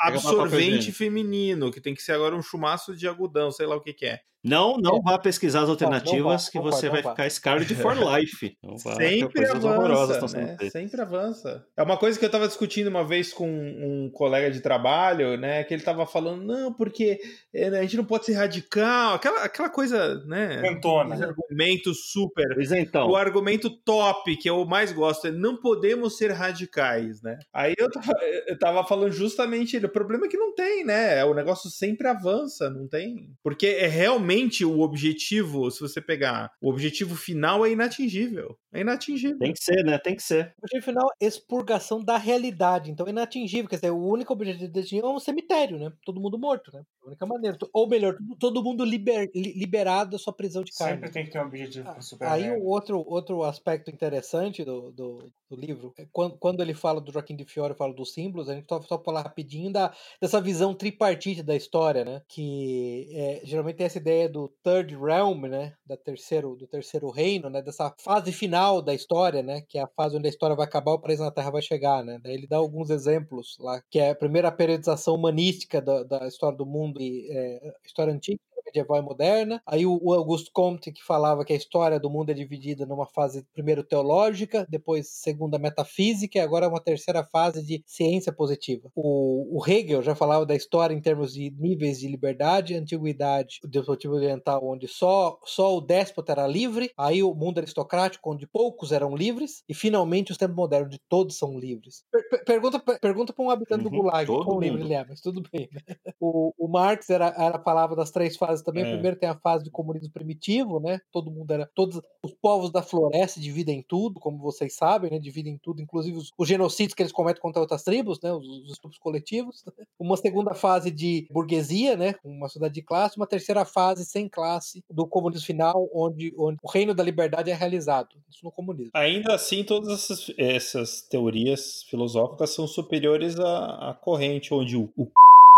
absorvente 0.00 0.92
feminino, 0.92 1.70
que 1.70 1.80
tem 1.80 1.94
que 1.94 2.02
ser 2.02 2.12
agora 2.12 2.36
um 2.36 2.42
chumaço 2.42 2.94
de 2.94 3.06
algodão, 3.06 3.50
sei 3.50 3.66
lá 3.66 3.76
o 3.76 3.80
que, 3.80 3.92
que 3.92 4.06
é. 4.06 4.20
Não, 4.46 4.76
não 4.76 5.02
vá 5.02 5.18
pesquisar 5.18 5.62
as 5.62 5.68
alternativas 5.68 6.44
vá, 6.44 6.50
que 6.50 6.58
você 6.60 6.86
vá, 6.86 6.92
vai 6.92 7.02
vá. 7.02 7.10
ficar 7.10 7.30
scarred 7.30 7.74
for 7.74 7.96
life. 7.96 8.56
Vá, 8.62 8.94
Sempre 8.94 9.44
avança, 9.46 10.38
né? 10.38 10.56
Sempre 10.70 11.00
avança. 11.00 11.66
É 11.76 11.82
uma 11.82 11.96
coisa 11.96 12.16
que 12.18 12.24
eu 12.24 12.30
tava 12.30 12.46
discutindo 12.46 12.86
uma 12.86 13.04
vez 13.04 13.32
com 13.32 13.48
um 13.48 14.08
colega 14.12 14.50
de 14.50 14.60
trabalho, 14.60 15.36
né? 15.36 15.64
Que 15.64 15.74
ele 15.74 15.82
tava 15.82 16.06
falando, 16.06 16.44
não, 16.44 16.72
porque 16.72 17.18
é, 17.52 17.70
né, 17.70 17.78
a 17.80 17.82
gente 17.82 17.96
não 17.96 18.04
pode 18.04 18.26
ser 18.26 18.34
radical, 18.34 19.14
aquela, 19.14 19.42
aquela 19.42 19.68
coisa, 19.68 20.24
né? 20.26 20.60
Cantona. 20.62 21.14
Esse 21.16 21.24
argumento 21.24 21.92
super 21.92 22.54
Pois 22.54 22.70
é, 22.70 22.80
então. 22.80 23.08
o 23.08 23.16
argumento 23.16 23.68
top, 23.68 24.36
que 24.36 24.48
eu 24.48 24.64
mais 24.64 24.92
gosto, 24.92 25.26
é 25.26 25.32
não 25.32 25.56
podemos 25.56 26.16
ser 26.16 26.30
radicais, 26.30 27.20
né? 27.20 27.36
Aí 27.52 27.74
eu 27.76 27.90
tava, 27.90 28.12
eu 28.46 28.58
tava 28.58 28.84
falando 28.84 29.10
justamente, 29.10 29.76
o 29.76 29.88
problema 29.88 30.26
é 30.26 30.28
que 30.28 30.36
não 30.36 30.54
tem, 30.54 30.84
né? 30.84 31.24
O 31.24 31.34
negócio 31.34 31.68
sempre 31.68 32.06
avança, 32.06 32.70
não 32.70 32.86
tem. 32.86 33.30
Porque 33.42 33.66
é 33.66 33.86
realmente 33.86 34.25
o 34.64 34.80
objetivo, 34.80 35.70
se 35.70 35.80
você 35.80 36.00
pegar, 36.00 36.50
o 36.60 36.70
objetivo 36.70 37.14
final 37.14 37.64
é 37.64 37.70
inatingível. 37.70 38.56
É 38.72 38.80
inatingível. 38.80 39.38
Tem 39.38 39.52
que 39.52 39.62
ser, 39.64 39.82
né? 39.84 39.98
Tem 39.98 40.14
que 40.16 40.22
ser. 40.22 40.52
O 40.60 40.64
objetivo 40.64 40.84
final 40.84 41.08
é 41.20 41.26
expurgação 41.26 42.04
da 42.04 42.16
realidade. 42.18 42.90
Então 42.90 43.06
é 43.06 43.10
inatingível. 43.10 43.68
Quer 43.68 43.76
dizer, 43.76 43.90
o 43.90 44.06
único 44.06 44.32
objetivo 44.32 44.70
desse 44.70 44.98
é 44.98 45.06
um 45.06 45.18
cemitério, 45.18 45.78
né? 45.78 45.90
Todo 46.04 46.20
mundo 46.20 46.38
morto, 46.38 46.70
né? 46.72 46.82
A 47.02 47.08
única 47.08 47.24
maneira. 47.26 47.56
Ou 47.72 47.88
melhor, 47.88 48.16
todo 48.38 48.62
mundo 48.62 48.84
liber- 48.84 49.30
li- 49.34 49.54
liberado 49.54 50.10
da 50.10 50.18
sua 50.18 50.32
prisão 50.32 50.62
de 50.62 50.72
carne. 50.72 50.94
Sempre 50.94 51.10
tem 51.10 51.24
que 51.24 51.30
ter 51.30 51.38
um 51.40 51.46
objetivo 51.46 51.88
Ah, 51.88 52.32
Aí 52.32 52.50
o 52.50 52.64
outro, 52.64 52.98
outro 53.06 53.42
aspecto 53.44 53.90
interessante 53.90 54.64
do, 54.64 54.92
do, 54.92 55.18
do 55.48 55.56
livro, 55.56 55.92
é 55.98 56.06
quando, 56.12 56.36
quando 56.38 56.60
ele 56.60 56.74
fala 56.74 57.00
do 57.00 57.12
Joaquim 57.12 57.36
de 57.36 57.44
Fiore, 57.44 57.74
fala 57.74 57.94
dos 57.94 58.12
símbolos, 58.12 58.48
a 58.48 58.54
gente 58.54 58.66
só, 58.68 58.80
só 58.82 59.02
falar 59.02 59.22
rapidinho 59.22 59.72
da, 59.72 59.94
dessa 60.20 60.40
visão 60.40 60.74
tripartite 60.74 61.42
da 61.42 61.54
história, 61.56 62.04
né? 62.04 62.22
Que 62.28 63.08
é, 63.12 63.40
geralmente 63.44 63.76
tem 63.76 63.86
essa 63.86 63.98
ideia 63.98 64.15
do 64.28 64.48
Third 64.62 64.96
Realm, 64.96 65.42
né? 65.46 65.74
Da 65.84 65.96
terceiro, 65.96 66.56
do 66.56 66.66
terceiro 66.66 67.10
reino, 67.10 67.50
né? 67.50 67.62
Dessa 67.62 67.94
fase 68.00 68.32
final 68.32 68.80
da 68.82 68.94
história, 68.94 69.42
né? 69.42 69.62
Que 69.68 69.78
é 69.78 69.82
a 69.82 69.88
fase 69.96 70.16
onde 70.16 70.26
a 70.26 70.30
história 70.30 70.56
vai 70.56 70.66
acabar, 70.66 70.92
o 70.92 70.98
paraíso 71.00 71.22
na 71.22 71.30
Terra 71.30 71.50
vai 71.50 71.62
chegar, 71.62 72.04
né? 72.04 72.18
Daí 72.22 72.34
ele 72.34 72.46
dá 72.46 72.56
alguns 72.56 72.90
exemplos 72.90 73.56
lá, 73.60 73.80
que 73.90 73.98
é 73.98 74.10
a 74.10 74.16
primeira 74.16 74.50
periodização 74.50 75.14
humanística 75.14 75.80
da, 75.80 76.02
da 76.02 76.26
história 76.26 76.56
do 76.56 76.66
mundo 76.66 77.00
e 77.00 77.28
é, 77.30 77.72
história 77.84 78.12
antiga 78.12 78.40
medieval 78.76 78.98
e 78.98 79.02
moderna. 79.02 79.62
Aí 79.66 79.86
o, 79.86 80.12
Augusto 80.12 80.50
Comte 80.52 80.92
que 80.92 81.02
falava 81.02 81.44
que 81.44 81.52
a 81.52 81.56
história 81.56 81.98
do 81.98 82.10
mundo 82.10 82.30
é 82.30 82.34
dividida 82.34 82.84
numa 82.84 83.06
fase 83.06 83.44
primeiro 83.52 83.82
teológica, 83.82 84.66
depois 84.68 85.08
segunda 85.08 85.58
metafísica 85.58 86.38
e 86.38 86.40
agora 86.40 86.68
uma 86.68 86.80
terceira 86.80 87.24
fase 87.24 87.64
de 87.64 87.82
ciência 87.86 88.32
positiva. 88.32 88.90
O, 88.94 89.58
o 89.58 89.66
Hegel 89.66 90.02
já 90.02 90.14
falava 90.14 90.44
da 90.44 90.54
história 90.54 90.94
em 90.94 91.00
termos 91.00 91.32
de 91.32 91.50
níveis 91.58 92.00
de 92.00 92.08
liberdade, 92.08 92.74
antiguidade, 92.74 93.60
o 93.64 93.68
desportivo 93.68 94.14
oriental 94.14 94.66
onde 94.66 94.86
só 94.88 95.38
só 95.44 95.76
o 95.76 95.80
déspota 95.80 96.32
era 96.32 96.46
livre, 96.46 96.90
aí 96.96 97.22
o 97.22 97.34
mundo 97.34 97.58
aristocrático 97.58 98.30
onde 98.30 98.46
poucos 98.46 98.92
eram 98.92 99.14
livres 99.16 99.62
e 99.68 99.74
finalmente 99.74 100.32
os 100.32 100.38
tempos 100.38 100.56
modernos 100.56 100.88
onde 100.88 101.00
todos 101.08 101.36
são 101.38 101.58
livres. 101.58 102.04
Per- 102.10 102.28
per- 102.28 102.44
pergunta 102.44 102.78
per- 102.80 103.00
pergunta 103.00 103.32
para 103.32 103.44
um 103.44 103.50
habitante 103.50 103.82
do 103.84 103.90
Uhum, 103.90 104.02
Gulag 104.02 104.26
todo 104.26 104.58
livre 104.60 104.82
ele 104.82 104.94
é, 104.94 105.04
mas 105.04 105.20
tudo 105.20 105.42
bem. 105.52 105.68
Né? 105.72 105.80
O, 106.20 106.52
o 106.58 106.68
Marx 106.68 107.10
era, 107.10 107.26
era 107.36 107.58
falava 107.62 107.94
das 107.94 108.10
três 108.10 108.36
fases 108.36 108.62
também. 108.66 108.84
É. 108.84 108.92
Primeiro 108.92 109.16
tem 109.16 109.28
a 109.28 109.34
fase 109.34 109.64
do 109.64 109.70
comunismo 109.70 110.12
primitivo, 110.12 110.80
né? 110.80 111.00
Todo 111.12 111.30
mundo 111.30 111.50
era. 111.50 111.70
Todos 111.74 112.00
os 112.22 112.32
povos 112.34 112.70
da 112.70 112.82
floresta 112.82 113.40
dividem 113.40 113.84
tudo, 113.88 114.20
como 114.20 114.38
vocês 114.38 114.74
sabem, 114.74 115.10
né? 115.10 115.18
Dividem 115.18 115.58
tudo, 115.62 115.80
inclusive 115.80 116.16
os, 116.16 116.32
os 116.36 116.48
genocídios 116.48 116.94
que 116.94 117.02
eles 117.02 117.12
cometem 117.12 117.40
contra 117.40 117.60
outras 117.60 117.82
tribos, 117.82 118.20
né? 118.20 118.32
Os, 118.32 118.46
os 118.46 118.72
estupros 118.72 119.00
coletivos. 119.00 119.64
Uma 119.98 120.16
segunda 120.16 120.54
fase 120.54 120.90
de 120.90 121.26
burguesia, 121.30 121.96
né? 121.96 122.16
Uma 122.24 122.48
sociedade 122.48 122.74
de 122.74 122.82
classe. 122.82 123.16
Uma 123.16 123.26
terceira 123.26 123.64
fase 123.64 124.04
sem 124.04 124.28
classe 124.28 124.82
do 124.90 125.06
comunismo 125.06 125.46
final, 125.46 125.88
onde, 125.94 126.34
onde 126.36 126.58
o 126.62 126.70
reino 126.70 126.94
da 126.94 127.02
liberdade 127.02 127.50
é 127.50 127.54
realizado. 127.54 128.16
Isso 128.28 128.44
no 128.44 128.50
comunismo. 128.50 128.90
Ainda 128.94 129.34
assim, 129.34 129.62
todas 129.62 129.88
essas, 129.88 130.34
essas 130.36 131.02
teorias 131.02 131.84
filosóficas 131.84 132.50
são 132.50 132.66
superiores 132.66 133.38
à, 133.38 133.90
à 133.90 133.94
corrente, 133.94 134.52
onde 134.52 134.76
o, 134.76 134.90
o 134.96 135.06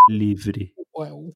Livre. 0.09 0.73
O, 0.95 1.05
é, 1.05 1.13
o, 1.13 1.31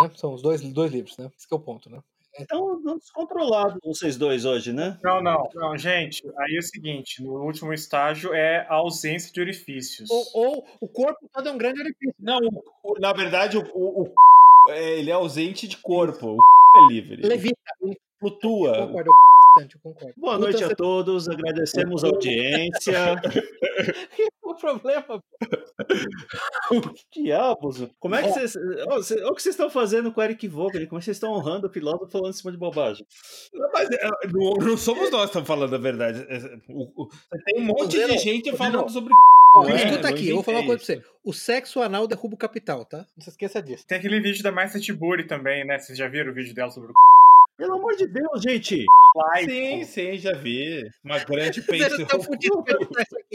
né? 0.00 0.10
São 0.14 0.34
os 0.34 0.42
dois, 0.42 0.60
dois 0.72 0.92
livros, 0.92 1.16
né? 1.18 1.30
Esse 1.36 1.48
que 1.48 1.54
é 1.54 1.56
o 1.56 1.60
ponto, 1.60 1.88
né? 1.90 2.00
Então, 2.38 2.82
descontrolados 2.98 3.78
vocês 3.82 4.18
dois 4.18 4.44
hoje, 4.44 4.70
né? 4.70 4.98
Não, 5.02 5.22
não, 5.22 5.48
não, 5.54 5.78
gente. 5.78 6.22
Aí 6.38 6.56
é 6.56 6.58
o 6.58 6.62
seguinte: 6.62 7.22
no 7.22 7.42
último 7.42 7.72
estágio 7.72 8.34
é 8.34 8.66
a 8.68 8.74
ausência 8.74 9.32
de 9.32 9.40
orifícios. 9.40 10.10
Ou, 10.10 10.24
ou 10.34 10.66
o 10.82 10.86
corpo 10.86 11.26
todo 11.32 11.48
é 11.48 11.52
um 11.52 11.56
grande 11.56 11.80
orifício. 11.80 12.14
Não, 12.20 12.38
o- 12.38 12.62
o- 12.92 13.00
na 13.00 13.12
verdade, 13.14 13.56
o, 13.56 13.62
o- 13.74 14.02
o- 14.02 14.70
é, 14.70 14.98
ele 14.98 15.10
é 15.10 15.14
ausente 15.14 15.66
de 15.66 15.78
corpo. 15.78 16.36
O 16.36 16.78
é 16.78 16.86
livre. 16.92 17.26
Levita. 17.26 17.56
Flutua. 18.20 18.92
Eu 19.58 19.80
concordo, 19.82 20.10
eu. 20.16 20.20
Boa 20.20 20.38
noite 20.38 20.62
a 20.62 20.74
todos, 20.74 21.28
agradecemos 21.28 22.04
a 22.04 22.08
audiência. 22.08 23.16
O 24.42 24.54
problema 24.54 25.04
Que 27.12 27.22
diabos? 27.24 27.86
Como 28.00 28.14
é 28.14 28.22
que 28.22 28.28
vocês. 28.30 28.54
Ó, 28.88 29.02
cê- 29.02 29.16
Olha 29.20 29.32
o 29.32 29.34
que 29.34 29.42
vocês 29.42 29.54
estão 29.54 29.68
fazendo 29.68 30.10
com 30.12 30.20
o 30.20 30.24
Eric 30.24 30.46
Vogel? 30.48 30.86
Como 30.86 30.98
é 30.98 31.00
que 31.00 31.04
vocês 31.04 31.16
estão 31.16 31.32
honrando 31.32 31.66
o 31.66 31.70
filósofo 31.70 32.08
falando 32.10 32.30
em 32.30 32.32
cima 32.32 32.52
de 32.52 32.56
bobagem? 32.56 33.04
Não, 33.52 33.68
Mas 33.72 33.90
é, 33.90 34.08
não, 34.32 34.54
não 34.54 34.76
somos 34.78 35.10
nós 35.10 35.22
que 35.22 35.26
estamos 35.38 35.48
falando 35.48 35.74
a 35.74 35.78
verdade. 35.78 36.24
É, 36.28 36.38
o- 36.70 37.02
o- 37.02 37.08
Tem 37.44 37.60
um 37.60 37.64
monte 37.64 37.98
de 37.98 38.18
gente 38.18 38.56
falando 38.56 38.88
sobre. 38.88 39.12
Ó, 39.54 39.64
Não 39.64 39.70
é, 39.70 39.76
escuta 39.76 40.02
não 40.02 40.10
aqui, 40.10 40.28
eu 40.28 40.36
vou 40.36 40.44
falar 40.44 40.58
uma 40.60 40.66
coisa 40.66 40.84
pra 40.84 40.94
você. 40.94 41.02
O 41.24 41.32
sexo 41.32 41.82
anal 41.82 42.06
derruba 42.06 42.34
o 42.34 42.38
capital, 42.38 42.84
tá? 42.84 42.98
Não 43.16 43.22
se 43.24 43.30
esqueça 43.30 43.60
disso. 43.60 43.84
Tem 43.86 43.98
aquele 43.98 44.20
vídeo 44.20 44.42
da 44.42 44.52
Maestra 44.52 44.80
Tiburi 44.80 45.26
também, 45.26 45.66
né? 45.66 45.78
Vocês 45.78 45.98
já 45.98 46.08
viram 46.08 46.30
o 46.30 46.34
vídeo 46.34 46.54
dela 46.54 46.70
sobre 46.70 46.92
o 46.92 46.94
Pelo 47.56 47.74
amor 47.74 47.96
de 47.96 48.06
Deus, 48.06 48.42
gente! 48.42 48.84
Sim, 49.44 49.84
sim, 49.84 50.18
já 50.18 50.32
vi. 50.32 50.90
Uma 51.02 51.18
grande 51.24 51.62
pensão. 51.62 52.06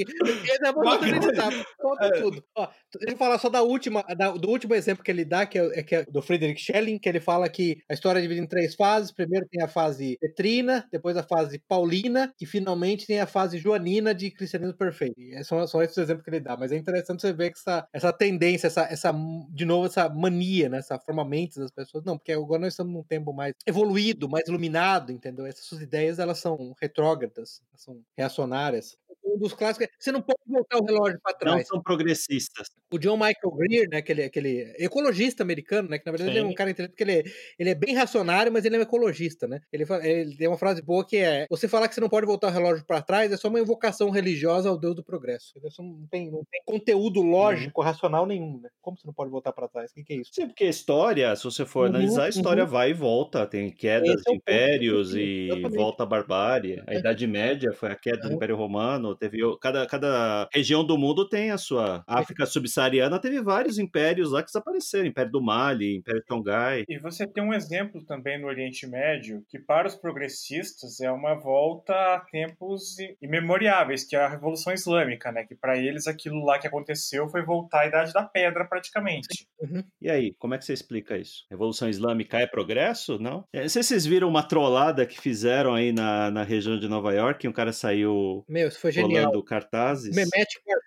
Fudido 0.05 0.17
pra 0.17 0.29
editar 0.29 0.41
isso 0.41 0.41
aqui. 0.41 0.41
aqui. 0.41 0.51
Esse 0.51 0.65
é 0.65 0.73
bom 0.73 1.05
editar, 1.05 1.65
conta 1.77 2.05
é. 2.05 2.21
tudo. 2.21 2.43
Ó, 2.55 2.67
deixa 2.99 3.13
eu 3.13 3.17
falar 3.17 3.37
só 3.37 3.49
da 3.49 3.61
última, 3.61 4.03
da, 4.17 4.31
do 4.31 4.49
último 4.49 4.73
exemplo 4.73 5.03
que 5.03 5.11
ele 5.11 5.25
dá, 5.25 5.45
que 5.45 5.57
é, 5.57 5.83
que 5.83 5.95
é 5.95 6.05
do 6.05 6.21
Friedrich 6.21 6.61
Schelling, 6.61 6.99
que 6.99 7.09
ele 7.09 7.19
fala 7.19 7.49
que 7.49 7.81
a 7.89 7.93
história 7.93 8.19
é 8.19 8.21
dividida 8.21 8.45
em 8.45 8.49
três 8.49 8.75
fases. 8.75 9.11
Primeiro 9.11 9.47
tem 9.49 9.63
a 9.63 9.67
fase 9.67 10.17
petrina, 10.19 10.87
depois 10.91 11.17
a 11.17 11.23
fase 11.23 11.59
paulina 11.67 12.33
e 12.39 12.45
finalmente 12.45 13.05
tem 13.05 13.19
a 13.19 13.27
fase 13.27 13.57
joanina 13.57 14.13
de 14.13 14.31
cristianismo 14.31 14.75
perfeito. 14.75 15.19
E 15.19 15.43
são 15.43 15.65
só 15.67 15.81
esses 15.81 15.97
exemplos 15.97 16.23
que 16.23 16.29
ele 16.29 16.39
dá. 16.39 16.57
Mas 16.57 16.71
é 16.71 16.77
interessante 16.77 17.21
você 17.21 17.33
ver 17.33 17.51
que 17.51 17.57
essa, 17.57 17.87
essa 17.93 18.13
tendência, 18.13 18.67
essa, 18.67 18.83
essa, 18.83 19.13
de 19.49 19.65
novo, 19.65 19.87
essa 19.87 20.09
mania, 20.09 20.69
né? 20.69 20.77
essa 20.77 20.99
forma 20.99 21.23
mente 21.25 21.59
das 21.59 21.71
pessoas. 21.71 22.03
Não, 22.03 22.17
porque 22.17 22.31
agora 22.31 22.61
nós 22.61 22.73
estamos 22.73 22.93
num 22.93 23.03
tempo 23.03 23.33
mais 23.33 23.53
evoluído, 23.65 24.29
mais 24.29 24.47
iluminado, 24.47 25.11
entendeu? 25.11 25.45
Essas 25.45 25.81
ideias, 25.81 26.19
elas 26.19 26.39
são 26.39 26.73
retrógradas, 26.79 27.61
são 27.75 28.01
reacionárias 28.17 28.97
um 29.33 29.37
dos 29.37 29.53
clássicos. 29.53 29.87
É, 29.87 29.89
você 29.99 30.11
não 30.11 30.21
pode 30.21 30.39
voltar 30.47 30.77
o 30.77 30.85
relógio 30.85 31.19
para 31.21 31.35
trás. 31.35 31.57
Não 31.57 31.65
são 31.65 31.81
progressistas. 31.81 32.69
O 32.91 32.99
John 32.99 33.15
Michael 33.15 33.51
Greer, 33.55 33.89
né, 33.89 33.97
aquele, 33.97 34.23
aquele 34.23 34.73
ecologista 34.77 35.43
americano, 35.43 35.89
né, 35.89 35.99
que 35.99 36.05
na 36.05 36.11
verdade 36.11 36.31
Sim. 36.31 36.37
ele 36.37 36.47
é 36.47 36.49
um 36.49 36.53
cara 36.53 36.69
inteligente, 36.69 36.91
porque 36.91 37.03
ele, 37.03 37.19
é, 37.19 37.23
ele 37.57 37.69
é 37.69 37.75
bem 37.75 37.95
racionário, 37.95 38.51
mas 38.51 38.65
ele 38.65 38.75
é 38.75 38.79
um 38.79 38.83
ecologista, 38.83 39.47
né? 39.47 39.61
Ele, 39.71 39.85
ele 40.03 40.35
tem 40.35 40.47
uma 40.47 40.57
frase 40.57 40.81
boa 40.81 41.05
que 41.05 41.17
é: 41.17 41.45
você 41.49 41.67
falar 41.67 41.87
que 41.87 41.95
você 41.95 42.01
não 42.01 42.09
pode 42.09 42.25
voltar 42.25 42.47
o 42.47 42.51
relógio 42.51 42.85
para 42.85 43.01
trás 43.01 43.31
é 43.31 43.37
só 43.37 43.47
uma 43.47 43.59
invocação 43.59 44.09
religiosa 44.09 44.69
ao 44.69 44.77
Deus 44.77 44.95
do 44.95 45.03
progresso. 45.03 45.53
Isso 45.65 45.81
não 45.81 46.07
tem, 46.09 46.31
não 46.31 46.43
tem 46.49 46.61
conteúdo 46.65 47.21
lógico, 47.21 47.81
uhum. 47.81 47.87
racional 47.87 48.25
nenhum, 48.25 48.59
né? 48.61 48.69
Como 48.81 48.97
você 48.97 49.07
não 49.07 49.13
pode 49.13 49.31
voltar 49.31 49.53
para 49.53 49.67
trás? 49.67 49.91
O 49.91 49.93
que, 49.95 50.03
que, 50.03 50.13
é 50.13 50.15
isso? 50.17 50.31
Sim, 50.33 50.47
porque 50.47 50.65
a 50.65 50.69
história, 50.69 51.35
se 51.35 51.43
você 51.43 51.65
for 51.65 51.81
uhum, 51.81 51.95
analisar, 51.95 52.25
a 52.25 52.29
história 52.29 52.63
uhum. 52.63 52.69
vai 52.69 52.91
e 52.91 52.93
volta. 52.93 53.45
Tem 53.45 53.71
quedas 53.71 54.09
Esse 54.09 54.23
de 54.23 54.31
é 54.31 54.35
impérios 54.35 55.15
e 55.15 55.49
volta 55.73 56.03
a 56.03 56.05
barbárie. 56.05 56.81
A 56.87 56.93
é. 56.93 56.99
Idade 56.99 57.25
Média 57.27 57.71
foi 57.73 57.89
a 57.89 57.95
queda 57.95 58.27
do 58.27 58.33
Império 58.33 58.55
Romano. 58.55 59.15
Teve 59.21 59.37
cada, 59.61 59.85
cada 59.85 60.49
região 60.51 60.83
do 60.83 60.97
mundo 60.97 61.29
tem 61.29 61.51
a 61.51 61.57
sua. 61.57 62.03
A 62.07 62.19
África 62.21 62.43
subsaariana 62.43 63.19
teve 63.19 63.39
vários 63.39 63.77
impérios 63.77 64.31
lá 64.31 64.41
que 64.41 64.47
desapareceram: 64.47 65.05
Império 65.05 65.31
do 65.31 65.39
Mali, 65.39 65.97
Império 65.97 66.23
Tongai. 66.25 66.85
E 66.89 66.97
você 66.97 67.27
tem 67.27 67.43
um 67.43 67.53
exemplo 67.53 68.03
também 68.03 68.41
no 68.41 68.47
Oriente 68.47 68.87
Médio 68.87 69.45
que, 69.47 69.59
para 69.59 69.87
os 69.87 69.93
progressistas, 69.93 70.99
é 71.01 71.11
uma 71.11 71.35
volta 71.35 71.93
a 71.93 72.19
tempos 72.31 72.95
imemoriáveis, 73.21 74.03
que 74.03 74.15
é 74.15 74.23
a 74.23 74.27
Revolução 74.27 74.73
Islâmica, 74.73 75.31
né? 75.31 75.45
Que 75.45 75.53
para 75.53 75.77
eles 75.77 76.07
aquilo 76.07 76.43
lá 76.43 76.57
que 76.57 76.65
aconteceu 76.65 77.29
foi 77.29 77.43
voltar 77.43 77.81
à 77.81 77.85
Idade 77.85 78.13
da 78.13 78.23
Pedra, 78.23 78.65
praticamente. 78.65 79.47
Uhum. 79.59 79.83
E 80.01 80.09
aí, 80.09 80.33
como 80.39 80.55
é 80.55 80.57
que 80.57 80.65
você 80.65 80.73
explica 80.73 81.15
isso? 81.15 81.45
Revolução 81.47 81.87
Islâmica 81.87 82.39
é 82.39 82.47
progresso? 82.47 83.19
Não? 83.19 83.45
Não 83.53 83.69
sei 83.69 83.83
se 83.83 83.89
vocês 83.89 84.03
viram 84.03 84.27
uma 84.27 84.41
trollada 84.41 85.05
que 85.05 85.21
fizeram 85.21 85.75
aí 85.75 85.91
na, 85.91 86.31
na 86.31 86.41
região 86.41 86.79
de 86.79 86.87
Nova 86.87 87.13
York, 87.13 87.47
um 87.47 87.53
cara 87.53 87.71
saiu. 87.71 88.43
Meu, 88.49 88.67
isso 88.67 88.79
foi 88.79 88.91
genial 88.91 89.10
cartazes 89.43 90.13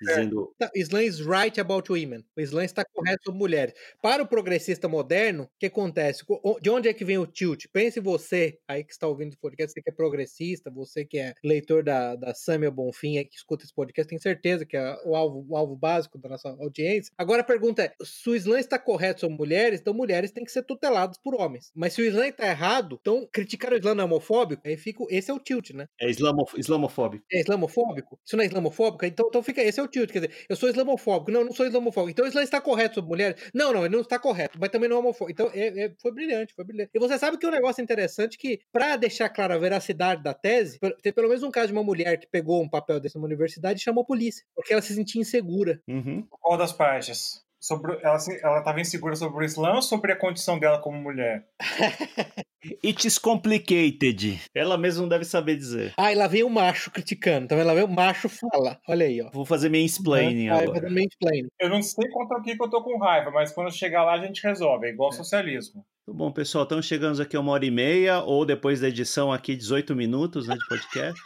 dizendo 0.00 0.54
tá, 0.58 0.70
Islam 0.74 1.02
is 1.02 1.20
right 1.20 1.60
about 1.60 1.90
women. 1.90 2.24
O 2.36 2.40
Islã 2.40 2.64
está 2.64 2.84
correto 2.84 3.24
sobre 3.24 3.38
mulheres. 3.38 3.74
Para 4.02 4.22
o 4.22 4.26
progressista 4.26 4.88
moderno, 4.88 5.44
o 5.44 5.50
que 5.58 5.66
acontece? 5.66 6.24
De 6.60 6.70
onde 6.70 6.88
é 6.88 6.94
que 6.94 7.04
vem 7.04 7.18
o 7.18 7.26
tilt? 7.26 7.66
Pense 7.72 8.00
você, 8.00 8.58
aí 8.68 8.84
que 8.84 8.92
está 8.92 9.06
ouvindo 9.06 9.28
esse 9.28 9.38
podcast, 9.38 9.72
você 9.72 9.82
que 9.82 9.90
é 9.90 9.92
progressista, 9.92 10.70
você 10.70 11.04
que 11.04 11.18
é 11.18 11.34
leitor 11.42 11.82
da, 11.82 12.16
da 12.16 12.34
Samia 12.34 12.70
Bonfim, 12.70 13.24
que 13.24 13.36
escuta 13.36 13.64
esse 13.64 13.74
podcast, 13.74 14.08
tem 14.08 14.18
certeza 14.18 14.64
que 14.64 14.76
é 14.76 14.96
o 15.04 15.14
alvo, 15.14 15.44
o 15.48 15.56
alvo 15.56 15.76
básico 15.76 16.18
da 16.18 16.28
nossa 16.28 16.48
audiência. 16.48 17.12
Agora 17.16 17.42
a 17.42 17.44
pergunta 17.44 17.82
é: 17.82 17.92
se 18.02 18.28
o 18.28 18.36
Islã 18.36 18.58
está 18.58 18.78
correto 18.78 19.20
sobre 19.20 19.36
mulheres, 19.36 19.80
então 19.80 19.94
mulheres 19.94 20.30
têm 20.30 20.44
que 20.44 20.52
ser 20.52 20.62
tuteladas 20.62 21.18
por 21.18 21.34
homens. 21.34 21.70
Mas 21.74 21.92
se 21.92 22.02
o 22.02 22.04
Islã 22.04 22.26
está 22.26 22.46
errado, 22.46 22.98
então 23.00 23.28
criticar 23.32 23.72
o 23.72 23.76
Islã 23.76 23.94
não 23.94 24.02
é 24.02 24.04
homofóbico, 24.04 24.62
aí 24.66 24.76
fica. 24.76 25.04
Esse 25.10 25.30
é 25.30 25.34
o 25.34 25.38
tilt, 25.38 25.70
né? 25.70 25.88
É 26.00 26.08
islamofóbico. 26.08 27.24
É 27.32 27.40
islamofóbico? 27.40 28.13
Isso 28.24 28.36
não 28.36 28.44
é 28.44 28.46
islamofóbica? 28.46 29.06
Então, 29.06 29.26
então 29.28 29.42
fica, 29.42 29.62
esse 29.62 29.80
é 29.80 29.82
o 29.82 29.88
tilt, 29.88 30.10
quer 30.10 30.20
dizer, 30.20 30.46
eu 30.48 30.56
sou 30.56 30.68
islamofóbico, 30.68 31.30
não, 31.30 31.40
eu 31.40 31.46
não 31.46 31.52
sou 31.52 31.66
islamofóbico. 31.66 32.10
Então 32.10 32.24
o 32.24 32.28
Islã 32.28 32.42
está 32.42 32.60
correto 32.60 32.96
sobre 32.96 33.08
mulheres? 33.08 33.50
Não, 33.54 33.72
não, 33.72 33.84
ele 33.84 33.94
não 33.94 34.02
está 34.02 34.18
correto, 34.18 34.58
mas 34.60 34.70
também 34.70 34.88
não 34.88 34.96
é 34.96 35.00
homofóbico. 35.00 35.30
Então 35.30 35.50
é, 35.54 35.84
é, 35.84 35.94
foi 36.00 36.12
brilhante, 36.12 36.54
foi 36.54 36.64
brilhante. 36.64 36.90
E 36.94 36.98
você 36.98 37.18
sabe 37.18 37.38
que 37.38 37.46
um 37.46 37.50
negócio 37.50 37.82
interessante 37.82 38.38
que, 38.38 38.60
para 38.72 38.96
deixar 38.96 39.28
clara 39.28 39.54
a 39.54 39.58
veracidade 39.58 40.22
da 40.22 40.34
tese, 40.34 40.78
tem 41.02 41.12
pelo 41.12 41.28
menos 41.28 41.42
um 41.42 41.50
caso 41.50 41.68
de 41.68 41.72
uma 41.72 41.82
mulher 41.82 42.18
que 42.18 42.26
pegou 42.26 42.62
um 42.62 42.68
papel 42.68 43.00
desse 43.00 43.16
numa 43.16 43.26
universidade 43.26 43.80
e 43.80 43.82
chamou 43.82 44.02
a 44.02 44.06
polícia, 44.06 44.44
porque 44.54 44.72
ela 44.72 44.82
se 44.82 44.94
sentia 44.94 45.20
insegura. 45.20 45.80
Uhum. 45.88 46.26
Qual 46.28 46.58
das 46.58 46.72
partes? 46.72 47.43
Sobre, 47.64 47.98
ela 48.02 48.18
estava 48.58 48.78
insegura 48.78 49.16
sobre 49.16 49.42
o 49.42 49.42
Islã 49.42 49.76
ou 49.76 49.80
sobre 49.80 50.12
a 50.12 50.16
condição 50.16 50.58
dela 50.58 50.78
como 50.78 50.98
mulher? 50.98 51.46
It's 52.84 53.16
complicated. 53.16 54.38
Ela 54.54 54.76
mesma 54.76 55.00
não 55.00 55.08
deve 55.08 55.24
saber 55.24 55.56
dizer. 55.56 55.94
Ah, 55.96 56.12
e 56.12 56.14
lá 56.14 56.26
vem 56.26 56.42
o 56.42 56.50
macho 56.50 56.90
criticando. 56.90 57.46
Então 57.46 57.58
ela 57.58 57.74
vem 57.74 57.84
o 57.84 57.88
macho 57.88 58.28
fala. 58.28 58.78
Olha 58.86 59.06
aí, 59.06 59.22
ó. 59.22 59.30
Vou 59.30 59.46
fazer 59.46 59.70
mansplaining 59.70 60.50
uhum. 60.50 60.58
agora. 60.58 60.90
Mansplaining. 60.90 61.48
Eu 61.58 61.70
não 61.70 61.80
sei 61.80 62.06
contra 62.10 62.36
o 62.36 62.42
que, 62.42 62.54
que 62.54 62.62
eu 62.62 62.68
tô 62.68 62.82
com 62.82 62.98
raiva, 62.98 63.30
mas 63.30 63.50
quando 63.50 63.72
chegar 63.72 64.04
lá 64.04 64.12
a 64.12 64.26
gente 64.26 64.42
resolve. 64.42 64.86
É 64.86 64.90
igual 64.90 65.08
é. 65.08 65.14
socialismo. 65.14 65.86
Tudo 66.04 66.18
bom, 66.18 66.30
pessoal. 66.30 66.64
Estamos 66.64 66.84
chegando 66.84 67.22
aqui 67.22 67.34
a 67.34 67.40
uma 67.40 67.52
hora 67.52 67.64
e 67.64 67.70
meia, 67.70 68.20
ou 68.20 68.44
depois 68.44 68.78
da 68.78 68.88
edição 68.88 69.32
aqui, 69.32 69.56
18 69.56 69.96
minutos 69.96 70.46
né, 70.46 70.54
de 70.54 70.68
podcast. 70.68 71.18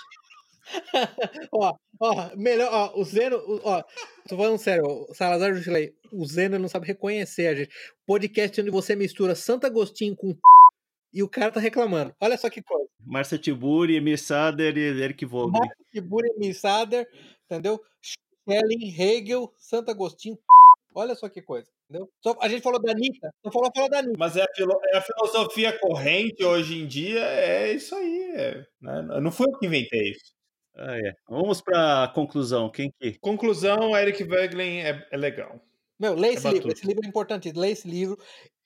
ó, 1.53 1.75
ó, 2.01 2.37
melhor, 2.37 2.69
ó, 2.73 3.01
o 3.01 3.05
Zeno, 3.05 3.39
ó, 3.65 3.83
tô 4.29 4.37
falando 4.37 4.59
sério, 4.59 4.85
o 4.87 5.15
Salazar 5.15 5.55
Jusilei, 5.55 5.93
o 6.13 6.25
Zeno 6.27 6.59
não 6.59 6.69
sabe 6.69 6.87
reconhecer 6.87 7.47
a 7.47 7.55
gente. 7.55 7.71
Podcast 8.07 8.61
onde 8.61 8.71
você 8.71 8.95
mistura 8.95 9.35
Santo 9.35 9.67
Agostinho 9.67 10.17
com 10.17 10.35
e 11.13 11.23
o 11.23 11.29
cara 11.29 11.53
tá 11.53 11.61
reclamando. 11.61 12.15
Olha 12.21 12.37
só 12.37 12.51
que 12.51 12.63
coisa. 12.63 12.89
Márcia 13.05 13.39
Tiburi, 13.39 13.97
Emir 13.97 14.19
Sader 14.19 14.77
e 14.77 15.03
Eric 15.03 15.25
Vogel. 15.25 15.53
Márcia 15.53 15.87
Tiburi, 15.93 16.29
Emir 16.37 16.55
Sader, 16.55 17.09
entendeu? 17.45 17.81
Schelling, 18.03 18.95
Hegel, 18.97 19.53
Santo 19.57 19.91
Agostinho. 19.91 20.39
Olha 20.95 21.15
só 21.15 21.29
que 21.29 21.41
coisa. 21.43 21.69
Entendeu? 21.89 22.11
Só, 22.23 22.37
a 22.41 22.49
gente 22.49 22.63
falou 22.63 22.81
da 22.81 22.93
Anitta, 22.93 23.31
não 23.43 23.51
falou, 23.51 23.71
falou 23.75 23.89
da 23.89 24.01
Anitta. 24.01 24.19
Mas 24.19 24.37
é 24.37 24.43
a, 24.43 24.49
filo, 24.55 24.79
é 24.93 24.99
a, 24.99 25.01
filosofia 25.01 25.79
corrente 25.79 26.45
hoje 26.45 26.79
em 26.79 26.87
dia, 26.87 27.25
é 27.25 27.73
isso 27.73 27.95
aí. 27.95 28.33
É, 28.35 28.67
né? 28.83 29.03
Não 29.23 29.33
fui 29.33 29.47
eu 29.47 29.59
que 29.59 29.67
inventei 29.67 30.11
isso. 30.11 30.38
Ah, 30.79 30.97
é. 30.97 31.13
Vamos 31.29 31.61
para 31.61 32.05
a 32.05 32.09
conclusão. 32.09 32.71
Quem 32.71 32.93
que? 33.01 33.19
Conclusão, 33.19 33.97
Eric 33.97 34.23
Weglin 34.23 34.79
é, 34.79 35.07
é 35.11 35.17
legal. 35.17 35.61
Meu, 35.99 36.15
lê 36.15 36.29
é 36.29 36.33
esse 36.35 36.49
livro. 36.49 36.73
Esse 36.73 36.87
livro 36.87 37.05
é 37.05 37.09
importante. 37.09 37.51
Lê 37.53 37.71
esse 37.71 37.89
livro. 37.89 38.17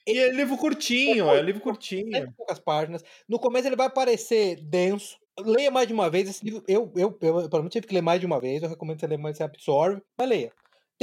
E 0.07 0.19
é 0.19 0.31
livro 0.31 0.57
curtinho, 0.59 1.31
é, 1.31 1.39
é 1.39 1.43
livro 1.43 1.61
curtinho. 1.61 2.15
É 2.15 2.27
poucas 2.37 2.59
páginas. 2.59 3.03
No 3.29 3.39
começo 3.39 3.69
ele 3.69 3.77
vai 3.77 3.89
parecer 3.89 4.57
denso. 4.57 5.17
Leia 5.41 5.71
mais 5.71 5.87
de 5.87 5.95
uma 5.95 6.11
vez 6.11 6.29
esse 6.29 6.45
livro. 6.45 6.63
Eu, 6.69 6.93
eu, 6.95 7.17
eu, 7.23 7.41
eu, 7.41 7.49
eu 7.51 7.69
tive 7.71 7.87
que 7.87 7.95
ler 7.95 8.03
mais 8.03 8.21
de 8.21 8.27
uma 8.27 8.41
vez. 8.41 8.63
Eu 8.63 8.69
recomendo 8.69 8.97
que 8.97 9.01
você 9.01 9.07
leia 9.07 9.19
mais, 9.19 9.37
você 9.37 9.45
absorve. 9.45 10.03
Mas 10.19 10.29
leia. 10.29 10.53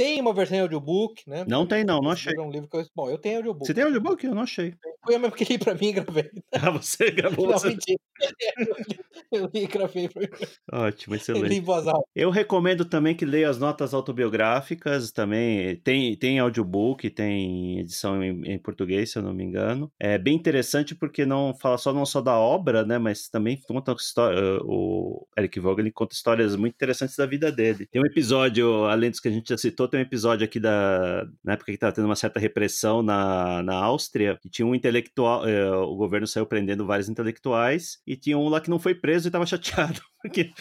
Tem 0.00 0.18
uma 0.18 0.32
versão 0.32 0.56
em 0.56 0.60
audiobook, 0.62 1.28
né? 1.28 1.44
Não 1.46 1.66
tem, 1.66 1.84
não, 1.84 2.00
não 2.00 2.10
achei. 2.10 2.32
É 2.34 2.40
um 2.40 2.50
livro 2.50 2.66
que 2.70 2.74
eu... 2.74 2.86
Bom, 2.96 3.10
eu 3.10 3.18
tenho 3.18 3.36
audiobook. 3.36 3.66
Você 3.66 3.74
tem 3.74 3.84
audiobook? 3.84 4.24
Eu 4.24 4.34
não 4.34 4.40
achei. 4.40 4.74
Foi 5.04 5.14
eu 5.14 5.20
mesmo 5.20 5.36
que 5.36 5.44
li 5.44 5.58
pra 5.58 5.74
mim 5.74 5.88
e 5.88 5.92
gravei. 5.92 6.30
Ah, 6.52 6.70
você 6.70 7.10
gravou? 7.10 7.46
Não, 7.46 7.58
você... 7.58 7.68
mentira. 7.68 7.98
Eu 9.32 9.48
li 9.54 9.62
e 9.62 9.66
gravei 9.66 10.08
pra 10.08 10.22
mim. 10.22 10.28
Ótimo, 10.72 11.14
excelente. 11.14 11.44
Eu 11.44 11.48
li 11.48 11.56
em 11.56 11.60
voz 11.60 11.86
alta. 11.86 12.04
Eu 12.14 12.30
recomendo 12.30 12.84
também 12.84 13.14
que 13.14 13.24
leia 13.24 13.48
as 13.48 13.58
notas 13.58 13.94
autobiográficas 13.94 15.12
também. 15.12 15.76
Tem, 15.76 16.16
tem 16.16 16.38
audiobook, 16.38 17.08
tem 17.10 17.78
edição 17.78 18.22
em, 18.22 18.42
em 18.44 18.58
português, 18.58 19.12
se 19.12 19.18
eu 19.18 19.22
não 19.22 19.32
me 19.32 19.44
engano. 19.44 19.90
É 19.98 20.18
bem 20.18 20.34
interessante 20.34 20.94
porque 20.94 21.24
não 21.24 21.54
fala 21.54 21.78
só 21.78 21.92
não 21.92 22.04
só 22.04 22.20
da 22.20 22.36
obra, 22.36 22.84
né? 22.84 22.98
Mas 22.98 23.28
também 23.28 23.60
conta 23.66 23.92
história. 23.92 24.60
O 24.64 25.26
Eric 25.38 25.60
Vogel 25.60 25.90
conta 25.94 26.14
histórias 26.14 26.56
muito 26.56 26.74
interessantes 26.74 27.16
da 27.16 27.24
vida 27.24 27.52
dele. 27.52 27.86
Tem 27.90 28.02
um 28.02 28.06
episódio, 28.06 28.84
além 28.86 29.10
dos 29.10 29.20
que 29.20 29.28
a 29.28 29.32
gente 29.32 29.48
já 29.48 29.56
citou, 29.56 29.88
tem 29.90 30.00
um 30.00 30.02
episódio 30.02 30.44
aqui 30.44 30.58
da 30.58 31.26
na 31.44 31.54
época 31.54 31.66
que 31.66 31.76
estava 31.76 31.92
tendo 31.92 32.06
uma 32.06 32.16
certa 32.16 32.40
repressão 32.40 33.02
na, 33.02 33.62
na 33.62 33.74
Áustria, 33.74 34.38
que 34.40 34.48
tinha 34.48 34.66
um 34.66 34.74
intelectual, 34.74 35.46
eh, 35.46 35.70
o 35.70 35.96
governo 35.96 36.26
saiu 36.26 36.46
prendendo 36.46 36.86
vários 36.86 37.08
intelectuais 37.08 37.98
e 38.06 38.16
tinha 38.16 38.38
um 38.38 38.48
lá 38.48 38.60
que 38.60 38.70
não 38.70 38.78
foi 38.78 38.94
preso 38.94 39.26
e 39.26 39.28
estava 39.28 39.44
chateado 39.46 40.00
porque 40.22 40.52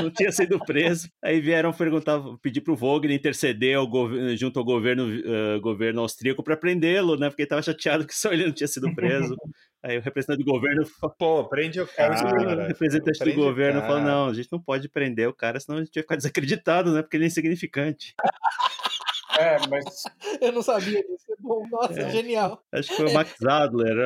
não 0.00 0.10
tinha 0.10 0.30
sido 0.30 0.58
preso. 0.60 1.08
Aí 1.22 1.40
vieram 1.40 1.72
perguntar, 1.72 2.20
pedir 2.40 2.60
para 2.60 2.72
o 2.72 2.76
Vogel 2.76 3.10
interceder 3.10 3.76
ao 3.76 3.88
junto 4.36 4.58
ao 4.58 4.64
governo, 4.64 5.06
uh, 5.08 5.60
governo 5.60 6.00
austríaco 6.00 6.42
para 6.42 6.56
prendê-lo, 6.56 7.16
né? 7.16 7.28
Porque 7.28 7.42
ele 7.42 7.46
estava 7.46 7.62
chateado 7.62 8.06
que 8.06 8.14
só 8.14 8.32
ele 8.32 8.46
não 8.46 8.52
tinha 8.52 8.68
sido 8.68 8.94
preso. 8.94 9.34
Aí 9.82 9.98
o 9.98 10.00
representante 10.00 10.44
do 10.44 10.52
governo 10.52 10.86
pô, 11.18 11.44
prende 11.44 11.80
o 11.80 11.86
cara. 11.86 12.14
O 12.64 12.66
representante 12.68 13.24
do 13.24 13.34
governo 13.34 13.80
falou, 13.80 14.00
não, 14.00 14.28
a 14.28 14.34
gente 14.34 14.48
não 14.52 14.60
pode 14.60 14.88
prender 14.88 15.28
o 15.28 15.34
cara, 15.34 15.58
senão 15.58 15.78
a 15.78 15.84
gente 15.84 15.94
vai 15.94 16.02
ficar 16.02 16.16
desacreditado, 16.16 16.92
né? 16.92 17.02
Porque 17.02 17.16
ele 17.16 17.24
é 17.24 17.26
insignificante. 17.26 18.14
É, 19.38 19.58
mas. 19.68 19.84
Eu 20.40 20.52
não 20.52 20.62
sabia 20.62 21.02
disso. 21.02 21.32
É 21.32 21.36
bom. 21.40 21.66
Nossa, 21.70 22.00
é. 22.00 22.10
genial. 22.10 22.62
Acho 22.72 22.88
que 22.90 22.96
foi 22.96 23.06
o 23.06 23.14
Max 23.14 23.34
Adler. 23.44 23.96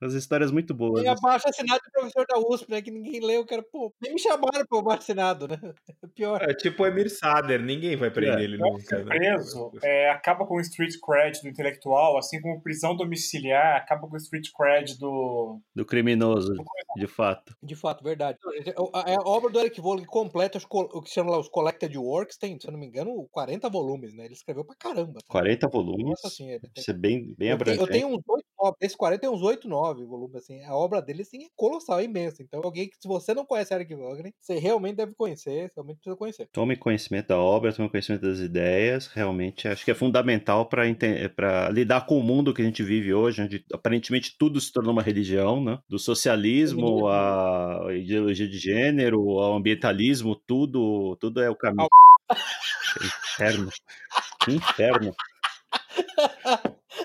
As 0.00 0.14
histórias 0.14 0.50
muito 0.50 0.74
boas. 0.74 1.02
E 1.02 1.08
abaixo 1.08 1.48
assinado 1.48 1.80
do 1.84 1.90
professor 1.92 2.26
da 2.26 2.38
USP, 2.38 2.70
né? 2.70 2.82
Que 2.82 2.90
ninguém 2.90 3.20
leu. 3.20 3.44
Era, 3.50 3.62
pô, 3.62 3.92
nem 4.00 4.14
me 4.14 4.20
chamaram 4.20 4.64
para 4.66 4.76
o 4.76 4.80
abaixo 4.80 5.02
assinado, 5.02 5.48
né? 5.48 5.58
É 6.02 6.06
pior. 6.06 6.42
É 6.42 6.54
tipo 6.54 6.82
o 6.82 6.86
Emir 6.86 7.10
Sader. 7.10 7.60
Ninguém 7.60 7.96
vai 7.96 8.10
prender 8.10 8.40
é. 8.40 8.44
ele 8.44 8.56
nunca. 8.56 9.04
Né? 9.04 9.18
preso 9.18 9.72
é, 9.82 10.10
acaba 10.10 10.46
com 10.46 10.56
o 10.56 10.60
street 10.60 10.94
cred 11.04 11.40
do 11.42 11.48
intelectual, 11.48 12.16
assim 12.16 12.40
como 12.40 12.62
prisão 12.62 12.96
domiciliar 12.96 13.76
acaba 13.76 14.06
com 14.08 14.14
o 14.14 14.16
street 14.16 14.48
cred 14.56 14.98
do. 14.98 15.60
Do 15.74 15.84
criminoso, 15.84 16.54
de 16.96 17.06
fato. 17.06 17.54
De 17.62 17.74
fato, 17.74 18.02
verdade. 18.02 18.38
A, 18.94 19.12
a 19.12 19.28
obra 19.28 19.50
do 19.50 19.60
Eric 19.60 19.80
Volley 19.80 20.04
completa 20.04 20.58
o 20.70 21.02
que 21.02 21.10
chama 21.10 21.30
lá 21.30 21.38
os 21.38 21.48
Collected 21.48 21.96
Works, 21.96 22.36
tem, 22.36 22.58
se 22.58 22.66
eu 22.66 22.72
não 22.72 22.78
me 22.78 22.86
engano, 22.86 23.28
40 23.30 23.68
volumes, 23.68 24.14
né? 24.14 24.19
Ele 24.24 24.34
escreveu 24.34 24.64
pra 24.64 24.74
caramba. 24.74 25.20
40 25.28 25.68
volumes? 25.68 26.24
Assim, 26.24 26.46
tem... 26.58 26.70
Isso 26.76 26.90
é 26.90 26.94
bem, 26.94 27.34
bem 27.38 27.48
eu 27.48 27.54
abrangente. 27.54 27.86
Tenho, 27.88 28.08
eu 28.08 28.08
tenho 28.08 28.18
uns 28.18 28.24
8, 28.28 28.44
9, 28.62 28.76
esse 28.80 28.96
40 28.96 29.20
tem 29.20 29.30
uns 29.30 29.42
8, 29.42 29.68
9 29.68 30.04
volumes, 30.04 30.36
assim. 30.36 30.64
A 30.64 30.74
obra 30.74 31.00
dele, 31.00 31.22
assim, 31.22 31.44
é 31.44 31.48
colossal, 31.56 32.00
é 32.00 32.04
imensa. 32.04 32.42
Então, 32.42 32.60
alguém 32.62 32.88
que, 32.88 32.96
se 33.00 33.08
você 33.08 33.34
não 33.34 33.44
conhece 33.44 33.74
Eric 33.74 33.94
Volley, 33.94 34.32
você 34.40 34.58
realmente 34.58 34.96
deve 34.96 35.14
conhecer, 35.14 35.70
realmente 35.74 35.96
precisa 35.96 36.16
conhecer. 36.16 36.48
Tome 36.52 36.76
conhecimento 36.76 37.28
da 37.28 37.38
obra, 37.38 37.72
tome 37.72 37.88
conhecimento 37.88 38.22
das 38.22 38.38
ideias, 38.38 39.06
realmente 39.06 39.68
acho 39.68 39.84
que 39.84 39.90
é 39.90 39.94
fundamental 39.94 40.66
para 40.66 41.70
lidar 41.70 42.06
com 42.06 42.18
o 42.18 42.22
mundo 42.22 42.52
que 42.52 42.62
a 42.62 42.64
gente 42.64 42.82
vive 42.82 43.14
hoje, 43.14 43.42
onde 43.42 43.64
aparentemente 43.72 44.36
tudo 44.38 44.60
se 44.60 44.72
tornou 44.72 44.92
uma 44.92 45.02
religião, 45.02 45.62
né? 45.62 45.78
Do 45.88 45.98
socialismo 45.98 47.08
à 47.08 47.86
ideologia 47.90 48.48
de 48.48 48.58
gênero, 48.58 49.38
ao 49.38 49.54
ambientalismo, 49.54 50.34
tudo, 50.34 51.16
tudo 51.20 51.40
é 51.40 51.48
o 51.48 51.56
caminho. 51.56 51.88
Inferno. 53.02 53.70
Inferno. 54.48 55.14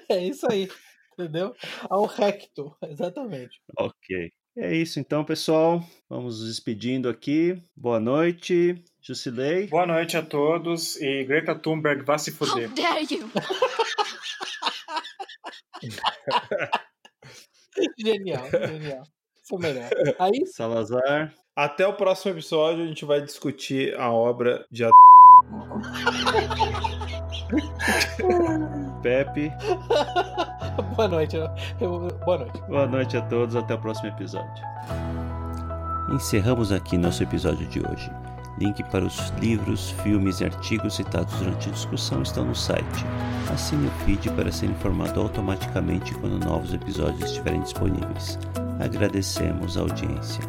É 0.09 0.23
isso 0.23 0.45
aí, 0.51 0.69
entendeu? 1.13 1.55
Ao 1.89 2.05
recto, 2.05 2.75
exatamente. 2.83 3.59
Ok. 3.77 4.31
É 4.57 4.73
isso 4.73 4.99
então, 4.99 5.23
pessoal. 5.25 5.83
Vamos 6.09 6.39
nos 6.39 6.47
despedindo 6.47 7.09
aqui. 7.09 7.61
Boa 7.75 7.99
noite, 7.99 8.81
Jusilei. 9.01 9.67
Boa 9.67 9.85
noite 9.85 10.15
a 10.15 10.21
todos 10.21 10.95
e 11.01 11.25
Greta 11.25 11.53
Thunberg 11.53 12.03
vá 12.03 12.17
se 12.17 12.31
fuder. 12.31 12.69
How 12.69 12.75
dare 12.75 13.05
you? 13.11 13.29
genial, 17.99 18.49
genial. 18.49 19.03
Isso 19.43 19.55
é 19.55 19.57
melhor. 19.57 19.89
Aí... 20.19 20.45
Salazar. 20.47 21.35
Até 21.55 21.87
o 21.87 21.93
próximo 21.93 22.33
episódio 22.33 22.83
a 22.83 22.87
gente 22.87 23.05
vai 23.05 23.21
discutir 23.21 23.95
a 23.99 24.11
obra 24.11 24.65
de 24.71 24.83
Pepe. 29.01 29.51
Boa 30.95 31.07
noite. 31.07 31.37
Boa 31.79 32.37
noite. 32.37 32.61
Boa 32.67 32.87
noite 32.87 33.17
a 33.17 33.21
todos. 33.21 33.55
Até 33.55 33.75
o 33.75 33.77
próximo 33.77 34.09
episódio. 34.09 34.63
Encerramos 36.11 36.71
aqui 36.71 36.97
nosso 36.97 37.23
episódio 37.23 37.67
de 37.67 37.79
hoje. 37.79 38.11
Link 38.57 38.81
para 38.85 39.03
os 39.03 39.29
livros, 39.41 39.91
filmes 40.03 40.39
e 40.39 40.45
artigos 40.45 40.95
citados 40.95 41.33
durante 41.35 41.69
a 41.69 41.73
discussão 41.73 42.21
estão 42.21 42.45
no 42.45 42.55
site. 42.55 43.05
Assine 43.53 43.87
o 43.87 43.91
feed 44.05 44.29
para 44.31 44.51
ser 44.51 44.67
informado 44.67 45.21
automaticamente 45.21 46.13
quando 46.15 46.43
novos 46.45 46.73
episódios 46.73 47.29
estiverem 47.29 47.61
disponíveis. 47.61 48.39
Agradecemos 48.79 49.77
a 49.77 49.81
audiência. 49.81 50.41